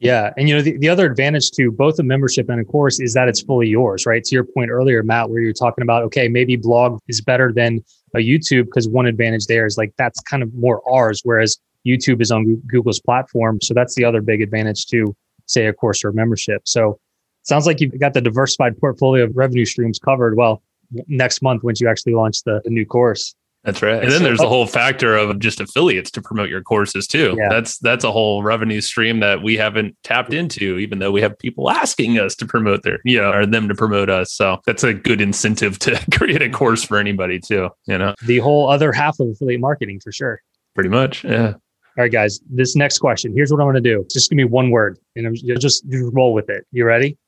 yeah. 0.00 0.32
And, 0.36 0.48
you 0.48 0.56
know, 0.56 0.62
the, 0.62 0.76
the 0.78 0.88
other 0.88 1.06
advantage 1.06 1.50
to 1.52 1.70
both 1.70 1.98
a 1.98 2.02
membership 2.02 2.48
and 2.48 2.60
a 2.60 2.64
course 2.64 3.00
is 3.00 3.14
that 3.14 3.28
it's 3.28 3.42
fully 3.42 3.68
yours, 3.68 4.06
right? 4.06 4.24
To 4.24 4.34
your 4.34 4.44
point 4.44 4.70
earlier, 4.70 5.02
Matt, 5.02 5.30
where 5.30 5.40
you're 5.40 5.52
talking 5.52 5.82
about, 5.82 6.02
okay, 6.04 6.28
maybe 6.28 6.56
blog 6.56 6.98
is 7.08 7.20
better 7.20 7.52
than 7.52 7.84
a 8.14 8.18
YouTube 8.18 8.64
because 8.64 8.88
one 8.88 9.06
advantage 9.06 9.46
there 9.46 9.66
is 9.66 9.78
like 9.78 9.92
that's 9.96 10.20
kind 10.22 10.42
of 10.42 10.52
more 10.54 10.82
ours, 10.90 11.20
whereas 11.22 11.58
YouTube 11.86 12.20
is 12.20 12.32
on 12.32 12.56
Google's 12.66 13.00
platform. 13.00 13.60
So 13.62 13.74
that's 13.74 13.94
the 13.94 14.04
other 14.04 14.20
big 14.20 14.42
advantage 14.42 14.86
to, 14.86 15.14
say, 15.46 15.66
a 15.66 15.72
course 15.72 16.04
or 16.04 16.08
a 16.08 16.14
membership. 16.14 16.62
So 16.66 16.98
sounds 17.44 17.64
like 17.64 17.80
you've 17.80 17.96
got 18.00 18.12
the 18.12 18.20
diversified 18.20 18.76
portfolio 18.78 19.22
of 19.22 19.36
revenue 19.36 19.64
streams 19.64 20.00
covered. 20.00 20.36
Well, 20.36 20.62
next 21.06 21.42
month, 21.42 21.62
once 21.62 21.80
you 21.80 21.88
actually 21.88 22.14
launch 22.14 22.42
the, 22.42 22.60
the 22.64 22.70
new 22.70 22.84
course. 22.84 23.35
That's 23.66 23.82
right. 23.82 24.00
And 24.00 24.12
then 24.12 24.22
there's 24.22 24.38
the 24.38 24.46
oh 24.46 24.48
whole 24.48 24.66
factor 24.66 25.16
of 25.16 25.40
just 25.40 25.60
affiliates 25.60 26.08
to 26.12 26.22
promote 26.22 26.48
your 26.48 26.62
courses 26.62 27.08
too. 27.08 27.34
Yeah. 27.36 27.48
That's 27.50 27.78
that's 27.78 28.04
a 28.04 28.12
whole 28.12 28.44
revenue 28.44 28.80
stream 28.80 29.18
that 29.20 29.42
we 29.42 29.56
haven't 29.56 29.96
tapped 30.04 30.32
into, 30.32 30.78
even 30.78 31.00
though 31.00 31.10
we 31.10 31.20
have 31.20 31.36
people 31.36 31.68
asking 31.68 32.20
us 32.20 32.36
to 32.36 32.46
promote 32.46 32.84
their, 32.84 33.00
you 33.04 33.20
know, 33.20 33.32
or 33.32 33.44
them 33.44 33.66
to 33.66 33.74
promote 33.74 34.08
us. 34.08 34.32
So 34.32 34.58
that's 34.66 34.84
a 34.84 34.94
good 34.94 35.20
incentive 35.20 35.80
to 35.80 36.00
create 36.16 36.42
a 36.42 36.48
course 36.48 36.84
for 36.84 36.96
anybody 36.96 37.40
too, 37.40 37.68
you 37.86 37.98
know. 37.98 38.14
The 38.24 38.38
whole 38.38 38.70
other 38.70 38.92
half 38.92 39.18
of 39.18 39.30
affiliate 39.30 39.60
marketing 39.60 39.98
for 39.98 40.12
sure. 40.12 40.40
Pretty 40.76 40.90
much. 40.90 41.24
Yeah. 41.24 41.54
All 41.98 42.04
right, 42.04 42.12
guys. 42.12 42.38
This 42.48 42.76
next 42.76 43.00
question. 43.00 43.32
Here's 43.34 43.50
what 43.50 43.60
I'm 43.60 43.66
gonna 43.66 43.80
do. 43.80 44.02
It's 44.02 44.14
just 44.14 44.30
give 44.30 44.36
me 44.36 44.44
one 44.44 44.70
word 44.70 44.96
and 45.16 45.26
I'm 45.26 45.34
just, 45.34 45.60
just 45.60 45.84
roll 45.90 46.32
with 46.32 46.48
it. 46.50 46.64
You 46.70 46.84
ready? 46.84 47.18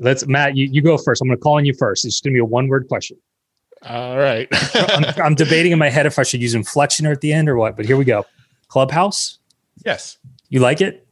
Let's 0.00 0.26
Matt, 0.26 0.56
you, 0.56 0.66
you 0.72 0.82
go 0.82 0.98
first. 0.98 1.22
I'm 1.22 1.28
gonna 1.28 1.38
call 1.38 1.58
on 1.58 1.64
you 1.64 1.74
first. 1.74 2.04
It's 2.04 2.14
just 2.14 2.24
gonna 2.24 2.34
be 2.34 2.40
a 2.40 2.44
one 2.44 2.66
word 2.66 2.88
question. 2.88 3.16
All 3.88 4.16
right. 4.16 4.48
I'm, 4.74 5.04
I'm, 5.22 5.34
debating 5.34 5.72
in 5.72 5.78
my 5.78 5.90
head 5.90 6.06
if 6.06 6.18
I 6.18 6.22
should 6.22 6.40
use 6.40 6.54
inflection 6.54 7.06
at 7.06 7.20
the 7.20 7.32
end 7.32 7.48
or 7.48 7.56
what, 7.56 7.76
but 7.76 7.84
here 7.84 7.96
we 7.96 8.04
go. 8.04 8.24
Clubhouse. 8.68 9.38
Yes. 9.84 10.18
You 10.48 10.60
like 10.60 10.80
it? 10.80 11.06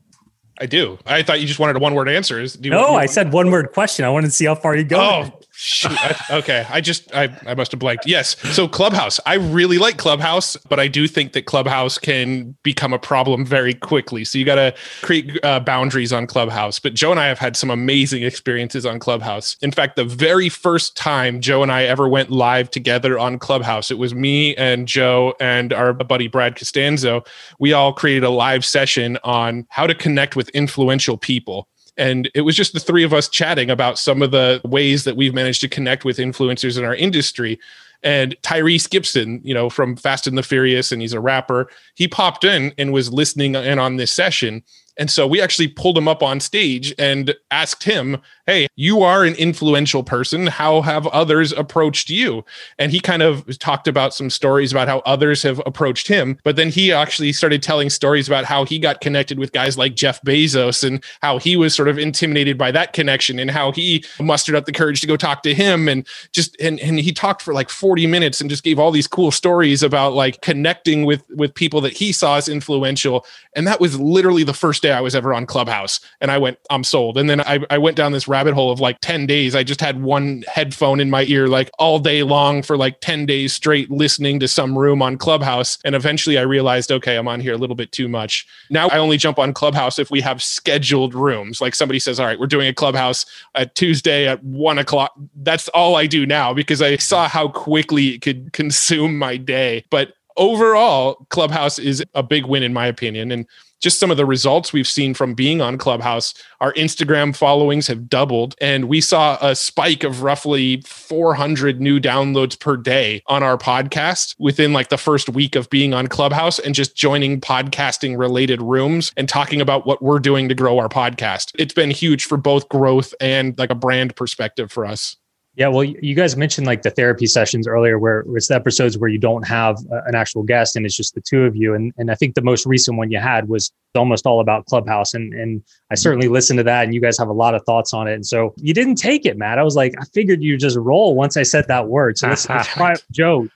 I 0.61 0.67
do. 0.67 0.99
I 1.07 1.23
thought 1.23 1.41
you 1.41 1.47
just 1.47 1.59
wanted 1.59 1.77
a 1.77 1.81
one 1.81 1.95
word 1.95 2.09
answer. 2.09 2.41
Is, 2.41 2.55
do 2.55 2.69
you, 2.69 2.75
no, 2.75 2.95
I 2.95 3.07
said 3.07 3.33
one 3.33 3.51
word 3.51 3.73
question. 3.73 4.05
I 4.05 4.11
wanted 4.11 4.29
to 4.29 4.33
see 4.33 4.45
how 4.45 4.55
far 4.55 4.77
you 4.77 4.85
go. 4.85 5.01
Oh, 5.01 5.41
Shoot. 5.65 5.93
I, 5.93 6.17
okay. 6.39 6.67
I 6.69 6.81
just 6.81 7.15
I, 7.15 7.29
I 7.47 7.55
must 7.55 7.71
have 7.71 7.79
blanked. 7.79 8.05
Yes. 8.05 8.37
So 8.53 8.67
Clubhouse. 8.67 9.21
I 9.25 9.35
really 9.35 9.79
like 9.79 9.97
Clubhouse, 9.97 10.57
but 10.69 10.81
I 10.81 10.89
do 10.89 11.07
think 11.07 11.35
that 11.35 11.47
Clubhouse 11.47 11.99
can 11.99 12.57
become 12.65 12.93
a 12.93 12.99
problem 12.99 13.47
very 13.47 13.73
quickly. 13.73 14.25
So 14.25 14.39
you 14.39 14.45
got 14.45 14.57
to 14.57 14.75
create 15.03 15.39
uh, 15.45 15.61
boundaries 15.61 16.13
on 16.13 16.27
Clubhouse. 16.27 16.81
But 16.81 16.95
Joe 16.95 17.13
and 17.13 17.21
I 17.21 17.27
have 17.29 17.39
had 17.39 17.57
some 17.57 17.71
amazing 17.71 18.25
experiences 18.25 18.85
on 18.85 18.99
Clubhouse. 18.99 19.57
In 19.63 19.71
fact, 19.71 19.95
the 19.95 20.05
very 20.05 20.49
first 20.49 20.97
time 20.97 21.41
Joe 21.41 21.63
and 21.63 21.71
I 21.71 21.85
ever 21.85 22.09
went 22.09 22.33
live 22.33 22.69
together 22.69 23.17
on 23.17 23.39
Clubhouse, 23.39 23.93
it 23.93 23.99
was 23.99 24.17
me 24.17 24.57
and 24.57 24.89
Joe 24.89 25.35
and 25.39 25.73
our 25.73 25.93
buddy 25.93 26.27
Brad 26.27 26.57
Costanzo. 26.57 27.23
We 27.61 27.73
all 27.73 27.93
created 27.93 28.25
a 28.25 28.31
live 28.31 28.65
session 28.65 29.17
on 29.23 29.69
how 29.69 29.87
to 29.87 29.95
connect 29.95 30.35
with 30.35 30.49
influential 30.49 31.17
people. 31.17 31.69
And 31.97 32.31
it 32.35 32.43
was 32.43 32.57
just 32.57 32.73
the 32.73 32.81
three 32.81 33.05
of 33.05 33.13
us 33.13 33.29
chatting 33.29 33.71
about 33.71 33.99
some 33.99 34.23
of 34.23 34.31
the 34.31 34.61
ways 34.65 35.05
that 35.05 35.17
we've 35.17 35.35
managed 35.35 35.61
to 35.63 35.69
connect 35.69 36.05
with 36.05 36.19
influencers 36.19 36.79
in 36.79 36.85
our 36.85 36.95
industry. 36.95 37.59
And 38.03 38.35
Tyrese 38.43 38.91
Gibson, 38.91 39.41
you 39.45 39.55
know, 39.55 39.71
from 39.71 39.97
Fast 39.97 40.27
and 40.27 40.37
the 40.37 40.43
Furious, 40.43 40.91
and 40.91 41.01
he's 41.01 41.13
a 41.13 41.21
rapper, 41.21 41.71
he 41.95 42.09
popped 42.09 42.45
in 42.45 42.73
and 42.79 42.93
was 42.93 43.13
listening 43.13 43.55
in 43.55 43.79
on 43.79 43.97
this 43.97 44.13
session. 44.13 44.63
And 44.99 45.11
so 45.11 45.27
we 45.27 45.41
actually 45.41 45.69
pulled 45.69 45.97
him 45.97 46.09
up 46.09 46.23
on 46.23 46.41
stage 46.41 46.95
and 46.99 47.35
asked 47.51 47.85
him, 47.85 48.21
Hey, 48.47 48.67
you 48.75 49.03
are 49.03 49.25
an 49.25 49.35
influential 49.35 50.03
person. 50.03 50.49
How 50.49 50.83
have 50.83 51.07
others 51.09 51.53
approached 51.53 52.11
you? 52.11 52.45
And 52.77 52.91
he 52.91 52.99
kind 52.99 53.23
of 53.23 53.59
talked 53.59 53.87
about 53.87 54.13
some 54.15 54.31
stories 54.31 54.73
about 54.73 54.89
how 54.89 54.99
others 55.07 55.45
have 55.45 55.63
approached 55.65 56.09
him. 56.09 56.37
But 56.43 56.57
then 56.57 56.69
he 56.69 56.93
actually 56.93 57.33
started 57.33 57.63
telling 57.63 57.89
stories 57.89 58.27
about 58.27 58.45
how 58.45 58.65
he 58.65 58.81
got 58.81 59.01
connected 59.01 59.39
with 59.39 59.53
guys 59.53 59.79
like 59.79 59.95
Jeff 59.95 60.21
Bezos 60.23 60.83
and 60.83 61.03
how 61.23 61.39
he 61.39 61.57
was 61.57 61.73
sort 61.75 61.89
of 61.89 61.99
intimidated 61.99 62.59
by 62.59 62.73
that 62.73 62.93
connection 62.93 63.39
and 63.39 63.51
how 63.51 63.71
he 63.71 64.05
mustered 64.21 64.57
up 64.57 64.67
the 64.67 64.73
courage 64.73 65.01
to 65.03 65.07
go 65.07 65.17
talk 65.17 65.45
to 65.45 65.55
him. 65.55 65.89
And 65.89 66.07
just, 66.33 66.61
and, 66.61 66.81
and 66.81 66.99
he 66.99 67.13
talked 67.13 67.43
for 67.43 67.55
like 67.55 67.71
40 67.71 68.09
minutes 68.09 68.41
and 68.41 68.51
just 68.51 68.65
gave 68.65 68.79
all 68.79 68.91
these 68.91 69.07
cool 69.07 69.31
stories 69.31 69.85
about 69.85 70.15
like 70.15 70.41
connecting 70.43 71.07
with, 71.07 71.25
with 71.31 71.55
people 71.55 71.81
that 71.83 71.93
he 71.93 72.11
saw 72.11 72.37
as 72.37 72.49
influential. 72.49 73.25
And 73.55 73.69
that 73.69 73.81
was 73.81 73.99
literally 74.01 74.43
the 74.43 74.53
first 74.53 74.82
day 74.83 74.93
I 74.93 75.01
was 75.01 75.15
ever 75.15 75.33
on 75.33 75.47
Clubhouse. 75.47 76.01
And 76.21 76.31
I 76.31 76.39
went, 76.39 76.59
I'm 76.71 76.85
sold. 76.85 77.17
And 77.17 77.31
then 77.31 77.41
I, 77.41 77.61
I 77.71 77.79
went 77.79 77.97
down 77.97 78.13
this 78.13 78.29
rabbit 78.29 78.55
hole 78.55 78.71
of 78.71 78.81
like 78.81 78.99
10 79.01 79.27
days. 79.27 79.55
I 79.55 79.63
just 79.63 79.81
had 79.81 80.03
one 80.03 80.45
headphone 80.47 81.01
in 81.01 81.11
my 81.11 81.25
ear 81.25 81.49
like 81.49 81.71
all 81.79 81.99
day 81.99 82.23
long 82.23 82.63
for 82.63 82.77
like 82.77 83.01
10 83.01 83.27
days 83.27 83.53
straight 83.53 83.91
listening 83.91 84.41
to 84.41 84.49
some 84.49 84.77
room 84.79 85.01
on 85.01 85.17
Clubhouse. 85.17 85.79
And 85.85 85.95
eventually 85.95 86.39
I 86.39 86.43
realized, 86.43 86.93
okay, 86.93 87.17
I'm 87.17 87.29
on 87.29 87.41
here 87.41 87.55
a 87.55 87.59
little 87.59 87.77
bit 87.77 87.93
too 87.93 88.09
much. 88.09 88.47
Now 88.71 88.89
I 88.89 88.99
only 88.99 89.17
jump 89.17 89.39
on 89.39 89.55
Clubhouse 89.55 89.99
if 89.99 90.11
we 90.11 90.21
have 90.21 90.43
scheduled 90.43 91.15
rooms. 91.15 91.61
Like 91.61 91.75
somebody 91.75 91.99
says, 91.99 92.21
all 92.21 92.27
right, 92.27 92.39
we're 92.39 92.47
doing 92.47 92.69
a 92.69 92.75
Clubhouse 92.75 93.25
at 93.55 93.75
Tuesday 93.75 94.29
at 94.29 94.43
one 94.45 94.79
o'clock. 94.79 95.13
That's 95.37 95.69
all 95.69 95.97
I 95.97 96.07
do 96.07 96.27
now 96.27 96.53
because 96.53 96.83
I 96.83 96.97
saw 96.97 97.29
how 97.29 97.49
quickly 97.49 98.09
it 98.09 98.23
could 98.23 98.53
consume 98.53 99.19
my 99.19 99.37
day. 99.37 99.85
But 99.91 100.15
overall, 100.37 101.27
Clubhouse 101.31 101.79
is 101.79 102.05
a 102.15 102.23
big 102.23 102.47
win 102.47 102.63
in 102.63 102.73
my 102.73 102.87
opinion. 102.87 103.31
And 103.33 103.47
just 103.83 103.99
some 103.99 104.11
of 104.11 104.17
the 104.17 104.25
results 104.25 104.73
we've 104.73 104.89
seen 104.89 105.13
from 105.13 105.35
being 105.35 105.61
on 105.61 105.77
Clubhouse, 105.77 106.33
our 106.61 106.73
Instagram 106.75 107.37
followings 107.37 107.89
have 107.89 108.09
doubled. 108.09 108.55
And 108.61 108.87
we 108.89 109.01
saw 109.01 109.37
a 109.43 109.55
spike 109.55 110.05
of 110.05 110.23
roughly 110.23 110.81
400 110.87 111.81
new 111.81 112.01
downloads 112.01 112.59
per 112.59 112.77
day 112.77 113.23
on 113.27 113.43
our 113.43 113.59
podcast 113.59 114.37
within 114.39 114.73
like 114.73 114.89
the 114.89 114.97
first 114.97 115.29
week 115.29 115.57
of 115.57 115.69
being 115.69 115.93
on 115.93 116.07
Clubhouse 116.07 116.59
and 116.61 116.75
just 116.75 116.97
joining 116.97 117.41
podcasting 117.41 118.17
related 118.17 118.63
rooms 118.63 119.13
and 119.17 119.29
talking 119.29 119.61
about 119.61 119.85
what 119.85 120.01
we're 120.01 120.21
doing 120.21 120.49
to 120.49 120.55
grow 120.55 120.79
our 120.79 120.89
podcast. 120.89 121.53
It's 121.59 121.75
been 121.75 121.91
huge 121.91 122.25
for 122.25 122.39
both 122.39 122.69
growth 122.69 123.13
and 123.21 123.59
like 123.59 123.71
a 123.71 123.75
brand 123.75 124.15
perspective 124.15 124.71
for 124.71 124.87
us. 124.87 125.17
Yeah, 125.55 125.69
well, 125.69 125.85
you 125.85 126.15
guys 126.15 126.35
mentioned 126.35 126.67
like 126.67 126.81
the 126.81 126.91
therapy 126.91 127.27
sessions 127.27 127.67
earlier, 127.67 127.99
where 127.99 128.25
it's 128.35 128.49
the 128.49 128.55
episodes 128.55 128.97
where 128.97 129.11
you 129.11 129.19
don't 129.19 129.47
have 129.47 129.77
an 130.07 130.15
actual 130.15 130.43
guest 130.43 130.77
and 130.77 130.87
it's 130.87 130.97
just 130.97 131.15
the 131.15 131.21
two 131.21 131.45
of 131.45 131.55
you. 131.55 131.75
And 131.75 131.93
and 131.99 132.11
I 132.11 132.15
think 132.15 132.35
the 132.35 132.43
most 132.43 132.65
recent 132.65 132.97
one 132.97 133.11
you 133.11 133.19
had 133.19 133.49
was 133.51 133.71
almost 133.95 134.27
all 134.27 134.41
about 134.41 134.65
Clubhouse, 134.65 135.13
and 135.13 135.35
and 135.35 135.63
I 135.91 135.95
mm-hmm. 135.95 136.01
certainly 136.01 136.29
listened 136.29 136.57
to 136.57 136.63
that, 136.65 136.85
and 136.85 136.95
you 136.95 137.03
guys 137.03 137.19
have 137.19 137.29
a 137.29 137.35
lot 137.35 137.55
of 137.55 137.63
thoughts 137.65 137.93
on 137.93 138.09
it. 138.09 138.15
And 138.15 138.25
so 138.25 138.55
you 138.57 138.73
didn't 138.73 138.95
take 138.95 139.27
it, 139.27 139.37
Matt. 139.37 139.59
I 139.59 139.63
was 139.63 139.77
like, 139.77 139.93
I 140.01 140.05
figured 140.07 140.43
you 140.43 140.57
just 140.57 140.79
roll 140.79 141.15
once 141.15 141.37
I 141.37 141.43
said 141.43 141.69
that 141.69 141.89
word. 141.89 142.17
So 142.17 142.29
let's, 142.29 142.49
let's 142.49 142.69
try, 142.69 142.93
it. 142.93 143.05
Joe. 143.11 143.47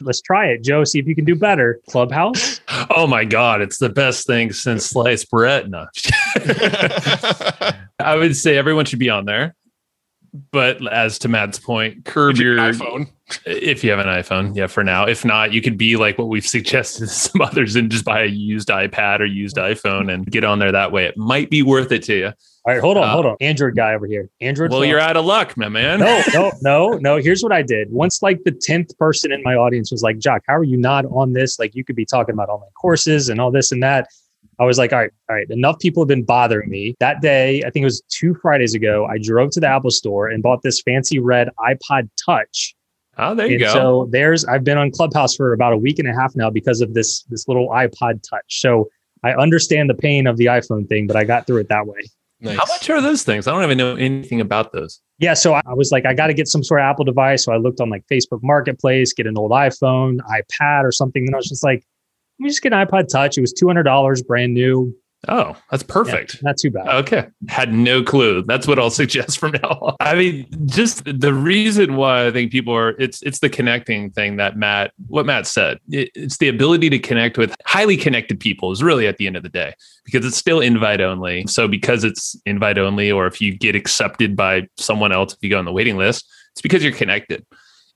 Let's 0.00 0.22
try 0.22 0.46
it, 0.46 0.64
Joe. 0.64 0.82
See 0.82 0.98
if 0.98 1.06
you 1.06 1.14
can 1.14 1.24
do 1.24 1.36
better. 1.36 1.80
Clubhouse. 1.88 2.60
Oh 2.96 3.06
my 3.06 3.24
God, 3.24 3.60
it's 3.60 3.78
the 3.78 3.88
best 3.88 4.26
thing 4.26 4.52
since 4.52 4.86
sliced 4.86 5.30
bread. 5.30 5.70
No. 5.70 5.86
I 7.98 8.16
would 8.16 8.36
say 8.36 8.56
everyone 8.56 8.84
should 8.84 8.98
be 8.98 9.10
on 9.10 9.24
there 9.24 9.54
But 10.50 10.84
as 10.92 11.18
to 11.20 11.28
Matt's 11.28 11.60
point, 11.60 12.04
curb 12.04 12.38
your 12.38 12.56
iPhone. 12.56 13.08
if 13.46 13.84
you 13.84 13.90
have 13.90 14.00
an 14.00 14.06
iPhone. 14.08 14.56
Yeah, 14.56 14.66
for 14.66 14.82
now. 14.82 15.06
If 15.06 15.24
not, 15.24 15.52
you 15.52 15.62
could 15.62 15.78
be 15.78 15.94
like 15.94 16.18
what 16.18 16.26
we've 16.28 16.46
suggested 16.56 17.00
to 17.02 17.06
some 17.06 17.40
others 17.40 17.76
and 17.76 17.88
just 17.88 18.04
buy 18.04 18.22
a 18.22 18.26
used 18.26 18.68
iPad 18.68 19.20
or 19.20 19.26
used 19.26 19.56
iPhone 19.56 20.12
and 20.12 20.26
get 20.26 20.42
on 20.42 20.58
there 20.58 20.72
that 20.72 20.90
way. 20.90 21.04
It 21.06 21.16
might 21.16 21.50
be 21.50 21.62
worth 21.62 21.92
it 21.92 22.02
to 22.04 22.14
you. 22.18 22.26
All 22.66 22.72
right, 22.72 22.80
hold 22.80 22.96
on, 22.96 23.04
Uh, 23.04 23.12
hold 23.12 23.26
on. 23.26 23.36
Android 23.40 23.76
guy 23.76 23.94
over 23.94 24.06
here. 24.06 24.28
Android. 24.40 24.70
Well, 24.70 24.80
phone. 24.80 24.88
you're 24.88 24.98
out 24.98 25.16
of 25.16 25.24
luck, 25.24 25.56
my 25.56 25.68
man. 25.68 26.00
no, 26.00 26.22
no, 26.32 26.52
no, 26.62 26.88
no. 26.94 27.16
Here's 27.18 27.42
what 27.42 27.52
I 27.52 27.62
did. 27.62 27.92
Once 27.92 28.20
like 28.22 28.42
the 28.44 28.52
10th 28.52 28.96
person 28.98 29.30
in 29.30 29.40
my 29.44 29.54
audience 29.54 29.92
was 29.92 30.02
like, 30.02 30.18
Jacques, 30.18 30.44
how 30.48 30.54
are 30.56 30.64
you 30.64 30.78
not 30.78 31.04
on 31.06 31.34
this? 31.34 31.58
Like 31.60 31.74
you 31.76 31.84
could 31.84 31.94
be 31.94 32.06
talking 32.06 32.32
about 32.32 32.48
online 32.48 32.70
courses 32.80 33.28
and 33.28 33.40
all 33.40 33.52
this 33.52 33.70
and 33.70 33.82
that. 33.82 34.08
I 34.58 34.64
was 34.64 34.78
like, 34.78 34.92
all 34.92 35.00
right, 35.00 35.10
all 35.28 35.36
right, 35.36 35.48
enough 35.50 35.78
people 35.78 36.02
have 36.02 36.08
been 36.08 36.24
bothering 36.24 36.68
me. 36.68 36.94
That 37.00 37.20
day, 37.20 37.62
I 37.66 37.70
think 37.70 37.82
it 37.82 37.86
was 37.86 38.02
two 38.08 38.34
Fridays 38.34 38.74
ago, 38.74 39.06
I 39.06 39.18
drove 39.18 39.50
to 39.52 39.60
the 39.60 39.66
Apple 39.66 39.90
store 39.90 40.28
and 40.28 40.42
bought 40.42 40.62
this 40.62 40.80
fancy 40.80 41.18
red 41.18 41.48
iPod 41.58 42.08
Touch. 42.24 42.74
Oh, 43.16 43.34
there 43.34 43.46
you 43.46 43.54
and 43.54 43.60
go. 43.60 43.72
so 43.72 44.08
there's 44.10 44.44
I've 44.44 44.64
been 44.64 44.78
on 44.78 44.90
Clubhouse 44.90 45.36
for 45.36 45.52
about 45.52 45.72
a 45.72 45.76
week 45.76 45.98
and 45.98 46.08
a 46.08 46.12
half 46.12 46.34
now 46.34 46.50
because 46.50 46.80
of 46.80 46.94
this 46.94 47.22
this 47.24 47.46
little 47.46 47.68
iPod 47.68 48.22
Touch. 48.28 48.60
So 48.60 48.88
I 49.22 49.32
understand 49.34 49.88
the 49.88 49.94
pain 49.94 50.26
of 50.26 50.36
the 50.36 50.46
iPhone 50.46 50.88
thing, 50.88 51.06
but 51.06 51.16
I 51.16 51.24
got 51.24 51.46
through 51.46 51.58
it 51.58 51.68
that 51.68 51.86
way. 51.86 52.00
Nice. 52.40 52.58
How 52.58 52.64
much 52.66 52.90
are 52.90 53.00
those 53.00 53.22
things? 53.22 53.46
I 53.46 53.52
don't 53.52 53.62
even 53.62 53.78
know 53.78 53.94
anything 53.94 54.40
about 54.40 54.72
those. 54.72 55.00
Yeah, 55.18 55.34
so 55.34 55.54
I 55.54 55.62
I 55.66 55.74
was 55.74 55.92
like, 55.92 56.04
I 56.04 56.12
got 56.12 56.26
to 56.26 56.34
get 56.34 56.48
some 56.48 56.62
sort 56.62 56.80
of 56.80 56.84
Apple 56.84 57.04
device. 57.04 57.44
So 57.44 57.52
I 57.52 57.56
looked 57.56 57.80
on 57.80 57.88
like 57.88 58.04
Facebook 58.10 58.40
Marketplace, 58.42 59.12
get 59.12 59.26
an 59.26 59.38
old 59.38 59.52
iPhone, 59.52 60.18
iPad, 60.28 60.84
or 60.84 60.92
something. 60.92 61.24
And 61.24 61.34
I 61.34 61.38
was 61.38 61.48
just 61.48 61.64
like, 61.64 61.84
me 62.40 62.48
just 62.48 62.62
get 62.62 62.72
an 62.72 62.86
iPod 62.86 63.08
Touch. 63.08 63.38
It 63.38 63.40
was 63.40 63.52
two 63.52 63.66
hundred 63.66 63.84
dollars, 63.84 64.22
brand 64.22 64.54
new. 64.54 64.94
Oh, 65.26 65.56
that's 65.70 65.82
Yeah, 65.82 65.92
perfect. 65.94 66.42
not 66.42 66.58
too 66.58 66.70
bad. 66.70 66.86
Okay. 66.86 67.26
Had 67.48 67.72
no 67.72 68.02
clue. 68.02 68.42
That's 68.42 68.66
what 68.66 68.78
I'll 68.78 68.90
suggest 69.02 69.38
from 69.38 69.52
now 69.52 69.70
on. 69.80 69.96
I 70.00 70.14
mean, 70.16 70.46
just 70.66 71.02
the 71.06 71.32
reason 71.32 71.96
why 71.96 72.26
I 72.26 72.30
think 72.30 72.52
people 72.52 72.74
are 72.74 72.90
it's 73.00 73.22
it's 73.22 73.38
the 73.38 73.48
connecting 73.48 74.10
thing 74.10 74.36
that 74.36 74.58
Matt 74.58 74.92
what 75.06 75.24
Matt 75.24 75.46
said. 75.46 75.78
It- 75.90 76.10
it's 76.14 76.36
the 76.36 76.48
ability 76.48 76.90
to 76.90 76.98
connect 76.98 77.38
with 77.38 77.54
highly 77.64 77.96
connected 77.96 78.38
people 78.38 78.70
is 78.70 78.82
really 78.82 79.06
at 79.06 79.16
the 79.16 79.26
end 79.26 79.36
of 79.36 79.42
the 79.42 79.48
day 79.48 79.72
because 80.04 80.26
it's 80.26 80.36
still 80.36 80.60
invite 80.60 81.00
only. 81.00 81.46
So 81.46 81.68
because 81.68 82.04
it's 82.04 82.36
invite 82.44 82.76
only 82.76 83.10
or 83.10 83.26
if 83.26 83.40
you 83.40 83.56
get 83.56 83.74
accepted 83.74 84.36
by 84.36 84.68
someone 84.76 85.10
else 85.10 85.32
if 85.32 85.38
you 85.40 85.48
go 85.48 85.58
on 85.58 85.64
the 85.64 85.72
waiting 85.72 85.96
list, 85.96 86.26
it's 86.52 86.60
because 86.60 86.82
you're 86.84 86.92
connected. 86.92 87.46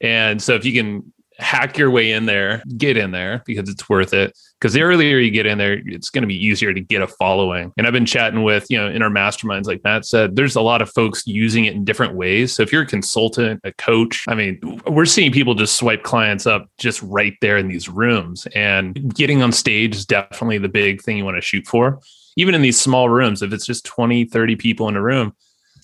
And 0.01 0.41
so 0.41 0.55
if 0.55 0.65
you 0.65 0.73
can 0.73 1.13
hack 1.39 1.79
your 1.79 1.91
way 1.91 2.13
in 2.13 2.27
there, 2.27 2.63
get 2.77 2.97
in 2.97 3.13
there 3.13 3.43
because 3.47 3.69
it's 3.69 3.89
worth 3.89 4.13
it. 4.13 4.37
Because 4.61 4.73
the 4.73 4.83
earlier 4.83 5.19
you 5.19 5.31
get 5.31 5.47
in 5.47 5.57
there, 5.57 5.81
it's 5.87 6.11
going 6.11 6.23
to 6.23 6.29
be 6.29 6.35
easier 6.35 6.75
to 6.75 6.81
get 6.81 7.01
a 7.01 7.07
following. 7.07 7.73
And 7.77 7.87
I've 7.87 7.93
been 7.93 8.07
chatting 8.07 8.43
with, 8.43 8.67
you 8.69 8.77
know, 8.77 8.89
in 8.89 9.03
our 9.03 9.11
masterminds, 9.11 9.67
like 9.67 9.83
Matt 9.85 10.05
said, 10.05 10.35
there's 10.35 10.57
a 10.57 10.61
lot 10.61 10.83
of 10.83 10.91
folks 10.91 11.27
using 11.27 11.65
it 11.67 11.75
in 11.75 11.85
different 11.85 12.15
ways. 12.15 12.55
So 12.55 12.65
if 12.65 12.73
you're 12.73 12.83
a 12.83 12.87
consultant, 12.87 13.61
a 13.63 13.73
coach, 13.73 14.25
I 14.27 14.35
mean, 14.35 14.81
we're 14.89 15.05
seeing 15.05 15.31
people 15.31 15.55
just 15.55 15.77
swipe 15.77 16.03
clients 16.03 16.47
up 16.47 16.69
just 16.77 17.01
right 17.03 17.35
there 17.41 17.57
in 17.57 17.69
these 17.69 17.89
rooms. 17.89 18.47
And 18.55 19.15
getting 19.15 19.41
on 19.43 19.53
stage 19.53 19.95
is 19.95 20.07
definitely 20.07 20.59
the 20.59 20.69
big 20.69 21.03
thing 21.03 21.17
you 21.17 21.25
want 21.25 21.37
to 21.37 21.43
shoot 21.43 21.67
for. 21.67 22.01
Even 22.37 22.55
in 22.55 22.63
these 22.63 22.81
small 22.81 23.09
rooms, 23.09 23.43
if 23.43 23.53
it's 23.53 23.67
just 23.67 23.85
20, 23.85 24.25
30 24.25 24.57
people 24.57 24.89
in 24.89 24.97
a 24.97 25.03
room, 25.03 25.35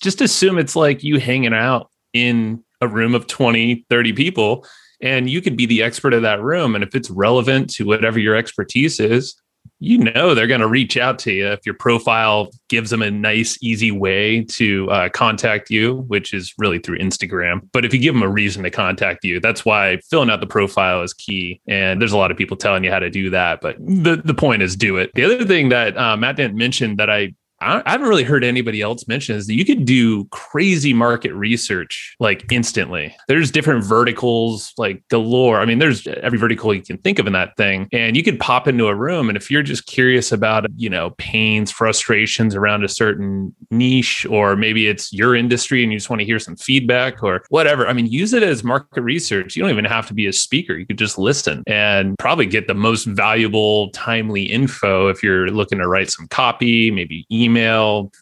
just 0.02 0.20
assume 0.20 0.58
it's 0.58 0.74
like 0.74 1.04
you 1.04 1.20
hanging 1.20 1.54
out 1.54 1.90
in 2.12 2.64
a 2.80 2.88
room 2.88 3.14
of 3.14 3.26
20, 3.28 3.86
30 3.88 4.12
people 4.12 4.66
and 5.04 5.28
you 5.28 5.42
could 5.42 5.56
be 5.56 5.66
the 5.66 5.82
expert 5.82 6.14
of 6.14 6.22
that 6.22 6.42
room. 6.42 6.74
And 6.74 6.82
if 6.82 6.94
it's 6.94 7.10
relevant 7.10 7.70
to 7.74 7.84
whatever 7.84 8.18
your 8.18 8.34
expertise 8.34 8.98
is, 8.98 9.38
you 9.78 9.98
know 9.98 10.34
they're 10.34 10.46
going 10.46 10.60
to 10.60 10.66
reach 10.68 10.96
out 10.96 11.18
to 11.18 11.32
you 11.32 11.48
if 11.48 11.60
your 11.66 11.74
profile 11.74 12.48
gives 12.68 12.88
them 12.88 13.02
a 13.02 13.10
nice, 13.10 13.58
easy 13.62 13.90
way 13.90 14.44
to 14.44 14.90
uh, 14.90 15.08
contact 15.10 15.70
you, 15.70 15.96
which 16.06 16.32
is 16.32 16.54
really 16.56 16.78
through 16.78 16.98
Instagram. 16.98 17.68
But 17.72 17.84
if 17.84 17.92
you 17.92 18.00
give 18.00 18.14
them 18.14 18.22
a 18.22 18.28
reason 18.28 18.62
to 18.62 18.70
contact 18.70 19.24
you, 19.24 19.40
that's 19.40 19.64
why 19.64 19.98
filling 20.10 20.30
out 20.30 20.40
the 20.40 20.46
profile 20.46 21.02
is 21.02 21.12
key. 21.12 21.60
And 21.68 22.00
there's 22.00 22.12
a 22.12 22.16
lot 22.16 22.30
of 22.30 22.38
people 22.38 22.56
telling 22.56 22.82
you 22.82 22.90
how 22.90 22.98
to 22.98 23.10
do 23.10 23.28
that, 23.30 23.60
but 23.60 23.76
the 23.78 24.22
the 24.24 24.34
point 24.34 24.62
is 24.62 24.74
do 24.74 24.96
it. 24.96 25.10
The 25.14 25.24
other 25.24 25.44
thing 25.44 25.68
that 25.68 25.96
uh, 25.98 26.16
Matt 26.16 26.36
didn't 26.36 26.56
mention 26.56 26.96
that 26.96 27.10
I 27.10 27.34
I 27.60 27.82
haven't 27.86 28.08
really 28.08 28.24
heard 28.24 28.44
anybody 28.44 28.82
else 28.82 29.08
mention 29.08 29.36
is 29.36 29.46
that 29.46 29.54
you 29.54 29.64
could 29.64 29.84
do 29.84 30.26
crazy 30.26 30.92
market 30.92 31.32
research 31.32 32.14
like 32.20 32.44
instantly. 32.50 33.16
There's 33.28 33.50
different 33.50 33.84
verticals 33.84 34.72
like 34.76 35.02
galore. 35.08 35.60
I 35.60 35.64
mean, 35.64 35.78
there's 35.78 36.06
every 36.06 36.38
vertical 36.38 36.74
you 36.74 36.82
can 36.82 36.98
think 36.98 37.18
of 37.18 37.26
in 37.26 37.32
that 37.32 37.56
thing. 37.56 37.88
And 37.92 38.16
you 38.16 38.22
could 38.22 38.38
pop 38.38 38.68
into 38.68 38.88
a 38.88 38.94
room. 38.94 39.28
And 39.28 39.36
if 39.36 39.50
you're 39.50 39.62
just 39.62 39.86
curious 39.86 40.32
about, 40.32 40.66
you 40.76 40.90
know, 40.90 41.10
pains, 41.16 41.70
frustrations 41.70 42.54
around 42.54 42.84
a 42.84 42.88
certain 42.88 43.54
niche, 43.70 44.26
or 44.28 44.56
maybe 44.56 44.86
it's 44.86 45.12
your 45.12 45.34
industry 45.34 45.82
and 45.82 45.92
you 45.92 45.98
just 45.98 46.10
want 46.10 46.20
to 46.20 46.26
hear 46.26 46.38
some 46.38 46.56
feedback 46.56 47.22
or 47.22 47.44
whatever, 47.48 47.86
I 47.86 47.92
mean, 47.92 48.06
use 48.06 48.34
it 48.34 48.42
as 48.42 48.62
market 48.62 49.02
research. 49.02 49.56
You 49.56 49.62
don't 49.62 49.70
even 49.70 49.84
have 49.86 50.06
to 50.08 50.14
be 50.14 50.26
a 50.26 50.32
speaker. 50.32 50.76
You 50.76 50.86
could 50.86 50.98
just 50.98 51.18
listen 51.18 51.62
and 51.66 52.16
probably 52.18 52.46
get 52.46 52.66
the 52.66 52.74
most 52.74 53.04
valuable, 53.04 53.90
timely 53.90 54.42
info 54.42 55.08
if 55.08 55.22
you're 55.22 55.48
looking 55.48 55.78
to 55.78 55.88
write 55.88 56.10
some 56.10 56.28
copy, 56.28 56.90
maybe 56.90 57.26
email, 57.32 57.53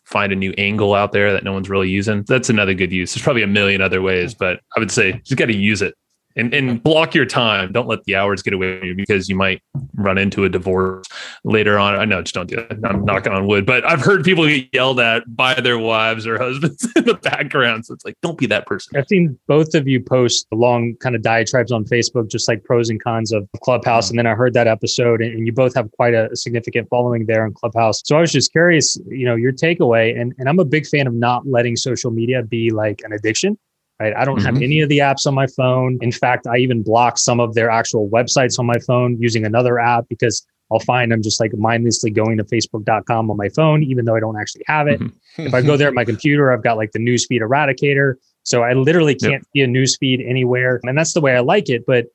find 0.05 0.33
a 0.33 0.37
new 0.37 0.53
angle 0.59 0.95
out 0.95 1.13
there 1.13 1.33
that 1.33 1.45
no 1.45 1.53
one's 1.53 1.69
really 1.69 1.89
using. 1.89 2.25
That's 2.29 2.51
another 2.51 2.75
good 2.75 2.93
use. 2.93 3.15
There's 3.15 3.23
probably 3.23 3.43
a 3.43 3.49
million 3.49 3.81
other 3.81 4.03
ways, 4.03 4.35
but 4.35 4.61
I 4.77 4.81
would 4.81 4.91
say 4.91 5.13
just 5.25 5.37
got 5.37 5.47
to 5.47 5.57
use 5.57 5.83
it 5.83 5.95
and, 6.37 6.53
and 6.55 6.83
block 6.83 7.15
your 7.15 7.27
time. 7.27 7.73
Don't 7.73 7.89
let 7.89 8.05
the 8.05 8.17
hours 8.17 8.43
get 8.43 8.53
away 8.53 8.79
from 8.79 8.89
you 8.89 8.95
because 8.95 9.29
you 9.29 9.37
might 9.37 9.63
run 9.95 10.19
into 10.19 10.45
a 10.45 10.49
divorce 10.49 11.07
later 11.45 11.79
on. 11.79 11.95
I 11.95 12.05
know, 12.05 12.23
just 12.23 12.35
don't 12.35 12.49
do 12.49 12.57
that. 12.57 12.79
I'm 12.85 13.05
knocking 13.05 13.33
on 13.33 13.47
wood, 13.47 13.67
but 13.67 13.85
I've 13.85 14.01
heard 14.01 14.25
people 14.25 14.47
get 14.47 14.69
yelled 14.73 15.01
at 15.01 15.25
by 15.35 15.55
their 15.55 15.79
wives 15.79 16.27
or 16.27 16.39
husbands 16.43 16.87
in 16.97 17.05
the 17.05 17.15
background. 17.15 17.87
So 17.87 17.95
it's 17.95 18.05
like, 18.05 18.17
don't 18.23 18.39
be 18.39 18.47
that 18.47 18.67
person. 18.67 18.97
I've 18.97 19.09
seen 19.09 19.39
both 19.47 19.75
of 19.75 19.89
you 19.89 20.01
post 20.01 20.47
long 20.53 20.97
kind 21.01 21.15
of 21.15 21.23
diatribes 21.23 21.73
on 21.73 21.85
Facebook, 21.85 22.31
just 22.31 22.49
like 22.49 22.65
pros 22.65 22.91
and 22.91 23.03
cons 23.03 23.33
of 23.33 23.49
Clubhouse. 23.63 24.11
And 24.11 24.19
then 24.19 24.27
I 24.27 24.35
heard 24.35 24.55
that 24.55 24.67
episode, 24.67 25.21
and, 25.23 25.35
and 25.35 25.47
you 25.47 25.53
both 25.53 25.75
have 25.75 25.91
quite 25.93 26.15
a, 26.15 26.35
significant 26.35 26.89
following 26.89 27.27
there 27.27 27.45
on 27.45 27.53
Clubhouse. 27.53 28.03
So 28.05 28.17
I 28.17 28.21
was 28.21 28.33
just 28.33 28.53
curious, 28.53 28.99
you 29.07 29.25
know, 29.27 29.35
your 29.35 29.53
takeaway. 29.53 30.19
And, 30.19 30.35
and 30.39 30.49
I'm 30.49 30.59
a 30.59 30.65
big 30.65 30.87
fan 30.87 31.07
of 31.07 31.15
not 31.15 31.47
letting 31.47 31.77
social 31.77 32.11
media 32.11 32.43
be 32.43 32.71
like 32.71 33.01
an 33.05 33.13
addiction. 33.13 33.59
Right? 34.03 34.15
I 34.17 34.25
don't 34.25 34.43
have 34.43 34.55
Mhm. 34.57 34.65
any 34.65 34.81
of 34.81 34.89
the 34.89 34.99
apps 34.99 35.27
on 35.27 35.35
my 35.35 35.47
phone. 35.47 35.97
In 36.03 36.11
fact, 36.11 36.49
I 36.49 36.57
even 36.57 36.83
block 36.83 37.19
some 37.19 37.39
of 37.39 37.55
their 37.55 37.71
actual 37.71 38.09
websites 38.11 38.59
on 38.59 38.67
my 38.67 38.79
phone 38.87 39.17
using 39.21 39.45
another 39.45 39.79
app 39.79 40.09
because 40.09 40.45
I'll 40.73 40.81
find 40.81 41.13
I'm 41.13 41.23
just 41.23 41.39
like 41.39 41.53
mindlessly 41.55 42.11
going 42.11 42.37
to 42.39 42.45
facebook.com 42.45 43.31
on 43.31 43.37
my 43.37 43.49
phone, 43.51 43.85
even 43.85 44.05
though 44.05 44.17
I 44.17 44.21
don't 44.21 44.37
actually 44.41 44.65
have 44.67 44.89
it. 44.89 44.99
Mhm. 45.01 45.13
If 45.39 45.55
I 45.55 45.63
go 45.63 45.77
there 45.77 45.87
at 45.87 45.95
my 45.95 46.05
computer, 46.05 46.51
I've 46.53 46.63
got 46.65 46.77
like 46.77 46.91
the 46.93 46.99
newsfeed 46.99 47.43
eradicator. 47.43 48.15
So 48.43 48.63
I 48.65 48.73
literally 48.73 49.15
can't 49.15 49.45
see 49.55 49.61
a 49.63 49.69
newsfeed 49.69 50.29
anywhere. 50.29 50.81
And 50.83 50.99
that's 50.99 51.13
the 51.13 51.21
way 51.21 51.37
I 51.37 51.41
like 51.41 51.69
it. 51.71 51.85
But 51.87 52.07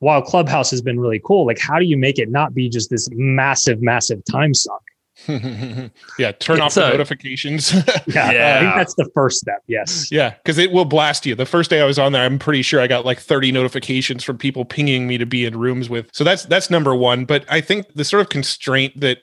while 0.00 0.20
Clubhouse 0.22 0.70
has 0.72 0.82
been 0.82 0.98
really 0.98 1.20
cool, 1.24 1.46
like 1.46 1.60
how 1.60 1.78
do 1.78 1.84
you 1.84 1.96
make 1.96 2.18
it 2.18 2.28
not 2.28 2.54
be 2.54 2.68
just 2.68 2.90
this 2.90 3.08
massive, 3.12 3.80
massive 3.82 4.20
time 4.24 4.52
suck? 4.52 4.82
yeah, 6.18 6.32
turn 6.32 6.60
off 6.60 6.66
It's 6.68 6.74
the 6.76 6.86
a- 6.86 6.90
notifications. 6.90 7.72
Yeah, 8.06 8.56
I 8.56 8.60
think 8.60 8.74
that's 8.76 8.94
the 8.94 9.08
first 9.14 9.38
step. 9.40 9.62
Yes. 9.66 10.10
yeah, 10.12 10.30
because 10.30 10.58
it 10.58 10.72
will 10.72 10.84
blast 10.84 11.26
you. 11.26 11.34
The 11.34 11.46
first 11.46 11.70
day 11.70 11.80
I 11.80 11.84
was 11.84 11.98
on 11.98 12.12
there, 12.12 12.24
I'm 12.24 12.38
pretty 12.38 12.62
sure 12.62 12.80
I 12.80 12.86
got 12.86 13.04
like 13.04 13.18
30 13.20 13.52
notifications 13.52 14.22
from 14.24 14.38
people 14.38 14.64
pinging 14.64 15.06
me 15.06 15.18
to 15.18 15.26
be 15.26 15.44
in 15.44 15.58
rooms 15.58 15.88
with. 15.90 16.08
So 16.12 16.24
that's 16.24 16.44
that's 16.44 16.70
number 16.70 16.94
one. 16.94 17.24
But 17.24 17.44
I 17.48 17.60
think 17.60 17.92
the 17.94 18.04
sort 18.04 18.20
of 18.22 18.28
constraint 18.28 18.98
that 19.00 19.18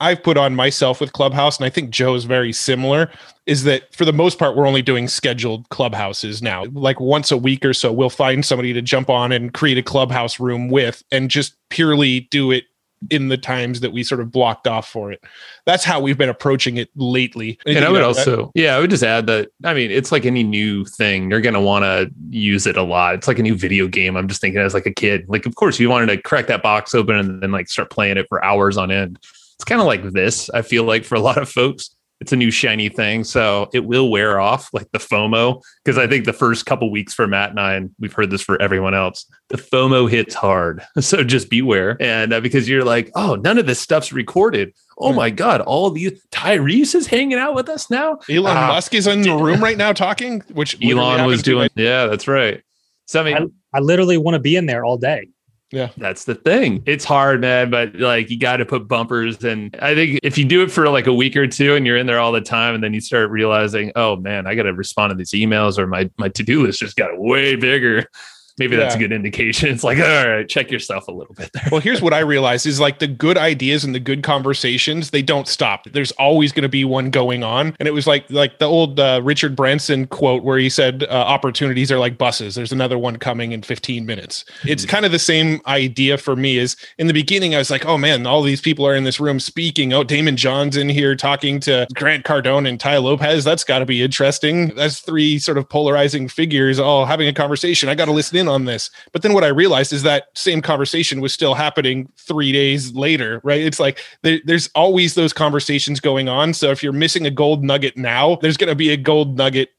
I've 0.00 0.22
put 0.22 0.36
on 0.36 0.54
myself 0.54 1.00
with 1.00 1.12
Clubhouse, 1.14 1.56
and 1.58 1.64
I 1.64 1.70
think 1.70 1.90
Joe 1.90 2.14
is 2.14 2.24
very 2.24 2.52
similar, 2.52 3.10
is 3.46 3.64
that 3.64 3.94
for 3.94 4.04
the 4.04 4.12
most 4.12 4.38
part, 4.38 4.54
we're 4.54 4.66
only 4.66 4.82
doing 4.82 5.08
scheduled 5.08 5.68
clubhouses 5.70 6.42
now. 6.42 6.64
Like 6.72 7.00
once 7.00 7.30
a 7.32 7.36
week 7.38 7.64
or 7.64 7.72
so, 7.72 7.90
we'll 7.92 8.10
find 8.10 8.44
somebody 8.44 8.74
to 8.74 8.82
jump 8.82 9.08
on 9.08 9.32
and 9.32 9.54
create 9.54 9.78
a 9.78 9.82
clubhouse 9.82 10.38
room 10.38 10.68
with 10.68 11.02
and 11.10 11.30
just 11.30 11.56
purely 11.70 12.20
do 12.30 12.50
it 12.52 12.64
in 13.10 13.28
the 13.28 13.36
times 13.36 13.80
that 13.80 13.92
we 13.92 14.02
sort 14.02 14.20
of 14.20 14.30
blocked 14.30 14.66
off 14.66 14.88
for 14.88 15.12
it. 15.12 15.22
That's 15.64 15.84
how 15.84 16.00
we've 16.00 16.18
been 16.18 16.28
approaching 16.28 16.76
it 16.76 16.90
lately. 16.96 17.58
And 17.66 17.84
I 17.84 17.90
would 17.90 18.02
also, 18.02 18.50
yeah, 18.54 18.76
I 18.76 18.80
would 18.80 18.90
just 18.90 19.02
add 19.02 19.26
that. 19.26 19.50
I 19.64 19.74
mean, 19.74 19.90
it's 19.90 20.12
like 20.12 20.24
any 20.24 20.42
new 20.42 20.84
thing. 20.84 21.30
You're 21.30 21.40
going 21.40 21.54
to 21.54 21.60
want 21.60 21.84
to 21.84 22.10
use 22.30 22.66
it 22.66 22.76
a 22.76 22.82
lot. 22.82 23.14
It's 23.14 23.28
like 23.28 23.38
a 23.38 23.42
new 23.42 23.54
video 23.54 23.88
game. 23.88 24.16
I'm 24.16 24.28
just 24.28 24.40
thinking 24.40 24.60
as 24.60 24.74
like 24.74 24.86
a 24.86 24.92
kid. 24.92 25.28
Like, 25.28 25.46
of 25.46 25.54
course, 25.54 25.78
you 25.78 25.88
wanted 25.90 26.06
to 26.06 26.20
crack 26.20 26.46
that 26.48 26.62
box 26.62 26.94
open 26.94 27.16
and 27.16 27.42
then 27.42 27.52
like 27.52 27.68
start 27.68 27.90
playing 27.90 28.16
it 28.16 28.26
for 28.28 28.44
hours 28.44 28.76
on 28.76 28.90
end. 28.90 29.18
It's 29.54 29.64
kind 29.64 29.80
of 29.80 29.86
like 29.86 30.02
this. 30.12 30.50
I 30.50 30.62
feel 30.62 30.84
like 30.84 31.04
for 31.04 31.14
a 31.14 31.20
lot 31.20 31.38
of 31.38 31.48
folks, 31.48 31.96
it's 32.20 32.32
a 32.32 32.36
new 32.36 32.50
shiny 32.50 32.88
thing. 32.88 33.24
So 33.24 33.68
it 33.74 33.84
will 33.84 34.10
wear 34.10 34.40
off, 34.40 34.72
like 34.72 34.90
the 34.92 34.98
FOMO. 34.98 35.62
Because 35.84 35.98
I 35.98 36.06
think 36.06 36.24
the 36.24 36.32
first 36.32 36.66
couple 36.66 36.90
weeks 36.90 37.12
for 37.12 37.26
Matt 37.26 37.50
and 37.50 37.60
I, 37.60 37.74
and 37.74 37.90
we've 37.98 38.12
heard 38.12 38.30
this 38.30 38.42
for 38.42 38.60
everyone 38.60 38.94
else, 38.94 39.26
the 39.48 39.58
FOMO 39.58 40.10
hits 40.10 40.34
hard. 40.34 40.82
So 41.00 41.22
just 41.22 41.50
beware. 41.50 41.96
And 42.00 42.32
uh, 42.32 42.40
because 42.40 42.68
you're 42.68 42.84
like, 42.84 43.10
oh, 43.14 43.36
none 43.36 43.58
of 43.58 43.66
this 43.66 43.78
stuff's 43.78 44.12
recorded. 44.12 44.72
Oh 44.98 45.12
my 45.12 45.30
God, 45.30 45.60
all 45.60 45.90
these 45.90 46.20
Tyrese 46.32 46.94
is 46.94 47.06
hanging 47.06 47.38
out 47.38 47.54
with 47.54 47.68
us 47.68 47.90
now. 47.90 48.18
Elon 48.30 48.56
Ah, 48.56 48.68
Musk 48.68 48.94
is 48.94 49.06
in 49.06 49.22
the 49.22 49.36
room 49.36 49.62
right 49.62 49.76
now 49.76 49.92
talking, 49.92 50.40
which 50.52 50.74
Elon 50.82 50.96
was 50.96 51.18
happened 51.18 51.38
to 51.38 51.42
doing, 51.44 51.70
yeah, 51.76 52.06
that's 52.06 52.26
right. 52.26 52.62
So 53.06 53.20
I 53.20 53.24
mean, 53.24 53.52
I 53.72 53.80
literally 53.80 54.16
want 54.16 54.34
to 54.34 54.40
be 54.40 54.56
in 54.56 54.66
there 54.66 54.84
all 54.84 54.96
day. 54.96 55.28
Yeah. 55.72 55.90
That's 55.96 56.24
the 56.24 56.36
thing. 56.36 56.82
It's 56.86 57.04
hard, 57.04 57.40
man, 57.40 57.70
but 57.70 57.96
like 57.96 58.30
you 58.30 58.38
got 58.38 58.58
to 58.58 58.64
put 58.64 58.86
bumpers. 58.86 59.42
And 59.42 59.76
I 59.82 59.94
think 59.94 60.20
if 60.22 60.38
you 60.38 60.44
do 60.44 60.62
it 60.62 60.70
for 60.70 60.88
like 60.88 61.08
a 61.08 61.12
week 61.12 61.36
or 61.36 61.46
two 61.46 61.74
and 61.74 61.84
you're 61.84 61.96
in 61.96 62.06
there 62.06 62.20
all 62.20 62.30
the 62.32 62.40
time 62.40 62.74
and 62.74 62.84
then 62.84 62.94
you 62.94 63.00
start 63.00 63.30
realizing, 63.30 63.90
oh 63.96 64.16
man, 64.16 64.46
I 64.46 64.54
got 64.54 64.62
to 64.62 64.72
respond 64.72 65.10
to 65.10 65.16
these 65.16 65.32
emails 65.32 65.76
or 65.76 65.86
my, 65.86 66.08
my 66.18 66.28
to 66.30 66.42
do 66.42 66.64
list 66.64 66.78
just 66.80 66.96
got 66.96 67.18
way 67.18 67.56
bigger 67.56 68.08
maybe 68.58 68.76
that's 68.76 68.94
a 68.94 68.98
good 68.98 69.12
indication. 69.12 69.66
It's 69.76 69.84
like, 69.84 69.98
all 69.98 70.26
right, 70.26 70.48
check 70.48 70.70
yourself 70.70 71.08
a 71.08 71.12
little 71.12 71.34
bit 71.34 71.52
there. 71.52 71.64
Well, 71.70 71.80
here's 71.80 72.00
what 72.00 72.14
I 72.14 72.20
realized 72.20 72.66
is 72.66 72.80
like 72.80 72.98
the 72.98 73.06
good 73.06 73.36
ideas 73.36 73.84
and 73.84 73.94
the 73.94 74.00
good 74.00 74.22
conversations, 74.22 75.10
they 75.10 75.20
don't 75.20 75.46
stop. 75.46 75.84
There's 75.92 76.12
always 76.12 76.52
going 76.52 76.62
to 76.62 76.68
be 76.68 76.84
one 76.84 77.10
going 77.10 77.42
on. 77.42 77.76
And 77.78 77.86
it 77.86 77.90
was 77.90 78.06
like 78.06 78.30
like 78.30 78.58
the 78.58 78.64
old 78.64 78.98
uh, 78.98 79.20
Richard 79.22 79.54
Branson 79.54 80.06
quote 80.06 80.44
where 80.44 80.56
he 80.56 80.70
said 80.70 81.04
uh, 81.04 81.08
opportunities 81.12 81.92
are 81.92 81.98
like 81.98 82.16
buses. 82.16 82.54
There's 82.54 82.72
another 82.72 82.98
one 82.98 83.16
coming 83.16 83.52
in 83.52 83.62
15 83.62 84.06
minutes. 84.06 84.44
It's 84.64 84.84
hmm. 84.84 84.90
kind 84.90 85.04
of 85.04 85.12
the 85.12 85.18
same 85.18 85.60
idea 85.66 86.16
for 86.16 86.36
me 86.36 86.56
is 86.56 86.76
in 86.96 87.06
the 87.06 87.12
beginning 87.12 87.54
I 87.54 87.58
was 87.58 87.70
like, 87.70 87.84
"Oh 87.84 87.98
man, 87.98 88.26
all 88.26 88.42
these 88.42 88.60
people 88.60 88.86
are 88.86 88.94
in 88.94 89.04
this 89.04 89.20
room 89.20 89.40
speaking. 89.40 89.92
Oh, 89.92 90.04
Daymond 90.04 90.36
John's 90.36 90.76
in 90.76 90.88
here 90.88 91.14
talking 91.16 91.60
to 91.60 91.86
Grant 91.94 92.24
Cardone 92.24 92.68
and 92.68 92.80
Tai 92.80 92.98
Lopez. 92.98 93.44
That's 93.44 93.64
got 93.64 93.80
to 93.80 93.86
be 93.86 94.02
interesting. 94.02 94.68
That's 94.74 95.00
three 95.00 95.38
sort 95.38 95.58
of 95.58 95.68
polarizing 95.68 96.28
figures 96.28 96.78
all 96.78 97.04
having 97.04 97.28
a 97.28 97.32
conversation. 97.32 97.88
I 97.88 97.94
got 97.94 98.06
to 98.06 98.12
listen 98.12 98.38
in 98.38 98.45
on 98.48 98.64
this. 98.64 98.90
But 99.12 99.22
then 99.22 99.32
what 99.32 99.44
I 99.44 99.48
realized 99.48 99.92
is 99.92 100.02
that 100.02 100.28
same 100.34 100.62
conversation 100.62 101.20
was 101.20 101.32
still 101.32 101.54
happening 101.54 102.10
three 102.16 102.52
days 102.52 102.92
later, 102.94 103.40
right? 103.44 103.60
It's 103.60 103.80
like 103.80 104.00
there, 104.22 104.40
there's 104.44 104.68
always 104.74 105.14
those 105.14 105.32
conversations 105.32 106.00
going 106.00 106.28
on. 106.28 106.54
So 106.54 106.70
if 106.70 106.82
you're 106.82 106.92
missing 106.92 107.26
a 107.26 107.30
gold 107.30 107.64
nugget 107.64 107.96
now, 107.96 108.36
there's 108.36 108.56
going 108.56 108.68
to 108.68 108.74
be 108.74 108.90
a 108.90 108.96
gold 108.96 109.36
nugget 109.36 109.70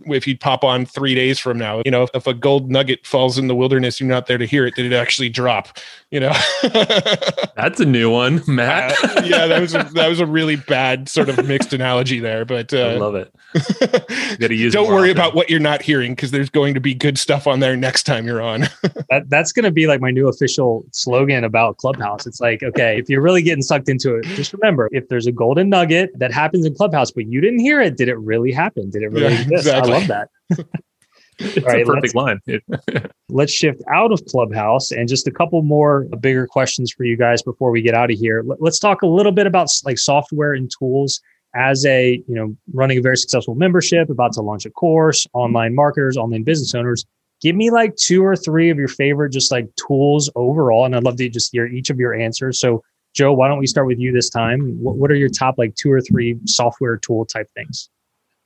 if 0.00 0.26
you 0.26 0.36
pop 0.36 0.62
on 0.62 0.84
three 0.84 1.14
days 1.14 1.38
from 1.38 1.58
now, 1.58 1.82
you 1.84 1.90
know, 1.90 2.06
if 2.14 2.26
a 2.26 2.34
gold 2.34 2.70
nugget 2.70 3.06
falls 3.06 3.38
in 3.38 3.46
the 3.48 3.54
wilderness, 3.54 4.00
you're 4.00 4.08
not 4.08 4.26
there 4.26 4.38
to 4.38 4.46
hear 4.46 4.66
it. 4.66 4.74
Did 4.74 4.92
it 4.92 4.94
actually 4.94 5.28
drop? 5.28 5.78
You 6.12 6.20
know, 6.20 6.32
that's 7.56 7.80
a 7.80 7.84
new 7.84 8.10
one, 8.10 8.40
Matt. 8.46 8.92
Uh, 9.02 9.22
yeah, 9.24 9.48
that 9.48 9.60
was 9.60 9.74
a, 9.74 9.82
that 9.94 10.08
was 10.08 10.20
a 10.20 10.26
really 10.26 10.54
bad 10.54 11.08
sort 11.08 11.28
of 11.28 11.48
mixed 11.48 11.72
analogy 11.72 12.20
there, 12.20 12.44
but 12.44 12.72
uh, 12.72 12.90
I 12.90 12.96
love 12.96 13.16
it. 13.16 13.34
Got 14.38 14.48
to 14.48 14.54
use. 14.54 14.72
Don't 14.72 14.88
worry 14.88 15.10
often. 15.10 15.20
about 15.20 15.34
what 15.34 15.50
you're 15.50 15.58
not 15.58 15.82
hearing 15.82 16.12
because 16.12 16.30
there's 16.30 16.48
going 16.48 16.74
to 16.74 16.80
be 16.80 16.94
good 16.94 17.18
stuff 17.18 17.48
on 17.48 17.58
there 17.58 17.76
next 17.76 18.04
time 18.04 18.24
you're 18.24 18.40
on. 18.40 18.60
that, 19.10 19.24
that's 19.26 19.50
going 19.50 19.64
to 19.64 19.72
be 19.72 19.88
like 19.88 20.00
my 20.00 20.12
new 20.12 20.28
official 20.28 20.84
slogan 20.92 21.42
about 21.42 21.78
Clubhouse. 21.78 22.24
It's 22.24 22.40
like, 22.40 22.62
okay, 22.62 23.00
if 23.00 23.10
you're 23.10 23.22
really 23.22 23.42
getting 23.42 23.62
sucked 23.62 23.88
into 23.88 24.14
it, 24.14 24.26
just 24.26 24.52
remember 24.52 24.88
if 24.92 25.08
there's 25.08 25.26
a 25.26 25.32
golden 25.32 25.68
nugget 25.70 26.16
that 26.20 26.32
happens 26.32 26.64
in 26.66 26.74
Clubhouse, 26.76 27.10
but 27.10 27.26
you 27.26 27.40
didn't 27.40 27.58
hear 27.58 27.80
it, 27.80 27.96
did 27.96 28.08
it 28.08 28.18
really 28.18 28.52
happen? 28.52 28.90
Did 28.90 29.02
it 29.02 29.08
really 29.08 29.34
yeah, 29.34 29.40
exist? 29.40 29.66
Exactly. 29.66 29.92
I 29.92 29.98
love 29.98 30.06
that. 30.06 30.28
It's 31.38 31.66
right, 31.66 31.82
a 31.82 31.84
perfect 31.84 32.14
line. 32.14 32.40
let's 33.28 33.52
shift 33.52 33.82
out 33.92 34.12
of 34.12 34.24
Clubhouse 34.26 34.90
and 34.90 35.08
just 35.08 35.26
a 35.26 35.30
couple 35.30 35.62
more 35.62 36.06
uh, 36.12 36.16
bigger 36.16 36.46
questions 36.46 36.92
for 36.92 37.04
you 37.04 37.16
guys 37.16 37.42
before 37.42 37.70
we 37.70 37.82
get 37.82 37.94
out 37.94 38.10
of 38.10 38.18
here. 38.18 38.44
Let's 38.58 38.78
talk 38.78 39.02
a 39.02 39.06
little 39.06 39.32
bit 39.32 39.46
about 39.46 39.68
like 39.84 39.98
software 39.98 40.54
and 40.54 40.70
tools 40.78 41.20
as 41.54 41.84
a 41.86 42.22
you 42.28 42.34
know 42.34 42.56
running 42.72 42.98
a 42.98 43.02
very 43.02 43.16
successful 43.16 43.54
membership, 43.54 44.10
about 44.10 44.32
to 44.34 44.42
launch 44.42 44.66
a 44.66 44.70
course, 44.70 45.26
online 45.32 45.74
marketers, 45.74 46.16
online 46.16 46.42
business 46.42 46.74
owners. 46.74 47.04
Give 47.42 47.54
me 47.54 47.70
like 47.70 47.96
two 47.96 48.24
or 48.24 48.34
three 48.34 48.70
of 48.70 48.78
your 48.78 48.88
favorite 48.88 49.30
just 49.30 49.52
like 49.52 49.68
tools 49.76 50.30
overall, 50.36 50.84
and 50.84 50.96
I'd 50.96 51.04
love 51.04 51.16
to 51.16 51.28
just 51.28 51.52
hear 51.52 51.66
each 51.66 51.90
of 51.90 51.98
your 51.98 52.14
answers. 52.14 52.58
So 52.60 52.82
Joe, 53.14 53.32
why 53.32 53.48
don't 53.48 53.58
we 53.58 53.66
start 53.66 53.86
with 53.86 53.98
you 53.98 54.12
this 54.12 54.28
time? 54.28 54.76
What, 54.78 54.96
what 54.96 55.10
are 55.10 55.14
your 55.14 55.30
top 55.30 55.56
like 55.56 55.74
two 55.74 55.90
or 55.90 56.00
three 56.00 56.36
software 56.44 56.98
tool 56.98 57.24
type 57.24 57.48
things? 57.54 57.88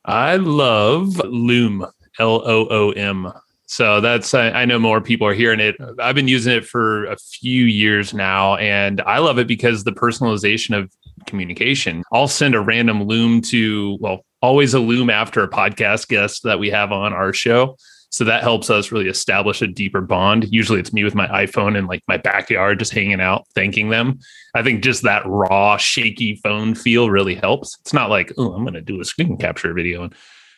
I 0.04 0.36
love 0.36 1.18
Loom, 1.18 1.86
L 2.20 2.42
O 2.44 2.68
O 2.70 2.90
M. 2.92 3.32
So 3.66 4.00
that's, 4.00 4.34
I, 4.34 4.50
I, 4.50 4.64
know 4.64 4.80
more 4.80 5.00
people 5.00 5.28
are 5.28 5.32
hearing 5.32 5.60
it. 5.60 5.76
I've 6.00 6.16
been 6.16 6.26
using 6.26 6.52
it 6.52 6.66
for 6.66 7.04
a 7.04 7.16
few 7.16 7.66
years 7.66 8.12
now, 8.12 8.56
and 8.56 9.00
I 9.02 9.18
love 9.18 9.38
it 9.38 9.46
because 9.46 9.84
the 9.84 9.92
personalization 9.92 10.76
of 10.76 10.92
communication. 11.26 12.02
I'll 12.12 12.26
send 12.26 12.56
a 12.56 12.60
random 12.60 13.04
Loom 13.04 13.40
to, 13.42 13.96
well, 14.00 14.24
always 14.42 14.74
a 14.74 14.80
Loom 14.80 15.08
after 15.08 15.44
a 15.44 15.48
podcast 15.48 16.08
guest 16.08 16.42
that 16.42 16.58
we 16.58 16.68
have 16.70 16.90
on 16.90 17.12
our 17.12 17.32
show. 17.32 17.76
So 18.10 18.24
that 18.24 18.42
helps 18.42 18.70
us 18.70 18.90
really 18.90 19.08
establish 19.08 19.62
a 19.62 19.68
deeper 19.68 20.00
bond. 20.00 20.48
Usually 20.50 20.80
it's 20.80 20.92
me 20.92 21.04
with 21.04 21.14
my 21.14 21.28
iPhone 21.28 21.78
in 21.78 21.86
like 21.86 22.02
my 22.08 22.16
backyard, 22.16 22.80
just 22.80 22.92
hanging 22.92 23.20
out, 23.20 23.46
thanking 23.54 23.88
them. 23.88 24.18
I 24.52 24.64
think 24.64 24.82
just 24.82 25.04
that 25.04 25.22
raw, 25.26 25.76
shaky 25.76 26.34
phone 26.42 26.74
feel 26.74 27.08
really 27.08 27.36
helps. 27.36 27.78
It's 27.82 27.92
not 27.92 28.10
like, 28.10 28.32
oh, 28.36 28.52
I'm 28.52 28.64
going 28.64 28.74
to 28.74 28.80
do 28.80 29.00
a 29.00 29.04
screen 29.04 29.36
capture 29.36 29.72
video. 29.72 30.02
And, 30.02 30.14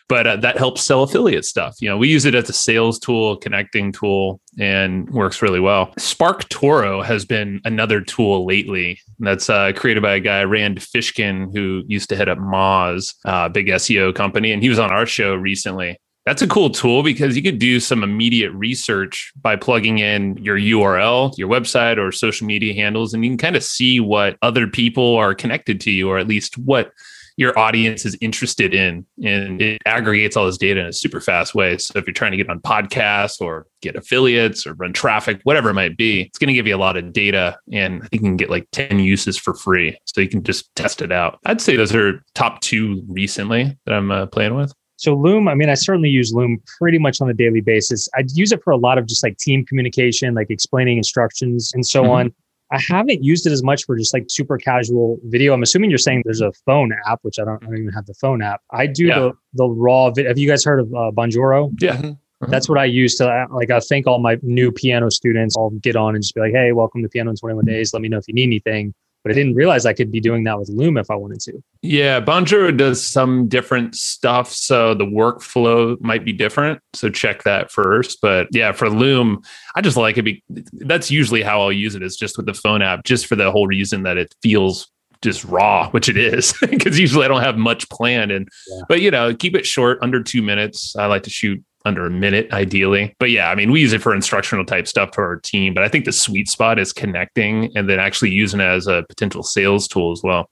but 0.09 0.27
uh, 0.27 0.37
that 0.37 0.59
helps 0.59 0.83
sell 0.83 1.03
affiliate 1.03 1.45
stuff. 1.45 1.77
You 1.81 1.89
know, 1.89 1.97
we 1.97 2.09
use 2.09 2.25
it 2.25 2.35
as 2.35 2.49
a 2.49 2.53
sales 2.53 2.99
tool, 2.99 3.37
connecting 3.37 3.93
tool, 3.93 4.41
and 4.59 5.09
works 5.11 5.43
really 5.43 5.61
well. 5.61 5.87
SparkToro 5.99 7.05
has 7.05 7.25
been 7.25 7.61
another 7.65 8.01
tool 8.01 8.47
lately 8.47 9.01
that's 9.19 9.49
uh, 9.49 9.73
created 9.75 10.03
by 10.03 10.15
a 10.15 10.21
guy, 10.21 10.45
Rand 10.45 10.81
Fishkin, 10.81 11.53
who 11.53 11.83
used 11.87 12.09
to 12.11 12.17
head 12.17 12.29
up 12.29 12.39
Moz, 12.39 13.15
uh, 13.25 13.49
big 13.49 13.69
SEO 13.69 14.15
company. 14.15 14.53
And 14.53 14.63
he 14.63 14.69
was 14.69 14.79
on 14.79 14.91
our 14.91 15.07
show 15.07 15.35
recently 15.35 15.99
that's 16.25 16.43
a 16.43 16.47
cool 16.47 16.71
tool 16.71 17.03
because 17.03 17.37
you 17.37 17.43
could 17.43 17.59
do 17.59 17.81
some 17.81 18.05
immediate 18.05 18.53
research 18.53 19.33
by 19.41 19.57
plugging 19.57 19.99
in 19.99 20.37
your 20.37 20.57
URL, 20.57 21.37
your 21.37 21.49
website, 21.49 21.99
or 21.99 22.13
social 22.13 22.47
media 22.47 22.75
handles, 22.75 23.13
and 23.13 23.25
you 23.25 23.31
can 23.31 23.39
kind 23.39 23.57
of 23.57 23.65
see 23.65 23.99
what 23.99 24.37
other 24.41 24.69
people 24.69 25.17
are 25.17 25.35
connected 25.35 25.81
to 25.81 25.91
you, 25.91 26.09
or 26.09 26.19
at 26.19 26.29
least 26.29 26.57
what 26.59 26.93
your 27.37 27.59
audience 27.59 28.05
is 28.05 28.17
interested 28.21 28.75
in. 28.75 29.07
And 29.25 29.61
it 29.61 29.83
aggregates 29.87 30.37
all 30.37 30.47
this 30.47 30.59
data 30.59 30.81
in 30.81 30.87
a 30.87 30.93
super 30.93 31.21
fast 31.21 31.55
way. 31.55 31.79
So 31.79 31.99
if 31.99 32.07
you're 32.07 32.15
trying 32.15 32.33
to 32.33 32.37
get 32.37 32.51
on 32.51 32.61
podcasts 32.61 33.41
or 33.41 33.67
get 33.81 33.97
affiliates 33.97 34.67
or 34.67 34.75
run 34.75 34.93
traffic, 34.93 35.41
whatever 35.45 35.71
it 35.71 35.75
might 35.75 35.97
be, 35.97 36.23
it's 36.23 36.39
going 36.39 36.49
to 36.49 36.55
give 36.55 36.67
you 36.67 36.77
a 36.77 36.79
lot 36.79 36.97
of 36.97 37.13
data. 37.13 37.59
And 37.73 38.09
you 38.13 38.19
can 38.19 38.37
get 38.37 38.51
like 38.51 38.69
10 38.73 38.99
uses 38.99 39.39
for 39.39 39.55
free. 39.55 39.97
So 40.05 40.21
you 40.21 40.29
can 40.29 40.43
just 40.43 40.75
test 40.77 41.03
it 41.03 41.13
out. 41.13 41.39
I'd 41.45 41.61
say 41.61 41.77
those 41.77 41.95
are 41.95 42.23
top 42.35 42.61
two 42.61 43.03
recently 43.09 43.77
that 43.87 43.95
I'm 43.95 44.11
uh, 44.11 44.27
playing 44.27 44.55
with. 44.55 44.73
So 45.03 45.17
Loom, 45.17 45.49
I 45.49 45.55
mean, 45.55 45.69
I 45.69 45.75
certainly 45.75 46.11
use 46.11 46.33
Loom 46.33 46.63
pretty 46.79 46.99
much 46.99 47.21
on 47.21 47.29
a 47.29 47.35
daily 47.35 47.61
basis. 47.61 48.09
I 48.17 48.23
use 48.35 48.53
it 48.53 48.63
for 48.63 48.71
a 48.71 48.77
lot 48.77 48.99
of 48.99 49.07
just 49.07 49.25
like 49.25 49.37
team 49.37 49.67
communication, 49.67 50.33
like 50.35 50.47
explaining 50.49 50.97
instructions 50.97 51.73
and 51.75 51.85
so 51.85 52.03
mm-hmm. 52.03 52.11
on. 52.13 52.35
I 52.73 52.81
haven't 52.89 53.23
used 53.23 53.47
it 53.47 53.53
as 53.53 53.63
much 53.63 53.85
for 53.85 53.97
just 53.97 54.15
like 54.15 54.25
super 54.29 54.57
casual 54.57 55.19
video. 55.25 55.53
I'm 55.53 55.63
assuming 55.63 55.91
you're 55.91 55.99
saying 55.99 56.23
there's 56.25 56.41
a 56.41 56.53
phone 56.65 56.91
app, 57.07 57.19
which 57.23 57.39
I 57.39 57.45
don't, 57.45 57.63
I 57.63 57.67
don't 57.67 57.79
even 57.79 57.93
have 57.93 58.07
the 58.07 58.15
phone 58.15 58.41
app. 58.41 58.63
I 58.71 58.87
do 58.87 59.07
yeah. 59.07 59.19
the 59.19 59.33
the 59.55 59.69
raw. 59.69 60.11
Vi- 60.11 60.25
have 60.25 60.39
you 60.39 60.49
guys 60.49 60.65
heard 60.65 60.81
of 60.81 60.87
uh, 60.95 61.11
Bonjoro? 61.13 61.71
Yeah. 61.81 61.97
Mm-hmm. 61.97 62.07
mm-hmm. 62.07 62.51
That's 62.51 62.71
what 62.71 62.79
I 62.79 62.87
use 62.87 63.17
to 63.17 63.29
uh, 63.29 63.47
like. 63.51 63.71
I 63.71 63.79
thank 63.81 64.07
all 64.07 64.21
my 64.21 64.39
new 64.43 64.73
piano 64.73 65.11
students. 65.11 65.55
I'll 65.57 65.71
get 65.71 65.97
on 65.97 66.15
and 66.15 66.25
just 66.25 66.35
be 66.35 66.41
like, 66.41 66.53
"Hey, 66.53 66.73
welcome 66.73 67.03
to 67.03 67.09
Piano 67.11 67.31
in 67.31 67.37
21 67.37 67.67
Days. 67.67 67.93
Let 67.93 68.01
me 68.01 68.09
know 68.09 68.19
if 68.19 68.27
you 68.27 68.35
need 68.35 68.45
anything." 68.45 68.95
But 69.23 69.33
I 69.33 69.35
didn't 69.35 69.55
realize 69.55 69.87
I 69.87 69.93
could 69.93 70.11
be 70.11 70.21
doing 70.21 70.45
that 70.45 70.59
with 70.59 70.69
Loom 70.69 70.97
if 70.97 71.11
I 71.11 71.15
wanted 71.15 71.41
to. 71.41 71.63
Yeah, 71.83 72.21
Bonjoro 72.21 72.77
does 72.77 73.05
some 73.05 73.49
different 73.49 73.95
stuff, 73.95 74.53
so 74.53 74.95
the 74.95 75.05
workflow 75.05 76.01
might 76.01 76.25
be 76.25 76.33
different. 76.33 76.81
So 76.95 77.09
check 77.11 77.43
that 77.45 77.71
first. 77.71 78.19
But 78.21 78.49
yeah, 78.51 78.73
for 78.73 78.91
Loom, 78.91 79.43
I 79.75 79.81
just 79.81 79.97
like 79.97 80.19
it. 80.19 80.23
Be, 80.23 80.43
that's 80.73 81.11
usually 81.11 81.43
how 81.43 81.61
I'll 81.61 81.73
use 81.73 81.95
it 81.95 82.03
is 82.03 82.17
just 82.17 82.37
with 82.37 82.47
the 82.47 82.55
phone 82.55 82.83
app, 82.83 83.05
just 83.05 83.27
for 83.27 83.37
the 83.37 83.51
whole 83.51 83.67
reason 83.67 84.03
that 84.05 84.17
it 84.17 84.35
feels 84.43 84.89
just 85.23 85.45
raw, 85.45 85.89
which 85.91 86.09
it 86.09 86.17
is, 86.17 86.53
because 86.71 86.99
usually 86.99 87.25
I 87.25 87.29
don't 87.29 87.43
have 87.43 87.57
much 87.57 87.89
planned. 87.89 88.33
And 88.33 88.49
yeah. 88.69 88.83
but 88.89 89.01
you 89.01 89.11
know, 89.11 89.35
keep 89.35 89.55
it 89.55 89.67
short, 89.67 89.99
under 90.03 90.23
two 90.23 90.43
minutes. 90.43 90.97
I 90.97 91.07
like 91.07 91.23
to 91.25 91.31
shoot 91.31 91.63
under 91.85 92.07
a 92.07 92.11
minute 92.11 92.53
ideally. 92.53 93.15
But 93.19 93.31
yeah, 93.31 93.51
I 93.51 93.55
mean, 93.55 93.71
we 93.71 93.81
use 93.81 93.93
it 93.93 94.03
for 94.03 94.15
instructional 94.15 94.65
type 94.65 94.87
stuff 94.87 95.15
for 95.15 95.25
our 95.25 95.37
team, 95.37 95.75
but 95.75 95.83
I 95.83 95.89
think 95.89 96.05
the 96.05 96.13
sweet 96.13 96.49
spot 96.49 96.79
is 96.79 96.93
connecting 96.93 97.71
and 97.77 97.89
then 97.89 97.99
actually 97.99 98.31
using 98.31 98.61
it 98.61 98.65
as 98.65 98.87
a 98.87 99.05
potential 99.09 99.43
sales 99.43 99.89
tool 99.89 100.13
as 100.13 100.23
well. 100.23 100.49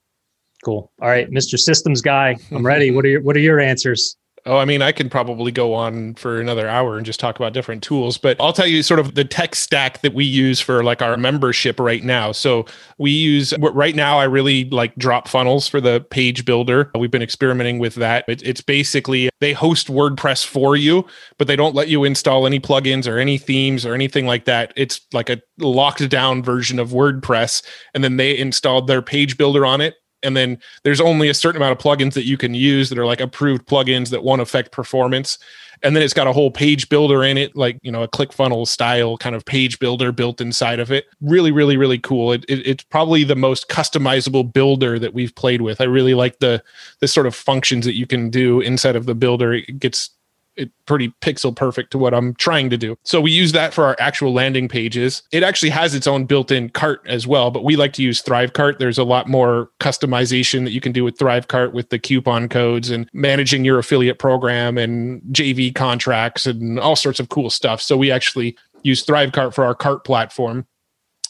Cool. 0.63 0.91
All 1.01 1.09
right, 1.09 1.29
Mr. 1.31 1.57
Systems 1.57 2.01
guy, 2.01 2.37
I'm 2.51 2.65
ready. 2.65 2.91
what 2.95 3.05
are 3.05 3.09
your 3.09 3.21
what 3.21 3.35
are 3.35 3.39
your 3.39 3.59
answers? 3.59 4.15
Oh, 4.45 4.57
I 4.57 4.65
mean, 4.65 4.81
I 4.81 4.91
can 4.91 5.09
probably 5.09 5.51
go 5.51 5.73
on 5.73 6.15
for 6.15 6.41
another 6.41 6.67
hour 6.67 6.97
and 6.97 7.05
just 7.05 7.19
talk 7.19 7.35
about 7.35 7.53
different 7.53 7.83
tools, 7.83 8.17
but 8.17 8.37
I'll 8.39 8.53
tell 8.53 8.65
you 8.65 8.81
sort 8.81 8.99
of 8.99 9.13
the 9.13 9.23
tech 9.23 9.53
stack 9.55 10.01
that 10.01 10.15
we 10.15 10.25
use 10.25 10.59
for 10.59 10.83
like 10.83 11.01
our 11.01 11.15
membership 11.15 11.79
right 11.79 12.03
now. 12.03 12.31
So 12.31 12.65
we 12.97 13.11
use 13.11 13.53
right 13.59 13.95
now, 13.95 14.17
I 14.17 14.23
really 14.23 14.65
like 14.65 14.95
DropFunnels 14.95 15.69
for 15.69 15.79
the 15.79 16.01
page 16.09 16.43
builder. 16.43 16.89
We've 16.97 17.11
been 17.11 17.21
experimenting 17.21 17.77
with 17.77 17.95
that. 17.95 18.25
it's 18.27 18.61
basically 18.61 19.29
they 19.41 19.53
host 19.53 19.87
WordPress 19.87 20.45
for 20.45 20.75
you, 20.75 21.05
but 21.37 21.47
they 21.47 21.55
don't 21.55 21.75
let 21.75 21.87
you 21.87 22.03
install 22.03 22.47
any 22.47 22.59
plugins 22.59 23.07
or 23.07 23.19
any 23.19 23.37
themes 23.37 23.85
or 23.85 23.93
anything 23.93 24.25
like 24.25 24.45
that. 24.45 24.73
It's 24.75 25.01
like 25.13 25.29
a 25.29 25.39
locked 25.59 26.09
down 26.09 26.41
version 26.41 26.79
of 26.79 26.89
WordPress. 26.89 27.63
And 27.93 28.03
then 28.03 28.17
they 28.17 28.35
installed 28.35 28.87
their 28.87 29.03
page 29.03 29.37
builder 29.37 29.65
on 29.65 29.81
it 29.81 29.95
and 30.23 30.35
then 30.35 30.59
there's 30.83 31.01
only 31.01 31.29
a 31.29 31.33
certain 31.33 31.61
amount 31.61 31.77
of 31.77 31.83
plugins 31.83 32.13
that 32.13 32.25
you 32.25 32.37
can 32.37 32.53
use 32.53 32.89
that 32.89 32.97
are 32.97 33.05
like 33.05 33.21
approved 33.21 33.65
plugins 33.65 34.09
that 34.09 34.23
won't 34.23 34.41
affect 34.41 34.71
performance. 34.71 35.37
And 35.83 35.95
then 35.95 36.03
it's 36.03 36.13
got 36.13 36.27
a 36.27 36.33
whole 36.33 36.51
page 36.51 36.89
builder 36.89 37.23
in 37.23 37.39
it 37.39 37.55
like 37.55 37.79
you 37.81 37.91
know 37.91 38.03
a 38.03 38.07
clickfunnels 38.07 38.67
style 38.67 39.17
kind 39.17 39.35
of 39.35 39.45
page 39.45 39.79
builder 39.79 40.11
built 40.11 40.39
inside 40.39 40.79
of 40.79 40.91
it. 40.91 41.05
Really 41.21 41.51
really 41.51 41.75
really 41.75 41.97
cool. 41.97 42.31
It, 42.31 42.45
it, 42.47 42.67
it's 42.67 42.83
probably 42.83 43.23
the 43.23 43.35
most 43.35 43.67
customizable 43.67 44.51
builder 44.51 44.99
that 44.99 45.13
we've 45.13 45.33
played 45.33 45.61
with. 45.61 45.81
I 45.81 45.85
really 45.85 46.13
like 46.13 46.39
the 46.39 46.63
the 46.99 47.07
sort 47.07 47.25
of 47.25 47.33
functions 47.33 47.85
that 47.85 47.95
you 47.95 48.05
can 48.05 48.29
do 48.29 48.61
inside 48.61 48.95
of 48.95 49.07
the 49.07 49.15
builder. 49.15 49.53
It 49.53 49.79
gets 49.79 50.11
it 50.55 50.69
pretty 50.85 51.13
pixel 51.21 51.55
perfect 51.55 51.91
to 51.91 51.97
what 51.97 52.13
I'm 52.13 52.33
trying 52.35 52.69
to 52.69 52.77
do. 52.77 52.97
So 53.03 53.21
we 53.21 53.31
use 53.31 53.51
that 53.53 53.73
for 53.73 53.85
our 53.85 53.95
actual 53.99 54.33
landing 54.33 54.67
pages. 54.67 55.23
It 55.31 55.43
actually 55.43 55.69
has 55.69 55.95
its 55.95 56.07
own 56.07 56.25
built-in 56.25 56.69
cart 56.69 57.01
as 57.07 57.25
well, 57.25 57.51
but 57.51 57.63
we 57.63 57.75
like 57.75 57.93
to 57.93 58.03
use 58.03 58.21
Thrivecart. 58.21 58.77
There's 58.77 58.97
a 58.97 59.03
lot 59.03 59.27
more 59.27 59.69
customization 59.79 60.65
that 60.65 60.71
you 60.71 60.81
can 60.81 60.91
do 60.91 61.03
with 61.03 61.17
Thrivecart 61.17 61.73
with 61.73 61.89
the 61.89 61.99
coupon 61.99 62.49
codes 62.49 62.89
and 62.89 63.09
managing 63.13 63.63
your 63.63 63.79
affiliate 63.79 64.19
program 64.19 64.77
and 64.77 65.21
JV 65.31 65.73
contracts 65.73 66.45
and 66.45 66.79
all 66.79 66.95
sorts 66.95 67.19
of 67.19 67.29
cool 67.29 67.49
stuff. 67.49 67.81
So 67.81 67.95
we 67.95 68.11
actually 68.11 68.57
use 68.83 69.05
Thrivecart 69.05 69.53
for 69.53 69.63
our 69.63 69.75
cart 69.75 70.03
platform. 70.03 70.65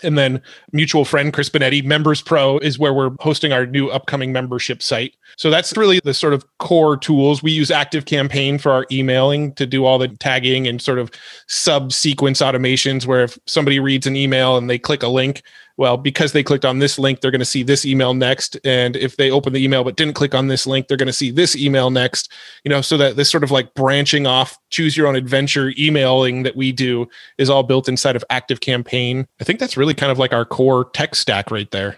And 0.04 0.18
then 0.18 0.42
mutual 0.72 1.06
friend 1.06 1.32
Chris 1.32 1.50
Benetti, 1.50 1.84
Members 1.84 2.24
Pro 2.24 2.58
is 2.58 2.80
where 2.80 2.92
we're 2.92 3.12
hosting 3.20 3.54
our 3.54 3.68
new 3.68 3.90
upcoming 3.90 4.32
membership 4.32 4.82
site. 4.82 5.16
So 5.38 5.50
that's 5.50 5.76
really 5.76 6.00
the 6.04 6.14
sort 6.14 6.34
of 6.34 6.46
core 6.60 6.98
tools. 6.98 7.42
We 7.42 7.52
use 7.52 7.72
Active 7.72 8.06
Campaign 8.06 8.58
for 8.58 8.72
our 8.72 8.86
emailing 8.92 9.54
to 9.56 9.66
do 9.66 9.86
all 9.86 9.98
the 9.98 10.08
tagging 10.08 10.68
and 10.68 10.82
sort 10.82 11.00
of 11.00 11.12
sub 11.48 11.92
sequence 11.92 12.42
automations 12.42 13.06
where 13.06 13.24
if 13.24 13.38
somebody 13.48 13.80
reads 13.80 14.08
an 14.08 14.16
email 14.16 14.58
and 14.58 14.70
they 14.70 14.80
click 14.80 15.04
a 15.04 15.08
link, 15.08 15.42
well, 15.78 15.98
because 15.98 16.34
they 16.34 16.44
clicked 16.44 16.66
on 16.66 16.80
this 16.80 17.00
link, 17.00 17.22
they're 17.22 17.32
going 17.32 17.40
to 17.40 17.46
see 17.46 17.64
this 17.64 17.86
email 17.86 18.14
next. 18.14 18.58
And 18.64 18.96
if 18.96 19.18
they 19.18 19.32
open 19.32 19.54
the 19.54 19.64
email 19.64 19.84
but 19.84 19.96
didn't 19.96 20.14
click 20.14 20.36
on 20.36 20.48
this 20.48 20.68
link, 20.68 20.88
they're 20.88 20.98
going 20.98 21.08
to 21.08 21.14
see 21.14 21.32
this 21.32 21.56
email 21.56 21.90
next. 21.90 22.32
You 22.64 22.70
know, 22.70 22.82
so 22.82 22.98
that 22.98 23.16
this 23.16 23.32
sort 23.32 23.44
of 23.44 23.50
like 23.50 23.74
branching 23.74 24.28
off, 24.28 24.58
choose 24.70 24.96
your 24.96 25.08
own 25.08 25.16
adventure 25.16 25.74
emailing 25.80 26.44
that 26.44 26.56
we 26.56 26.72
do 26.72 27.08
is 27.38 27.50
all 27.50 27.64
built 27.64 27.90
inside 27.90 28.16
of 28.16 28.24
Active 28.30 28.60
Campaign. 28.60 29.28
I 29.40 29.44
think 29.44 29.60
that's 29.60 29.76
really 29.76 29.96
kind 29.96 30.12
of 30.12 30.20
like 30.20 30.34
our 30.34 30.46
core 30.46 30.86
tech 30.92 31.16
stack 31.16 31.50
right 31.50 31.72
there. 31.72 31.98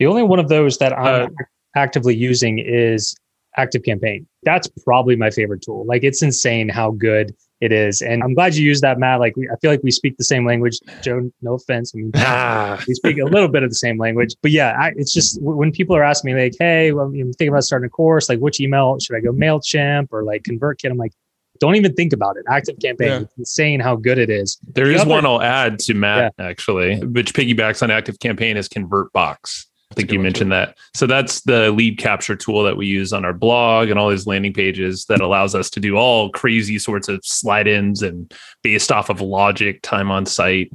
The 0.00 0.06
only 0.06 0.24
one 0.24 0.40
of 0.40 0.48
those 0.48 0.78
that 0.78 0.92
I'm 0.92 1.26
uh, 1.26 1.44
actively 1.74 2.14
using 2.14 2.58
is 2.58 3.14
Active 3.56 3.82
Campaign. 3.82 4.26
That's 4.42 4.68
probably 4.84 5.16
my 5.16 5.30
favorite 5.30 5.62
tool. 5.62 5.84
Like 5.86 6.02
it's 6.04 6.22
insane 6.22 6.68
how 6.68 6.92
good 6.92 7.34
it 7.60 7.72
is. 7.72 8.02
And 8.02 8.22
I'm 8.22 8.34
glad 8.34 8.54
you 8.54 8.64
used 8.64 8.82
that, 8.82 8.98
Matt. 8.98 9.20
Like 9.20 9.36
we, 9.36 9.48
I 9.48 9.56
feel 9.56 9.70
like 9.70 9.82
we 9.82 9.90
speak 9.90 10.16
the 10.16 10.24
same 10.24 10.46
language. 10.46 10.78
Joe, 11.02 11.30
no 11.40 11.54
offense. 11.54 11.92
I 11.94 11.98
mean, 11.98 12.10
we 12.88 12.94
speak 12.94 13.18
a 13.18 13.24
little 13.24 13.48
bit 13.48 13.62
of 13.62 13.70
the 13.70 13.76
same 13.76 13.98
language. 13.98 14.34
But 14.42 14.50
yeah, 14.50 14.76
I, 14.78 14.92
it's 14.96 15.12
just 15.12 15.40
when 15.40 15.72
people 15.72 15.96
are 15.96 16.02
asking 16.02 16.34
me 16.34 16.42
like, 16.42 16.54
"Hey, 16.58 16.92
well, 16.92 17.06
I'm 17.06 17.14
thinking 17.14 17.48
about 17.48 17.64
starting 17.64 17.86
a 17.86 17.90
course. 17.90 18.28
Like, 18.28 18.40
which 18.40 18.60
email 18.60 18.98
should 18.98 19.16
I 19.16 19.20
go? 19.20 19.32
Mailchimp 19.32 20.08
or 20.10 20.24
like 20.24 20.42
ConvertKit?" 20.42 20.90
I'm 20.90 20.98
like, 20.98 21.12
don't 21.60 21.76
even 21.76 21.94
think 21.94 22.12
about 22.12 22.36
it. 22.36 22.44
Active 22.50 22.76
campaign. 22.80 23.08
Yeah. 23.08 23.20
It's 23.20 23.38
insane 23.38 23.80
how 23.80 23.96
good 23.96 24.18
it 24.18 24.30
is. 24.30 24.58
There 24.74 24.86
the 24.86 24.94
is 24.94 25.00
other, 25.02 25.10
one 25.10 25.24
I'll 25.24 25.42
add 25.42 25.78
to 25.80 25.94
Matt 25.94 26.34
yeah. 26.38 26.46
actually, 26.46 26.98
which 26.98 27.32
piggybacks 27.32 27.82
on 27.82 27.90
active 27.90 28.18
campaign 28.18 28.56
is 28.56 28.68
ConvertBox. 28.68 29.66
I 29.94 30.00
think 30.00 30.12
you 30.12 30.18
mentioned 30.18 30.50
too. 30.50 30.56
that. 30.56 30.76
So 30.94 31.06
that's 31.06 31.42
the 31.42 31.70
lead 31.70 31.98
capture 31.98 32.36
tool 32.36 32.62
that 32.64 32.76
we 32.76 32.86
use 32.86 33.12
on 33.12 33.24
our 33.24 33.32
blog 33.32 33.90
and 33.90 33.98
all 33.98 34.10
these 34.10 34.26
landing 34.26 34.52
pages 34.52 35.04
that 35.06 35.20
allows 35.20 35.54
us 35.54 35.70
to 35.70 35.80
do 35.80 35.96
all 35.96 36.30
crazy 36.30 36.78
sorts 36.78 37.08
of 37.08 37.24
slide 37.24 37.66
ins 37.66 38.02
and 38.02 38.32
based 38.62 38.90
off 38.90 39.08
of 39.08 39.20
logic, 39.20 39.82
time 39.82 40.10
on 40.10 40.26
site. 40.26 40.72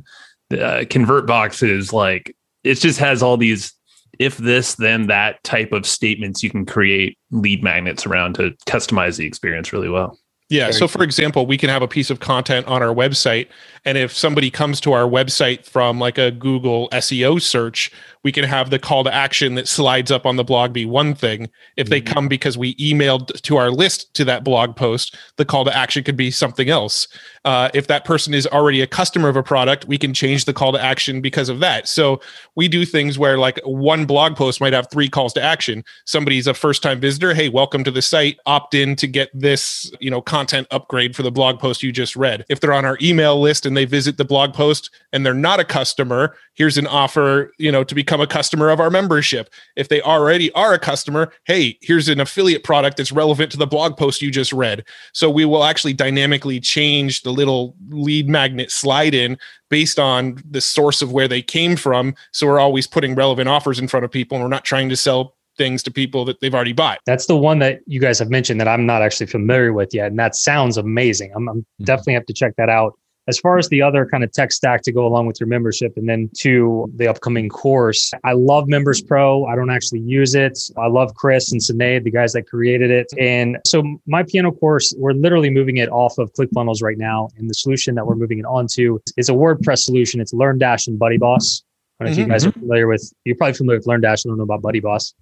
Uh, 0.52 0.86
ConvertBox 0.88 1.68
is 1.68 1.92
like, 1.94 2.36
it 2.64 2.76
just 2.76 3.00
has 3.00 3.22
all 3.22 3.38
these 3.38 3.74
if 4.20 4.38
this, 4.38 4.76
then 4.76 5.08
that 5.08 5.42
type 5.44 5.72
of 5.72 5.86
statements 5.86 6.44
you 6.44 6.50
can 6.50 6.66
create 6.66 7.18
lead 7.32 7.64
magnets 7.64 8.06
around 8.06 8.36
to 8.36 8.52
customize 8.68 9.18
the 9.18 9.26
experience 9.26 9.72
really 9.72 9.90
well. 9.90 10.20
Yeah. 10.50 10.72
So, 10.72 10.88
for 10.88 11.04
example, 11.04 11.46
we 11.46 11.60
can 11.60 11.70
have 11.70 11.84
a 11.84 11.88
piece 11.88 12.10
of 12.10 12.20
content 12.20 12.66
on 12.66 12.82
our 12.82 12.94
website. 12.94 13.48
And 13.86 14.00
if 14.00 14.12
somebody 14.12 14.50
comes 14.50 14.82
to 14.82 14.94
our 14.94 15.08
website 15.08 15.64
from 15.64 16.00
like 16.00 16.18
a 16.18 16.32
Google 16.32 16.90
SEO 16.90 17.40
search, 17.40 17.92
we 18.24 18.32
can 18.32 18.44
have 18.44 18.70
the 18.70 18.80
call 18.80 19.04
to 19.04 19.14
action 19.14 19.56
that 19.56 19.68
slides 19.68 20.12
up 20.12 20.26
on 20.26 20.36
the 20.36 20.44
blog 20.44 20.74
be 20.74 20.86
one 20.86 21.16
thing. 21.16 21.50
If 21.78 21.90
they 21.90 22.02
mm-hmm. 22.02 22.14
come 22.14 22.28
because 22.28 22.58
we 22.58 22.76
emailed 22.76 23.42
to 23.42 23.58
our 23.58 23.72
list 23.72 24.14
to 24.16 24.26
that 24.26 24.44
blog 24.44 24.76
post, 24.76 25.16
the 25.38 25.46
call 25.46 25.64
to 25.66 25.76
action 25.76 26.04
could 26.04 26.18
be 26.18 26.30
something 26.30 26.70
else. 26.70 27.08
Uh, 27.46 27.70
if 27.74 27.88
that 27.88 28.04
person 28.04 28.34
is 28.34 28.46
already 28.48 28.82
a 28.82 28.88
customer 28.88 29.30
of 29.30 29.38
a 29.38 29.44
product, 29.44 29.86
we 29.86 29.98
can 29.98 30.14
change 30.14 30.46
the 30.46 30.54
call 30.54 30.74
to 30.74 30.84
action 30.84 31.22
because 31.22 31.48
of 31.48 31.60
that. 31.62 31.88
So 31.88 32.20
we 32.56 32.68
do 32.68 32.86
things 32.86 33.18
where 33.18 33.38
like 33.38 33.60
one 33.64 34.06
blog 34.06 34.36
post 34.36 34.60
might 34.60 34.74
have 34.74 34.90
three 34.92 35.08
calls 35.08 35.32
to 35.34 35.42
action. 35.42 35.86
Somebody's 36.06 36.48
a 36.48 36.54
first 36.54 36.84
time 36.84 37.00
visitor. 37.00 37.34
Hey, 37.34 37.48
welcome 37.48 37.86
to 37.86 37.92
the 37.92 38.02
site. 38.02 38.38
Opt 38.46 38.74
in 38.74 38.98
to 38.98 39.08
get 39.08 39.30
this, 39.34 39.90
you 40.02 40.12
know, 40.12 40.22
content 40.22 40.68
upgrade 40.72 41.16
for 41.16 41.24
the 41.24 41.32
blog 41.32 41.60
post 41.60 41.82
you 41.82 41.94
just 41.94 42.18
read. 42.18 42.44
If 42.50 42.60
they're 42.60 42.74
on 42.74 42.86
our 42.86 42.98
email 43.02 43.40
list 43.40 43.66
and 43.66 43.78
they 43.78 43.86
visit 43.86 44.18
the 44.18 44.26
blog 44.26 44.54
post 44.54 44.90
and 45.14 45.26
they're 45.26 45.34
not 45.34 45.62
a 45.62 45.66
customer, 45.66 46.36
here's 46.56 46.78
an 46.78 46.88
offer, 46.88 47.54
you 47.58 47.72
know, 47.72 47.86
to 47.86 47.96
become 48.10 48.22
a 48.22 48.26
customer 48.26 48.72
of 48.72 48.80
our 48.80 48.90
membership. 48.90 49.54
If 49.76 49.90
they 49.90 50.02
already 50.02 50.52
are 50.54 50.74
a 50.74 50.80
customer, 50.80 51.32
hey, 51.46 51.78
here's 51.82 52.10
an 52.10 52.20
affiliate 52.20 52.64
product 52.64 52.98
that's 52.98 53.12
relevant 53.12 53.52
to 53.52 53.58
the 53.58 53.68
blog 53.68 53.98
post 53.98 54.20
you 54.20 54.32
just 54.32 54.52
read. 54.52 54.84
So 55.14 55.30
we 55.30 55.46
will 55.46 55.64
actually 55.64 55.94
dynamically 55.94 56.60
change 56.60 57.22
the 57.22 57.30
little 57.30 57.76
lead 57.90 58.28
magnet 58.28 58.72
slide 58.72 59.14
in 59.14 59.38
based 59.70 60.00
on 60.00 60.42
the 60.50 60.60
source 60.60 61.04
of 61.04 61.12
where 61.12 61.28
they 61.28 61.44
came 61.44 61.76
from. 61.76 62.16
So 62.32 62.48
we're 62.48 62.60
always 62.60 62.88
putting 62.88 63.14
relevant 63.14 63.48
offers 63.48 63.78
in 63.78 63.88
front 63.88 64.06
of 64.06 64.10
people 64.10 64.38
and 64.38 64.44
we're 64.44 64.50
not 64.50 64.66
trying 64.66 64.90
to 64.90 64.98
sell 64.98 65.36
things 65.56 65.84
to 65.84 65.92
people 65.92 66.26
that 66.26 66.42
they've 66.42 66.56
already 66.56 66.74
bought. 66.74 66.98
That's 67.06 67.28
the 67.28 67.38
one 67.38 67.60
that 67.60 67.82
you 67.86 68.00
guys 68.00 68.18
have 68.18 68.32
mentioned 68.32 68.60
that 68.60 68.68
I'm 68.68 68.88
not 68.88 69.04
actually 69.04 69.28
familiar 69.28 69.72
with 69.72 69.94
yet. 69.94 70.08
And 70.08 70.18
that 70.18 70.36
sounds 70.36 70.78
amazing. 70.78 71.32
I'm, 71.36 71.48
I'm 71.48 71.58
mm-hmm. 71.58 71.84
definitely 71.84 72.14
have 72.14 72.26
to 72.26 72.34
check 72.34 72.56
that 72.58 72.70
out. 72.70 72.98
As 73.30 73.38
far 73.38 73.60
as 73.60 73.70
the 73.70 73.84
other 73.84 74.08
kind 74.08 74.24
of 74.24 74.32
tech 74.32 74.52
stack 74.52 74.82
to 74.82 74.92
go 74.92 75.06
along 75.06 75.28
with 75.28 75.40
your 75.40 75.46
membership 75.46 75.96
and 75.98 76.10
then 76.10 76.32
to 76.40 76.92
the 76.96 77.08
upcoming 77.08 77.48
course, 77.48 78.12
I 78.24 78.34
love 78.34 78.68
Members 78.68 79.04
Pro. 79.04 79.46
I 79.46 79.56
don't 79.56 79.70
actually 79.70 80.00
use 80.00 80.34
it. 80.34 80.58
I 80.80 80.88
love 80.88 81.14
Chris 81.14 81.52
and 81.52 81.62
Sinead, 81.62 82.06
the 82.06 82.10
guys 82.10 82.34
that 82.34 82.48
created 82.48 82.90
it. 82.90 83.06
And 83.20 83.60
so 83.68 83.84
my 84.08 84.24
piano 84.24 84.52
course, 84.52 84.96
we're 84.98 85.14
literally 85.14 85.52
moving 85.52 85.78
it 85.78 85.90
off 85.90 86.18
of 86.18 86.34
ClickFunnels 86.34 86.82
right 86.82 86.98
now. 86.98 87.30
And 87.38 87.48
the 87.48 87.54
solution 87.54 87.94
that 87.96 88.08
we're 88.08 88.16
moving 88.16 88.40
it 88.40 88.46
onto 88.46 88.98
is 89.16 89.30
a 89.30 89.34
WordPress 89.34 89.84
solution. 89.84 90.20
It's 90.20 90.34
LearnDash 90.34 90.88
and 90.88 91.00
BuddyBoss. 91.00 91.62
I 92.00 92.06
don't 92.06 92.06
know 92.06 92.06
mm-hmm. 92.06 92.12
if 92.12 92.18
you 92.18 92.24
mm-hmm. 92.24 92.32
guys 92.32 92.46
are 92.48 92.52
familiar 92.52 92.88
with, 92.88 93.14
you're 93.26 93.36
probably 93.36 93.54
familiar 93.54 93.78
with 93.78 93.86
LearnDash. 93.86 94.26
I 94.26 94.30
don't 94.30 94.38
know 94.38 94.44
about 94.44 94.64
BuddyBoss. 94.64 95.14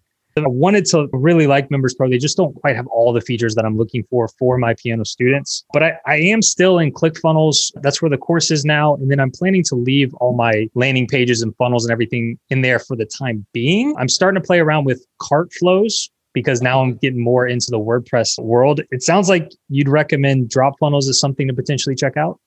I 0.44 0.48
wanted 0.48 0.86
to 0.88 1.08
really 1.14 1.48
like 1.48 1.70
Members 1.72 1.94
Pro. 1.94 2.10
They 2.10 2.18
just 2.18 2.38
don't 2.38 2.54
quite 2.56 2.76
have 2.76 2.88
all 2.88 3.14
the 3.14 3.22
features 3.22 3.56
that 3.56 3.66
I'm 3.66 3.78
looking 3.78 4.04
for 4.10 4.28
for 4.40 4.58
my 4.58 4.76
piano 4.76 5.06
students. 5.06 5.66
But 5.74 5.84
I, 5.84 5.94
I 6.06 6.16
am 6.18 6.42
still 6.42 6.80
in 6.80 6.92
ClickFunnels. 6.92 7.72
That's 7.82 8.02
where 8.02 8.10
the 8.10 8.18
course 8.18 8.52
is 8.52 8.66
now. 8.66 8.96
And 8.96 9.10
then 9.10 9.20
I'm 9.20 9.32
planning 9.32 9.64
to 9.66 9.76
leave 9.76 10.14
all 10.16 10.36
my 10.36 10.70
landing 10.76 11.08
pages 11.08 11.42
and 11.42 11.56
funnels 11.58 11.86
and 11.86 11.92
everything 11.92 12.40
in 12.50 12.62
there 12.62 12.80
for 12.80 12.96
the 12.96 13.06
time 13.06 13.46
being. 13.54 13.96
I'm 13.98 14.10
starting 14.10 14.42
to 14.42 14.46
play 14.46 14.60
around 14.60 14.86
with 14.86 15.06
CartFlows 15.22 16.10
because 16.34 16.62
now 16.62 16.82
I'm 16.82 16.96
getting 16.98 17.24
more 17.24 17.48
into 17.48 17.68
the 17.72 17.80
WordPress 17.80 18.38
world. 18.44 18.82
It 18.92 19.02
sounds 19.02 19.28
like 19.28 19.52
you'd 19.70 19.90
recommend 19.90 20.50
DropFunnels 20.50 21.10
as 21.10 21.20
something 21.20 21.48
to 21.48 21.54
potentially 21.54 21.96
check 21.96 22.16
out. 22.16 22.40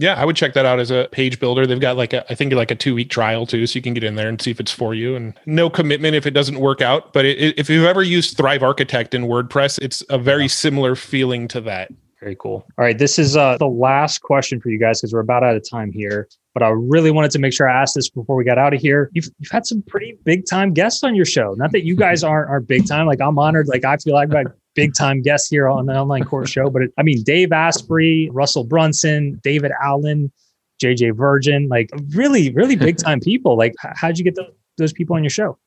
Yeah, 0.00 0.14
I 0.14 0.24
would 0.24 0.34
check 0.34 0.54
that 0.54 0.64
out 0.64 0.80
as 0.80 0.90
a 0.90 1.08
page 1.12 1.38
builder. 1.38 1.66
They've 1.66 1.78
got 1.78 1.98
like 1.98 2.14
a, 2.14 2.24
I 2.32 2.34
think 2.34 2.54
like 2.54 2.70
a 2.70 2.74
two 2.74 2.94
week 2.94 3.10
trial 3.10 3.44
too, 3.44 3.66
so 3.66 3.76
you 3.76 3.82
can 3.82 3.92
get 3.92 4.02
in 4.02 4.14
there 4.14 4.30
and 4.30 4.40
see 4.40 4.50
if 4.50 4.58
it's 4.58 4.72
for 4.72 4.94
you. 4.94 5.14
And 5.14 5.34
no 5.44 5.68
commitment 5.68 6.14
if 6.14 6.26
it 6.26 6.30
doesn't 6.30 6.58
work 6.58 6.80
out. 6.80 7.12
But 7.12 7.26
it, 7.26 7.58
if 7.58 7.68
you've 7.68 7.84
ever 7.84 8.02
used 8.02 8.34
Thrive 8.34 8.62
Architect 8.62 9.14
in 9.14 9.24
WordPress, 9.24 9.78
it's 9.82 10.02
a 10.08 10.16
very 10.16 10.48
similar 10.48 10.96
feeling 10.96 11.48
to 11.48 11.60
that. 11.62 11.92
Very 12.18 12.34
cool. 12.36 12.66
All 12.78 12.84
right, 12.84 12.96
this 12.96 13.18
is 13.18 13.36
uh, 13.36 13.58
the 13.58 13.66
last 13.66 14.22
question 14.22 14.58
for 14.58 14.70
you 14.70 14.78
guys 14.78 15.00
because 15.00 15.12
we're 15.12 15.20
about 15.20 15.42
out 15.42 15.54
of 15.54 15.68
time 15.68 15.92
here. 15.92 16.28
But 16.54 16.62
I 16.62 16.70
really 16.70 17.10
wanted 17.10 17.30
to 17.32 17.38
make 17.38 17.52
sure 17.52 17.68
I 17.68 17.82
asked 17.82 17.94
this 17.94 18.08
before 18.08 18.36
we 18.36 18.44
got 18.44 18.56
out 18.56 18.72
of 18.72 18.80
here. 18.80 19.10
You've, 19.12 19.28
you've 19.38 19.50
had 19.50 19.66
some 19.66 19.82
pretty 19.82 20.16
big 20.24 20.46
time 20.46 20.72
guests 20.72 21.04
on 21.04 21.14
your 21.14 21.26
show. 21.26 21.54
Not 21.58 21.72
that 21.72 21.84
you 21.84 21.94
guys 21.94 22.24
aren't 22.24 22.48
are 22.48 22.60
big 22.60 22.86
time. 22.88 23.06
Like 23.06 23.20
I'm 23.20 23.38
honored. 23.38 23.68
Like 23.68 23.84
I 23.84 23.98
feel 23.98 24.14
like 24.14 24.28
I've 24.28 24.46
got 24.46 24.52
big 24.74 24.94
time 24.94 25.22
guests 25.22 25.48
here 25.48 25.68
on 25.68 25.86
the 25.86 25.94
online 25.94 26.24
course 26.24 26.50
show. 26.56 26.70
But 26.70 26.82
it, 26.82 26.92
I 26.98 27.02
mean, 27.02 27.22
Dave 27.22 27.52
Asprey, 27.52 28.30
Russell 28.32 28.64
Brunson, 28.64 29.40
David 29.42 29.72
Allen. 29.82 30.32
JJ 30.80 31.14
Virgin, 31.16 31.68
like 31.68 31.90
really, 32.14 32.50
really 32.52 32.76
big 32.76 32.96
time 33.04 33.20
people. 33.20 33.56
Like, 33.56 33.74
how'd 33.78 34.18
you 34.18 34.24
get 34.24 34.34
the, 34.34 34.52
those 34.78 34.92
people 34.92 35.14
on 35.14 35.22
your 35.22 35.30
show? 35.30 35.58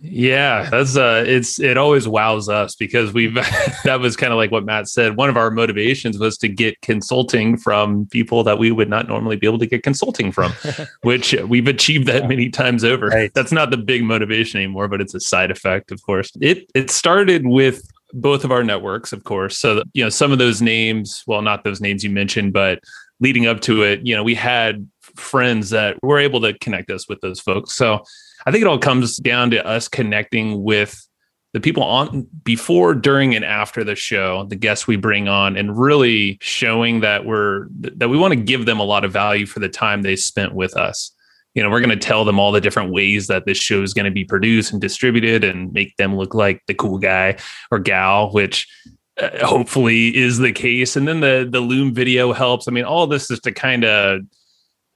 Yeah, 0.00 0.68
that's 0.70 0.96
uh 0.96 1.24
it's 1.26 1.58
it 1.58 1.76
always 1.76 2.06
wows 2.06 2.48
us 2.48 2.76
because 2.76 3.12
we've 3.12 3.34
that 3.84 3.98
was 3.98 4.16
kind 4.16 4.32
of 4.32 4.36
like 4.36 4.52
what 4.52 4.64
Matt 4.64 4.86
said. 4.86 5.16
One 5.16 5.28
of 5.28 5.36
our 5.36 5.50
motivations 5.50 6.18
was 6.18 6.38
to 6.38 6.48
get 6.48 6.80
consulting 6.82 7.56
from 7.56 8.06
people 8.06 8.44
that 8.44 8.58
we 8.58 8.70
would 8.70 8.88
not 8.88 9.08
normally 9.08 9.36
be 9.36 9.46
able 9.46 9.58
to 9.58 9.66
get 9.66 9.82
consulting 9.82 10.30
from, 10.30 10.52
which 11.02 11.32
we've 11.48 11.66
achieved 11.66 12.06
that 12.06 12.28
many 12.28 12.48
times 12.48 12.84
over. 12.84 13.08
Right. 13.08 13.32
That's 13.34 13.50
not 13.50 13.70
the 13.70 13.76
big 13.76 14.04
motivation 14.04 14.60
anymore, 14.60 14.86
but 14.86 15.00
it's 15.00 15.14
a 15.14 15.20
side 15.20 15.50
effect, 15.50 15.90
of 15.90 16.00
course. 16.02 16.30
It 16.40 16.70
it 16.76 16.90
started 16.90 17.48
with 17.48 17.82
both 18.12 18.44
of 18.44 18.52
our 18.52 18.64
networks, 18.64 19.12
of 19.12 19.24
course. 19.24 19.58
So, 19.58 19.82
you 19.92 20.02
know, 20.02 20.08
some 20.08 20.32
of 20.32 20.38
those 20.38 20.62
names, 20.62 21.22
well, 21.26 21.42
not 21.42 21.64
those 21.64 21.80
names 21.80 22.02
you 22.02 22.10
mentioned, 22.10 22.52
but 22.52 22.80
leading 23.20 23.46
up 23.46 23.60
to 23.60 23.82
it, 23.82 24.06
you 24.06 24.14
know, 24.14 24.22
we 24.22 24.34
had 24.34 24.88
friends 25.16 25.70
that 25.70 25.96
were 26.02 26.18
able 26.18 26.40
to 26.42 26.56
connect 26.58 26.90
us 26.90 27.08
with 27.08 27.20
those 27.20 27.40
folks. 27.40 27.74
So 27.74 28.02
I 28.46 28.50
think 28.50 28.62
it 28.62 28.68
all 28.68 28.78
comes 28.78 29.16
down 29.16 29.50
to 29.50 29.66
us 29.66 29.88
connecting 29.88 30.62
with 30.62 31.04
the 31.54 31.60
people 31.60 31.82
on 31.82 32.26
before, 32.44 32.94
during, 32.94 33.34
and 33.34 33.44
after 33.44 33.82
the 33.82 33.96
show, 33.96 34.44
the 34.44 34.56
guests 34.56 34.86
we 34.86 34.96
bring 34.96 35.28
on, 35.28 35.56
and 35.56 35.78
really 35.78 36.38
showing 36.42 37.00
that 37.00 37.24
we're 37.24 37.68
that 37.80 38.08
we 38.08 38.18
want 38.18 38.32
to 38.32 38.40
give 38.40 38.66
them 38.66 38.78
a 38.78 38.84
lot 38.84 39.04
of 39.04 39.12
value 39.12 39.46
for 39.46 39.58
the 39.58 39.68
time 39.68 40.02
they 40.02 40.14
spent 40.14 40.54
with 40.54 40.76
us. 40.76 41.10
You 41.54 41.62
know, 41.62 41.70
we're 41.70 41.80
going 41.80 41.90
to 41.90 41.96
tell 41.96 42.24
them 42.24 42.38
all 42.38 42.52
the 42.52 42.60
different 42.60 42.92
ways 42.92 43.26
that 43.26 43.46
this 43.46 43.58
show 43.58 43.82
is 43.82 43.94
going 43.94 44.04
to 44.04 44.10
be 44.10 44.24
produced 44.24 44.72
and 44.72 44.80
distributed 44.80 45.44
and 45.44 45.72
make 45.72 45.96
them 45.96 46.16
look 46.16 46.34
like 46.34 46.62
the 46.66 46.74
cool 46.74 46.98
guy 46.98 47.36
or 47.70 47.78
gal, 47.78 48.30
which 48.32 48.68
uh, 49.20 49.44
hopefully 49.44 50.16
is 50.16 50.38
the 50.38 50.52
case. 50.52 50.94
And 50.94 51.08
then 51.08 51.20
the 51.20 51.48
the 51.50 51.60
Loom 51.60 51.94
video 51.94 52.32
helps. 52.32 52.68
I 52.68 52.70
mean, 52.70 52.84
all 52.84 53.06
this 53.06 53.30
is 53.30 53.40
to 53.40 53.52
kind 53.52 53.84
of 53.84 54.20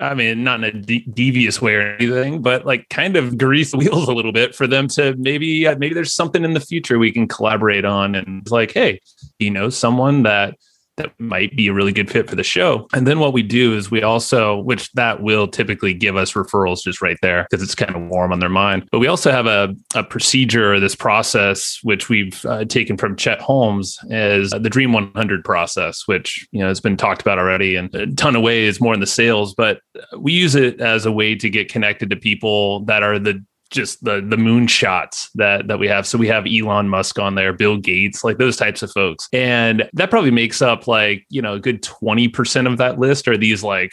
I 0.03 0.15
mean, 0.15 0.43
not 0.43 0.65
in 0.65 0.65
a 0.65 0.81
de- 0.81 1.07
devious 1.13 1.63
way 1.63 1.77
or 1.77 1.95
anything, 1.95 2.43
but 2.43 2.67
like 2.67 2.89
kind 2.89 3.17
of 3.17 3.39
grease 3.39 3.71
the 3.71 3.77
wheels 3.79 4.09
a 4.09 4.13
little 4.13 4.33
bit 4.33 4.55
for 4.55 4.67
them 4.67 4.89
to 4.89 5.15
maybe 5.17 5.67
uh, 5.67 5.77
maybe 5.79 5.95
there's 5.95 6.13
something 6.13 6.45
in 6.45 6.55
the 6.55 6.61
future 6.61 6.99
we 6.99 7.13
can 7.13 7.29
collaborate 7.29 7.85
on. 7.85 8.15
And 8.15 8.49
like, 8.51 8.73
hey, 8.73 9.01
you 9.39 9.51
know, 9.51 9.71
someone 9.71 10.25
that 10.25 10.57
that 11.03 11.13
might 11.19 11.55
be 11.57 11.69
a 11.69 11.73
really 11.73 11.93
good 11.93 12.11
fit 12.11 12.29
for 12.29 12.37
the 12.37 12.43
show. 12.43 12.87
And 12.93 13.07
then 13.07 13.19
what 13.19 13.33
we 13.33 13.43
do 13.43 13.75
is 13.77 13.91
we 13.91 14.03
also, 14.03 14.61
which 14.61 14.91
that 14.93 15.23
will 15.23 15.49
typically 15.49 15.95
give 15.95 16.17
us 16.17 16.33
referrals 16.33 16.83
just 16.83 17.03
right 17.03 17.19
there 17.23 17.47
because 17.51 17.63
it's 17.63 17.75
kind 17.75 17.95
of 17.95 18.03
warm 18.09 18.33
on 18.33 18.41
their 18.41 18.49
mind. 18.49 18.89
But 18.91 19.01
we 19.01 19.07
also 19.07 19.31
have 19.31 19.47
a, 19.47 19.75
a 19.95 20.05
procedure, 20.05 20.75
or 20.75 20.81
this 20.81 20.95
process, 20.95 21.79
which 21.83 22.09
we've 22.09 22.45
uh, 22.47 22.65
taken 22.65 22.97
from 22.97 23.17
Chet 23.17 23.41
Holmes, 23.41 23.99
is 24.09 24.51
the 24.51 24.71
Dream 24.71 24.93
100 24.93 25.45
process, 25.45 26.07
which 26.07 26.47
you 26.53 26.61
know 26.61 26.69
has 26.69 26.81
been 26.81 26.97
talked 26.97 27.21
about 27.21 27.39
already 27.39 27.77
in 27.77 27.91
a 27.95 28.07
ton 28.15 28.37
of 28.37 28.43
ways, 28.43 28.81
more 28.81 28.95
in 28.95 29.01
the 29.01 29.07
sales. 29.07 29.55
But 29.55 29.81
we 30.19 30.33
use 30.33 30.55
it 30.55 30.81
as 30.81 31.07
a 31.07 31.13
way 31.13 31.35
to 31.35 31.51
get 31.51 31.71
connected 31.71 32.11
to 32.11 32.17
people 32.17 32.85
that 32.85 33.03
are 33.03 33.19
the 33.19 33.45
just 33.73 34.05
the 34.05 34.21
the 34.21 34.37
moonshots 34.37 35.29
that 35.35 35.67
that 35.67 35.79
we 35.79 35.89
have. 35.89 36.07
So 36.07 36.19
we 36.19 36.29
have 36.29 36.47
Elon 36.47 36.89
Musk 36.89 37.19
on 37.19 37.35
there, 37.35 37.53
Bill 37.53 37.77
Gates, 37.77 38.23
like 38.23 38.39
those 38.39 38.57
types 38.57 38.83
of 38.83 38.93
folks, 38.93 39.29
and 39.33 39.89
that 39.95 40.11
probably 40.11 40.31
makes 40.31 40.63
up 40.63 40.87
like 40.87 41.25
you 41.29 41.43
know 41.43 41.55
a 41.55 41.61
good 41.61 41.83
twenty 41.83 42.29
percent 42.29 42.69
of 42.69 42.79
that 42.79 43.01
list 43.01 43.27
are 43.27 43.37
these 43.37 43.65
like 43.65 43.91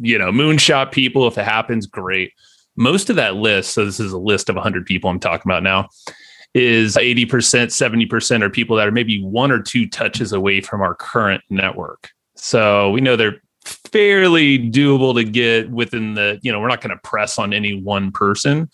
you 0.00 0.18
know 0.18 0.30
moonshot 0.30 0.92
people. 0.92 1.26
If 1.26 1.38
it 1.38 1.44
happens, 1.44 1.86
great. 1.86 2.32
Most 2.76 3.08
of 3.08 3.16
that 3.16 3.36
list, 3.36 3.72
so 3.72 3.84
this 3.84 4.00
is 4.00 4.12
a 4.12 4.18
list 4.18 4.48
of 4.48 4.56
100 4.56 4.84
people 4.84 5.08
I'm 5.08 5.20
talking 5.20 5.48
about 5.48 5.62
now, 5.62 5.88
is 6.54 6.96
80%, 6.96 7.26
70% 7.26 8.42
are 8.42 8.50
people 8.50 8.76
that 8.76 8.88
are 8.88 8.92
maybe 8.92 9.22
one 9.22 9.52
or 9.52 9.62
two 9.62 9.88
touches 9.88 10.32
away 10.32 10.60
from 10.60 10.82
our 10.82 10.94
current 10.94 11.44
network. 11.50 12.10
So 12.34 12.90
we 12.90 13.00
know 13.00 13.14
they're 13.14 13.40
fairly 13.64 14.58
doable 14.58 15.14
to 15.14 15.24
get 15.24 15.70
within 15.70 16.14
the, 16.14 16.38
you 16.42 16.50
know, 16.50 16.60
we're 16.60 16.68
not 16.68 16.80
going 16.80 16.96
to 16.96 17.00
press 17.02 17.38
on 17.38 17.52
any 17.52 17.80
one 17.80 18.10
person. 18.10 18.68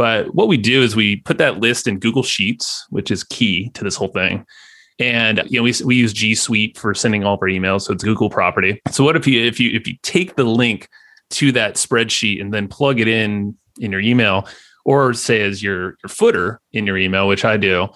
But 0.00 0.34
what 0.34 0.48
we 0.48 0.56
do 0.56 0.82
is 0.82 0.96
we 0.96 1.16
put 1.16 1.36
that 1.36 1.60
list 1.60 1.86
in 1.86 1.98
Google 1.98 2.22
Sheets, 2.22 2.86
which 2.88 3.10
is 3.10 3.22
key 3.22 3.68
to 3.74 3.84
this 3.84 3.96
whole 3.96 4.08
thing. 4.08 4.46
And 4.98 5.42
you 5.46 5.58
know, 5.58 5.62
we, 5.62 5.74
we 5.84 5.94
use 5.94 6.14
G 6.14 6.34
Suite 6.34 6.78
for 6.78 6.94
sending 6.94 7.22
all 7.22 7.34
of 7.34 7.42
our 7.42 7.48
emails, 7.48 7.82
so 7.82 7.92
it's 7.92 8.02
Google 8.02 8.30
property. 8.30 8.80
So 8.90 9.04
what 9.04 9.14
if 9.14 9.26
you 9.26 9.44
if 9.44 9.60
you 9.60 9.76
if 9.76 9.86
you 9.86 9.96
take 10.02 10.36
the 10.36 10.44
link 10.44 10.88
to 11.32 11.52
that 11.52 11.74
spreadsheet 11.74 12.40
and 12.40 12.50
then 12.50 12.66
plug 12.66 12.98
it 12.98 13.08
in 13.08 13.54
in 13.78 13.92
your 13.92 14.00
email, 14.00 14.48
or 14.86 15.12
say 15.12 15.42
as 15.42 15.62
your 15.62 15.98
your 16.02 16.08
footer 16.08 16.62
in 16.72 16.86
your 16.86 16.96
email, 16.96 17.28
which 17.28 17.44
I 17.44 17.58
do, 17.58 17.90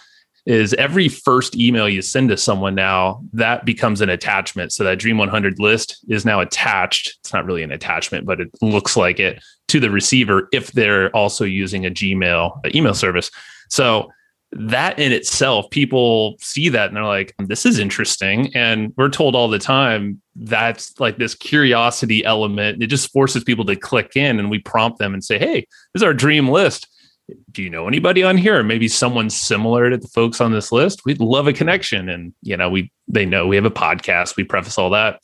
is 0.44 0.74
every 0.74 1.09
first 1.09 1.56
email 1.56 1.89
you 1.89 2.02
send 2.02 2.28
to 2.28 2.36
someone 2.36 2.74
now 2.74 3.22
that 3.32 3.64
becomes 3.64 4.02
an 4.02 4.10
attachment 4.10 4.74
so 4.74 4.85
that 4.85 4.98
dream 4.98 5.16
100 5.16 5.59
list 5.59 6.05
is 6.09 6.26
now 6.26 6.40
attached 6.40 7.16
it's 7.20 7.32
not 7.32 7.47
really 7.47 7.62
an 7.62 7.72
attachment 7.72 8.26
but 8.26 8.40
it 8.40 8.51
looks 8.60 8.94
like 8.94 9.18
it 9.18 9.43
to 9.69 9.81
the 9.81 9.91
receiver 9.91 10.49
if 10.53 10.73
they're 10.73 11.11
also 11.11 11.45
using 11.45 11.86
a 11.86 11.91
gmail 11.91 12.74
email 12.74 12.95
service. 12.95 13.31
So 13.69 14.11
that 14.53 14.99
in 15.01 15.11
itself 15.11 15.69
people 15.70 16.36
see 16.39 16.69
that 16.69 16.86
and 16.86 16.97
they're 16.97 17.05
like 17.05 17.35
this 17.39 17.66
is 17.66 17.78
interesting. 17.78 18.55
And 18.55 18.93
we're 18.97 19.09
told 19.09 19.35
all 19.35 19.49
the 19.49 19.59
time 19.59 20.20
that's 20.36 20.99
like 21.01 21.16
this 21.16 21.35
curiosity 21.35 22.24
element. 22.24 22.82
It 22.82 22.86
just 22.86 23.12
forces 23.12 23.43
people 23.43 23.65
to 23.65 23.77
click 23.77 24.16
in 24.16 24.39
and 24.39 24.51
we 24.51 24.61
prompt 24.61 24.99
them 24.99 25.12
and 25.12 25.24
say 25.24 25.39
hey 25.39 25.66
this 25.93 26.01
is 26.01 26.03
our 26.03 26.15
dream 26.15 26.49
list. 26.49 26.86
Do 27.51 27.62
you 27.62 27.70
know 27.70 27.89
anybody 27.89 28.23
on 28.23 28.36
here? 28.36 28.62
Maybe 28.62 28.86
someone 28.86 29.31
similar 29.31 29.89
to 29.89 29.97
the 29.97 30.09
folks 30.09 30.43
on 30.43 30.53
this 30.53 30.70
list? 30.70 31.07
We'd 31.07 31.20
love 31.20 31.49
a 31.49 31.53
connection. 31.53 32.09
And 32.09 32.32
you 32.43 32.57
know 32.57 32.70
we 32.70 32.93
they 33.09 33.27
know 33.27 33.47
we 33.47 33.57
have 33.57 33.65
a 33.65 33.70
podcast. 33.70 34.36
We 34.36 34.45
preface 34.45 34.78
all 34.78 34.91
that 34.91 35.20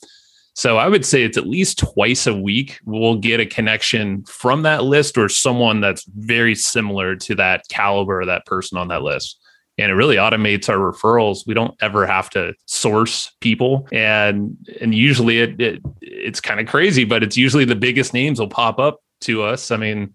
so 0.53 0.77
i 0.77 0.87
would 0.87 1.05
say 1.05 1.23
it's 1.23 1.37
at 1.37 1.47
least 1.47 1.79
twice 1.79 2.27
a 2.27 2.33
week 2.33 2.79
we'll 2.85 3.17
get 3.17 3.39
a 3.39 3.45
connection 3.45 4.23
from 4.25 4.63
that 4.63 4.83
list 4.83 5.17
or 5.17 5.29
someone 5.29 5.81
that's 5.81 6.03
very 6.17 6.55
similar 6.55 7.15
to 7.15 7.35
that 7.35 7.63
caliber 7.69 8.21
of 8.21 8.27
that 8.27 8.45
person 8.45 8.77
on 8.77 8.87
that 8.87 9.01
list 9.01 9.39
and 9.77 9.91
it 9.91 9.95
really 9.95 10.17
automates 10.17 10.69
our 10.69 10.77
referrals 10.77 11.47
we 11.47 11.53
don't 11.53 11.75
ever 11.81 12.05
have 12.05 12.29
to 12.29 12.53
source 12.65 13.31
people 13.41 13.87
and 13.91 14.55
and 14.79 14.93
usually 14.93 15.39
it, 15.39 15.59
it 15.59 15.81
it's 16.01 16.41
kind 16.41 16.59
of 16.59 16.67
crazy 16.67 17.03
but 17.03 17.23
it's 17.23 17.37
usually 17.37 17.65
the 17.65 17.75
biggest 17.75 18.13
names 18.13 18.39
will 18.39 18.47
pop 18.47 18.79
up 18.79 18.99
to 19.21 19.43
us 19.43 19.71
i 19.71 19.77
mean 19.77 20.13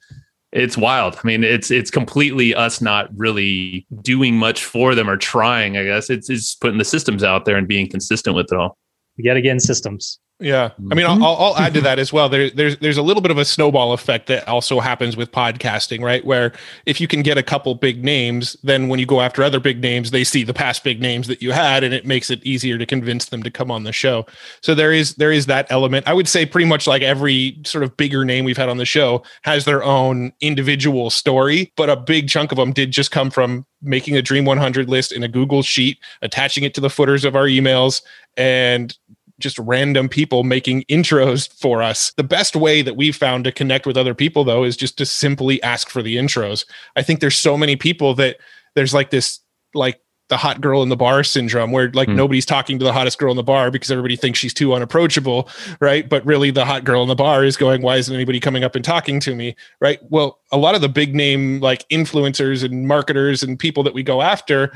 it's 0.57 0.77
wild. 0.77 1.17
I 1.23 1.27
mean, 1.27 1.45
it's 1.45 1.71
it's 1.71 1.91
completely 1.91 2.55
us 2.55 2.81
not 2.81 3.11
really 3.15 3.87
doing 4.01 4.39
much 4.39 4.65
for 4.65 4.95
them 4.95 5.09
or 5.09 5.17
trying. 5.17 5.77
I 5.77 5.85
guess 5.85 6.09
it's 6.09 6.31
it's 6.31 6.55
putting 6.55 6.79
the 6.79 6.85
systems 6.85 7.23
out 7.23 7.45
there 7.45 7.57
and 7.57 7.69
being 7.69 7.89
consistent 7.91 8.35
with 8.35 8.51
it 8.51 8.57
all. 8.57 8.79
Yet 9.19 9.37
again, 9.37 9.61
systems. 9.61 10.19
Yeah, 10.39 10.73
I 10.91 10.95
mean, 10.95 11.07
mm-hmm. 11.07 11.25
I'll, 11.25 11.37
I'll 11.37 11.57
add 11.57 11.73
to 11.75 11.81
that 11.81 11.99
as 11.99 12.13
well. 12.13 12.29
There, 12.29 12.51
there's 12.51 12.77
there's 12.77 12.99
a 12.99 13.03
little 13.03 13.23
bit 13.23 13.31
of 13.31 13.39
a 13.39 13.45
snowball 13.45 13.95
effect 13.95 14.27
that 14.27 14.47
also 14.47 14.81
happens 14.81 15.17
with 15.17 15.33
podcasting, 15.33 16.03
right? 16.03 16.23
Where 16.27 16.53
if 16.85 17.01
you 17.01 17.09
can 17.09 17.23
get 17.23 17.39
a 17.39 17.43
couple 17.43 17.75
big 17.75 18.05
names, 18.05 18.55
then 18.63 18.89
when 18.89 19.01
you 19.01 19.07
go 19.07 19.23
after 19.23 19.43
other 19.43 19.61
big 19.61 19.81
names, 19.81 20.11
they 20.11 20.25
see 20.25 20.45
the 20.45 20.53
past 20.53 20.85
big 20.85 21.01
names 21.01 21.27
that 21.29 21.41
you 21.41 21.53
had, 21.53 21.83
and 21.83 21.95
it 21.95 22.05
makes 22.05 22.29
it 22.29 22.45
easier 22.45 22.77
to 22.77 22.85
convince 22.85 23.27
them 23.27 23.43
to 23.45 23.51
come 23.51 23.71
on 23.71 23.85
the 23.85 23.93
show. 23.93 24.27
So 24.61 24.75
there 24.75 24.93
is 24.93 25.15
there 25.15 25.33
is 25.33 25.47
that 25.47 25.67
element. 25.71 26.07
I 26.07 26.13
would 26.13 26.29
say 26.29 26.45
pretty 26.45 26.67
much 26.67 26.87
like 26.87 27.01
every 27.01 27.59
sort 27.65 27.83
of 27.83 27.97
bigger 27.97 28.23
name 28.23 28.45
we've 28.45 28.59
had 28.59 28.69
on 28.69 28.77
the 28.77 28.85
show 28.85 29.23
has 29.41 29.65
their 29.65 29.83
own 29.83 30.35
individual 30.43 31.09
story, 31.09 31.73
but 31.79 31.89
a 31.89 31.97
big 31.97 32.29
chunk 32.29 32.53
of 32.53 32.59
them 32.59 32.75
did 32.75 32.91
just 32.91 33.11
come 33.11 33.31
from 33.31 33.65
making 33.81 34.17
a 34.17 34.23
Dream 34.23 34.45
100 34.45 34.89
list 34.89 35.13
in 35.13 35.23
a 35.23 35.29
Google 35.29 35.63
sheet, 35.63 35.99
attaching 36.21 36.65
it 36.65 36.75
to 36.75 36.81
the 36.83 36.91
footers 36.91 37.25
of 37.25 37.37
our 37.37 37.47
emails, 37.47 38.03
and 38.37 38.97
just 39.39 39.59
random 39.59 40.09
people 40.09 40.45
making 40.45 40.83
intros 40.85 41.53
for 41.53 41.83
us. 41.83 42.13
The 42.17 42.25
best 42.25 42.57
way 42.57 42.83
that 42.83 42.97
we've 42.97 43.17
found 43.17 43.45
to 43.45 43.53
connect 43.53 43.87
with 43.87 43.97
other 43.97 44.15
people, 44.15 44.45
though, 44.45 44.65
is 44.65 44.77
just 44.77 44.97
to 44.99 45.07
simply 45.07 45.63
ask 45.63 45.91
for 45.91 46.03
the 46.03 46.17
intros. 46.17 46.65
I 46.97 47.03
think 47.03 47.21
there's 47.21 47.37
so 47.37 47.57
many 47.57 47.77
people 47.77 48.15
that 48.15 48.39
there's 48.75 48.95
like 48.95 49.11
this, 49.11 49.41
like, 49.75 50.01
the 50.29 50.37
hot 50.37 50.61
girl 50.61 50.83
in 50.83 50.89
the 50.89 50.97
bar 50.97 51.23
syndrome 51.23 51.71
where 51.71 51.91
like 51.93 52.09
mm. 52.09 52.17
nobody's 52.17 52.47
talking 52.47 52.79
to 52.79 52.85
the 52.85 52.93
hottest 52.93 53.19
girl 53.19 53.31
in 53.31 53.37
the 53.37 53.43
bar 53.43 53.71
because 53.71 53.91
everybody 53.91 54.17
thinks 54.17 54.39
she's 54.39 54.55
too 54.55 54.75
unapproachable 54.75 55.49
right 55.81 56.09
but 56.09 56.25
really 56.27 56.51
the 56.51 56.65
hot 56.65 56.85
girl 56.85 57.03
in 57.03 57.09
the 57.09 57.15
bar 57.15 57.45
is 57.45 57.57
going 57.57 57.81
why 57.83 57.97
isn't 57.97 58.15
anybody 58.15 58.41
coming 58.41 58.65
up 58.65 58.75
and 58.75 58.85
talking 58.85 59.21
to 59.21 59.35
me 59.35 59.55
right 59.81 60.01
well 60.11 60.41
a 60.51 60.57
lot 60.57 60.75
of 60.75 60.81
the 60.81 60.89
big 60.89 61.15
name 61.15 61.61
like 61.61 61.89
influencers 61.91 62.65
and 62.65 62.89
marketers 62.89 63.43
and 63.43 63.59
people 63.59 63.83
that 63.83 63.95
we 63.95 64.03
go 64.03 64.21
after 64.21 64.73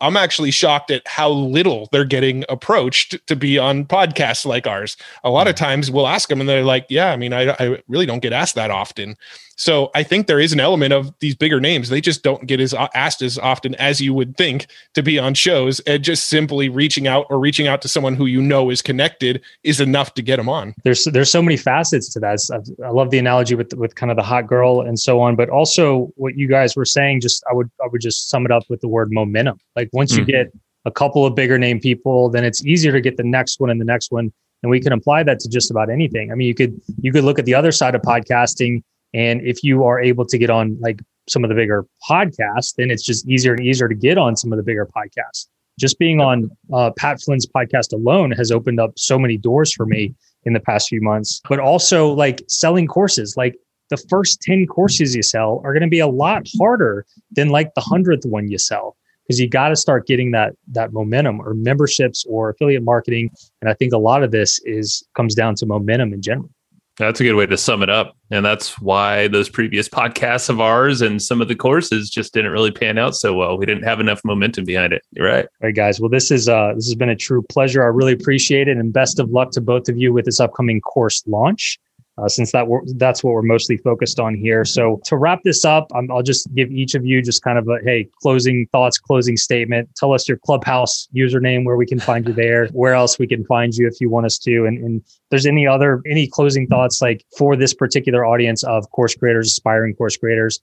I'm 0.00 0.16
actually 0.16 0.50
shocked 0.50 0.90
at 0.90 1.06
how 1.06 1.30
little 1.30 1.88
they're 1.90 2.04
getting 2.04 2.44
approached 2.48 3.26
to 3.26 3.36
be 3.36 3.58
on 3.58 3.84
podcasts 3.84 4.44
like 4.44 4.66
ours. 4.66 4.96
A 5.24 5.30
lot 5.30 5.48
of 5.48 5.54
hmm. 5.58 5.64
times 5.64 5.90
we'll 5.90 6.08
ask 6.08 6.28
them 6.28 6.40
and 6.40 6.48
they're 6.48 6.64
like, 6.64 6.86
yeah, 6.88 7.12
I 7.12 7.16
mean, 7.16 7.32
I, 7.32 7.56
I 7.58 7.82
really 7.88 8.06
don't 8.06 8.20
get 8.20 8.32
asked 8.32 8.54
that 8.56 8.70
often. 8.70 9.16
So 9.56 9.90
I 9.94 10.02
think 10.02 10.26
there 10.26 10.38
is 10.38 10.52
an 10.52 10.60
element 10.60 10.92
of 10.92 11.12
these 11.20 11.34
bigger 11.34 11.60
names. 11.60 11.88
They 11.88 12.00
just 12.00 12.22
don't 12.22 12.46
get 12.46 12.60
as 12.60 12.74
uh, 12.74 12.88
asked 12.94 13.22
as 13.22 13.38
often 13.38 13.74
as 13.76 14.00
you 14.00 14.12
would 14.14 14.36
think 14.36 14.66
to 14.94 15.02
be 15.02 15.18
on 15.18 15.34
shows. 15.34 15.80
And 15.80 16.04
just 16.04 16.26
simply 16.26 16.68
reaching 16.68 17.06
out 17.06 17.26
or 17.30 17.38
reaching 17.38 17.66
out 17.66 17.82
to 17.82 17.88
someone 17.88 18.14
who 18.14 18.26
you 18.26 18.42
know 18.42 18.70
is 18.70 18.82
connected 18.82 19.42
is 19.64 19.80
enough 19.80 20.14
to 20.14 20.22
get 20.22 20.36
them 20.36 20.48
on. 20.48 20.74
There's 20.84 21.04
there's 21.04 21.30
so 21.30 21.42
many 21.42 21.56
facets 21.56 22.12
to 22.12 22.20
that. 22.20 22.38
I 22.84 22.90
love 22.90 23.10
the 23.10 23.18
analogy 23.18 23.54
with 23.54 23.72
with 23.74 23.94
kind 23.94 24.10
of 24.10 24.16
the 24.16 24.22
hot 24.22 24.46
girl 24.46 24.82
and 24.82 24.98
so 24.98 25.20
on, 25.20 25.36
but 25.36 25.48
also 25.48 26.10
what 26.16 26.36
you 26.36 26.48
guys 26.48 26.76
were 26.76 26.84
saying. 26.84 27.22
Just 27.22 27.42
I 27.50 27.54
would 27.54 27.70
I 27.82 27.88
would 27.90 28.02
just 28.02 28.28
sum 28.28 28.44
it 28.44 28.52
up 28.52 28.64
with 28.68 28.82
the 28.82 28.88
word 28.88 29.10
momentum. 29.10 29.58
Like 29.74 29.88
once 29.92 30.12
mm-hmm. 30.12 30.20
you 30.20 30.26
get 30.26 30.52
a 30.84 30.90
couple 30.90 31.24
of 31.24 31.34
bigger 31.34 31.58
name 31.58 31.80
people, 31.80 32.28
then 32.28 32.44
it's 32.44 32.64
easier 32.64 32.92
to 32.92 33.00
get 33.00 33.16
the 33.16 33.24
next 33.24 33.58
one 33.58 33.70
and 33.70 33.80
the 33.80 33.84
next 33.84 34.12
one. 34.12 34.32
And 34.62 34.70
we 34.70 34.80
can 34.80 34.92
apply 34.92 35.22
that 35.24 35.40
to 35.40 35.48
just 35.48 35.70
about 35.70 35.90
anything. 35.90 36.30
I 36.30 36.34
mean, 36.34 36.46
you 36.46 36.54
could 36.54 36.78
you 37.00 37.10
could 37.10 37.24
look 37.24 37.38
at 37.38 37.46
the 37.46 37.54
other 37.54 37.72
side 37.72 37.94
of 37.94 38.02
podcasting 38.02 38.82
and 39.14 39.40
if 39.42 39.62
you 39.62 39.84
are 39.84 40.00
able 40.00 40.24
to 40.26 40.38
get 40.38 40.50
on 40.50 40.78
like 40.80 41.00
some 41.28 41.44
of 41.44 41.48
the 41.48 41.56
bigger 41.56 41.86
podcasts, 42.08 42.74
then 42.76 42.90
it's 42.90 43.04
just 43.04 43.28
easier 43.28 43.54
and 43.54 43.64
easier 43.64 43.88
to 43.88 43.94
get 43.94 44.18
on 44.18 44.36
some 44.36 44.52
of 44.52 44.56
the 44.56 44.62
bigger 44.62 44.86
podcasts. 44.86 45.46
Just 45.78 45.98
being 45.98 46.20
on 46.20 46.50
uh, 46.72 46.90
Pat 46.96 47.20
Flynn's 47.20 47.46
podcast 47.46 47.92
alone 47.92 48.30
has 48.32 48.50
opened 48.50 48.80
up 48.80 48.92
so 48.96 49.18
many 49.18 49.36
doors 49.36 49.72
for 49.74 49.84
me 49.84 50.14
in 50.44 50.52
the 50.52 50.60
past 50.60 50.88
few 50.88 51.02
months. 51.02 51.40
But 51.48 51.58
also 51.58 52.12
like 52.12 52.42
selling 52.48 52.86
courses, 52.86 53.36
like 53.36 53.56
the 53.90 53.96
first 54.08 54.40
10 54.42 54.66
courses 54.66 55.14
you 55.14 55.22
sell 55.22 55.60
are 55.64 55.72
going 55.72 55.82
to 55.82 55.88
be 55.88 56.00
a 56.00 56.06
lot 56.06 56.46
harder 56.58 57.04
than 57.32 57.48
like 57.48 57.74
the 57.74 57.80
100th 57.80 58.26
one 58.26 58.48
you 58.48 58.58
sell 58.58 58.96
because 59.26 59.40
you 59.40 59.48
got 59.48 59.68
to 59.68 59.76
start 59.76 60.06
getting 60.06 60.30
that 60.30 60.52
that 60.68 60.92
momentum 60.92 61.40
or 61.40 61.54
memberships 61.54 62.24
or 62.28 62.50
affiliate 62.50 62.82
marketing 62.82 63.30
and 63.60 63.70
i 63.70 63.74
think 63.74 63.92
a 63.92 63.98
lot 63.98 64.22
of 64.22 64.30
this 64.30 64.60
is 64.64 65.06
comes 65.14 65.34
down 65.34 65.54
to 65.54 65.66
momentum 65.66 66.12
in 66.12 66.22
general 66.22 66.50
that's 66.98 67.20
a 67.20 67.24
good 67.24 67.34
way 67.34 67.46
to 67.46 67.56
sum 67.56 67.82
it 67.82 67.90
up. 67.90 68.16
And 68.30 68.44
that's 68.44 68.80
why 68.80 69.28
those 69.28 69.48
previous 69.48 69.88
podcasts 69.88 70.48
of 70.48 70.60
ours 70.60 71.02
and 71.02 71.22
some 71.22 71.40
of 71.40 71.48
the 71.48 71.54
courses 71.54 72.10
just 72.10 72.34
didn't 72.34 72.52
really 72.52 72.70
pan 72.70 72.98
out 72.98 73.14
so 73.14 73.34
well. 73.34 73.56
We 73.58 73.66
didn't 73.66 73.84
have 73.84 74.00
enough 74.00 74.20
momentum 74.24 74.64
behind 74.64 74.92
it. 74.92 75.02
You're 75.12 75.26
right. 75.26 75.44
All 75.44 75.66
right, 75.66 75.74
guys. 75.74 76.00
Well, 76.00 76.10
this 76.10 76.30
is 76.30 76.48
uh 76.48 76.72
this 76.74 76.86
has 76.86 76.94
been 76.94 77.10
a 77.10 77.16
true 77.16 77.42
pleasure. 77.42 77.82
I 77.82 77.86
really 77.86 78.12
appreciate 78.12 78.68
it. 78.68 78.76
And 78.76 78.92
best 78.92 79.18
of 79.18 79.30
luck 79.30 79.50
to 79.52 79.60
both 79.60 79.88
of 79.88 79.96
you 79.96 80.12
with 80.12 80.24
this 80.24 80.40
upcoming 80.40 80.80
course 80.80 81.22
launch. 81.26 81.78
Uh, 82.18 82.28
since 82.28 82.52
that 82.52 82.66
that's 82.96 83.22
what 83.22 83.32
we're 83.34 83.42
mostly 83.42 83.76
focused 83.76 84.18
on 84.18 84.34
here. 84.34 84.64
So 84.64 85.00
to 85.04 85.16
wrap 85.16 85.40
this 85.44 85.64
up, 85.64 85.88
i 85.94 86.00
will 86.00 86.22
just 86.22 86.52
give 86.54 86.70
each 86.70 86.94
of 86.94 87.04
you 87.04 87.20
just 87.22 87.42
kind 87.42 87.58
of 87.58 87.68
a 87.68 87.78
hey 87.84 88.08
closing 88.22 88.66
thoughts, 88.72 88.98
closing 88.98 89.36
statement. 89.36 89.88
Tell 89.96 90.12
us 90.14 90.28
your 90.28 90.38
clubhouse 90.38 91.08
username, 91.14 91.64
where 91.64 91.76
we 91.76 91.86
can 91.86 92.00
find 92.00 92.26
you 92.26 92.32
there, 92.32 92.66
where 92.72 92.94
else 92.94 93.18
we 93.18 93.26
can 93.26 93.44
find 93.44 93.74
you 93.74 93.86
if 93.86 94.00
you 94.00 94.08
want 94.08 94.26
us 94.26 94.38
to, 94.38 94.64
and, 94.64 94.78
and 94.78 95.02
there's 95.30 95.46
any 95.46 95.66
other 95.66 96.02
any 96.10 96.26
closing 96.26 96.66
thoughts 96.66 97.02
like 97.02 97.24
for 97.36 97.56
this 97.56 97.74
particular 97.74 98.24
audience 98.24 98.64
of 98.64 98.90
course 98.90 99.14
creators, 99.14 99.48
aspiring 99.48 99.94
course 99.94 100.16
creators, 100.16 100.60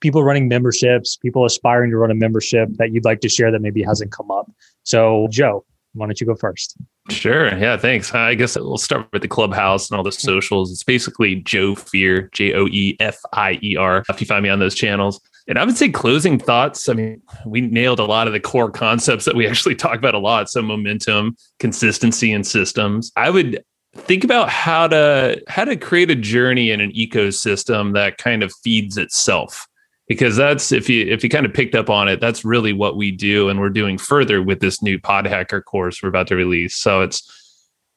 people 0.00 0.24
running 0.24 0.48
memberships, 0.48 1.16
people 1.16 1.44
aspiring 1.44 1.90
to 1.90 1.96
run 1.96 2.10
a 2.10 2.14
membership 2.14 2.68
that 2.78 2.92
you'd 2.92 3.04
like 3.04 3.20
to 3.20 3.28
share 3.28 3.50
that 3.52 3.60
maybe 3.60 3.82
hasn't 3.82 4.10
come 4.12 4.30
up. 4.30 4.50
So 4.82 5.28
Joe, 5.30 5.64
why 5.96 6.06
don't 6.06 6.20
you 6.20 6.26
go 6.26 6.34
first? 6.34 6.76
Sure. 7.10 7.56
Yeah. 7.56 7.76
Thanks. 7.76 8.14
I 8.14 8.34
guess 8.34 8.56
we'll 8.56 8.78
start 8.78 9.08
with 9.12 9.22
the 9.22 9.28
clubhouse 9.28 9.90
and 9.90 9.96
all 9.96 10.02
the 10.02 10.10
mm-hmm. 10.10 10.26
socials. 10.26 10.70
It's 10.70 10.84
basically 10.84 11.36
Joe 11.36 11.74
Fier, 11.74 12.28
J 12.32 12.52
O 12.54 12.66
E 12.66 12.96
F 13.00 13.18
I 13.32 13.58
E 13.62 13.76
R. 13.76 14.04
If 14.08 14.20
you 14.20 14.26
find 14.26 14.42
me 14.42 14.48
on 14.48 14.58
those 14.58 14.74
channels. 14.74 15.20
And 15.48 15.58
I 15.58 15.64
would 15.64 15.76
say 15.76 15.88
closing 15.88 16.38
thoughts. 16.38 16.88
I 16.88 16.94
mean, 16.94 17.22
we 17.46 17.60
nailed 17.60 18.00
a 18.00 18.04
lot 18.04 18.26
of 18.26 18.32
the 18.32 18.40
core 18.40 18.70
concepts 18.70 19.24
that 19.24 19.36
we 19.36 19.46
actually 19.48 19.76
talk 19.76 19.96
about 19.96 20.14
a 20.14 20.18
lot. 20.18 20.50
So 20.50 20.60
momentum, 20.62 21.36
consistency, 21.58 22.32
and 22.32 22.46
systems. 22.46 23.12
I 23.16 23.30
would 23.30 23.62
think 23.94 24.24
about 24.24 24.50
how 24.50 24.88
to 24.88 25.42
how 25.48 25.64
to 25.64 25.76
create 25.76 26.10
a 26.10 26.14
journey 26.14 26.70
in 26.70 26.80
an 26.80 26.92
ecosystem 26.92 27.94
that 27.94 28.18
kind 28.18 28.42
of 28.42 28.52
feeds 28.62 28.98
itself 28.98 29.66
because 30.08 30.36
that's 30.36 30.72
if 30.72 30.88
you 30.88 31.06
if 31.06 31.24
you 31.24 31.30
kind 31.30 31.46
of 31.46 31.52
picked 31.52 31.74
up 31.74 31.90
on 31.90 32.08
it 32.08 32.20
that's 32.20 32.44
really 32.44 32.72
what 32.72 32.96
we 32.96 33.10
do 33.10 33.48
and 33.48 33.60
we're 33.60 33.70
doing 33.70 33.98
further 33.98 34.42
with 34.42 34.60
this 34.60 34.82
new 34.82 34.98
pod 34.98 35.26
hacker 35.26 35.60
course 35.60 36.02
we're 36.02 36.08
about 36.08 36.26
to 36.28 36.36
release. 36.36 36.76
So 36.76 37.02
it's 37.02 37.30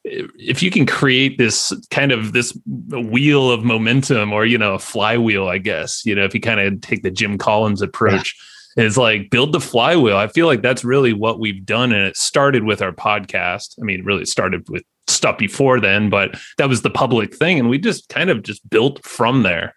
if 0.04 0.62
you 0.62 0.70
can 0.70 0.86
create 0.86 1.36
this 1.36 1.72
kind 1.90 2.10
of 2.10 2.32
this 2.32 2.58
wheel 2.66 3.50
of 3.50 3.64
momentum 3.64 4.32
or 4.32 4.46
you 4.46 4.56
know 4.56 4.74
a 4.74 4.78
flywheel 4.78 5.46
i 5.46 5.58
guess 5.58 6.06
you 6.06 6.14
know 6.14 6.24
if 6.24 6.34
you 6.34 6.40
kind 6.40 6.58
of 6.58 6.80
take 6.80 7.02
the 7.02 7.10
jim 7.10 7.36
collins 7.36 7.82
approach 7.82 8.34
yeah. 8.76 8.84
is 8.84 8.96
like 8.96 9.30
build 9.30 9.52
the 9.52 9.60
flywheel. 9.60 10.16
I 10.16 10.28
feel 10.28 10.46
like 10.46 10.62
that's 10.62 10.84
really 10.84 11.12
what 11.12 11.40
we've 11.40 11.64
done 11.66 11.92
and 11.92 12.06
it 12.06 12.16
started 12.16 12.64
with 12.64 12.82
our 12.82 12.92
podcast. 12.92 13.76
I 13.80 13.84
mean 13.84 14.04
really 14.04 14.24
started 14.24 14.68
with 14.68 14.84
stuff 15.08 15.38
before 15.38 15.80
then 15.80 16.08
but 16.08 16.38
that 16.56 16.68
was 16.68 16.82
the 16.82 16.90
public 16.90 17.34
thing 17.34 17.58
and 17.58 17.68
we 17.68 17.78
just 17.78 18.08
kind 18.08 18.30
of 18.30 18.42
just 18.42 18.68
built 18.70 19.04
from 19.04 19.42
there 19.42 19.74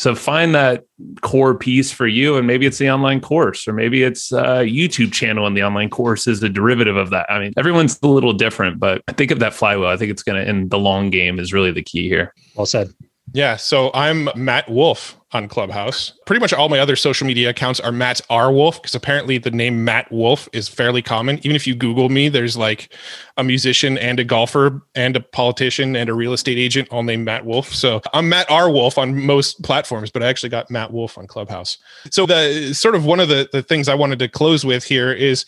so 0.00 0.14
find 0.14 0.54
that 0.54 0.84
core 1.20 1.54
piece 1.54 1.92
for 1.92 2.06
you, 2.06 2.38
and 2.38 2.46
maybe 2.46 2.64
it's 2.64 2.78
the 2.78 2.88
online 2.88 3.20
course, 3.20 3.68
or 3.68 3.74
maybe 3.74 4.02
it's 4.02 4.32
a 4.32 4.64
YouTube 4.64 5.12
channel, 5.12 5.46
and 5.46 5.54
the 5.54 5.62
online 5.62 5.90
course 5.90 6.26
is 6.26 6.40
the 6.40 6.48
derivative 6.48 6.96
of 6.96 7.10
that. 7.10 7.30
I 7.30 7.38
mean, 7.38 7.52
everyone's 7.58 7.98
a 8.02 8.06
little 8.06 8.32
different, 8.32 8.80
but 8.80 9.02
I 9.08 9.12
think 9.12 9.30
of 9.30 9.40
that 9.40 9.52
flywheel. 9.52 9.88
I 9.90 9.98
think 9.98 10.10
it's 10.10 10.22
going 10.22 10.42
to, 10.42 10.48
in 10.48 10.70
the 10.70 10.78
long 10.78 11.10
game, 11.10 11.38
is 11.38 11.52
really 11.52 11.70
the 11.70 11.82
key 11.82 12.08
here. 12.08 12.32
Well 12.54 12.64
said. 12.64 12.88
Yeah. 13.32 13.56
So 13.56 13.90
I'm 13.94 14.28
Matt 14.34 14.68
Wolfe 14.68 15.16
on 15.32 15.46
Clubhouse. 15.46 16.12
Pretty 16.26 16.40
much 16.40 16.52
all 16.52 16.68
my 16.68 16.80
other 16.80 16.96
social 16.96 17.26
media 17.26 17.50
accounts 17.50 17.78
are 17.78 17.92
Matt 17.92 18.20
R. 18.28 18.50
Wolfe 18.50 18.82
because 18.82 18.96
apparently 18.96 19.38
the 19.38 19.52
name 19.52 19.84
Matt 19.84 20.10
Wolfe 20.10 20.48
is 20.52 20.68
fairly 20.68 21.02
common. 21.02 21.38
Even 21.38 21.54
if 21.54 21.66
you 21.66 21.76
Google 21.76 22.08
me, 22.08 22.28
there's 22.28 22.56
like 22.56 22.92
a 23.36 23.44
musician 23.44 23.96
and 23.98 24.18
a 24.18 24.24
golfer 24.24 24.82
and 24.96 25.14
a 25.16 25.20
politician 25.20 25.94
and 25.94 26.10
a 26.10 26.14
real 26.14 26.32
estate 26.32 26.58
agent 26.58 26.88
all 26.90 27.04
named 27.04 27.24
Matt 27.24 27.44
Wolfe. 27.44 27.72
So 27.72 28.00
I'm 28.12 28.28
Matt 28.28 28.50
R. 28.50 28.70
Wolfe 28.70 28.98
on 28.98 29.24
most 29.24 29.62
platforms, 29.62 30.10
but 30.10 30.22
I 30.22 30.26
actually 30.26 30.50
got 30.50 30.70
Matt 30.70 30.92
Wolfe 30.92 31.16
on 31.16 31.28
Clubhouse. 31.28 31.78
So 32.10 32.26
the 32.26 32.72
sort 32.74 32.96
of 32.96 33.04
one 33.04 33.20
of 33.20 33.28
the, 33.28 33.48
the 33.52 33.62
things 33.62 33.88
I 33.88 33.94
wanted 33.94 34.18
to 34.18 34.28
close 34.28 34.64
with 34.64 34.82
here 34.82 35.12
is 35.12 35.46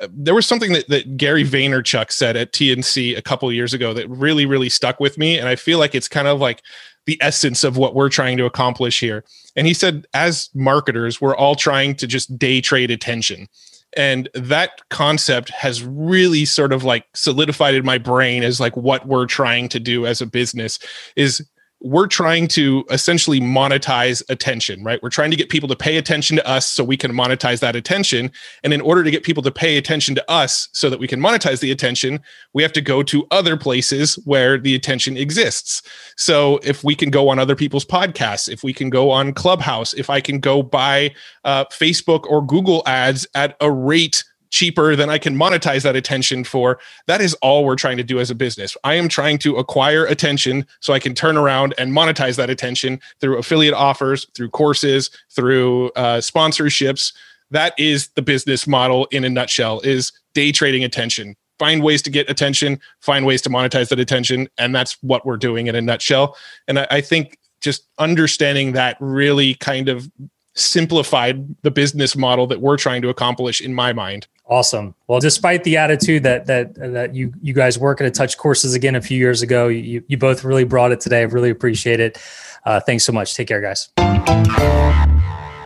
uh, 0.00 0.08
there 0.12 0.34
was 0.34 0.46
something 0.46 0.72
that, 0.72 0.88
that 0.88 1.16
Gary 1.16 1.44
Vaynerchuk 1.44 2.12
said 2.12 2.36
at 2.36 2.52
TNC 2.52 3.16
a 3.16 3.22
couple 3.22 3.50
years 3.52 3.74
ago 3.74 3.92
that 3.94 4.08
really, 4.08 4.46
really 4.46 4.68
stuck 4.68 5.00
with 5.00 5.18
me. 5.18 5.38
And 5.38 5.48
I 5.48 5.56
feel 5.56 5.78
like 5.78 5.94
it's 5.94 6.08
kind 6.08 6.28
of 6.28 6.40
like 6.40 6.62
the 7.06 7.18
essence 7.20 7.64
of 7.64 7.76
what 7.76 7.94
we're 7.94 8.08
trying 8.08 8.36
to 8.38 8.44
accomplish 8.44 9.00
here. 9.00 9.24
And 9.56 9.66
he 9.66 9.74
said, 9.74 10.06
as 10.14 10.50
marketers, 10.54 11.20
we're 11.20 11.36
all 11.36 11.54
trying 11.54 11.94
to 11.96 12.06
just 12.06 12.38
day 12.38 12.60
trade 12.60 12.90
attention. 12.90 13.48
And 13.96 14.28
that 14.34 14.80
concept 14.90 15.50
has 15.50 15.84
really 15.84 16.44
sort 16.44 16.72
of 16.72 16.82
like 16.82 17.06
solidified 17.14 17.74
in 17.74 17.84
my 17.84 17.98
brain 17.98 18.42
as 18.42 18.58
like 18.58 18.76
what 18.76 19.06
we're 19.06 19.26
trying 19.26 19.68
to 19.68 19.78
do 19.78 20.06
as 20.06 20.20
a 20.20 20.26
business 20.26 20.78
is 21.14 21.46
we're 21.84 22.06
trying 22.06 22.48
to 22.48 22.82
essentially 22.90 23.40
monetize 23.40 24.22
attention, 24.30 24.82
right? 24.82 25.02
We're 25.02 25.10
trying 25.10 25.30
to 25.30 25.36
get 25.36 25.50
people 25.50 25.68
to 25.68 25.76
pay 25.76 25.98
attention 25.98 26.34
to 26.36 26.48
us 26.48 26.66
so 26.66 26.82
we 26.82 26.96
can 26.96 27.12
monetize 27.12 27.60
that 27.60 27.76
attention. 27.76 28.32
And 28.62 28.72
in 28.72 28.80
order 28.80 29.04
to 29.04 29.10
get 29.10 29.22
people 29.22 29.42
to 29.42 29.50
pay 29.50 29.76
attention 29.76 30.14
to 30.14 30.30
us 30.30 30.70
so 30.72 30.88
that 30.88 30.98
we 30.98 31.06
can 31.06 31.20
monetize 31.20 31.60
the 31.60 31.70
attention, 31.70 32.20
we 32.54 32.62
have 32.62 32.72
to 32.72 32.80
go 32.80 33.02
to 33.02 33.26
other 33.30 33.58
places 33.58 34.14
where 34.24 34.58
the 34.58 34.74
attention 34.74 35.18
exists. 35.18 35.82
So 36.16 36.58
if 36.62 36.84
we 36.84 36.94
can 36.94 37.10
go 37.10 37.28
on 37.28 37.38
other 37.38 37.54
people's 37.54 37.84
podcasts, 37.84 38.48
if 38.48 38.64
we 38.64 38.72
can 38.72 38.88
go 38.88 39.10
on 39.10 39.34
Clubhouse, 39.34 39.92
if 39.92 40.08
I 40.08 40.22
can 40.22 40.40
go 40.40 40.62
buy 40.62 41.14
uh, 41.44 41.66
Facebook 41.66 42.24
or 42.24 42.40
Google 42.40 42.82
ads 42.86 43.26
at 43.34 43.56
a 43.60 43.70
rate 43.70 44.24
cheaper 44.54 44.94
than 44.94 45.10
I 45.10 45.18
can 45.18 45.36
monetize 45.36 45.82
that 45.82 45.96
attention 45.96 46.44
for. 46.44 46.78
That 47.08 47.20
is 47.20 47.34
all 47.42 47.64
we're 47.64 47.74
trying 47.74 47.96
to 47.96 48.04
do 48.04 48.20
as 48.20 48.30
a 48.30 48.34
business. 48.34 48.76
I 48.84 48.94
am 48.94 49.08
trying 49.08 49.38
to 49.38 49.56
acquire 49.56 50.06
attention 50.06 50.64
so 50.80 50.92
I 50.92 51.00
can 51.00 51.12
turn 51.12 51.36
around 51.36 51.74
and 51.76 51.92
monetize 51.92 52.36
that 52.36 52.50
attention 52.50 53.00
through 53.20 53.36
affiliate 53.38 53.74
offers, 53.74 54.26
through 54.34 54.50
courses, 54.50 55.10
through 55.30 55.88
uh, 55.96 56.18
sponsorships. 56.18 57.12
That 57.50 57.74
is 57.78 58.08
the 58.14 58.22
business 58.22 58.66
model 58.66 59.06
in 59.10 59.24
a 59.24 59.28
nutshell 59.28 59.80
is 59.80 60.12
day 60.34 60.52
trading 60.52 60.84
attention. 60.84 61.34
Find 61.58 61.82
ways 61.82 62.02
to 62.02 62.10
get 62.10 62.30
attention, 62.30 62.80
find 63.00 63.26
ways 63.26 63.42
to 63.42 63.50
monetize 63.50 63.88
that 63.88 63.98
attention. 63.98 64.48
And 64.56 64.72
that's 64.74 64.96
what 65.02 65.26
we're 65.26 65.36
doing 65.36 65.66
in 65.66 65.74
a 65.74 65.82
nutshell. 65.82 66.36
And 66.68 66.78
I, 66.78 66.86
I 66.90 67.00
think 67.00 67.38
just 67.60 67.86
understanding 67.98 68.72
that 68.72 68.96
really 69.00 69.54
kind 69.54 69.88
of 69.88 70.08
simplified 70.54 71.44
the 71.62 71.70
business 71.70 72.16
model 72.16 72.46
that 72.46 72.60
we're 72.60 72.76
trying 72.76 73.02
to 73.02 73.08
accomplish 73.08 73.60
in 73.60 73.74
my 73.74 73.92
mind. 73.92 74.28
Awesome. 74.46 74.94
Well, 75.06 75.20
despite 75.20 75.64
the 75.64 75.78
attitude 75.78 76.22
that 76.24 76.46
that 76.46 76.74
that 76.74 77.14
you 77.14 77.32
you 77.40 77.54
guys 77.54 77.78
work 77.78 78.00
at 78.00 78.06
a 78.06 78.10
touch 78.10 78.36
courses 78.36 78.74
again 78.74 78.94
a 78.94 79.00
few 79.00 79.16
years 79.16 79.40
ago, 79.40 79.68
you 79.68 80.04
you 80.06 80.18
both 80.18 80.44
really 80.44 80.64
brought 80.64 80.92
it 80.92 81.00
today. 81.00 81.20
I 81.20 81.22
really 81.22 81.50
appreciate 81.50 81.98
it. 81.98 82.18
Uh, 82.66 82.78
thanks 82.80 83.04
so 83.04 83.12
much. 83.12 83.34
Take 83.34 83.48
care, 83.48 83.62
guys. 83.62 83.88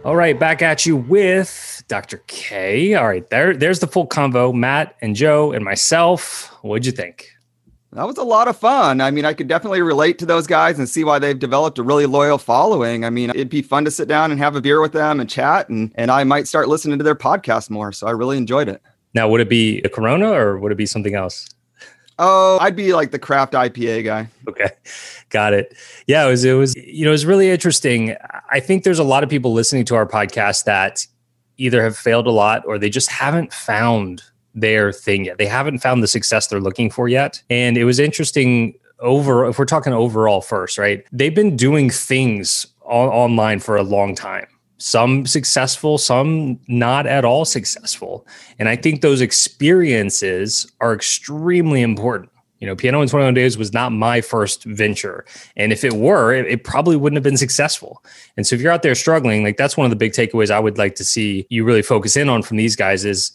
All 0.05 0.15
right, 0.17 0.39
back 0.39 0.63
at 0.63 0.87
you 0.87 0.97
with 0.97 1.83
Dr. 1.89 2.23
K. 2.29 2.95
All 2.95 3.09
right, 3.09 3.29
there 3.31 3.57
there's 3.57 3.81
the 3.81 3.89
full 3.89 4.07
convo. 4.07 4.55
Matt 4.55 4.95
and 5.03 5.17
Joe 5.17 5.53
and 5.53 5.65
myself. 5.65 6.55
What'd 6.63 6.87
you 6.87 6.93
think? 6.93 7.33
That 7.93 8.07
was 8.07 8.19
a 8.19 8.23
lot 8.23 8.49
of 8.49 8.57
fun. 8.57 9.01
I 9.01 9.11
mean, 9.11 9.25
I 9.25 9.33
could 9.33 9.49
definitely 9.49 9.81
relate 9.81 10.19
to 10.19 10.27
those 10.27 10.47
guys 10.47 10.79
and 10.79 10.87
see 10.87 11.05
why 11.05 11.19
they've 11.19 11.39
developed 11.39 11.79
a 11.79 11.83
really 11.83 12.05
loyal 12.05 12.37
following. 12.37 13.05
I 13.05 13.11
mean, 13.11 13.31
it'd 13.31 13.49
be 13.49 13.63
fun 13.63 13.87
to 13.87 13.91
sit 13.91 14.09
down 14.09 14.31
and 14.31 14.39
have 14.39 14.55
a 14.57 14.61
beer 14.61 14.83
with 14.83 14.93
them 14.93 15.21
and 15.21 15.29
chat, 15.29 15.71
and 15.71 15.93
and 15.95 16.11
I 16.11 16.25
might 16.25 16.47
start 16.47 16.69
listening 16.69 16.99
to 16.99 17.05
their 17.05 17.15
podcast 17.15 17.71
more. 17.71 17.93
So 17.93 18.07
I 18.07 18.11
really 18.11 18.37
enjoyed 18.37 18.69
it. 18.69 18.83
Now, 19.15 19.29
would 19.29 19.41
it 19.41 19.49
be 19.49 19.81
a 19.83 19.89
Corona 19.89 20.31
or 20.31 20.59
would 20.59 20.71
it 20.71 20.77
be 20.77 20.87
something 20.87 21.15
else? 21.15 21.49
Oh, 22.19 22.59
I'd 22.61 22.77
be 22.77 22.93
like 22.93 23.11
the 23.11 23.19
craft 23.19 23.53
IPA 23.55 24.05
guy. 24.05 24.29
Okay. 24.49 24.71
Got 25.31 25.55
it. 25.55 25.75
Yeah, 26.07 26.27
it 26.27 26.31
was 26.31 26.45
it 26.45 26.53
was 26.53 26.75
you 26.77 27.05
know, 27.05 27.11
it 27.11 27.13
was 27.13 27.27
really 27.27 27.49
interesting. 27.49 28.17
I 28.51 28.61
think 28.61 28.85
there's 28.85 28.99
a 28.99 29.05
lot 29.05 29.23
of 29.23 29.31
people 29.31 29.53
listening 29.53 29.85
to 29.87 29.95
our 29.95 30.07
podcast 30.07 30.65
that 30.65 31.07
either 31.57 31.83
have 31.83 31.97
failed 31.97 32.27
a 32.27 32.31
lot 32.31 32.65
or 32.67 32.79
they 32.79 32.91
just 32.91 33.11
haven't 33.11 33.53
found 33.53 34.25
their 34.61 34.93
thing 34.93 35.25
yet. 35.25 35.39
They 35.39 35.47
haven't 35.47 35.79
found 35.79 36.03
the 36.03 36.09
success 36.09 36.47
they're 36.47 36.61
looking 36.61 36.91
for 36.91 37.09
yet. 37.09 37.43
And 37.51 37.77
it 37.77 37.85
was 37.85 37.99
interesting 37.99 38.75
over 39.01 39.47
if 39.47 39.59
we're 39.59 39.65
talking 39.65 39.93
overall 39.93 40.41
first, 40.41 40.79
right? 40.79 41.05
They've 41.13 41.35
been 41.35 41.57
doing 41.57 41.91
things 41.91 42.67
on, 42.83 43.09
online 43.09 43.61
for 43.61 43.77
a 43.77 43.83
long 43.83 44.15
time. 44.15 44.47
Some 44.79 45.27
successful, 45.27 45.99
some 45.99 46.61
not 46.69 47.07
at 47.07 47.25
all 47.25 47.45
successful. 47.45 48.27
And 48.59 48.69
I 48.69 48.77
think 48.77 49.01
those 49.01 49.21
experiences 49.21 50.71
are 50.81 50.95
extremely 50.95 51.83
important. 51.83 52.31
You 52.61 52.67
know, 52.67 52.75
Piano 52.75 53.01
in 53.01 53.09
21 53.09 53.35
Days 53.35 53.57
was 53.57 53.73
not 53.73 53.93
my 53.93 54.21
first 54.21 54.65
venture. 54.65 55.25
And 55.57 55.73
if 55.73 55.85
it 55.85 55.93
were, 55.93 56.33
it, 56.33 56.47
it, 56.47 56.65
probably 56.65 56.97
wouldn't 56.97 57.17
have 57.17 57.23
been 57.23 57.37
successful. 57.37 58.03
And 58.37 58.47
so 58.47 58.57
if 58.57 58.61
you're 58.61 58.73
out 58.73 58.83
there 58.83 58.97
struggling, 58.97 59.45
like 59.45 59.57
that's 59.57 59.77
one 59.77 59.85
of 59.85 59.91
the 59.91 59.97
big 59.97 60.13
takeaways 60.13 60.51
I 60.51 60.59
would 60.59 60.77
like 60.77 60.97
to 60.97 61.05
see 61.05 61.47
you 61.51 61.65
really 61.65 61.83
focus 61.83 62.17
in 62.17 62.29
on 62.29 62.43
from 62.43 62.57
these 62.57 62.75
guys 62.75 63.05
is 63.05 63.31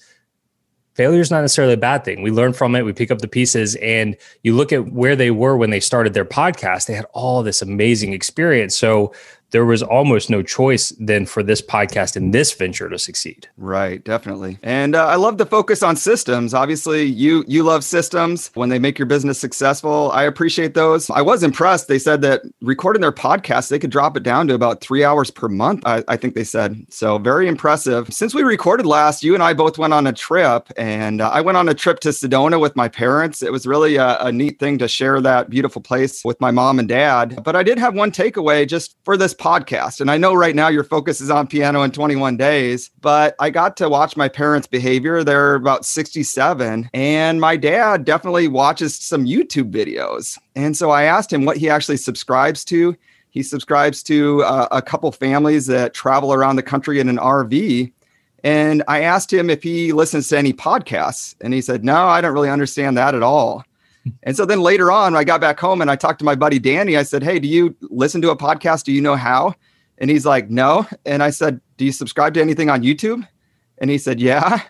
failure 0.94 1.22
is 1.22 1.32
not 1.32 1.41
necessarily 1.41 1.74
a 1.74 1.78
bad 1.78 2.06
thing. 2.06 2.22
We 2.22 2.32
learn 2.32 2.53
from 2.53 2.76
it, 2.76 2.84
we 2.84 2.94
pick 2.94 3.11
up 3.11 3.20
the 3.20 3.28
pieces, 3.28 3.76
and 3.76 4.15
you 4.44 4.56
look 4.56 4.72
at 4.72 4.91
where 4.91 5.15
they 5.15 5.32
were 5.32 5.57
when 5.57 5.70
they 5.70 5.80
started 5.80 6.14
their 6.14 6.26
podcast. 6.26 6.88
They 6.88 6.94
had 6.94 7.06
all 7.14 7.44
this 7.44 7.61
amazing 7.61 8.14
experience. 8.14 8.76
So 8.76 9.14
there 9.53 9.65
was 9.65 9.84
almost 9.84 10.30
no 10.31 10.41
choice 10.41 10.89
then 10.99 11.25
for 11.27 11.43
this 11.43 11.61
podcast 11.61 12.15
and 12.15 12.34
this 12.34 12.51
venture 12.53 12.89
to 12.89 12.97
succeed. 12.97 13.47
Right, 13.55 14.03
definitely. 14.03 14.57
And 14.63 14.95
uh, 14.95 15.05
I 15.05 15.15
love 15.15 15.38
the 15.38 15.45
focus 15.45 15.84
on 15.84 15.95
systems. 15.95 16.53
Obviously, 16.55 17.03
you 17.03 17.45
you 17.47 17.61
love 17.61 17.84
systems 17.84 18.49
when 18.55 18.69
they 18.69 18.80
make 18.80 18.97
your 18.97 19.05
business 19.05 19.39
successful. 19.39 20.11
I 20.11 20.23
appreciate 20.23 20.73
those. 20.73 21.09
I 21.11 21.21
was 21.21 21.43
impressed. 21.43 21.88
They 21.88 21.99
said 21.99 22.23
that 22.23 22.41
recording 22.61 23.01
their 23.01 23.11
podcast, 23.11 23.69
they 23.69 23.77
could 23.77 23.91
drop 23.91 24.17
it 24.17 24.23
down 24.23 24.47
to 24.47 24.55
about 24.55 24.81
three 24.81 25.03
hours 25.03 25.30
per 25.30 25.47
month. 25.47 25.84
I, 25.85 26.03
I 26.07 26.17
think 26.17 26.34
they 26.34 26.43
said 26.43 26.85
so. 26.89 27.19
Very 27.19 27.47
impressive. 27.47 28.11
Since 28.11 28.34
we 28.34 28.41
recorded 28.41 28.88
last, 28.88 29.23
you 29.23 29.35
and 29.35 29.43
I 29.43 29.53
both 29.53 29.77
went 29.77 29.93
on 29.93 30.07
a 30.07 30.13
trip, 30.13 30.67
and 30.77 31.21
uh, 31.21 31.30
I 31.30 31.41
went 31.41 31.57
on 31.57 31.69
a 31.69 31.75
trip 31.75 31.99
to 31.99 32.09
Sedona 32.09 32.59
with 32.59 32.75
my 32.75 32.88
parents. 32.88 33.43
It 33.43 33.51
was 33.51 33.67
really 33.67 33.97
a, 33.97 34.17
a 34.17 34.31
neat 34.31 34.59
thing 34.59 34.80
to 34.80 34.88
share 34.88 35.21
that 35.21 35.51
beautiful 35.51 35.81
place 35.81 36.25
with 36.25 36.41
my 36.41 36.49
mom 36.49 36.80
and 36.80 36.89
dad. 36.89 37.43
But 37.43 37.55
I 37.55 37.61
did 37.61 37.77
have 37.77 37.93
one 37.93 38.11
takeaway 38.11 38.67
just 38.67 38.97
for 39.05 39.15
this 39.15 39.35
podcast. 39.44 39.99
And 39.99 40.10
I 40.10 40.18
know 40.18 40.34
right 40.34 40.56
now 40.56 40.70
your 40.70 40.86
focus 40.86 41.20
is 41.20 41.30
on 41.30 41.48
piano 41.48 41.82
in 41.84 41.91
21 41.91 42.38
days, 42.38 42.90
but 43.02 43.36
I 43.40 43.49
got 43.49 43.76
to 43.78 43.90
watch 43.90 44.15
my 44.15 44.30
parents' 44.30 44.68
behavior. 44.68 45.22
They're 45.22 45.56
about 45.56 45.86
67. 45.86 46.90
And 46.94 47.41
my 47.41 47.57
dad 47.57 48.06
definitely 48.06 48.48
watches 48.48 48.98
some 48.98 49.26
YouTube 49.26 49.70
videos. 49.72 50.40
And 50.56 50.78
so 50.78 50.91
I 50.91 51.03
asked 51.03 51.34
him 51.34 51.44
what 51.44 51.57
he 51.57 51.70
actually 51.70 51.98
subscribes 51.98 52.64
to. 52.65 52.95
He 53.32 53.44
subscribes 53.44 54.02
to 54.03 54.44
uh, 54.44 54.70
a 54.72 54.82
couple 54.82 55.11
families 55.11 55.65
that 55.68 55.94
travel 55.94 56.34
around 56.34 56.56
the 56.56 56.64
country 56.64 57.02
in 57.02 57.10
an 57.10 57.18
RV. 57.18 57.91
And 58.45 58.84
I 58.88 59.02
asked 59.02 59.34
him 59.34 59.49
if 59.49 59.61
he 59.61 59.91
listens 59.91 60.30
to 60.30 60.38
any 60.38 60.53
podcasts. 60.53 61.36
And 61.41 61.53
he 61.53 61.60
said, 61.60 61.84
No, 61.84 62.06
I 62.06 62.22
don't 62.22 62.34
really 62.34 62.49
understand 62.49 62.95
that 62.98 63.14
at 63.14 63.24
all. 63.24 63.65
And 64.23 64.35
so 64.35 64.45
then 64.45 64.61
later 64.61 64.91
on, 64.91 65.15
I 65.15 65.23
got 65.23 65.41
back 65.41 65.59
home 65.59 65.81
and 65.81 65.89
I 65.89 65.95
talked 65.95 66.19
to 66.19 66.25
my 66.25 66.35
buddy 66.35 66.59
Danny. 66.59 66.97
I 66.97 67.03
said, 67.03 67.23
Hey, 67.23 67.39
do 67.39 67.47
you 67.47 67.75
listen 67.81 68.21
to 68.21 68.31
a 68.31 68.38
podcast? 68.38 68.84
Do 68.84 68.91
you 68.91 69.01
know 69.01 69.15
how? 69.15 69.55
And 69.97 70.09
he's 70.09 70.25
like, 70.25 70.49
No. 70.49 70.88
And 71.05 71.23
I 71.23 71.30
said, 71.30 71.61
Do 71.77 71.85
you 71.85 71.91
subscribe 71.91 72.34
to 72.35 72.41
anything 72.41 72.69
on 72.69 72.84
YouTube? 72.84 73.27
And 73.77 73.89
he 73.89 73.97
said, 73.97 74.19
Yeah. 74.19 74.61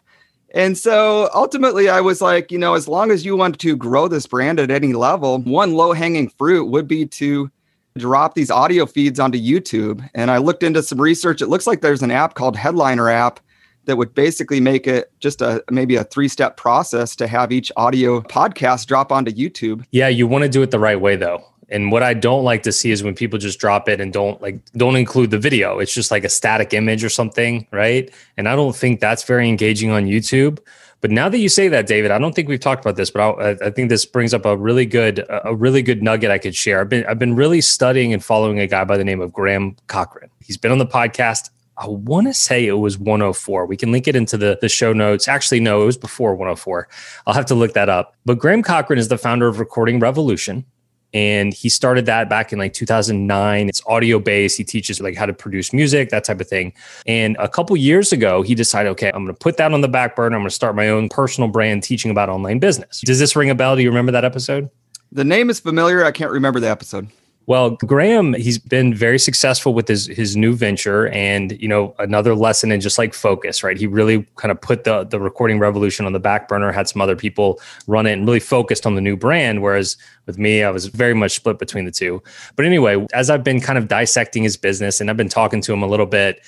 And 0.55 0.77
so 0.77 1.31
ultimately, 1.33 1.89
I 1.89 1.99
was 1.99 2.21
like, 2.21 2.51
you 2.51 2.59
know, 2.59 2.75
as 2.75 2.87
long 2.87 3.09
as 3.09 3.25
you 3.25 3.35
want 3.35 3.59
to 3.59 3.75
grow 3.75 4.07
this 4.07 4.27
brand 4.27 4.59
at 4.59 4.69
any 4.69 4.93
level, 4.93 5.39
one 5.39 5.73
low 5.73 5.93
hanging 5.93 6.29
fruit 6.29 6.65
would 6.65 6.87
be 6.87 7.07
to 7.07 7.49
drop 7.97 8.35
these 8.35 8.51
audio 8.51 8.85
feeds 8.85 9.19
onto 9.19 9.39
YouTube. 9.39 10.07
And 10.13 10.29
I 10.29 10.37
looked 10.37 10.61
into 10.61 10.83
some 10.83 11.01
research. 11.01 11.41
It 11.41 11.47
looks 11.47 11.65
like 11.65 11.81
there's 11.81 12.03
an 12.03 12.11
app 12.11 12.35
called 12.35 12.55
Headliner 12.55 13.09
app 13.09 13.39
that 13.85 13.97
would 13.97 14.13
basically 14.13 14.59
make 14.59 14.87
it 14.87 15.11
just 15.19 15.41
a 15.41 15.63
maybe 15.69 15.95
a 15.95 16.03
three 16.03 16.27
step 16.27 16.57
process 16.57 17.15
to 17.17 17.27
have 17.27 17.51
each 17.51 17.71
audio 17.75 18.21
podcast 18.21 18.87
drop 18.87 19.11
onto 19.11 19.31
YouTube. 19.31 19.85
Yeah, 19.91 20.07
you 20.07 20.27
want 20.27 20.43
to 20.43 20.49
do 20.49 20.61
it 20.61 20.71
the 20.71 20.79
right 20.79 20.99
way 20.99 21.15
though. 21.15 21.43
And 21.69 21.91
what 21.91 22.03
I 22.03 22.13
don't 22.13 22.43
like 22.43 22.63
to 22.63 22.71
see 22.71 22.91
is 22.91 23.03
when 23.03 23.15
people 23.15 23.39
just 23.39 23.59
drop 23.59 23.89
it 23.89 23.99
and 23.99 24.13
don't 24.13 24.41
like 24.41 24.59
don't 24.73 24.95
include 24.95 25.31
the 25.31 25.39
video. 25.39 25.79
It's 25.79 25.93
just 25.93 26.11
like 26.11 26.23
a 26.23 26.29
static 26.29 26.73
image 26.73 27.03
or 27.03 27.09
something, 27.09 27.67
right? 27.71 28.13
And 28.37 28.47
I 28.47 28.55
don't 28.55 28.75
think 28.75 28.99
that's 28.99 29.23
very 29.23 29.49
engaging 29.49 29.89
on 29.89 30.05
YouTube. 30.05 30.59
But 31.01 31.11
now 31.11 31.27
that 31.27 31.39
you 31.39 31.49
say 31.49 31.67
that, 31.67 31.85
David, 31.85 32.11
I 32.11 32.17
don't 32.17 32.33
think 32.33 32.47
we've 32.47 32.61
talked 32.61 32.85
about 32.85 32.95
this, 32.95 33.11
but 33.11 33.37
I, 33.37 33.67
I 33.67 33.69
think 33.71 33.89
this 33.89 34.05
brings 34.05 34.33
up 34.33 34.45
a 34.45 34.55
really 34.55 34.85
good 34.85 35.25
a 35.29 35.53
really 35.53 35.81
good 35.81 36.01
nugget 36.01 36.31
I 36.31 36.37
could 36.37 36.55
share. 36.55 36.79
I've 36.79 36.89
been 36.89 37.05
I've 37.07 37.19
been 37.19 37.35
really 37.35 37.59
studying 37.59 38.13
and 38.13 38.23
following 38.23 38.59
a 38.59 38.67
guy 38.67 38.85
by 38.85 38.95
the 38.95 39.03
name 39.03 39.19
of 39.19 39.33
Graham 39.33 39.75
Cochran. 39.87 40.29
He's 40.41 40.57
been 40.57 40.71
on 40.71 40.77
the 40.77 40.85
podcast 40.85 41.49
I 41.77 41.87
want 41.87 42.27
to 42.27 42.33
say 42.33 42.65
it 42.67 42.73
was 42.73 42.97
104. 42.97 43.65
We 43.65 43.77
can 43.77 43.91
link 43.91 44.07
it 44.07 44.15
into 44.15 44.37
the, 44.37 44.57
the 44.61 44.69
show 44.69 44.93
notes. 44.93 45.27
Actually, 45.27 45.59
no, 45.59 45.81
it 45.81 45.85
was 45.85 45.97
before 45.97 46.35
104. 46.35 46.87
I'll 47.25 47.33
have 47.33 47.45
to 47.47 47.55
look 47.55 47.73
that 47.73 47.89
up. 47.89 48.15
But 48.25 48.37
Graham 48.37 48.61
Cochran 48.61 48.99
is 48.99 49.07
the 49.07 49.17
founder 49.17 49.47
of 49.47 49.59
Recording 49.59 49.99
Revolution. 49.99 50.65
And 51.13 51.53
he 51.53 51.69
started 51.69 52.07
that 52.07 52.27
back 52.27 52.51
in 52.51 52.59
like 52.59 52.73
2009. 52.73 53.69
It's 53.69 53.81
audio 53.85 54.19
based. 54.19 54.57
He 54.57 54.63
teaches 54.63 54.99
like 54.99 55.15
how 55.15 55.27
to 55.27 55.33
produce 55.33 55.71
music, 55.71 56.09
that 56.09 56.23
type 56.23 56.41
of 56.41 56.47
thing. 56.47 56.73
And 57.05 57.35
a 57.39 57.47
couple 57.47 57.77
years 57.77 58.11
ago, 58.11 58.41
he 58.41 58.55
decided, 58.55 58.89
okay, 58.89 59.09
I'm 59.09 59.23
going 59.23 59.27
to 59.27 59.33
put 59.33 59.57
that 59.57 59.73
on 59.73 59.81
the 59.81 59.87
back 59.87 60.15
burner. 60.15 60.35
I'm 60.35 60.41
going 60.41 60.49
to 60.49 60.55
start 60.55 60.75
my 60.75 60.89
own 60.89 61.09
personal 61.09 61.49
brand 61.49 61.83
teaching 61.83 62.09
about 62.09 62.29
online 62.29 62.57
business. 62.57 63.01
Does 63.01 63.19
this 63.19 63.35
ring 63.35 63.51
a 63.51 63.55
bell? 63.55 63.75
Do 63.75 63.83
you 63.83 63.89
remember 63.89 64.11
that 64.11 64.25
episode? 64.25 64.69
The 65.11 65.23
name 65.23 65.51
is 65.51 65.59
familiar. 65.59 66.03
I 66.03 66.11
can't 66.11 66.31
remember 66.31 66.59
the 66.59 66.69
episode. 66.69 67.09
Well, 67.45 67.71
Graham, 67.71 68.33
he's 68.35 68.57
been 68.57 68.93
very 68.93 69.19
successful 69.19 69.73
with 69.73 69.89
his 69.89 70.07
his 70.07 70.37
new 70.37 70.53
venture, 70.55 71.09
and 71.09 71.61
you 71.61 71.67
know 71.67 71.93
another 71.99 72.35
lesson 72.35 72.71
in 72.71 72.79
just 72.79 72.97
like 72.97 73.13
focus, 73.13 73.63
right? 73.63 73.77
He 73.77 73.85
really 73.85 74.25
kind 74.37 74.49
of 74.49 74.61
put 74.61 74.85
the 74.85 75.03
the 75.03 75.19
recording 75.19 75.59
revolution 75.59 76.05
on 76.05 76.13
the 76.13 76.21
back 76.21 76.47
burner, 76.47 76.71
had 76.71 76.87
some 76.87 77.01
other 77.01 77.17
people 77.17 77.59
run 77.85 78.07
it, 78.07 78.13
and 78.13 78.25
really 78.25 78.39
focused 78.39 78.85
on 78.85 78.95
the 78.95 79.01
new 79.01 79.17
brand. 79.17 79.61
Whereas 79.61 79.97
with 80.25 80.37
me, 80.37 80.63
I 80.63 80.69
was 80.69 80.85
very 80.85 81.13
much 81.13 81.33
split 81.33 81.59
between 81.59 81.83
the 81.83 81.91
two. 81.91 82.23
But 82.55 82.65
anyway, 82.65 83.05
as 83.13 83.29
I've 83.29 83.43
been 83.43 83.59
kind 83.59 83.77
of 83.77 83.89
dissecting 83.89 84.43
his 84.43 84.55
business, 84.55 85.01
and 85.01 85.09
I've 85.09 85.17
been 85.17 85.27
talking 85.27 85.59
to 85.63 85.73
him 85.73 85.83
a 85.83 85.87
little 85.87 86.05
bit, 86.05 86.45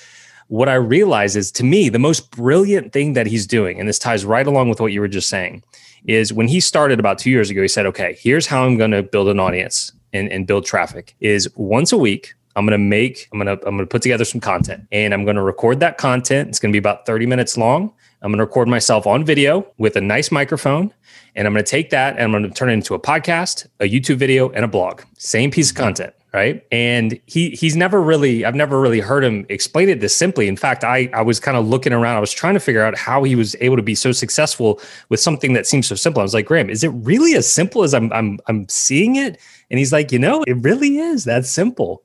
what 0.48 0.70
I 0.70 0.74
realize 0.76 1.36
is 1.36 1.52
to 1.52 1.64
me 1.64 1.90
the 1.90 1.98
most 1.98 2.30
brilliant 2.30 2.94
thing 2.94 3.12
that 3.12 3.26
he's 3.26 3.46
doing, 3.46 3.78
and 3.78 3.86
this 3.86 3.98
ties 3.98 4.24
right 4.24 4.46
along 4.46 4.70
with 4.70 4.80
what 4.80 4.92
you 4.92 5.02
were 5.02 5.08
just 5.08 5.28
saying, 5.28 5.62
is 6.06 6.32
when 6.32 6.48
he 6.48 6.58
started 6.58 6.98
about 6.98 7.18
two 7.18 7.30
years 7.30 7.50
ago. 7.50 7.60
He 7.60 7.68
said, 7.68 7.84
"Okay, 7.84 8.16
here's 8.18 8.46
how 8.46 8.64
I'm 8.64 8.78
going 8.78 8.92
to 8.92 9.02
build 9.02 9.28
an 9.28 9.38
audience." 9.38 9.92
And, 10.16 10.30
and 10.32 10.46
build 10.46 10.64
traffic 10.64 11.14
is 11.20 11.48
once 11.56 11.92
a 11.92 11.98
week 11.98 12.34
I'm 12.56 12.66
to 12.68 12.78
make, 12.78 13.28
I'm 13.32 13.40
to, 13.44 13.60
I'm 13.66 13.76
to 13.76 13.86
put 13.86 14.00
together 14.00 14.24
some 14.24 14.40
content 14.40 14.88
and 14.90 15.12
I'm 15.12 15.26
to 15.26 15.42
record 15.42 15.78
that 15.80 15.98
content. 15.98 16.48
It's 16.48 16.58
to 16.58 16.72
be 16.72 16.78
about 16.78 17.04
30 17.04 17.26
minutes 17.26 17.58
long. 17.58 17.92
I'm 18.22 18.32
to 18.32 18.38
record 18.38 18.66
myself 18.66 19.06
on 19.06 19.24
video 19.24 19.70
with 19.76 19.94
a 19.94 20.00
nice 20.00 20.32
microphone 20.32 20.92
and 21.34 21.46
I'm 21.46 21.54
to 21.54 21.62
take 21.62 21.90
that 21.90 22.18
and 22.18 22.34
I'm 22.34 22.42
to 22.42 22.48
turn 22.48 22.70
it 22.70 22.72
into 22.72 22.94
a 22.94 22.98
podcast, 22.98 23.66
a 23.80 23.84
YouTube 23.84 24.16
video 24.16 24.48
and 24.50 24.64
a 24.64 24.68
blog. 24.68 25.02
Same 25.18 25.50
piece 25.50 25.70
of 25.70 25.76
content 25.76 26.14
right 26.36 26.66
and 26.70 27.18
he 27.26 27.50
he's 27.50 27.76
never 27.76 28.02
really 28.02 28.44
i've 28.44 28.54
never 28.54 28.78
really 28.78 29.00
heard 29.00 29.24
him 29.24 29.46
explain 29.48 29.88
it 29.88 30.00
this 30.00 30.14
simply 30.14 30.48
in 30.48 30.56
fact 30.56 30.84
i 30.84 31.08
i 31.14 31.22
was 31.22 31.40
kind 31.40 31.56
of 31.56 31.66
looking 31.66 31.92
around 31.92 32.16
i 32.16 32.20
was 32.20 32.32
trying 32.32 32.52
to 32.52 32.60
figure 32.60 32.82
out 32.82 32.98
how 32.98 33.22
he 33.22 33.34
was 33.34 33.56
able 33.60 33.76
to 33.76 33.82
be 33.82 33.94
so 33.94 34.12
successful 34.12 34.78
with 35.08 35.18
something 35.18 35.54
that 35.54 35.66
seems 35.66 35.86
so 35.86 35.94
simple 35.94 36.20
i 36.20 36.22
was 36.22 36.34
like 36.34 36.44
graham 36.44 36.68
is 36.68 36.84
it 36.84 36.88
really 36.88 37.34
as 37.34 37.50
simple 37.50 37.84
as 37.84 37.94
i'm 37.94 38.12
i'm 38.12 38.38
i'm 38.48 38.68
seeing 38.68 39.16
it 39.16 39.40
and 39.70 39.78
he's 39.78 39.92
like 39.92 40.12
you 40.12 40.18
know 40.18 40.42
it 40.46 40.56
really 40.62 40.98
is 40.98 41.24
that 41.24 41.46
simple. 41.46 42.02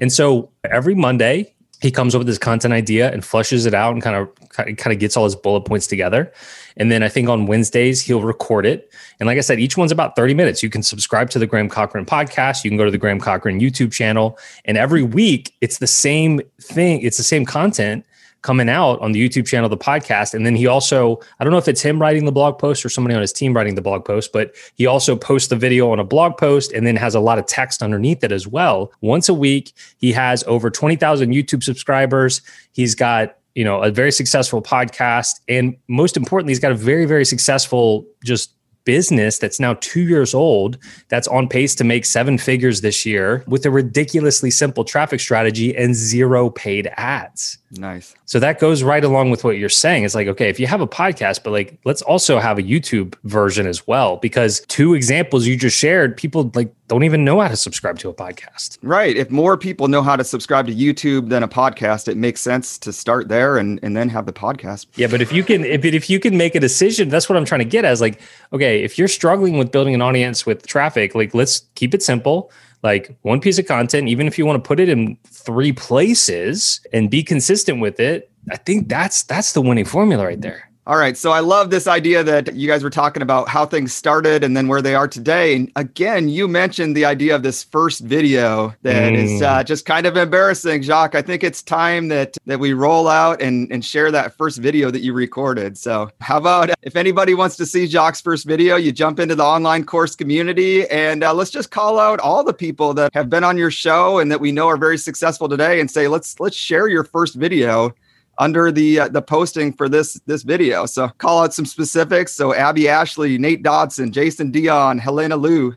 And 0.00 0.12
so 0.12 0.50
every 0.64 0.94
monday 0.94 1.54
he 1.80 1.90
comes 1.90 2.14
up 2.14 2.18
with 2.18 2.28
his 2.28 2.38
content 2.38 2.74
idea 2.74 3.10
and 3.10 3.24
flushes 3.24 3.64
it 3.64 3.72
out 3.72 3.94
and 3.94 4.02
kind 4.02 4.16
of 4.16 4.28
kind 4.76 4.92
of 4.92 4.98
gets 4.98 5.16
all 5.16 5.24
his 5.24 5.34
bullet 5.34 5.62
points 5.62 5.86
together. 5.86 6.32
And 6.76 6.90
then 6.90 7.02
i 7.02 7.08
think 7.08 7.28
on 7.28 7.46
wednesdays 7.46 8.00
he'll 8.00 8.22
record 8.22 8.66
it. 8.66 8.92
And 9.18 9.26
like 9.26 9.38
i 9.38 9.40
said 9.40 9.58
each 9.58 9.76
one's 9.76 9.92
about 9.92 10.16
30 10.16 10.34
minutes. 10.34 10.62
You 10.62 10.70
can 10.70 10.82
subscribe 10.82 11.30
to 11.30 11.38
the 11.38 11.46
graham 11.46 11.68
Cochrane 11.68 12.06
podcast. 12.06 12.64
You 12.64 12.70
can 12.70 12.78
go 12.78 12.84
to 12.84 12.90
the 12.90 12.98
graham 12.98 13.20
Cochrane 13.20 13.60
youtube 13.60 13.92
channel. 13.92 14.38
And 14.64 14.76
every 14.76 15.02
week 15.02 15.54
it's 15.60 15.78
the 15.78 15.86
same 15.86 16.40
thing. 16.60 17.00
It's 17.02 17.16
the 17.16 17.22
same 17.22 17.44
content 17.44 18.04
coming 18.42 18.68
out 18.68 19.00
on 19.00 19.12
the 19.12 19.28
YouTube 19.28 19.46
channel, 19.46 19.68
the 19.68 19.76
podcast. 19.76 20.34
And 20.34 20.46
then 20.46 20.56
he 20.56 20.66
also, 20.66 21.20
I 21.38 21.44
don't 21.44 21.52
know 21.52 21.58
if 21.58 21.68
it's 21.68 21.82
him 21.82 22.00
writing 22.00 22.24
the 22.24 22.32
blog 22.32 22.58
post 22.58 22.84
or 22.84 22.88
somebody 22.88 23.14
on 23.14 23.20
his 23.20 23.32
team 23.32 23.54
writing 23.54 23.74
the 23.74 23.82
blog 23.82 24.04
post, 24.04 24.32
but 24.32 24.54
he 24.74 24.86
also 24.86 25.16
posts 25.16 25.48
the 25.48 25.56
video 25.56 25.90
on 25.90 25.98
a 25.98 26.04
blog 26.04 26.36
post 26.36 26.72
and 26.72 26.86
then 26.86 26.96
has 26.96 27.14
a 27.14 27.20
lot 27.20 27.38
of 27.38 27.46
text 27.46 27.82
underneath 27.82 28.24
it 28.24 28.32
as 28.32 28.46
well. 28.46 28.92
Once 29.00 29.28
a 29.28 29.34
week, 29.34 29.72
he 29.98 30.12
has 30.12 30.42
over 30.44 30.70
20,000 30.70 31.32
YouTube 31.32 31.62
subscribers. 31.62 32.40
He's 32.72 32.94
got 32.94 33.36
you 33.56 33.64
know 33.64 33.82
a 33.82 33.90
very 33.90 34.12
successful 34.12 34.62
podcast 34.62 35.40
and 35.48 35.76
most 35.88 36.16
importantly 36.16 36.52
he's 36.52 36.60
got 36.60 36.70
a 36.70 36.76
very 36.76 37.04
very 37.04 37.24
successful 37.24 38.06
just 38.24 38.54
business 38.90 39.38
that's 39.38 39.60
now 39.60 39.74
two 39.74 40.00
years 40.00 40.34
old 40.34 40.76
that's 41.10 41.28
on 41.28 41.48
pace 41.48 41.76
to 41.76 41.84
make 41.84 42.04
seven 42.04 42.36
figures 42.36 42.80
this 42.80 43.06
year 43.06 43.44
with 43.46 43.64
a 43.64 43.70
ridiculously 43.70 44.50
simple 44.50 44.82
traffic 44.82 45.20
strategy 45.20 45.76
and 45.76 45.94
zero 45.94 46.50
paid 46.50 46.90
ads. 46.96 47.58
Nice. 47.70 48.16
So 48.24 48.40
that 48.40 48.58
goes 48.58 48.82
right 48.82 49.04
along 49.04 49.30
with 49.30 49.44
what 49.44 49.58
you're 49.58 49.68
saying. 49.68 50.02
It's 50.02 50.16
like, 50.16 50.26
okay, 50.26 50.48
if 50.48 50.58
you 50.58 50.66
have 50.66 50.80
a 50.80 50.88
podcast, 50.88 51.44
but 51.44 51.52
like, 51.52 51.78
let's 51.84 52.02
also 52.02 52.40
have 52.40 52.58
a 52.58 52.64
YouTube 52.64 53.14
version 53.22 53.64
as 53.68 53.86
well, 53.86 54.16
because 54.16 54.60
two 54.66 54.94
examples 54.94 55.46
you 55.46 55.56
just 55.56 55.78
shared, 55.78 56.16
people 56.16 56.50
like 56.56 56.74
don't 56.90 57.04
even 57.04 57.24
know 57.24 57.40
how 57.40 57.46
to 57.46 57.54
subscribe 57.54 58.00
to 58.00 58.08
a 58.08 58.14
podcast. 58.14 58.76
Right. 58.82 59.16
If 59.16 59.30
more 59.30 59.56
people 59.56 59.86
know 59.86 60.02
how 60.02 60.16
to 60.16 60.24
subscribe 60.24 60.66
to 60.66 60.74
YouTube 60.74 61.28
than 61.28 61.44
a 61.44 61.48
podcast, 61.48 62.08
it 62.08 62.16
makes 62.16 62.40
sense 62.40 62.78
to 62.78 62.92
start 62.92 63.28
there 63.28 63.58
and, 63.58 63.78
and 63.84 63.96
then 63.96 64.08
have 64.08 64.26
the 64.26 64.32
podcast. 64.32 64.86
Yeah. 64.96 65.06
But 65.06 65.22
if 65.22 65.32
you 65.32 65.44
can, 65.44 65.64
if, 65.64 65.84
if 65.84 66.10
you 66.10 66.18
can 66.18 66.36
make 66.36 66.56
a 66.56 66.60
decision, 66.60 67.08
that's 67.08 67.28
what 67.28 67.38
I'm 67.38 67.44
trying 67.44 67.60
to 67.60 67.64
get 67.64 67.84
as 67.84 68.00
like, 68.00 68.20
okay, 68.52 68.82
if 68.82 68.98
you're 68.98 69.06
struggling 69.06 69.56
with 69.56 69.70
building 69.70 69.94
an 69.94 70.02
audience 70.02 70.44
with 70.44 70.66
traffic, 70.66 71.14
like 71.14 71.32
let's 71.32 71.60
keep 71.76 71.94
it 71.94 72.02
simple 72.02 72.50
like 72.82 73.14
one 73.22 73.40
piece 73.40 73.58
of 73.58 73.66
content, 73.66 74.08
even 74.08 74.26
if 74.26 74.38
you 74.38 74.46
want 74.46 74.62
to 74.62 74.66
put 74.66 74.80
it 74.80 74.88
in 74.88 75.18
three 75.26 75.70
places 75.70 76.80
and 76.92 77.10
be 77.10 77.22
consistent 77.22 77.80
with 77.80 78.00
it, 78.00 78.30
I 78.50 78.56
think 78.56 78.88
that's 78.88 79.22
that's 79.22 79.52
the 79.52 79.60
winning 79.60 79.84
formula 79.84 80.24
right 80.24 80.40
there. 80.40 80.69
All 80.86 80.96
right. 80.96 81.16
So 81.16 81.30
I 81.30 81.40
love 81.40 81.68
this 81.68 81.86
idea 81.86 82.24
that 82.24 82.54
you 82.54 82.66
guys 82.66 82.82
were 82.82 82.90
talking 82.90 83.22
about 83.22 83.48
how 83.48 83.66
things 83.66 83.92
started 83.92 84.42
and 84.42 84.56
then 84.56 84.66
where 84.66 84.80
they 84.80 84.94
are 84.94 85.06
today. 85.06 85.54
And 85.54 85.70
again, 85.76 86.28
you 86.30 86.48
mentioned 86.48 86.96
the 86.96 87.04
idea 87.04 87.34
of 87.34 87.42
this 87.42 87.62
first 87.62 88.00
video 88.00 88.74
that 88.82 89.12
mm. 89.12 89.16
is 89.16 89.42
uh, 89.42 89.62
just 89.62 89.84
kind 89.84 90.06
of 90.06 90.16
embarrassing, 90.16 90.82
Jacques. 90.82 91.14
I 91.14 91.20
think 91.20 91.44
it's 91.44 91.62
time 91.62 92.08
that 92.08 92.38
that 92.46 92.58
we 92.58 92.72
roll 92.72 93.08
out 93.08 93.42
and, 93.42 93.70
and 93.70 93.84
share 93.84 94.10
that 94.10 94.36
first 94.38 94.56
video 94.58 94.90
that 94.90 95.00
you 95.00 95.12
recorded. 95.12 95.76
So 95.76 96.10
how 96.22 96.38
about 96.38 96.70
if 96.80 96.96
anybody 96.96 97.34
wants 97.34 97.56
to 97.58 97.66
see 97.66 97.86
Jacques' 97.86 98.22
first 98.22 98.46
video, 98.46 98.76
you 98.76 98.90
jump 98.90 99.20
into 99.20 99.34
the 99.34 99.44
online 99.44 99.84
course 99.84 100.16
community 100.16 100.88
and 100.88 101.22
uh, 101.22 101.34
let's 101.34 101.50
just 101.50 101.70
call 101.70 101.98
out 101.98 102.20
all 102.20 102.42
the 102.42 102.54
people 102.54 102.94
that 102.94 103.12
have 103.12 103.28
been 103.28 103.44
on 103.44 103.58
your 103.58 103.70
show 103.70 104.18
and 104.18 104.32
that 104.32 104.40
we 104.40 104.50
know 104.50 104.66
are 104.66 104.78
very 104.78 104.96
successful 104.96 105.46
today 105.46 105.78
and 105.78 105.90
say, 105.90 106.08
let's 106.08 106.40
let's 106.40 106.56
share 106.56 106.88
your 106.88 107.04
first 107.04 107.34
video 107.34 107.94
under 108.40 108.72
the 108.72 109.00
uh, 109.00 109.08
the 109.08 109.22
posting 109.22 109.72
for 109.72 109.88
this 109.88 110.14
this 110.26 110.42
video. 110.42 110.86
So 110.86 111.08
call 111.18 111.44
out 111.44 111.54
some 111.54 111.66
specifics. 111.66 112.34
So 112.34 112.52
Abby 112.52 112.88
Ashley, 112.88 113.38
Nate 113.38 113.62
Dodson, 113.62 114.10
Jason 114.10 114.50
Dion, 114.50 114.98
Helena 114.98 115.36
Liu, 115.36 115.76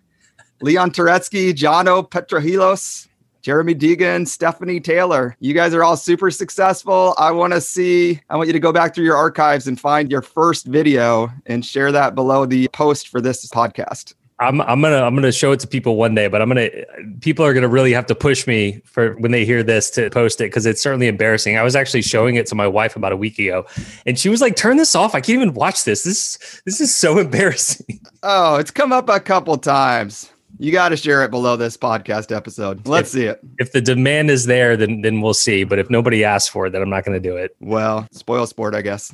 Leon 0.61 0.91
Turetsky, 0.91 1.53
Jono 1.53 2.09
Petrohilos, 2.09 3.09
Jeremy 3.41 3.75
Deegan, 3.75 4.25
Stephanie 4.25 4.79
Taylor. 4.79 5.35
You 5.41 5.53
guys 5.53 5.73
are 5.73 5.83
all 5.83 5.97
super 5.97 6.31
successful. 6.31 7.13
I 7.17 7.31
want 7.31 7.51
to 7.51 7.59
see, 7.59 8.21
I 8.29 8.37
want 8.37 8.47
you 8.47 8.53
to 8.53 8.59
go 8.59 8.71
back 8.71 8.95
through 8.95 9.03
your 9.03 9.17
archives 9.17 9.67
and 9.67 9.77
find 9.77 10.09
your 10.09 10.21
first 10.21 10.65
video 10.65 11.29
and 11.45 11.65
share 11.65 11.91
that 11.91 12.15
below 12.15 12.45
the 12.45 12.69
post 12.69 13.09
for 13.09 13.19
this 13.19 13.45
podcast. 13.47 14.13
I'm 14.43 14.61
I'm 14.61 14.81
gonna 14.81 15.01
I'm 15.01 15.15
gonna 15.15 15.31
show 15.31 15.51
it 15.51 15.59
to 15.61 15.67
people 15.67 15.95
one 15.95 16.13
day, 16.15 16.27
but 16.27 16.41
I'm 16.41 16.49
gonna 16.49 16.69
people 17.21 17.45
are 17.45 17.53
gonna 17.53 17.67
really 17.67 17.93
have 17.93 18.05
to 18.07 18.15
push 18.15 18.45
me 18.45 18.81
for 18.85 19.13
when 19.15 19.31
they 19.31 19.45
hear 19.45 19.63
this 19.63 19.89
to 19.91 20.09
post 20.09 20.41
it 20.41 20.45
because 20.45 20.65
it's 20.65 20.81
certainly 20.81 21.07
embarrassing. 21.07 21.57
I 21.57 21.63
was 21.63 21.75
actually 21.75 22.01
showing 22.01 22.35
it 22.35 22.45
to 22.47 22.55
my 22.55 22.67
wife 22.67 22.95
about 22.95 23.11
a 23.11 23.17
week 23.17 23.39
ago, 23.39 23.65
and 24.05 24.19
she 24.19 24.29
was 24.29 24.41
like, 24.41 24.55
"Turn 24.55 24.77
this 24.77 24.95
off! 24.95 25.15
I 25.15 25.21
can't 25.21 25.37
even 25.37 25.53
watch 25.53 25.85
this. 25.85 26.03
This 26.03 26.61
this 26.65 26.81
is 26.81 26.95
so 26.95 27.17
embarrassing." 27.19 27.99
Oh, 28.21 28.55
it's 28.57 28.71
come 28.71 28.91
up 28.91 29.09
a 29.09 29.19
couple 29.19 29.57
times. 29.57 30.29
You 30.59 30.71
got 30.71 30.89
to 30.89 30.97
share 30.97 31.23
it 31.23 31.31
below 31.31 31.55
this 31.55 31.75
podcast 31.75 32.35
episode. 32.35 32.87
Let's 32.87 33.13
if, 33.15 33.19
see 33.19 33.25
it. 33.25 33.39
If 33.57 33.71
the 33.71 33.81
demand 33.81 34.29
is 34.29 34.45
there, 34.45 34.77
then 34.77 35.01
then 35.01 35.21
we'll 35.21 35.33
see. 35.33 35.63
But 35.63 35.79
if 35.79 35.89
nobody 35.89 36.23
asks 36.23 36.49
for 36.49 36.67
it, 36.67 36.71
then 36.71 36.81
I'm 36.81 36.89
not 36.89 37.05
going 37.05 37.21
to 37.21 37.29
do 37.29 37.35
it. 37.37 37.55
Well, 37.59 38.07
spoil 38.11 38.45
sport, 38.45 38.75
I 38.75 38.81
guess. 38.81 39.13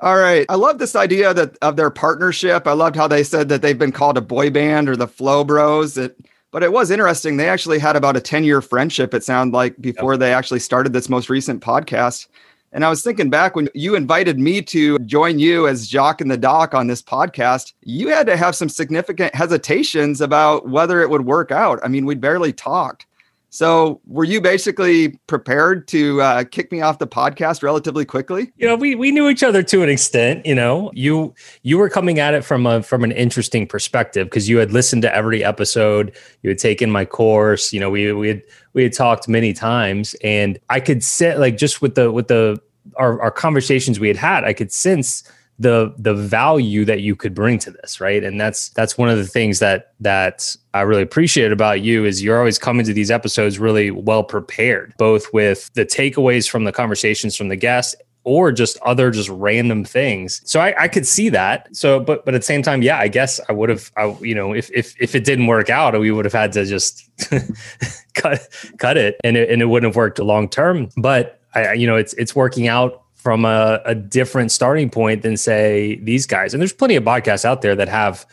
All 0.00 0.16
right. 0.16 0.46
I 0.48 0.54
love 0.54 0.78
this 0.78 0.94
idea 0.94 1.34
that 1.34 1.58
of 1.60 1.76
their 1.76 1.90
partnership. 1.90 2.66
I 2.66 2.72
loved 2.72 2.94
how 2.94 3.08
they 3.08 3.24
said 3.24 3.48
that 3.48 3.62
they've 3.62 3.78
been 3.78 3.92
called 3.92 4.16
a 4.16 4.22
boy 4.22 4.50
band 4.50 4.88
or 4.88 4.96
the 4.96 5.08
Flow 5.08 5.42
Bros. 5.42 5.98
It, 5.98 6.16
but 6.52 6.62
it 6.62 6.72
was 6.72 6.90
interesting. 6.90 7.36
They 7.36 7.48
actually 7.48 7.80
had 7.80 7.96
about 7.96 8.16
a 8.16 8.20
10 8.20 8.44
year 8.44 8.62
friendship, 8.62 9.12
it 9.12 9.24
sounded 9.24 9.54
like, 9.54 9.76
before 9.80 10.12
yep. 10.12 10.20
they 10.20 10.32
actually 10.32 10.60
started 10.60 10.92
this 10.92 11.08
most 11.08 11.28
recent 11.28 11.62
podcast. 11.62 12.28
And 12.70 12.84
I 12.84 12.90
was 12.90 13.02
thinking 13.02 13.30
back 13.30 13.56
when 13.56 13.68
you 13.74 13.96
invited 13.96 14.38
me 14.38 14.62
to 14.62 14.98
join 15.00 15.38
you 15.38 15.66
as 15.66 15.88
Jacques 15.88 16.20
and 16.20 16.30
the 16.30 16.36
Doc 16.36 16.74
on 16.74 16.86
this 16.86 17.02
podcast, 17.02 17.72
you 17.82 18.08
had 18.08 18.26
to 18.26 18.36
have 18.36 18.54
some 18.54 18.68
significant 18.68 19.34
hesitations 19.34 20.20
about 20.20 20.68
whether 20.68 21.00
it 21.00 21.10
would 21.10 21.24
work 21.24 21.50
out. 21.50 21.80
I 21.82 21.88
mean, 21.88 22.04
we 22.04 22.14
barely 22.14 22.52
talked. 22.52 23.06
So, 23.50 24.00
were 24.06 24.24
you 24.24 24.42
basically 24.42 25.18
prepared 25.26 25.88
to 25.88 26.20
uh, 26.20 26.44
kick 26.44 26.70
me 26.70 26.82
off 26.82 26.98
the 26.98 27.06
podcast 27.06 27.62
relatively 27.62 28.04
quickly? 28.04 28.52
You 28.56 28.68
know, 28.68 28.76
we 28.76 28.94
we 28.94 29.10
knew 29.10 29.28
each 29.28 29.42
other 29.42 29.62
to 29.62 29.82
an 29.82 29.88
extent. 29.88 30.44
You 30.44 30.54
know, 30.54 30.90
you 30.94 31.34
you 31.62 31.78
were 31.78 31.88
coming 31.88 32.18
at 32.18 32.34
it 32.34 32.44
from 32.44 32.66
a 32.66 32.82
from 32.82 33.04
an 33.04 33.12
interesting 33.12 33.66
perspective 33.66 34.26
because 34.26 34.48
you 34.48 34.58
had 34.58 34.72
listened 34.72 35.02
to 35.02 35.14
every 35.14 35.42
episode, 35.42 36.14
you 36.42 36.50
had 36.50 36.58
taken 36.58 36.90
my 36.90 37.06
course. 37.06 37.72
You 37.72 37.80
know, 37.80 37.88
we 37.88 38.12
we 38.12 38.28
had 38.28 38.42
we 38.74 38.82
had 38.82 38.92
talked 38.92 39.28
many 39.28 39.54
times, 39.54 40.14
and 40.22 40.58
I 40.68 40.80
could 40.80 41.02
sit 41.02 41.38
like 41.38 41.56
just 41.56 41.80
with 41.80 41.94
the 41.94 42.12
with 42.12 42.28
the 42.28 42.60
our, 42.96 43.20
our 43.22 43.30
conversations 43.30 43.98
we 43.98 44.08
had 44.08 44.16
had, 44.16 44.44
I 44.44 44.52
could 44.52 44.72
sense 44.72 45.22
the 45.58 45.92
the 45.98 46.14
value 46.14 46.84
that 46.84 47.00
you 47.00 47.16
could 47.16 47.34
bring 47.34 47.58
to 47.58 47.70
this 47.70 48.00
right? 48.00 48.22
And 48.22 48.40
that's 48.40 48.68
that's 48.70 48.96
one 48.96 49.08
of 49.08 49.18
the 49.18 49.26
things 49.26 49.58
that 49.58 49.92
that 50.00 50.56
i 50.74 50.80
really 50.82 51.02
appreciate 51.02 51.50
about 51.50 51.80
you 51.80 52.04
is 52.04 52.22
you're 52.22 52.38
always 52.38 52.58
coming 52.58 52.86
to 52.86 52.92
these 52.92 53.10
episodes 53.10 53.58
really 53.58 53.90
well 53.90 54.22
prepared 54.22 54.94
both 54.96 55.32
with 55.32 55.70
the 55.74 55.84
takeaways 55.84 56.48
from 56.48 56.64
the 56.64 56.72
conversations 56.72 57.34
from 57.34 57.48
the 57.48 57.56
guests 57.56 57.96
or 58.28 58.52
just 58.52 58.78
other 58.80 59.10
just 59.10 59.30
random 59.30 59.84
things. 59.84 60.42
So 60.44 60.60
I, 60.60 60.82
I 60.82 60.88
could 60.88 61.06
see 61.06 61.30
that. 61.30 61.74
So 61.74 61.98
but 61.98 62.26
but 62.26 62.34
at 62.34 62.42
the 62.42 62.44
same 62.44 62.62
time 62.62 62.82
yeah 62.82 62.98
i 62.98 63.08
guess 63.08 63.40
i 63.48 63.52
would 63.52 63.70
have 63.70 63.90
I, 63.96 64.14
you 64.20 64.34
know 64.34 64.52
if 64.52 64.70
if 64.72 64.94
if 65.00 65.14
it 65.14 65.24
didn't 65.24 65.46
work 65.46 65.70
out 65.70 65.98
we 65.98 66.10
would 66.10 66.26
have 66.26 66.34
had 66.34 66.52
to 66.52 66.66
just 66.66 67.08
cut 68.14 68.46
cut 68.78 68.96
it 68.98 69.16
and 69.24 69.36
it, 69.36 69.48
and 69.50 69.62
it 69.62 69.66
wouldn't 69.66 69.88
have 69.88 69.96
worked 69.96 70.18
long 70.18 70.48
term. 70.48 70.90
But 70.96 71.40
I, 71.54 71.72
you 71.72 71.86
know 71.86 71.96
it's 71.96 72.12
it's 72.14 72.36
working 72.36 72.68
out 72.68 73.02
from 73.18 73.44
a, 73.44 73.80
a 73.84 73.94
different 73.94 74.50
starting 74.50 74.88
point 74.88 75.22
than 75.22 75.36
say 75.36 75.96
these 75.96 76.26
guys. 76.26 76.54
And 76.54 76.60
there's 76.60 76.72
plenty 76.72 76.96
of 76.96 77.04
podcasts 77.04 77.44
out 77.44 77.62
there 77.62 77.76
that 77.76 77.88
have 77.88 78.24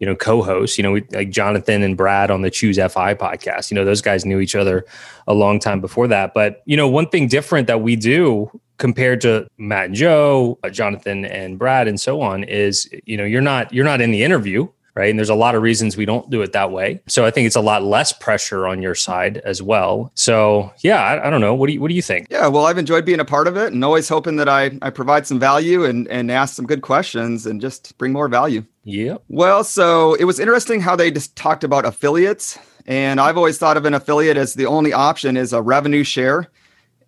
you 0.00 0.06
know 0.06 0.16
co-hosts 0.16 0.78
you 0.78 0.82
know 0.82 0.98
like 1.10 1.28
jonathan 1.28 1.82
and 1.82 1.94
brad 1.94 2.30
on 2.30 2.40
the 2.42 2.50
choose 2.50 2.78
fi 2.78 3.14
podcast. 3.14 3.70
You 3.70 3.74
know 3.76 3.84
those 3.84 4.00
guys 4.00 4.24
knew 4.24 4.40
each 4.40 4.56
other 4.56 4.84
a 5.26 5.34
long 5.34 5.60
time 5.60 5.80
before 5.80 6.08
that. 6.08 6.34
But 6.34 6.62
you 6.64 6.76
know 6.76 6.88
one 6.88 7.08
thing 7.08 7.28
different 7.28 7.66
that 7.66 7.82
we 7.82 7.96
do 7.96 8.50
compared 8.78 9.20
to 9.20 9.46
matt 9.58 9.86
and 9.86 9.94
joe 9.94 10.58
uh, 10.64 10.70
jonathan 10.70 11.26
and 11.26 11.58
brad 11.58 11.86
and 11.86 12.00
so 12.00 12.22
on 12.22 12.42
is 12.44 12.88
you 13.04 13.14
know 13.14 13.24
you're 13.24 13.42
not 13.42 13.70
you're 13.74 13.84
not 13.84 14.00
in 14.00 14.10
the 14.10 14.22
interview 14.22 14.66
right? 14.94 15.10
And 15.10 15.18
there's 15.18 15.30
a 15.30 15.34
lot 15.34 15.54
of 15.54 15.62
reasons 15.62 15.96
we 15.96 16.06
don't 16.06 16.28
do 16.30 16.42
it 16.42 16.52
that 16.52 16.70
way. 16.70 17.00
So 17.06 17.24
I 17.24 17.30
think 17.30 17.46
it's 17.46 17.56
a 17.56 17.60
lot 17.60 17.82
less 17.82 18.12
pressure 18.12 18.66
on 18.66 18.82
your 18.82 18.94
side 18.94 19.38
as 19.38 19.62
well. 19.62 20.10
So 20.14 20.72
yeah, 20.82 21.02
I, 21.02 21.26
I, 21.26 21.30
don't 21.30 21.40
know. 21.40 21.54
What 21.54 21.68
do 21.68 21.74
you 21.74 21.80
what 21.80 21.88
do 21.88 21.94
you 21.94 22.02
think? 22.02 22.26
Yeah, 22.30 22.48
well, 22.48 22.66
I've 22.66 22.78
enjoyed 22.78 23.04
being 23.04 23.20
a 23.20 23.24
part 23.24 23.46
of 23.46 23.56
it 23.56 23.72
and 23.72 23.84
always 23.84 24.08
hoping 24.08 24.36
that 24.36 24.48
I 24.48 24.72
I 24.82 24.90
provide 24.90 25.26
some 25.26 25.38
value 25.38 25.84
and 25.84 26.08
and 26.08 26.30
ask 26.30 26.54
some 26.54 26.66
good 26.66 26.82
questions 26.82 27.46
and 27.46 27.60
just 27.60 27.96
bring 27.98 28.12
more 28.12 28.28
value. 28.28 28.64
Yeah. 28.84 29.18
Well, 29.28 29.64
so 29.64 30.14
it 30.14 30.24
was 30.24 30.40
interesting 30.40 30.80
how 30.80 30.96
they 30.96 31.10
just 31.10 31.36
talked 31.36 31.64
about 31.64 31.84
affiliates. 31.84 32.58
And 32.86 33.20
I've 33.20 33.36
always 33.36 33.58
thought 33.58 33.76
of 33.76 33.84
an 33.84 33.94
affiliate 33.94 34.36
as 34.36 34.54
the 34.54 34.66
only 34.66 34.92
option 34.92 35.36
is 35.36 35.52
a 35.52 35.62
revenue 35.62 36.02
share. 36.02 36.50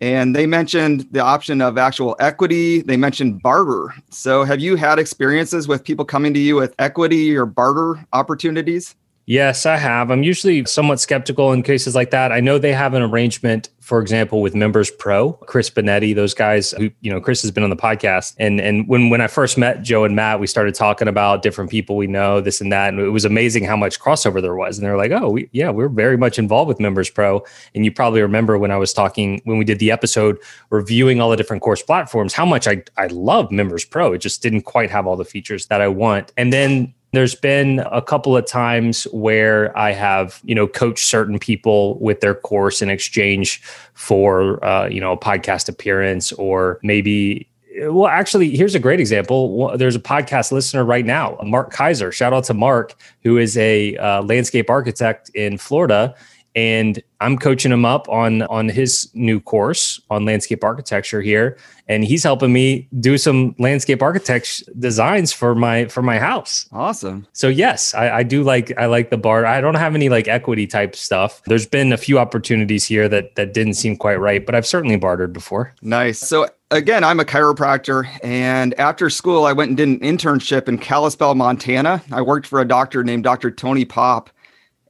And 0.03 0.35
they 0.35 0.45
mentioned 0.45 1.07
the 1.11 1.21
option 1.21 1.61
of 1.61 1.77
actual 1.77 2.17
equity. 2.19 2.81
They 2.81 2.97
mentioned 2.97 3.41
barter. 3.41 3.93
So, 4.09 4.43
have 4.43 4.59
you 4.59 4.75
had 4.75 4.99
experiences 4.99 5.65
with 5.65 5.85
people 5.85 6.03
coming 6.03 6.33
to 6.33 6.41
you 6.41 6.57
with 6.57 6.75
equity 6.77 7.33
or 7.37 7.45
barter 7.45 8.05
opportunities? 8.11 8.95
Yes, 9.25 9.65
I 9.65 9.77
have. 9.77 10.11
I'm 10.11 10.21
usually 10.21 10.65
somewhat 10.65 10.99
skeptical 10.99 11.53
in 11.53 11.63
cases 11.63 11.95
like 11.95 12.11
that. 12.11 12.33
I 12.33 12.41
know 12.41 12.57
they 12.57 12.73
have 12.73 12.93
an 12.93 13.01
arrangement, 13.01 13.69
for 13.79 14.01
example, 14.01 14.41
with 14.41 14.53
Members 14.53 14.91
Pro, 14.91 15.31
Chris 15.31 15.69
Benetti, 15.69 16.13
those 16.13 16.33
guys 16.33 16.71
who, 16.71 16.91
you 16.99 17.09
know, 17.09 17.21
Chris 17.21 17.41
has 17.41 17.49
been 17.49 17.63
on 17.63 17.69
the 17.69 17.77
podcast. 17.77 18.35
And 18.37 18.59
and 18.59 18.85
when 18.89 19.09
when 19.09 19.21
I 19.21 19.27
first 19.27 19.57
met 19.57 19.81
Joe 19.81 20.03
and 20.03 20.13
Matt, 20.13 20.41
we 20.41 20.47
started 20.47 20.75
talking 20.75 21.07
about 21.07 21.41
different 21.41 21.71
people 21.71 21.95
we 21.95 22.05
know, 22.05 22.41
this 22.41 22.59
and 22.59 22.69
that. 22.73 22.89
And 22.89 22.99
it 22.99 23.09
was 23.09 23.23
amazing 23.23 23.63
how 23.63 23.77
much 23.77 23.97
crossover 23.97 24.41
there 24.41 24.55
was. 24.55 24.77
And 24.77 24.85
they're 24.85 24.97
like, 24.97 25.11
oh, 25.11 25.29
we, 25.29 25.47
yeah, 25.53 25.69
we're 25.69 25.87
very 25.87 26.17
much 26.17 26.37
involved 26.37 26.67
with 26.67 26.81
Members 26.81 27.09
Pro. 27.09 27.45
And 27.73 27.85
you 27.85 27.93
probably 27.93 28.21
remember 28.21 28.57
when 28.57 28.71
I 28.71 28.77
was 28.77 28.91
talking, 28.91 29.39
when 29.45 29.57
we 29.57 29.63
did 29.63 29.79
the 29.79 29.91
episode 29.91 30.37
reviewing 30.69 31.21
all 31.21 31.29
the 31.29 31.37
different 31.37 31.61
course 31.61 31.81
platforms, 31.81 32.33
how 32.33 32.45
much 32.45 32.67
I, 32.67 32.83
I 32.97 33.07
love 33.07 33.53
Members 33.53 33.85
Pro. 33.85 34.11
It 34.11 34.17
just 34.17 34.41
didn't 34.41 34.63
quite 34.63 34.91
have 34.91 35.07
all 35.07 35.15
the 35.15 35.23
features 35.23 35.67
that 35.67 35.79
I 35.79 35.87
want. 35.87 36.33
And 36.35 36.51
then 36.51 36.93
there's 37.13 37.35
been 37.35 37.79
a 37.91 38.01
couple 38.01 38.35
of 38.35 38.45
times 38.45 39.03
where 39.13 39.75
I 39.77 39.91
have, 39.91 40.41
you 40.43 40.55
know, 40.55 40.67
coached 40.67 41.05
certain 41.05 41.37
people 41.37 41.97
with 41.99 42.21
their 42.21 42.33
course 42.33 42.81
in 42.81 42.89
exchange 42.89 43.61
for, 43.93 44.63
uh, 44.65 44.87
you 44.87 44.99
know, 44.99 45.13
a 45.13 45.17
podcast 45.17 45.69
appearance 45.69 46.31
or 46.33 46.79
maybe 46.83 47.47
well, 47.85 48.07
actually, 48.07 48.55
here's 48.55 48.75
a 48.75 48.79
great 48.79 48.99
example. 48.99 49.75
There's 49.77 49.95
a 49.95 49.99
podcast 49.99 50.51
listener 50.51 50.85
right 50.85 51.05
now, 51.05 51.39
Mark 51.43 51.71
Kaiser. 51.71 52.11
Shout 52.11 52.31
out 52.31 52.43
to 52.45 52.53
Mark, 52.53 52.93
who 53.23 53.37
is 53.37 53.57
a 53.57 53.97
uh, 53.97 54.21
landscape 54.21 54.69
architect 54.69 55.31
in 55.33 55.57
Florida 55.57 56.13
and 56.55 57.01
I'm 57.19 57.37
coaching 57.37 57.71
him 57.71 57.85
up 57.85 58.07
on 58.09 58.43
on 58.43 58.69
his 58.69 59.09
new 59.13 59.39
course 59.39 60.01
on 60.09 60.25
landscape 60.25 60.63
architecture 60.63 61.21
here, 61.21 61.57
and 61.87 62.03
he's 62.03 62.23
helping 62.23 62.53
me 62.53 62.87
do 62.99 63.17
some 63.17 63.55
landscape 63.57 64.01
architect 64.01 64.63
designs 64.79 65.31
for 65.31 65.55
my 65.55 65.85
for 65.85 66.01
my 66.01 66.19
house. 66.19 66.67
Awesome. 66.71 67.25
So 67.33 67.47
yes, 67.47 67.93
I, 67.93 68.17
I 68.17 68.23
do 68.23 68.43
like 68.43 68.77
I 68.77 68.85
like 68.85 69.09
the 69.09 69.17
bar. 69.17 69.45
I 69.45 69.61
don't 69.61 69.75
have 69.75 69.95
any 69.95 70.09
like 70.09 70.27
equity 70.27 70.67
type 70.67 70.95
stuff. 70.95 71.41
There's 71.45 71.65
been 71.65 71.93
a 71.93 71.97
few 71.97 72.19
opportunities 72.19 72.85
here 72.85 73.07
that 73.09 73.35
that 73.35 73.53
didn't 73.53 73.75
seem 73.75 73.95
quite 73.95 74.19
right, 74.19 74.45
but 74.45 74.53
I've 74.53 74.67
certainly 74.67 74.97
bartered 74.97 75.33
before. 75.33 75.73
Nice. 75.81 76.19
So 76.19 76.47
again, 76.71 77.03
I'm 77.03 77.19
a 77.19 77.25
chiropractor, 77.25 78.07
and 78.23 78.77
after 78.79 79.09
school, 79.09 79.45
I 79.45 79.53
went 79.53 79.69
and 79.69 79.77
did 79.77 79.87
an 79.87 79.99
internship 79.99 80.67
in 80.67 80.77
Kalispell, 80.77 81.35
Montana. 81.35 82.03
I 82.11 82.21
worked 82.21 82.47
for 82.47 82.59
a 82.59 82.67
doctor 82.67 83.03
named 83.03 83.23
Dr. 83.23 83.49
Tony 83.49 83.85
Pop 83.85 84.29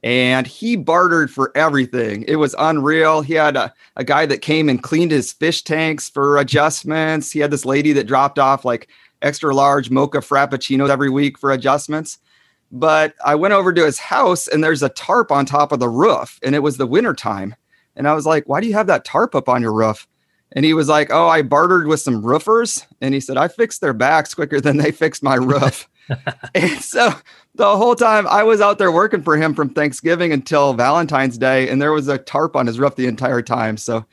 and 0.04 0.46
he 0.46 0.76
bartered 0.76 1.30
for 1.30 1.50
everything. 1.54 2.26
It 2.28 2.36
was 2.36 2.54
unreal. 2.58 3.22
He 3.22 3.32
had 3.32 3.56
a, 3.56 3.72
a 3.96 4.04
guy 4.04 4.26
that 4.26 4.42
came 4.42 4.68
and 4.68 4.82
cleaned 4.82 5.10
his 5.10 5.32
fish 5.32 5.62
tanks 5.62 6.10
for 6.10 6.36
adjustments. 6.36 7.32
He 7.32 7.40
had 7.40 7.50
this 7.50 7.64
lady 7.64 7.94
that 7.94 8.06
dropped 8.06 8.38
off 8.38 8.66
like 8.66 8.88
extra 9.22 9.54
large 9.54 9.88
mocha 9.88 10.18
frappuccinos 10.18 10.90
every 10.90 11.08
week 11.08 11.38
for 11.38 11.50
adjustments. 11.50 12.18
But 12.70 13.14
I 13.24 13.34
went 13.34 13.54
over 13.54 13.72
to 13.72 13.84
his 13.84 13.98
house 13.98 14.46
and 14.46 14.62
there's 14.62 14.82
a 14.82 14.90
tarp 14.90 15.32
on 15.32 15.46
top 15.46 15.72
of 15.72 15.80
the 15.80 15.88
roof, 15.88 16.38
and 16.42 16.54
it 16.54 16.62
was 16.62 16.76
the 16.76 16.86
winter 16.86 17.14
time. 17.14 17.54
And 17.96 18.06
I 18.06 18.12
was 18.12 18.26
like, 18.26 18.46
why 18.46 18.60
do 18.60 18.66
you 18.66 18.74
have 18.74 18.88
that 18.88 19.06
tarp 19.06 19.34
up 19.34 19.48
on 19.48 19.62
your 19.62 19.72
roof? 19.72 20.06
And 20.52 20.66
he 20.66 20.74
was 20.74 20.88
like, 20.88 21.10
Oh, 21.10 21.28
I 21.28 21.40
bartered 21.42 21.86
with 21.86 22.00
some 22.00 22.24
roofers. 22.24 22.86
And 23.00 23.14
he 23.14 23.20
said, 23.20 23.38
I 23.38 23.48
fixed 23.48 23.80
their 23.80 23.94
backs 23.94 24.34
quicker 24.34 24.60
than 24.60 24.76
they 24.76 24.92
fixed 24.92 25.22
my 25.22 25.34
roof. 25.36 25.88
and 26.54 26.80
so 26.80 27.12
the 27.54 27.76
whole 27.76 27.94
time 27.94 28.26
I 28.26 28.42
was 28.42 28.60
out 28.60 28.78
there 28.78 28.92
working 28.92 29.22
for 29.22 29.36
him 29.36 29.54
from 29.54 29.70
Thanksgiving 29.70 30.32
until 30.32 30.74
Valentine's 30.74 31.38
Day, 31.38 31.68
and 31.68 31.80
there 31.80 31.92
was 31.92 32.08
a 32.08 32.18
tarp 32.18 32.56
on 32.56 32.66
his 32.66 32.78
roof 32.78 32.96
the 32.96 33.06
entire 33.06 33.42
time. 33.42 33.76
So 33.76 34.04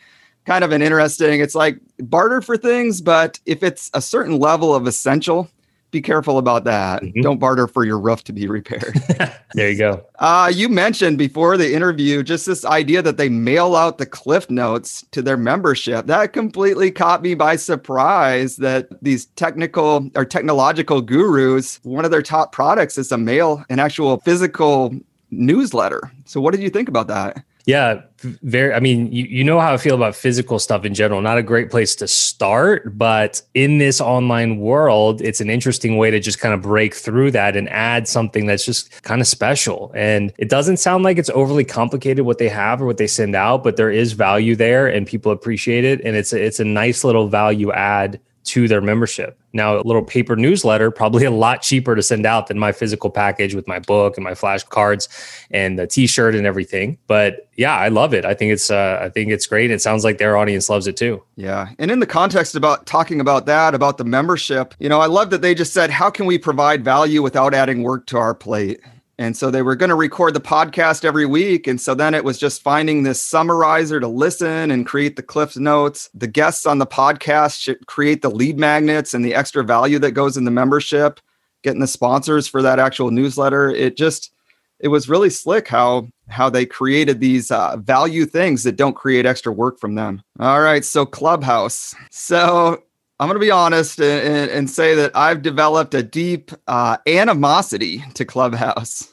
kind 0.46 0.64
of 0.64 0.72
an 0.72 0.82
interesting, 0.82 1.40
it's 1.40 1.56
like 1.56 1.78
barter 2.00 2.42
for 2.42 2.58
things, 2.58 3.02
but 3.02 3.40
if 3.46 3.64
it's 3.64 3.90
a 3.94 4.02
certain 4.02 4.40
level 4.40 4.74
of 4.74 4.88
essential, 4.88 5.50
be 5.92 6.02
careful 6.02 6.38
about 6.38 6.64
that. 6.64 7.04
Mm-hmm. 7.04 7.22
Don't 7.22 7.40
barter 7.40 7.68
for 7.68 7.84
your 7.84 8.00
roof 8.00 8.24
to 8.26 8.34
be 8.34 8.48
repaired. 8.48 8.96
there 9.54 9.70
you 9.70 9.78
go. 9.78 10.06
Uh, 10.20 10.52
you 10.54 10.70
mentioned 10.70 11.18
before 11.18 11.58
the 11.58 11.74
interview 11.74 12.24
just 12.24 12.46
this 12.46 12.66
idea 12.66 13.02
that 13.02 13.18
they 13.18 13.30
mail 13.30 13.76
out 13.76 13.98
the 13.98 14.06
cliff 14.06 14.50
notes 14.50 15.06
to 15.12 15.22
their 15.22 15.38
membership. 15.38 16.08
That 16.08 16.34
completely 16.34 16.92
caught 16.92 17.22
me 17.22 17.36
by 17.36 17.58
surprise 17.58 18.56
that 18.58 18.88
these 19.04 19.26
technical 19.28 20.10
or 20.16 20.26
technological 20.26 21.02
gurus, 21.02 21.80
one 21.84 22.06
of 22.06 22.12
their 22.12 22.22
top 22.22 22.52
products 22.52 22.98
is 22.98 23.12
a 23.12 23.18
mail, 23.18 23.64
an 23.70 23.80
actual 23.80 24.20
physical 24.22 24.96
newsletter. 25.30 26.12
So 26.26 26.40
what 26.40 26.52
did 26.52 26.62
you 26.62 26.70
think 26.70 26.88
about 26.88 27.08
that? 27.08 27.44
Yeah, 27.66 28.02
very. 28.22 28.74
I 28.74 28.80
mean, 28.80 29.12
you, 29.12 29.26
you 29.26 29.44
know 29.44 29.60
how 29.60 29.74
I 29.74 29.78
feel 29.78 29.96
about 29.96 30.16
physical 30.16 30.60
stuff 30.60 30.86
in 30.86 30.94
general. 30.94 31.22
Not 31.22 31.38
a 31.38 31.44
great 31.44 31.70
place 31.70 31.96
to 31.96 32.08
start, 32.08 32.98
but 32.98 33.42
in 33.54 33.78
this 33.78 34.00
online 34.00 34.60
world, 34.60 35.22
it's 35.22 35.42
an 35.42 35.50
interesting 35.50 35.98
way 35.98 36.12
to 36.12 36.20
just 36.20 36.40
kind 36.40 36.54
of 36.54 36.62
break 36.62 36.94
through 36.94 37.32
that 37.32 37.56
and 37.56 37.68
add 37.70 38.08
something 38.08 38.46
that's 38.46 38.66
just 38.66 39.04
kind 39.04 39.22
of 39.22 39.28
special. 39.28 39.92
And 39.96 40.32
it 40.38 40.50
doesn't 40.50 40.78
sound 40.78 41.04
like 41.04 41.18
it's 41.18 41.30
overly 41.32 41.66
complicated 41.66 42.26
what 42.26 42.38
they 42.38 42.50
have 42.50 42.82
or 42.82 42.86
what 42.86 42.98
they 42.98 43.08
send 43.08 43.36
out, 43.36 43.64
but 43.64 43.78
there 43.78 43.92
is 43.92 44.14
value 44.14 44.56
there 44.56 44.88
and 44.88 45.08
people 45.08 45.32
appreciate 45.32 45.84
it. 45.84 46.02
And 46.02 46.16
it's 46.16 46.34
a, 46.34 46.44
it's 46.44 46.60
a 46.60 46.66
nice 46.66 47.04
little 47.04 47.28
value 47.28 47.72
add 47.72 48.20
to 48.44 48.68
their 48.68 48.82
membership. 48.82 49.41
Now, 49.54 49.78
a 49.78 49.84
little 49.84 50.04
paper 50.04 50.36
newsletter, 50.36 50.92
probably 50.92 51.26
a 51.26 51.32
lot 51.32 51.62
cheaper 51.62 51.96
to 51.96 52.02
send 52.02 52.26
out 52.26 52.48
than 52.48 52.58
my 52.58 52.72
physical 52.72 53.10
package 53.10 53.54
with 53.54 53.68
my 53.68 53.80
book 53.80 54.18
and 54.18 54.24
my 54.24 54.32
flashcards 54.32 55.08
and 55.52 55.78
the 55.78 55.88
t-shirt 55.88 56.36
and 56.36 56.48
everything. 56.48 56.98
But 57.08 57.48
yeah, 57.58 57.76
I 57.76 57.90
love 57.90 58.14
it. 58.14 58.26
I 58.26 58.34
think 58.34 58.52
it's 58.52 58.72
uh, 58.72 59.00
I 59.02 59.10
think 59.10 59.30
it's 59.30 59.46
great. 59.46 59.72
It 59.72 59.82
sounds 59.82 60.04
like 60.04 60.18
their 60.18 60.38
audience 60.38 60.70
loves 60.70 60.88
it 60.88 60.98
too. 60.98 61.24
Yeah. 61.36 61.70
And 61.80 61.92
in 61.92 62.00
the 62.00 62.06
context 62.06 62.56
about 62.56 62.86
talking 62.86 63.20
about 63.20 63.46
that, 63.46 63.76
about 63.76 63.98
the 63.98 64.06
membership, 64.06 64.74
you 64.80 64.90
know, 64.90 65.00
I 65.00 65.08
love 65.08 65.30
that 65.32 65.42
they 65.42 65.54
just 65.54 65.74
said, 65.74 65.90
how 65.90 66.10
can 66.10 66.26
we 66.26 66.38
provide 66.38 66.84
value 66.84 67.22
without 67.22 67.54
adding 67.54 67.84
work 67.84 68.06
to 68.08 68.18
our 68.18 68.34
plate? 68.34 68.82
And 69.22 69.38
so 69.38 69.52
they 69.52 69.62
were 69.62 69.76
going 69.76 69.92
to 69.92 69.96
record 69.96 70.34
the 70.34 70.42
podcast 70.42 71.06
every 71.06 71.28
week. 71.28 71.68
And 71.68 71.80
so 71.80 71.94
then 71.94 72.16
it 72.16 72.24
was 72.24 72.40
just 72.40 72.64
finding 72.64 73.04
this 73.04 73.22
summarizer 73.22 74.00
to 74.00 74.08
listen 74.08 74.72
and 74.72 74.84
create 74.84 75.16
the 75.16 75.22
Cliff 75.22 75.56
Notes. 75.56 76.10
The 76.16 76.26
guests 76.26 76.66
on 76.66 76.80
the 76.80 76.88
podcast 76.88 77.60
should 77.60 77.86
create 77.86 78.24
the 78.24 78.32
lead 78.32 78.58
magnets 78.58 79.14
and 79.14 79.24
the 79.24 79.36
extra 79.36 79.64
value 79.64 80.00
that 80.00 80.14
goes 80.14 80.38
in 80.38 80.46
the 80.46 80.50
membership, 80.50 81.20
getting 81.62 81.82
the 81.82 81.86
sponsors 81.86 82.48
for 82.48 82.64
that 82.64 82.80
actual 82.80 83.12
newsletter. 83.12 83.70
It 83.70 83.96
just, 83.96 84.34
it 84.80 84.88
was 84.88 85.08
really 85.08 85.30
slick 85.30 85.68
how 85.68 86.08
how 86.28 86.50
they 86.50 86.66
created 86.66 87.20
these 87.20 87.52
uh, 87.52 87.78
value 87.78 88.26
things 88.26 88.64
that 88.64 88.76
don't 88.76 88.96
create 88.96 89.28
extra 89.28 89.52
work 89.52 89.80
from 89.80 89.94
them. 89.94 90.24
All 90.40 90.62
right, 90.62 90.84
so 90.84 91.06
Clubhouse. 91.06 91.94
So 92.10 92.82
I'm 93.20 93.28
going 93.28 93.40
to 93.40 93.46
be 93.46 93.52
honest 93.52 94.02
and, 94.02 94.50
and, 94.50 94.68
say 94.68 94.96
that 94.96 95.16
I've 95.16 95.44
developed 95.44 95.94
a 95.94 96.02
deep 96.02 96.50
uh, 96.68 96.98
animosity 97.06 98.04
to 98.16 98.26
Clubhouse. 98.26 99.11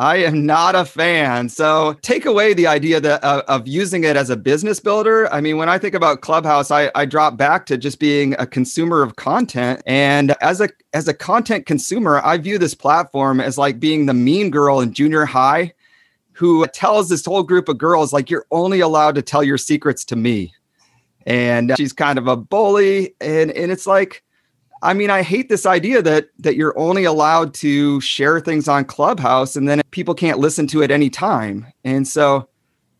I 0.00 0.16
am 0.16 0.46
not 0.46 0.74
a 0.74 0.86
fan. 0.86 1.50
So 1.50 1.92
take 2.00 2.24
away 2.24 2.54
the 2.54 2.66
idea 2.66 3.02
that 3.02 3.22
uh, 3.22 3.42
of 3.48 3.68
using 3.68 4.02
it 4.04 4.16
as 4.16 4.30
a 4.30 4.36
business 4.36 4.80
builder. 4.80 5.30
I 5.30 5.42
mean, 5.42 5.58
when 5.58 5.68
I 5.68 5.76
think 5.76 5.94
about 5.94 6.22
Clubhouse, 6.22 6.70
I, 6.70 6.90
I 6.94 7.04
drop 7.04 7.36
back 7.36 7.66
to 7.66 7.76
just 7.76 7.98
being 8.00 8.34
a 8.38 8.46
consumer 8.46 9.02
of 9.02 9.16
content. 9.16 9.82
And 9.84 10.34
as 10.40 10.62
a 10.62 10.70
as 10.94 11.06
a 11.06 11.12
content 11.12 11.66
consumer, 11.66 12.18
I 12.24 12.38
view 12.38 12.56
this 12.56 12.72
platform 12.72 13.42
as 13.42 13.58
like 13.58 13.78
being 13.78 14.06
the 14.06 14.14
mean 14.14 14.50
girl 14.50 14.80
in 14.80 14.94
junior 14.94 15.26
high 15.26 15.74
who 16.32 16.66
tells 16.68 17.10
this 17.10 17.26
whole 17.26 17.42
group 17.42 17.68
of 17.68 17.76
girls 17.76 18.10
like 18.10 18.30
you're 18.30 18.46
only 18.50 18.80
allowed 18.80 19.16
to 19.16 19.22
tell 19.22 19.44
your 19.44 19.58
secrets 19.58 20.06
to 20.06 20.16
me 20.16 20.54
and 21.26 21.74
she's 21.76 21.92
kind 21.92 22.18
of 22.18 22.26
a 22.26 22.36
bully 22.36 23.14
and 23.20 23.50
and 23.50 23.70
it's 23.70 23.86
like 23.86 24.24
I 24.82 24.94
mean, 24.94 25.10
I 25.10 25.22
hate 25.22 25.48
this 25.48 25.66
idea 25.66 26.00
that 26.02 26.28
that 26.38 26.56
you're 26.56 26.78
only 26.78 27.04
allowed 27.04 27.54
to 27.54 28.00
share 28.00 28.40
things 28.40 28.68
on 28.68 28.84
Clubhouse 28.84 29.56
and 29.56 29.68
then 29.68 29.82
people 29.90 30.14
can't 30.14 30.38
listen 30.38 30.66
to 30.68 30.82
it 30.82 30.90
any 30.90 31.10
time. 31.10 31.66
And 31.84 32.08
so 32.08 32.48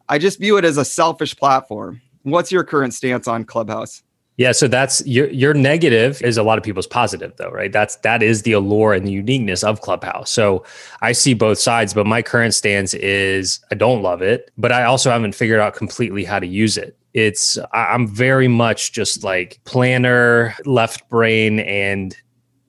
I 0.09 0.19
just 0.19 0.39
view 0.39 0.59
it 0.59 0.65
as 0.65 0.77
a 0.77 0.85
selfish 0.85 1.36
platform. 1.36 2.02
What's 2.23 2.52
your 2.52 2.65
current 2.65 2.93
stance 2.93 3.27
on 3.27 3.44
Clubhouse? 3.44 4.02
Yeah, 4.36 4.52
so 4.52 4.69
that's 4.69 5.07
your 5.07 5.28
your 5.28 5.52
negative 5.52 6.23
is 6.23 6.39
a 6.39 6.43
lot 6.43 6.57
of 6.57 6.65
people's 6.65 6.86
positive 6.86 7.35
though, 7.36 7.51
right? 7.51 7.73
That's 7.73 7.97
that 7.97 8.23
is 8.23 8.43
the 8.43 8.52
allure 8.52 8.94
and 8.94 9.07
the 9.07 9.12
uniqueness 9.12 9.62
of 9.62 9.82
Clubhouse. 9.82 10.31
So 10.31 10.65
I 11.02 11.12
see 11.12 11.35
both 11.35 11.59
sides, 11.59 11.93
but 11.93 12.07
my 12.07 12.23
current 12.23 12.55
stance 12.55 12.94
is 12.94 13.61
I 13.70 13.74
don't 13.74 14.02
love 14.02 14.23
it, 14.23 14.51
but 14.57 14.73
I 14.73 14.85
also 14.85 15.11
haven't 15.11 15.35
figured 15.35 15.61
out 15.61 15.74
completely 15.74 16.24
how 16.24 16.39
to 16.39 16.47
use 16.47 16.78
it 16.78 16.97
it's 17.15 17.59
i'm 17.73 18.07
very 18.07 18.49
much 18.49 18.93
just 18.93 19.24
like 19.24 19.61
planner 19.65 20.55
left 20.65 21.09
brain 21.09 21.61
and 21.61 22.16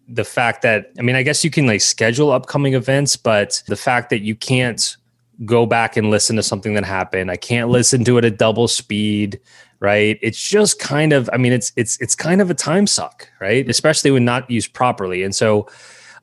the 0.08 0.24
fact 0.24 0.62
that 0.62 0.92
i 0.98 1.02
mean 1.02 1.16
i 1.16 1.24
guess 1.24 1.44
you 1.44 1.52
can 1.52 1.68
like 1.68 1.82
schedule 1.82 2.32
upcoming 2.32 2.74
events 2.74 3.16
but 3.16 3.62
the 3.68 3.76
fact 3.76 4.10
that 4.10 4.22
you 4.22 4.36
can't 4.36 4.98
go 5.46 5.66
back 5.66 5.98
and 5.98 6.10
listen 6.10 6.36
to 6.36 6.44
something 6.44 6.74
that 6.74 6.84
happened 6.84 7.30
i 7.30 7.38
can't 7.38 7.70
listen 7.70 8.04
to 8.04 8.18
it 8.18 8.26
at 8.26 8.38
double 8.38 8.68
speed 8.68 9.40
right? 9.82 10.20
It's 10.22 10.40
just 10.40 10.80
kind 10.80 11.12
of 11.12 11.30
i 11.34 11.38
mean 11.38 11.52
it's 11.52 11.74
it's 11.76 12.00
it's 12.00 12.16
kind 12.16 12.40
of 12.40 12.50
a 12.50 12.54
time 12.54 12.88
suck 12.88 13.30
right? 13.42 13.68
Especially 13.70 14.12
when 14.12 14.24
not 14.24 14.50
used 14.50 14.74
properly. 14.74 15.24
And 15.24 15.36
so 15.36 15.68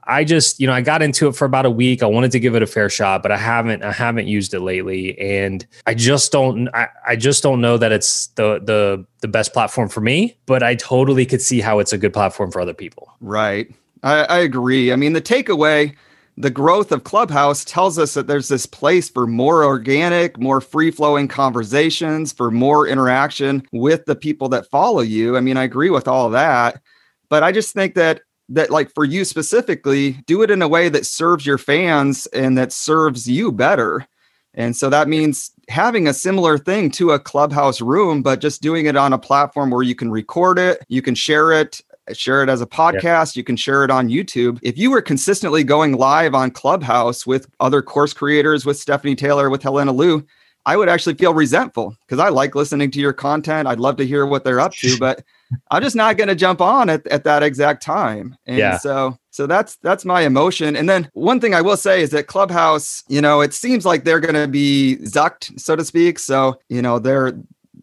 I 0.09 0.25
just, 0.25 0.59
you 0.59 0.67
know, 0.67 0.73
I 0.73 0.81
got 0.81 1.03
into 1.03 1.29
it 1.29 1.37
for 1.37 1.45
about 1.45 1.67
a 1.67 1.71
week. 1.71 2.03
I 2.03 2.07
wanted 2.07 2.33
to 2.33 2.41
give 2.41 2.55
it 2.55 2.63
a 2.63 2.67
fair 2.67 2.89
shot, 2.89 3.23
but 3.23 3.31
I 3.31 3.37
haven't, 3.37 3.85
I 3.85 3.93
haven't 3.93 4.27
used 4.27 4.55
it 4.55 4.61
lately, 4.61 5.19
and 5.19 5.67
I 5.87 5.95
just 5.95 6.33
don't, 6.33 6.69
I, 6.75 6.89
I 7.07 7.17
just 7.17 7.43
don't 7.43 7.61
know 7.61 7.77
that 7.77 7.93
it's 7.93 8.29
the 8.29 8.59
the 8.59 9.05
the 9.21 9.29
best 9.29 9.53
platform 9.53 9.89
for 9.91 10.01
me. 10.01 10.39
But 10.47 10.63
I 10.63 10.77
totally 10.77 11.27
could 11.27 11.43
see 11.43 11.61
how 11.61 11.79
it's 11.79 11.93
a 11.93 11.99
good 11.99 12.15
platform 12.15 12.51
for 12.51 12.61
other 12.61 12.75
people. 12.75 13.09
Right, 13.21 13.73
I, 14.03 14.25
I 14.25 14.39
agree. 14.39 14.93
I 14.93 14.97
mean, 14.97 15.13
the 15.13 15.21
takeaway, 15.21 15.95
the 16.39 16.51
growth 16.51 16.91
of 16.91 17.05
Clubhouse 17.05 17.65
tells 17.65 17.99
us 17.99 18.15
that 18.15 18.27
there's 18.27 18.49
this 18.49 18.65
place 18.65 19.11
for 19.11 19.27
more 19.27 19.63
organic, 19.65 20.39
more 20.41 20.63
free 20.63 20.91
flowing 20.91 21.29
conversations, 21.29 22.33
for 22.33 22.51
more 22.51 22.89
interaction 22.89 23.63
with 23.73 24.07
the 24.07 24.17
people 24.17 24.49
that 24.49 24.71
follow 24.71 25.03
you. 25.03 25.37
I 25.37 25.41
mean, 25.41 25.59
I 25.59 25.65
agree 25.65 25.91
with 25.91 26.09
all 26.09 26.31
that. 26.31 26.81
But 27.29 27.43
I 27.43 27.53
just 27.53 27.75
think 27.75 27.95
that 27.95 28.23
that 28.49 28.71
like 28.71 28.93
for 28.95 29.05
you 29.05 29.25
specifically 29.25 30.13
do 30.27 30.43
it 30.43 30.51
in 30.51 30.63
a 30.63 30.69
way 30.69 30.89
that 30.89 31.07
serves 31.07 31.45
your 31.45 31.59
fans 31.59 32.27
and 32.29 32.57
that 32.57 32.73
serves 32.73 33.29
you 33.29 33.53
better. 33.53 34.07
And 34.55 34.77
so 34.77 34.91
that 34.91 35.09
means 35.09 35.53
having 35.69 36.09
a 36.09 36.15
similar 36.15 36.59
thing 36.59 36.91
to 36.91 37.11
a 37.11 37.19
clubhouse 37.19 37.81
room 37.81 38.23
but 38.23 38.41
just 38.41 38.63
doing 38.63 38.87
it 38.87 38.97
on 38.97 39.13
a 39.13 39.19
platform 39.19 39.71
where 39.71 39.83
you 39.83 39.95
can 39.95 40.11
record 40.11 40.59
it 40.59 40.85
you 40.89 41.03
can 41.03 41.15
share 41.15 41.53
it 41.53 41.81
share 42.13 42.43
it 42.43 42.49
as 42.49 42.63
a 42.63 42.67
podcast 42.67 43.37
you 43.37 43.45
can 43.45 43.57
share 43.57 43.85
it 43.85 43.91
on 43.91 44.09
youtube. 44.09 44.59
If 44.63 44.79
you 44.79 44.91
were 44.91 45.03
consistently 45.03 45.63
going 45.63 45.93
live 45.93 46.35
on 46.35 46.51
clubhouse 46.51 47.27
with 47.27 47.51
other 47.61 47.83
course 47.83 48.15
creators 48.15 48.65
with 48.65 48.79
stephanie 48.79 49.15
taylor 49.15 49.51
with 49.51 49.63
helena 49.63 49.93
Liu 49.93 50.25
i 50.65 50.77
would 50.77 50.89
actually 50.89 51.15
feel 51.15 51.35
resentful 51.35 51.95
because 52.07 52.19
i 52.19 52.31
like 52.31 52.55
listening 52.55 52.91
to 52.93 53.01
your 53.01 53.13
content 53.13 53.69
i'd 53.69 53.81
love 53.81 53.97
to 53.97 54.07
hear 54.07 54.25
what 54.25 54.43
they're 54.43 54.61
up 54.61 54.73
to 54.73 54.97
but 55.01 55.23
I'm 55.71 55.83
just 55.83 55.97
not 55.97 56.17
going 56.17 56.29
to 56.29 56.35
jump 56.35 56.61
on 56.61 56.91
at, 56.91 57.07
at 57.07 57.25
that 57.25 57.43
exact 57.43 57.83
time. 57.83 58.37
And 58.47 58.59
yeah. 58.59 58.79
so 58.79 59.19
so 59.31 59.47
that's 59.47 59.77
that's 59.77 60.05
my 60.05 60.23
emotion. 60.23 60.77
And 60.77 60.89
then 60.89 61.09
one 61.15 61.41
thing 61.41 61.55
I 61.55 61.63
will 61.63 61.77
say 61.77 62.03
is 62.03 62.11
that 62.11 62.27
Clubhouse, 62.27 63.03
you 63.09 63.21
know, 63.21 63.41
it 63.41 63.55
seems 63.55 63.87
like 63.87 64.05
they're 64.05 64.21
going 64.21 64.35
to 64.35 64.49
be 64.49 64.99
zucked, 65.03 65.59
so 65.59 65.77
to 65.77 65.85
speak. 65.85 66.19
So, 66.19 66.59
you 66.69 66.83
know, 66.83 66.99
they're 66.99 67.39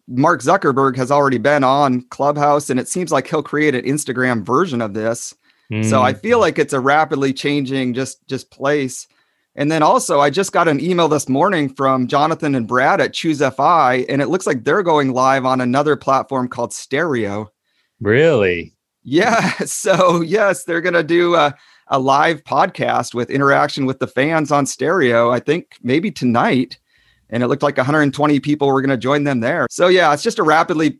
Mark 0.08 0.42
Zuckerberg 0.42 0.96
has 0.98 1.12
already 1.12 1.40
been 1.40 1.64
on 1.64 2.02
Clubhouse 2.10 2.70
and 2.70 2.80
it 2.80 2.88
seems 2.88 3.12
like 3.12 3.28
he'll 3.28 3.42
create 3.42 3.74
an 3.74 3.86
Instagram 3.86 4.46
version 4.46 4.82
of 4.82 4.94
this. 4.94 5.34
Mm. 5.72 5.90
So 5.90 6.02
I 6.02 6.14
feel 6.14 6.40
like 6.40 6.60
it's 6.60 6.74
a 6.74 6.80
rapidly 6.80 7.34
changing 7.34 7.94
just 7.94 8.26
just 8.28 8.52
place. 8.52 9.08
And 9.58 9.72
then 9.72 9.82
also, 9.82 10.20
I 10.20 10.30
just 10.30 10.52
got 10.52 10.68
an 10.68 10.82
email 10.82 11.08
this 11.08 11.30
morning 11.30 11.74
from 11.74 12.08
Jonathan 12.08 12.56
and 12.56 12.68
Brad 12.68 13.00
at 13.00 13.14
Choose 13.14 13.40
FI, 13.40 14.06
and 14.10 14.22
it 14.22 14.28
looks 14.28 14.46
like 14.46 14.66
they're 14.66 14.84
going 14.84 15.14
live 15.14 15.46
on 15.46 15.62
another 15.62 15.96
platform 15.96 16.50
called 16.50 16.74
Stereo. 16.74 17.50
Really? 18.02 18.74
Yeah. 19.04 19.54
So, 19.66 20.22
yes, 20.22 20.64
they're 20.64 20.82
going 20.82 20.94
to 20.94 21.04
do 21.04 21.36
a, 21.36 21.54
a 21.88 22.00
live 22.00 22.44
podcast 22.44 23.14
with 23.14 23.30
interaction 23.30 23.86
with 23.86 24.00
the 24.00 24.08
fans 24.08 24.52
on 24.52 24.66
stereo, 24.66 25.32
I 25.32 25.40
think 25.40 25.78
maybe 25.82 26.12
tonight. 26.12 26.80
And 27.30 27.44
it 27.44 27.48
looked 27.48 27.64
like 27.64 27.78
120 27.78 28.40
people 28.40 28.68
were 28.68 28.82
going 28.82 28.90
to 28.90 28.98
join 28.98 29.24
them 29.24 29.40
there. 29.40 29.68
So, 29.70 29.88
yeah, 29.88 30.14
it's 30.14 30.24
just 30.24 30.40
a 30.40 30.44
rapidly 30.44 31.00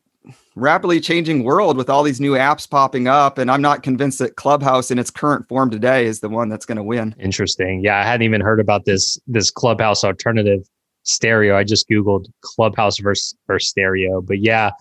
rapidly 0.56 1.00
changing 1.00 1.44
world 1.44 1.78
with 1.78 1.90
all 1.90 2.02
these 2.04 2.22
new 2.22 2.32
apps 2.32 2.68
popping 2.68 3.08
up 3.08 3.38
and 3.38 3.52
i'm 3.52 3.62
not 3.62 3.84
convinced 3.84 4.20
that 4.20 4.36
clubhouse 4.38 4.90
in 4.90 4.98
its 4.98 5.12
current 5.12 5.48
form 5.48 5.70
today 5.70 6.06
is 6.06 6.20
the 6.22 6.30
one 6.30 6.50
that's 6.50 6.66
going 6.66 6.78
to 6.78 6.84
win 6.84 7.14
interesting 7.20 7.84
yeah 7.84 8.00
i 8.00 8.04
hadn't 8.04 8.24
even 8.24 8.42
heard 8.42 8.60
about 8.60 8.86
this 8.86 9.20
this 9.28 9.52
clubhouse 9.52 10.04
alternative 10.04 10.62
stereo 11.04 11.56
i 11.56 11.64
just 11.64 11.88
googled 11.90 12.26
clubhouse 12.42 12.98
versus 12.98 13.36
versus 13.48 13.70
stereo 13.70 14.22
but 14.22 14.40
yeah 14.40 14.72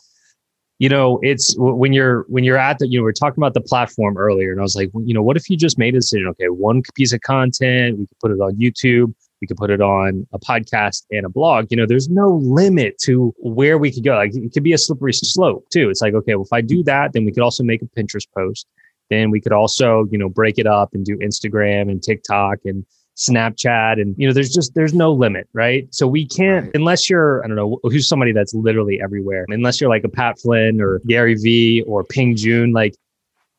you 0.85 0.91
know, 0.91 1.19
it's 1.23 1.55
when 1.57 1.95
you're 1.95 2.27
when 2.29 2.45
you're 2.45 2.59
at 2.59 2.79
the 2.79 2.87
you 2.87 2.99
know 2.99 3.05
we 3.05 3.09
are 3.09 3.15
talking 3.15 3.43
about 3.43 3.55
the 3.55 3.63
platform 3.63 4.19
earlier, 4.19 4.53
and 4.53 4.61
I 4.61 4.63
was 4.63 4.77
like, 4.77 4.91
well, 4.93 5.03
you 5.03 5.15
know, 5.15 5.23
what 5.23 5.39
if 5.39 5.49
you 5.49 5.57
just 5.57 5.79
made 5.79 5.95
a 5.95 5.99
decision? 6.01 6.29
Okay, 6.29 6.51
one 6.51 6.83
piece 6.95 7.15
of 7.15 7.23
content, 7.23 7.99
we 7.99 8.07
could 8.07 8.19
put 8.21 8.31
it 8.33 8.35
on 8.35 8.55
YouTube, 8.57 9.15
we 9.41 9.47
could 9.47 9.57
put 9.57 9.71
it 9.71 9.81
on 9.81 10.27
a 10.35 10.39
podcast 10.39 11.05
and 11.11 11.25
a 11.25 11.31
blog. 11.31 11.69
You 11.71 11.79
know, 11.79 11.87
there's 11.87 12.11
no 12.11 12.39
limit 12.43 12.99
to 13.05 13.35
where 13.39 13.79
we 13.79 13.91
could 13.91 14.05
go. 14.05 14.15
Like 14.17 14.37
it 14.37 14.53
could 14.53 14.63
be 14.63 14.75
a 14.75 14.79
slippery 14.79 15.15
slope 15.15 15.65
too. 15.73 15.89
It's 15.89 16.03
like, 16.03 16.13
okay, 16.13 16.35
well, 16.35 16.45
if 16.45 16.53
I 16.53 16.61
do 16.61 16.83
that, 16.83 17.15
then 17.15 17.25
we 17.25 17.33
could 17.33 17.43
also 17.43 17.65
make 17.65 17.81
a 17.81 17.87
Pinterest 17.87 18.27
post. 18.37 18.67
Then 19.09 19.31
we 19.31 19.41
could 19.41 19.53
also, 19.53 20.07
you 20.11 20.19
know, 20.19 20.29
break 20.29 20.59
it 20.59 20.67
up 20.67 20.91
and 20.93 21.03
do 21.03 21.17
Instagram 21.17 21.91
and 21.91 22.03
TikTok 22.03 22.59
and 22.67 22.85
Snapchat 23.17 24.01
and 24.01 24.15
you 24.19 24.27
know 24.27 24.33
there's 24.33 24.53
just 24.53 24.75
there's 24.75 24.95
no 24.95 25.13
limit, 25.13 25.49
right? 25.53 25.87
So 25.95 26.07
we 26.07 26.27
can't 26.27 26.67
right. 26.67 26.75
unless 26.75 27.09
you're 27.09 27.45
I 27.45 27.47
don't 27.47 27.57
know 27.57 27.79
who's 27.85 28.09
somebody 28.09 28.33
that's 28.33 28.55
literally 28.55 29.01
everywhere. 29.01 29.47
Unless 29.49 29.81
you're 29.81 29.91
like 29.91 30.05
a 30.05 30.09
Pat 30.09 30.39
Flynn 30.41 30.81
or 30.81 31.01
Gary 31.07 31.35
Vee 31.35 31.83
or 31.87 32.03
Ping 32.03 32.35
Jun 32.35 32.73
like 32.73 32.95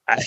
I, 0.09 0.21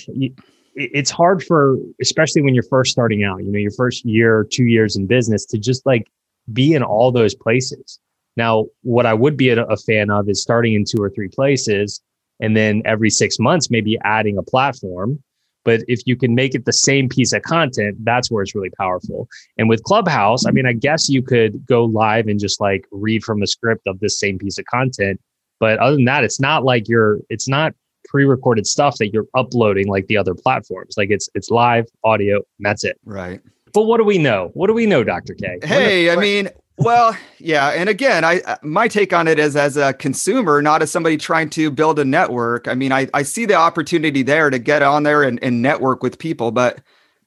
it's 0.75 1.11
hard 1.11 1.43
for 1.43 1.77
especially 2.01 2.41
when 2.41 2.55
you're 2.55 2.63
first 2.65 2.91
starting 2.91 3.23
out, 3.23 3.45
you 3.45 3.53
know, 3.53 3.59
your 3.59 3.73
first 3.73 4.05
year, 4.05 4.47
2 4.51 4.65
years 4.65 4.97
in 4.97 5.07
business 5.07 5.45
to 5.47 5.59
just 5.59 5.85
like 5.85 6.07
be 6.53 6.73
in 6.73 6.83
all 6.83 7.13
those 7.13 7.35
places. 7.35 8.01
Now, 8.37 8.67
what 8.83 9.05
I 9.05 9.13
would 9.13 9.37
be 9.37 9.51
a, 9.51 9.65
a 9.65 9.77
fan 9.77 10.11
of 10.11 10.29
is 10.29 10.41
starting 10.41 10.75
in 10.75 10.85
two 10.85 11.03
or 11.03 11.11
three 11.11 11.29
places 11.29 12.01
and 12.41 12.57
then 12.57 12.81
every 12.87 13.11
6 13.11 13.39
months 13.41 13.71
maybe 13.71 13.99
adding 14.05 14.39
a 14.39 14.43
platform 14.43 15.23
but 15.69 15.83
if 15.87 16.01
you 16.07 16.17
can 16.17 16.35
make 16.35 16.55
it 16.55 16.65
the 16.65 16.73
same 16.73 17.11
piece 17.11 17.35
of 17.35 17.43
content, 17.43 17.99
that's 18.03 18.31
where 18.31 18.43
it's 18.43 18.55
really 18.55 18.71
powerful. 18.71 19.29
And 19.59 19.69
with 19.69 19.83
Clubhouse, 19.83 20.47
I 20.47 20.51
mean, 20.51 20.65
I 20.65 20.73
guess 20.73 21.11
you 21.11 21.21
could 21.21 21.67
go 21.67 21.85
live 21.85 22.27
and 22.27 22.41
just 22.41 22.59
like 22.59 22.87
read 22.91 23.23
from 23.23 23.43
a 23.43 23.47
script 23.47 23.83
of 23.87 24.01
this 24.01 24.19
same 24.19 24.39
piece 24.39 24.57
of 24.57 24.65
content. 24.65 25.21
But 25.61 25.79
other 25.79 25.97
than 25.97 26.07
that, 26.07 26.25
it's 26.25 26.41
not 26.41 26.65
like 26.65 26.89
you're, 26.89 27.19
it's 27.29 27.49
not 27.49 27.75
pre-recorded 28.07 28.67
stuff 28.67 28.97
that 28.97 29.13
you're 29.13 29.27
uploading 29.37 29.89
like 29.89 30.07
the 30.07 30.17
other 30.17 30.35
platforms. 30.35 30.95
Like 30.97 31.11
it's 31.11 31.29
it's 31.35 31.51
live 31.51 31.85
audio 32.03 32.37
and 32.37 32.65
that's 32.65 32.83
it. 32.83 32.99
Right. 33.05 33.43
But 33.75 33.83
what 33.83 33.99
do 33.99 34.05
we 34.05 34.17
know? 34.17 34.51
What 34.55 34.69
do 34.69 34.73
we 34.73 34.87
know, 34.87 35.05
Dr. 35.05 35.35
K? 35.35 35.59
Hey, 35.63 36.11
I 36.11 36.17
mean, 36.17 36.49
well, 36.79 37.17
yeah, 37.39 37.71
and 37.71 37.89
again, 37.89 38.25
I 38.25 38.41
uh, 38.41 38.57
my 38.63 38.89
take 38.89 39.13
on 39.13 39.27
it 39.29 39.39
is 39.39 39.57
as 39.57 39.77
a 39.77 39.93
consumer, 39.93 40.63
not 40.63 40.81
as 40.81 40.91
somebody 40.91 41.17
trying 41.17 41.51
to 41.51 41.71
build 41.71 41.99
a 41.99 42.05
network. 42.05 42.69
I 42.69 42.75
mean, 42.75 42.93
I, 42.93 43.09
I 43.13 43.23
see 43.23 43.47
the 43.47 43.55
opportunity 43.55 44.23
there 44.23 44.49
to 44.49 44.59
get 44.59 44.83
on 44.83 45.03
there 45.03 45.23
and, 45.23 45.43
and 45.43 45.61
network 45.61 46.03
with 46.03 46.19
people, 46.19 46.53
but 46.53 46.81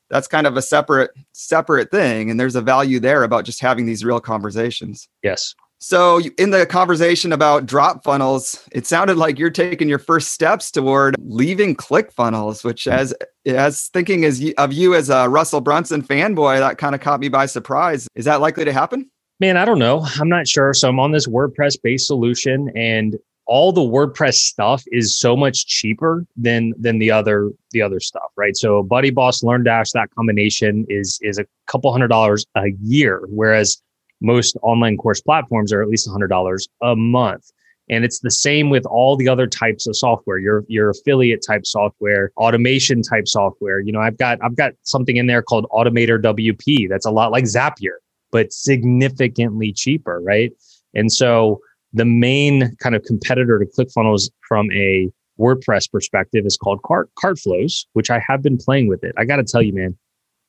that's 0.09 0.27
kind 0.27 0.47
of 0.47 0.57
a 0.57 0.61
separate 0.61 1.11
separate 1.33 1.91
thing, 1.91 2.29
and 2.29 2.39
there's 2.39 2.55
a 2.55 2.61
value 2.61 2.99
there 2.99 3.23
about 3.23 3.45
just 3.45 3.59
having 3.59 3.85
these 3.85 4.05
real 4.05 4.19
conversations. 4.19 5.07
Yes. 5.21 5.53
So, 5.83 6.21
in 6.37 6.51
the 6.51 6.67
conversation 6.67 7.33
about 7.33 7.65
DropFunnels, 7.65 8.67
it 8.71 8.85
sounded 8.85 9.17
like 9.17 9.39
you're 9.39 9.49
taking 9.49 9.89
your 9.89 9.97
first 9.97 10.31
steps 10.31 10.69
toward 10.69 11.15
leaving 11.17 11.75
ClickFunnels, 11.75 12.63
which, 12.63 12.87
as 12.87 13.15
as 13.47 13.87
thinking 13.87 14.23
as 14.23 14.53
of 14.59 14.71
you 14.71 14.93
as 14.93 15.09
a 15.09 15.27
Russell 15.27 15.59
Brunson 15.59 16.03
fanboy, 16.03 16.59
that 16.59 16.77
kind 16.77 16.93
of 16.93 17.01
caught 17.01 17.19
me 17.19 17.29
by 17.29 17.47
surprise. 17.47 18.07
Is 18.13 18.25
that 18.25 18.41
likely 18.41 18.63
to 18.63 18.71
happen? 18.71 19.09
Man, 19.41 19.57
I 19.57 19.65
don't 19.65 19.79
know. 19.79 20.05
I'm 20.19 20.29
not 20.29 20.47
sure. 20.47 20.71
So 20.75 20.87
I'm 20.87 20.99
on 20.99 21.13
this 21.13 21.27
WordPress 21.27 21.81
based 21.81 22.05
solution 22.05 22.71
and 22.75 23.17
all 23.47 23.71
the 23.71 23.81
WordPress 23.81 24.35
stuff 24.35 24.83
is 24.91 25.17
so 25.17 25.35
much 25.35 25.65
cheaper 25.65 26.27
than 26.35 26.75
than 26.77 26.99
the 26.99 27.09
other 27.09 27.49
the 27.71 27.81
other 27.81 27.99
stuff, 27.99 28.29
right? 28.37 28.55
So 28.55 28.83
BuddyBoss, 28.83 29.43
LearnDash, 29.43 29.93
that 29.93 30.13
combination 30.13 30.85
is 30.89 31.17
is 31.23 31.39
a 31.39 31.45
couple 31.65 31.91
hundred 31.91 32.09
dollars 32.09 32.45
a 32.55 32.67
year, 32.83 33.23
whereas 33.29 33.81
most 34.21 34.57
online 34.61 34.95
course 34.95 35.21
platforms 35.21 35.73
are 35.73 35.81
at 35.81 35.89
least 35.89 36.07
hundred 36.07 36.27
dollars 36.27 36.67
a 36.83 36.95
month. 36.95 37.51
And 37.89 38.05
it's 38.05 38.19
the 38.19 38.29
same 38.29 38.69
with 38.69 38.85
all 38.85 39.17
the 39.17 39.27
other 39.27 39.47
types 39.47 39.87
of 39.87 39.97
software, 39.97 40.37
your 40.37 40.65
your 40.67 40.91
affiliate 40.91 41.43
type 41.45 41.65
software, 41.65 42.31
automation 42.37 43.01
type 43.01 43.27
software. 43.27 43.79
You 43.79 43.91
know, 43.91 44.01
I've 44.01 44.19
got 44.19 44.37
I've 44.43 44.55
got 44.55 44.73
something 44.83 45.17
in 45.17 45.25
there 45.25 45.41
called 45.41 45.65
Automator 45.71 46.21
WP 46.21 46.87
that's 46.89 47.07
a 47.07 47.11
lot 47.11 47.31
like 47.31 47.45
Zapier 47.45 47.97
but 48.31 48.53
significantly 48.53 49.73
cheaper, 49.73 50.19
right? 50.21 50.51
And 50.93 51.11
so 51.11 51.61
the 51.93 52.05
main 52.05 52.75
kind 52.77 52.95
of 52.95 53.03
competitor 53.03 53.59
to 53.59 53.65
ClickFunnels 53.65 54.29
from 54.47 54.71
a 54.71 55.11
WordPress 55.39 55.91
perspective 55.91 56.45
is 56.45 56.57
called 56.57 56.81
Cart 56.83 57.09
Cartflows, 57.21 57.85
which 57.93 58.09
I 58.09 58.21
have 58.27 58.41
been 58.41 58.57
playing 58.57 58.87
with 58.87 59.03
it. 59.03 59.13
I 59.17 59.25
got 59.25 59.37
to 59.37 59.43
tell 59.43 59.61
you, 59.61 59.73
man, 59.73 59.97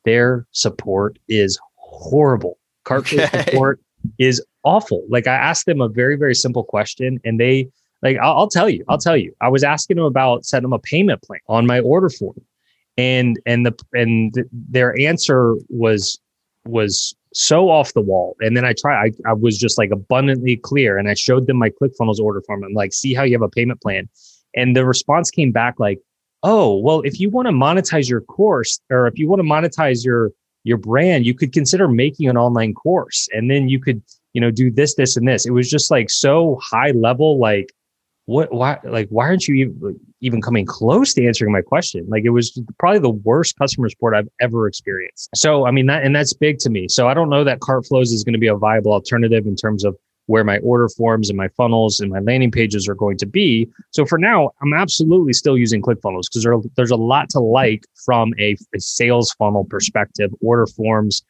their 0.04 0.46
support 0.52 1.18
is 1.28 1.58
horrible. 1.76 2.58
Cartflows 2.84 3.26
okay. 3.26 3.44
support 3.44 3.80
is 4.18 4.44
awful. 4.64 5.04
Like 5.08 5.26
I 5.26 5.34
asked 5.34 5.66
them 5.66 5.80
a 5.80 5.88
very 5.88 6.16
very 6.16 6.34
simple 6.34 6.64
question, 6.64 7.20
and 7.24 7.40
they 7.40 7.68
like 8.02 8.18
I'll, 8.18 8.38
I'll 8.38 8.48
tell 8.48 8.68
you, 8.68 8.84
I'll 8.88 8.98
tell 8.98 9.16
you. 9.16 9.32
I 9.40 9.48
was 9.48 9.64
asking 9.64 9.96
them 9.96 10.06
about 10.06 10.44
setting 10.44 10.64
them 10.64 10.72
a 10.72 10.78
payment 10.78 11.22
plan 11.22 11.40
on 11.48 11.66
my 11.66 11.80
order 11.80 12.10
form, 12.10 12.40
and 12.96 13.38
and 13.46 13.64
the 13.64 13.74
and 13.92 14.34
th- 14.34 14.46
their 14.52 14.98
answer 14.98 15.54
was 15.68 16.20
was 16.64 17.14
so 17.34 17.70
off 17.70 17.94
the 17.94 18.00
wall. 18.00 18.36
And 18.40 18.56
then 18.56 18.64
I 18.64 18.74
try, 18.74 19.06
I, 19.06 19.12
I 19.26 19.32
was 19.32 19.58
just 19.58 19.78
like 19.78 19.90
abundantly 19.90 20.56
clear 20.56 20.98
and 20.98 21.08
I 21.08 21.14
showed 21.14 21.46
them 21.46 21.58
my 21.58 21.70
ClickFunnels 21.70 22.20
order 22.20 22.42
form. 22.42 22.64
I'm 22.64 22.74
like, 22.74 22.92
see 22.92 23.14
how 23.14 23.22
you 23.22 23.34
have 23.34 23.42
a 23.42 23.48
payment 23.48 23.80
plan. 23.80 24.08
And 24.54 24.76
the 24.76 24.84
response 24.84 25.30
came 25.30 25.52
back 25.52 25.78
like, 25.78 25.98
oh, 26.42 26.76
well, 26.78 27.00
if 27.00 27.20
you 27.20 27.30
want 27.30 27.46
to 27.46 27.52
monetize 27.52 28.08
your 28.08 28.20
course 28.20 28.80
or 28.90 29.06
if 29.06 29.18
you 29.18 29.28
want 29.28 29.40
to 29.40 29.48
monetize 29.48 30.04
your 30.04 30.32
your 30.64 30.76
brand, 30.76 31.26
you 31.26 31.34
could 31.34 31.52
consider 31.52 31.88
making 31.88 32.28
an 32.28 32.36
online 32.36 32.72
course 32.72 33.28
and 33.32 33.50
then 33.50 33.68
you 33.68 33.80
could, 33.80 34.00
you 34.32 34.40
know, 34.40 34.50
do 34.50 34.70
this, 34.70 34.94
this, 34.94 35.16
and 35.16 35.26
this. 35.26 35.44
It 35.44 35.50
was 35.50 35.68
just 35.68 35.90
like 35.90 36.08
so 36.08 36.60
high 36.62 36.92
level, 36.92 37.38
like 37.38 37.72
what 38.26 38.52
why 38.52 38.78
like 38.84 39.08
why 39.08 39.24
aren't 39.24 39.48
you 39.48 39.54
even, 39.54 40.00
even 40.20 40.40
coming 40.40 40.64
close 40.64 41.12
to 41.14 41.26
answering 41.26 41.52
my 41.52 41.62
question? 41.62 42.06
Like 42.08 42.24
it 42.24 42.30
was 42.30 42.60
probably 42.78 43.00
the 43.00 43.10
worst 43.10 43.56
customer 43.58 43.88
support 43.88 44.14
i've 44.14 44.28
ever 44.40 44.66
experienced. 44.66 45.30
So 45.34 45.66
i 45.66 45.70
mean 45.70 45.86
that 45.86 46.04
and 46.04 46.14
that's 46.14 46.32
big 46.32 46.58
to 46.58 46.70
me. 46.70 46.88
So 46.88 47.08
i 47.08 47.14
don't 47.14 47.30
know 47.30 47.44
that 47.44 47.60
CartFlows 47.60 48.12
is 48.12 48.24
going 48.24 48.34
to 48.34 48.38
be 48.38 48.48
a 48.48 48.56
viable 48.56 48.92
alternative 48.92 49.46
in 49.46 49.56
terms 49.56 49.84
of 49.84 49.96
where 50.26 50.44
my 50.44 50.58
order 50.58 50.88
forms 50.88 51.28
and 51.28 51.36
my 51.36 51.48
funnels 51.48 51.98
and 51.98 52.10
my 52.10 52.20
landing 52.20 52.52
pages 52.52 52.88
are 52.88 52.94
going 52.94 53.18
to 53.18 53.26
be. 53.26 53.68
So 53.90 54.06
for 54.06 54.18
now 54.18 54.50
i'm 54.62 54.72
absolutely 54.72 55.32
still 55.32 55.58
using 55.58 55.82
clickfunnels 55.82 56.24
because 56.30 56.44
there, 56.44 56.56
there's 56.76 56.92
a 56.92 56.96
lot 56.96 57.28
to 57.30 57.40
like 57.40 57.84
from 58.04 58.32
a, 58.38 58.56
a 58.74 58.80
sales 58.80 59.32
funnel 59.32 59.64
perspective 59.64 60.30
order 60.40 60.66
forms 60.66 61.22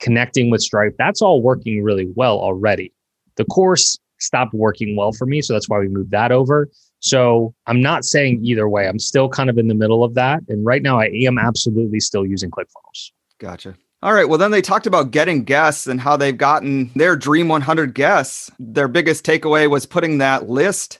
connecting 0.00 0.50
with 0.50 0.60
stripe. 0.60 0.96
That's 0.98 1.22
all 1.22 1.40
working 1.40 1.82
really 1.82 2.08
well 2.16 2.38
already. 2.38 2.92
The 3.36 3.44
course 3.44 3.98
stopped 4.22 4.54
working 4.54 4.96
well 4.96 5.12
for 5.12 5.26
me. 5.26 5.42
So 5.42 5.52
that's 5.52 5.68
why 5.68 5.78
we 5.78 5.88
moved 5.88 6.10
that 6.12 6.32
over. 6.32 6.68
So 7.00 7.54
I'm 7.66 7.80
not 7.80 8.04
saying 8.04 8.40
either 8.44 8.68
way. 8.68 8.88
I'm 8.88 8.98
still 8.98 9.28
kind 9.28 9.50
of 9.50 9.58
in 9.58 9.68
the 9.68 9.74
middle 9.74 10.04
of 10.04 10.14
that. 10.14 10.40
And 10.48 10.64
right 10.64 10.82
now 10.82 11.00
I 11.00 11.06
am 11.26 11.38
absolutely 11.38 12.00
still 12.00 12.24
using 12.24 12.50
ClickFunnels. 12.50 13.10
Gotcha. 13.38 13.76
All 14.02 14.14
right. 14.14 14.28
Well, 14.28 14.38
then 14.38 14.50
they 14.50 14.62
talked 14.62 14.86
about 14.86 15.12
getting 15.12 15.44
guests 15.44 15.86
and 15.86 16.00
how 16.00 16.16
they've 16.16 16.36
gotten 16.36 16.90
their 16.94 17.16
Dream 17.16 17.48
100 17.48 17.94
guests. 17.94 18.50
Their 18.58 18.88
biggest 18.88 19.24
takeaway 19.24 19.70
was 19.70 19.86
putting 19.86 20.18
that 20.18 20.48
list 20.48 20.98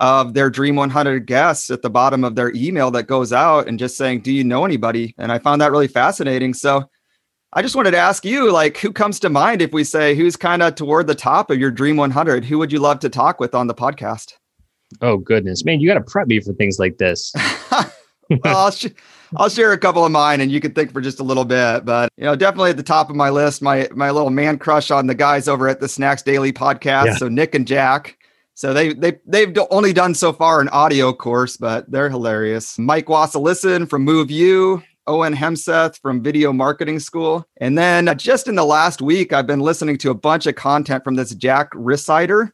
of 0.00 0.34
their 0.34 0.50
Dream 0.50 0.76
100 0.76 1.26
guests 1.26 1.70
at 1.70 1.82
the 1.82 1.90
bottom 1.90 2.24
of 2.24 2.34
their 2.34 2.52
email 2.54 2.90
that 2.92 3.06
goes 3.06 3.32
out 3.32 3.68
and 3.68 3.78
just 3.78 3.96
saying, 3.96 4.20
Do 4.20 4.32
you 4.32 4.44
know 4.44 4.64
anybody? 4.64 5.14
And 5.18 5.32
I 5.32 5.38
found 5.38 5.60
that 5.60 5.72
really 5.72 5.88
fascinating. 5.88 6.54
So 6.54 6.88
I 7.56 7.62
just 7.62 7.76
wanted 7.76 7.92
to 7.92 7.98
ask 7.98 8.24
you, 8.24 8.50
like, 8.50 8.78
who 8.78 8.92
comes 8.92 9.20
to 9.20 9.30
mind 9.30 9.62
if 9.62 9.72
we 9.72 9.84
say 9.84 10.16
who's 10.16 10.34
kind 10.34 10.60
of 10.60 10.74
toward 10.74 11.06
the 11.06 11.14
top 11.14 11.52
of 11.52 11.58
your 11.58 11.70
Dream 11.70 11.96
100? 11.96 12.44
Who 12.44 12.58
would 12.58 12.72
you 12.72 12.80
love 12.80 12.98
to 13.00 13.08
talk 13.08 13.38
with 13.38 13.54
on 13.54 13.68
the 13.68 13.74
podcast? 13.74 14.32
Oh 15.00 15.18
goodness, 15.18 15.64
man, 15.64 15.78
you 15.78 15.88
got 15.88 15.94
to 15.94 16.00
prep 16.00 16.26
me 16.26 16.40
for 16.40 16.52
things 16.52 16.80
like 16.80 16.98
this. 16.98 17.32
well, 17.70 18.56
I'll, 18.56 18.70
sh- 18.72 18.88
I'll 19.36 19.48
share 19.48 19.72
a 19.72 19.78
couple 19.78 20.04
of 20.04 20.10
mine, 20.10 20.40
and 20.40 20.50
you 20.50 20.60
can 20.60 20.72
think 20.72 20.92
for 20.92 21.00
just 21.00 21.20
a 21.20 21.22
little 21.22 21.44
bit. 21.44 21.84
But 21.84 22.10
you 22.16 22.24
know, 22.24 22.34
definitely 22.34 22.70
at 22.70 22.76
the 22.76 22.82
top 22.82 23.08
of 23.08 23.14
my 23.14 23.30
list, 23.30 23.62
my 23.62 23.88
my 23.94 24.10
little 24.10 24.30
man 24.30 24.58
crush 24.58 24.90
on 24.90 25.06
the 25.06 25.14
guys 25.14 25.46
over 25.46 25.68
at 25.68 25.80
the 25.80 25.88
Snacks 25.88 26.22
Daily 26.22 26.52
podcast. 26.52 27.06
Yeah. 27.06 27.16
So 27.16 27.28
Nick 27.28 27.54
and 27.54 27.66
Jack. 27.66 28.18
So 28.54 28.72
they 28.72 28.94
they 28.94 29.18
they've 29.26 29.56
only 29.70 29.92
done 29.92 30.14
so 30.14 30.32
far 30.32 30.60
an 30.60 30.68
audio 30.70 31.12
course, 31.12 31.56
but 31.56 31.90
they're 31.90 32.10
hilarious. 32.10 32.78
Mike 32.78 33.06
Wassilison 33.06 33.88
from 33.88 34.02
Move 34.02 34.30
You, 34.30 34.82
Owen 35.06 35.34
Hemsath 35.34 36.00
from 36.00 36.22
Video 36.22 36.52
Marketing 36.52 36.98
School. 36.98 37.46
And 37.58 37.76
then 37.76 38.08
uh, 38.08 38.14
just 38.14 38.48
in 38.48 38.54
the 38.54 38.64
last 38.64 39.02
week, 39.02 39.32
I've 39.32 39.46
been 39.46 39.60
listening 39.60 39.98
to 39.98 40.10
a 40.10 40.14
bunch 40.14 40.46
of 40.46 40.54
content 40.54 41.04
from 41.04 41.14
this 41.14 41.34
Jack 41.34 41.70
Rhysider. 41.72 42.50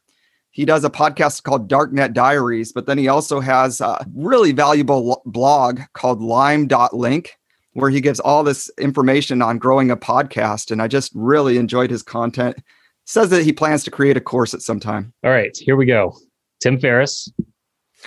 He 0.51 0.65
does 0.65 0.83
a 0.83 0.89
podcast 0.89 1.43
called 1.43 1.69
Darknet 1.69 2.13
Diaries, 2.13 2.73
but 2.73 2.85
then 2.85 2.97
he 2.97 3.07
also 3.07 3.39
has 3.39 3.79
a 3.79 4.05
really 4.13 4.51
valuable 4.51 5.21
blog 5.25 5.79
called 5.93 6.21
lime.link 6.21 7.37
where 7.73 7.89
he 7.89 8.01
gives 8.01 8.19
all 8.19 8.43
this 8.43 8.69
information 8.77 9.41
on 9.41 9.57
growing 9.57 9.91
a 9.91 9.97
podcast. 9.97 10.71
And 10.71 10.81
I 10.81 10.87
just 10.87 11.11
really 11.15 11.57
enjoyed 11.57 11.89
his 11.89 12.03
content. 12.03 12.57
Says 13.05 13.29
that 13.29 13.43
he 13.43 13.53
plans 13.53 13.83
to 13.85 13.91
create 13.91 14.17
a 14.17 14.21
course 14.21 14.53
at 14.53 14.61
some 14.61 14.79
time. 14.79 15.13
All 15.23 15.31
right, 15.31 15.55
here 15.57 15.75
we 15.75 15.85
go. 15.85 16.15
Tim 16.61 16.79
Ferriss. 16.79 17.29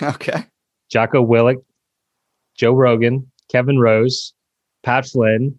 Okay. 0.01 0.43
Jocko 0.89 1.25
Willink, 1.25 1.63
Joe 2.57 2.73
Rogan, 2.73 3.31
Kevin 3.49 3.79
Rose, 3.79 4.33
Pat 4.85 5.05
Flynn, 5.05 5.57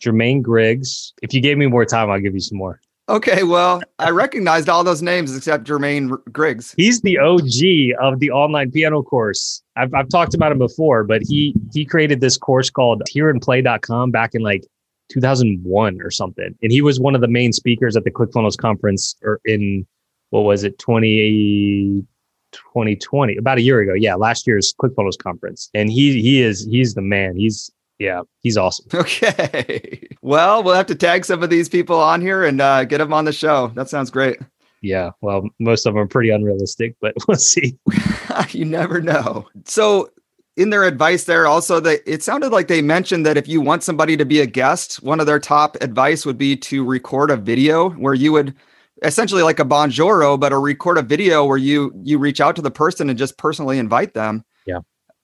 Jermaine 0.00 0.42
Griggs. 0.42 1.14
If 1.22 1.34
you 1.34 1.40
gave 1.40 1.58
me 1.58 1.66
more 1.66 1.84
time, 1.84 2.10
I'll 2.10 2.20
give 2.20 2.34
you 2.34 2.40
some 2.40 2.58
more. 2.58 2.80
Okay, 3.08 3.42
well, 3.42 3.80
I 3.98 4.10
recognized 4.10 4.68
all 4.68 4.84
those 4.84 5.00
names 5.00 5.34
except 5.34 5.64
Jermaine 5.64 6.10
R- 6.10 6.22
Griggs. 6.30 6.74
He's 6.76 7.00
the 7.00 7.16
OG 7.18 7.96
of 8.02 8.20
the 8.20 8.30
online 8.30 8.70
piano 8.70 9.02
course. 9.02 9.62
I've, 9.76 9.94
I've 9.94 10.10
talked 10.10 10.34
about 10.34 10.52
him 10.52 10.58
before, 10.58 11.04
but 11.04 11.22
he 11.22 11.54
he 11.72 11.86
created 11.86 12.20
this 12.20 12.36
course 12.36 12.68
called 12.68 13.02
hearandplay.com 13.10 14.10
back 14.10 14.34
in 14.34 14.42
like 14.42 14.66
2001 15.08 16.02
or 16.02 16.10
something. 16.10 16.54
And 16.62 16.70
he 16.70 16.82
was 16.82 17.00
one 17.00 17.14
of 17.14 17.22
the 17.22 17.28
main 17.28 17.54
speakers 17.54 17.96
at 17.96 18.04
the 18.04 18.10
ClickFunnels 18.10 18.58
conference 18.58 19.16
or 19.22 19.40
in 19.46 19.86
what 20.28 20.40
was 20.42 20.62
it 20.64 20.78
20 20.78 22.04
2020 22.52 23.36
about 23.38 23.56
a 23.56 23.62
year 23.62 23.80
ago. 23.80 23.94
Yeah, 23.94 24.16
last 24.16 24.46
year's 24.46 24.74
ClickFunnels 24.82 25.16
conference. 25.16 25.70
And 25.72 25.90
he 25.90 26.20
he 26.20 26.42
is 26.42 26.66
he's 26.66 26.92
the 26.92 27.00
man. 27.00 27.36
He's 27.36 27.70
yeah, 27.98 28.22
he's 28.40 28.56
awesome. 28.56 28.86
Okay. 28.94 30.08
Well, 30.22 30.62
we'll 30.62 30.74
have 30.74 30.86
to 30.86 30.94
tag 30.94 31.24
some 31.24 31.42
of 31.42 31.50
these 31.50 31.68
people 31.68 31.98
on 31.98 32.20
here 32.20 32.44
and 32.44 32.60
uh, 32.60 32.84
get 32.84 32.98
them 32.98 33.12
on 33.12 33.24
the 33.24 33.32
show. 33.32 33.68
That 33.74 33.88
sounds 33.88 34.10
great. 34.10 34.38
Yeah, 34.82 35.10
well, 35.20 35.48
most 35.58 35.86
of 35.86 35.94
them 35.94 36.02
are 36.02 36.06
pretty 36.06 36.30
unrealistic, 36.30 36.96
but 37.00 37.14
we'll 37.28 37.36
see. 37.36 37.78
you 38.50 38.64
never 38.64 39.00
know. 39.00 39.46
So, 39.64 40.10
in 40.56 40.70
their 40.70 40.84
advice 40.84 41.24
there, 41.24 41.46
also, 41.46 41.80
they 41.80 41.98
it 42.06 42.22
sounded 42.22 42.50
like 42.50 42.68
they 42.68 42.82
mentioned 42.82 43.24
that 43.26 43.36
if 43.36 43.48
you 43.48 43.60
want 43.60 43.82
somebody 43.82 44.16
to 44.16 44.24
be 44.24 44.40
a 44.40 44.46
guest, 44.46 45.02
one 45.02 45.20
of 45.20 45.26
their 45.26 45.38
top 45.38 45.76
advice 45.80 46.26
would 46.26 46.38
be 46.38 46.56
to 46.56 46.84
record 46.84 47.30
a 47.30 47.36
video 47.36 47.90
where 47.90 48.14
you 48.14 48.32
would 48.32 48.54
essentially 49.02 49.42
like 49.42 49.60
a 49.60 49.64
bonjoro, 49.64 50.38
but 50.38 50.52
a 50.52 50.58
record 50.58 50.98
a 50.98 51.02
video 51.02 51.44
where 51.44 51.56
you 51.56 51.92
you 52.02 52.18
reach 52.18 52.40
out 52.40 52.56
to 52.56 52.62
the 52.62 52.70
person 52.70 53.08
and 53.08 53.18
just 53.18 53.38
personally 53.38 53.78
invite 53.78 54.14
them. 54.14 54.44
Yeah. 54.66 54.80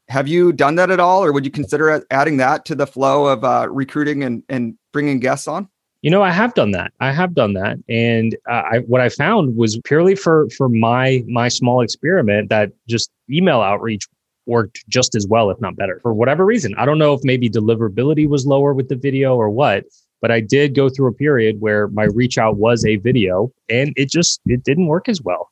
Have 0.09 0.29
you 0.29 0.53
done 0.53 0.75
that 0.75 0.91
at 0.91 1.01
all, 1.01 1.25
or 1.25 1.33
would 1.33 1.45
you 1.45 1.51
consider 1.51 2.05
adding 2.11 2.37
that 2.37 2.65
to 2.67 2.75
the 2.75 2.87
flow 2.87 3.27
of 3.27 3.45
uh, 3.45 3.69
recruiting 3.71 4.23
and 4.23 4.43
and 4.49 4.77
bringing 4.93 5.19
guests 5.19 5.49
on? 5.49 5.69
You 6.03 6.11
know, 6.11 6.23
I 6.23 6.31
have 6.31 6.53
done 6.53 6.73
that. 6.73 6.93
I 7.01 7.13
have 7.13 7.35
done 7.35 7.55
that, 7.55 7.79
and 7.89 8.37
uh, 8.49 8.63
I, 8.73 8.79
what 8.81 9.01
I 9.01 9.09
found 9.09 9.57
was 9.57 9.79
purely 9.85 10.15
for 10.15 10.49
for 10.51 10.69
my 10.69 11.25
my 11.27 11.49
small 11.49 11.81
experiment 11.81 12.51
that 12.51 12.73
just 12.87 13.11
email 13.31 13.63
outreach 13.63 14.07
worked 14.47 14.85
just 14.89 15.15
as 15.15 15.27
well, 15.27 15.49
if 15.51 15.59
not 15.61 15.77
better, 15.77 16.01
for 16.03 16.13
whatever 16.13 16.45
reason. 16.45 16.75
I 16.77 16.85
don't 16.85 16.99
know 16.99 17.15
if 17.15 17.21
maybe 17.25 17.49
deliverability 17.49 18.29
was 18.29 18.47
lower 18.47 18.75
with 18.75 18.91
the 18.91 18.97
video 18.97 19.37
or 19.37 19.49
what, 19.49 19.85
but 20.21 20.31
I 20.31 20.41
did 20.41 20.75
go 20.75 20.91
through 20.91 21.09
a 21.09 21.15
period 21.15 21.61
where 21.61 21.89
my 21.89 22.05
reach 22.05 22.37
out 22.37 22.59
was 22.59 22.85
a 22.85 22.97
video, 22.97 23.51
and 23.71 23.95
it 23.97 24.11
just 24.11 24.41
it 24.45 24.65
didn't 24.65 24.89
work 24.89 25.09
as 25.09 25.23
well. 25.23 25.51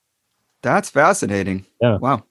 That's 0.62 0.90
fascinating. 0.90 1.64
Yeah. 1.80 1.96
Wow. 1.96 2.24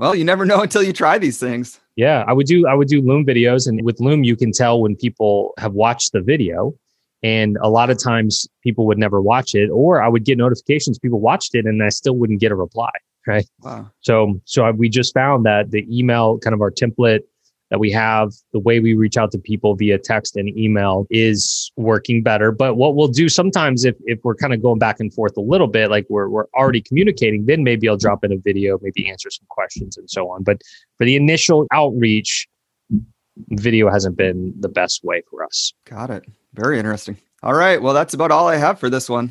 Well, 0.00 0.14
you 0.14 0.24
never 0.24 0.46
know 0.50 0.62
until 0.62 0.82
you 0.82 0.92
try 0.92 1.18
these 1.18 1.38
things. 1.38 1.78
Yeah, 1.94 2.24
I 2.26 2.32
would 2.32 2.46
do 2.46 2.66
I 2.66 2.74
would 2.74 2.88
do 2.88 3.02
Loom 3.02 3.24
videos, 3.26 3.68
and 3.68 3.84
with 3.84 4.00
Loom 4.00 4.24
you 4.24 4.34
can 4.34 4.50
tell 4.50 4.80
when 4.80 4.96
people 4.96 5.52
have 5.58 5.74
watched 5.74 6.12
the 6.12 6.22
video 6.22 6.74
and 7.22 7.58
a 7.60 7.68
lot 7.68 7.90
of 7.90 8.02
times 8.02 8.48
people 8.62 8.86
would 8.86 8.96
never 8.96 9.20
watch 9.20 9.54
it, 9.54 9.68
or 9.68 10.02
I 10.02 10.08
would 10.08 10.24
get 10.24 10.38
notifications 10.38 10.98
people 10.98 11.20
watched 11.20 11.54
it 11.54 11.66
and 11.66 11.82
I 11.82 11.90
still 11.90 12.16
wouldn't 12.16 12.40
get 12.40 12.50
a 12.50 12.54
reply. 12.54 12.90
Right. 13.26 13.46
Wow. 13.60 13.90
So, 14.00 14.40
so 14.46 14.64
I, 14.64 14.70
we 14.70 14.88
just 14.88 15.12
found 15.12 15.44
that 15.44 15.70
the 15.70 15.86
email, 15.94 16.38
kind 16.38 16.54
of 16.54 16.62
our 16.62 16.70
template 16.70 17.20
that 17.70 17.78
we 17.78 17.90
have, 17.92 18.32
the 18.52 18.58
way 18.58 18.80
we 18.80 18.94
reach 18.94 19.16
out 19.16 19.30
to 19.32 19.38
people 19.38 19.76
via 19.76 19.98
text 19.98 20.36
and 20.36 20.48
email 20.58 21.06
is 21.08 21.70
working 21.76 22.22
better. 22.22 22.50
But 22.50 22.74
what 22.76 22.96
we'll 22.96 23.08
do 23.08 23.28
sometimes, 23.28 23.84
if 23.84 23.94
if 24.04 24.18
we're 24.24 24.34
kind 24.34 24.52
of 24.52 24.60
going 24.60 24.78
back 24.78 24.98
and 24.98 25.12
forth 25.14 25.36
a 25.36 25.40
little 25.40 25.68
bit, 25.68 25.88
like 25.88 26.06
we're 26.10 26.28
we're 26.28 26.46
already 26.54 26.82
communicating, 26.82 27.46
then 27.46 27.62
maybe 27.62 27.88
I'll 27.88 27.96
drop 27.96 28.24
in 28.24 28.32
a 28.32 28.36
video, 28.36 28.78
maybe 28.82 29.08
answer 29.08 29.30
some 29.30 29.46
questions 29.48 29.96
and 29.96 30.10
so 30.10 30.28
on. 30.30 30.42
But 30.42 30.62
for 30.98 31.04
the 31.04 31.16
initial 31.16 31.66
outreach, 31.72 32.48
video 33.50 33.88
hasn't 33.88 34.16
been 34.16 34.52
the 34.58 34.68
best 34.68 35.04
way 35.04 35.22
for 35.30 35.44
us. 35.44 35.72
Got 35.84 36.10
it. 36.10 36.24
Very 36.54 36.78
interesting. 36.78 37.16
All 37.42 37.54
right. 37.54 37.80
Well, 37.80 37.94
that's 37.94 38.14
about 38.14 38.32
all 38.32 38.48
I 38.48 38.56
have 38.56 38.80
for 38.80 38.90
this 38.90 39.08
one. 39.08 39.30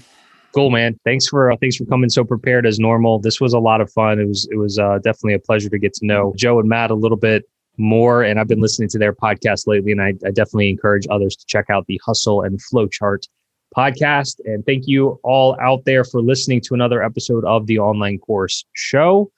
Cool, 0.56 0.72
man. 0.72 0.98
Thanks 1.04 1.28
for 1.28 1.52
uh, 1.52 1.58
thanks 1.58 1.76
for 1.76 1.86
coming 1.86 2.10
so 2.10 2.24
prepared 2.24 2.66
as 2.66 2.80
normal. 2.80 3.20
This 3.20 3.42
was 3.42 3.54
a 3.54 3.60
lot 3.60 3.82
of 3.82 3.92
fun. 3.92 4.18
It 4.20 4.28
was 4.28 4.48
it 4.50 4.56
was 4.56 4.80
uh, 4.80 5.00
definitely 5.04 5.34
a 5.34 5.40
pleasure 5.40 5.70
to 5.70 5.78
get 5.78 5.94
to 5.96 6.06
know 6.06 6.34
Joe 6.38 6.60
and 6.60 6.70
Matt 6.70 6.90
a 6.90 6.96
little 6.96 7.18
bit 7.18 7.44
more. 7.80 8.24
And 8.24 8.40
I've 8.40 8.48
been 8.48 8.62
listening 8.62 8.90
to 8.90 9.00
their 9.00 9.14
podcast 9.14 9.68
lately, 9.68 9.92
and 9.92 10.02
I, 10.02 10.14
I 10.26 10.32
definitely 10.32 10.70
encourage 10.70 11.08
others 11.10 11.36
to 11.36 11.46
check 11.46 11.70
out 11.70 11.86
the 11.88 12.00
Hustle 12.06 12.42
and 12.42 12.60
Flowchart 12.60 13.28
podcast. 13.76 14.40
And 14.46 14.66
thank 14.66 14.88
you 14.88 15.20
all 15.24 15.58
out 15.62 15.86
there 15.86 16.04
for 16.04 16.22
listening 16.22 16.62
to 16.62 16.74
another 16.74 17.04
episode 17.04 17.46
of 17.46 17.68
the 17.68 17.80
Online 17.80 18.20
Course 18.20 18.66
Show. 18.74 19.32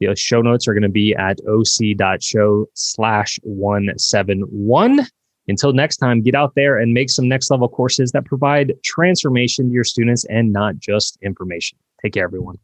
The 0.00 0.16
show 0.16 0.42
notes 0.42 0.66
are 0.66 0.74
going 0.74 0.82
to 0.82 0.88
be 0.88 1.14
at 1.14 1.38
oc.show 1.48 2.66
slash 2.74 3.38
171. 3.42 5.06
Until 5.48 5.72
next 5.72 5.96
time, 5.96 6.22
get 6.22 6.34
out 6.34 6.54
there 6.54 6.78
and 6.78 6.92
make 6.92 7.10
some 7.10 7.28
next 7.28 7.50
level 7.50 7.68
courses 7.68 8.12
that 8.12 8.24
provide 8.24 8.72
transformation 8.84 9.68
to 9.68 9.72
your 9.72 9.84
students 9.84 10.24
and 10.26 10.52
not 10.52 10.78
just 10.78 11.18
information. 11.22 11.78
Take 12.02 12.14
care, 12.14 12.24
everyone. 12.24 12.58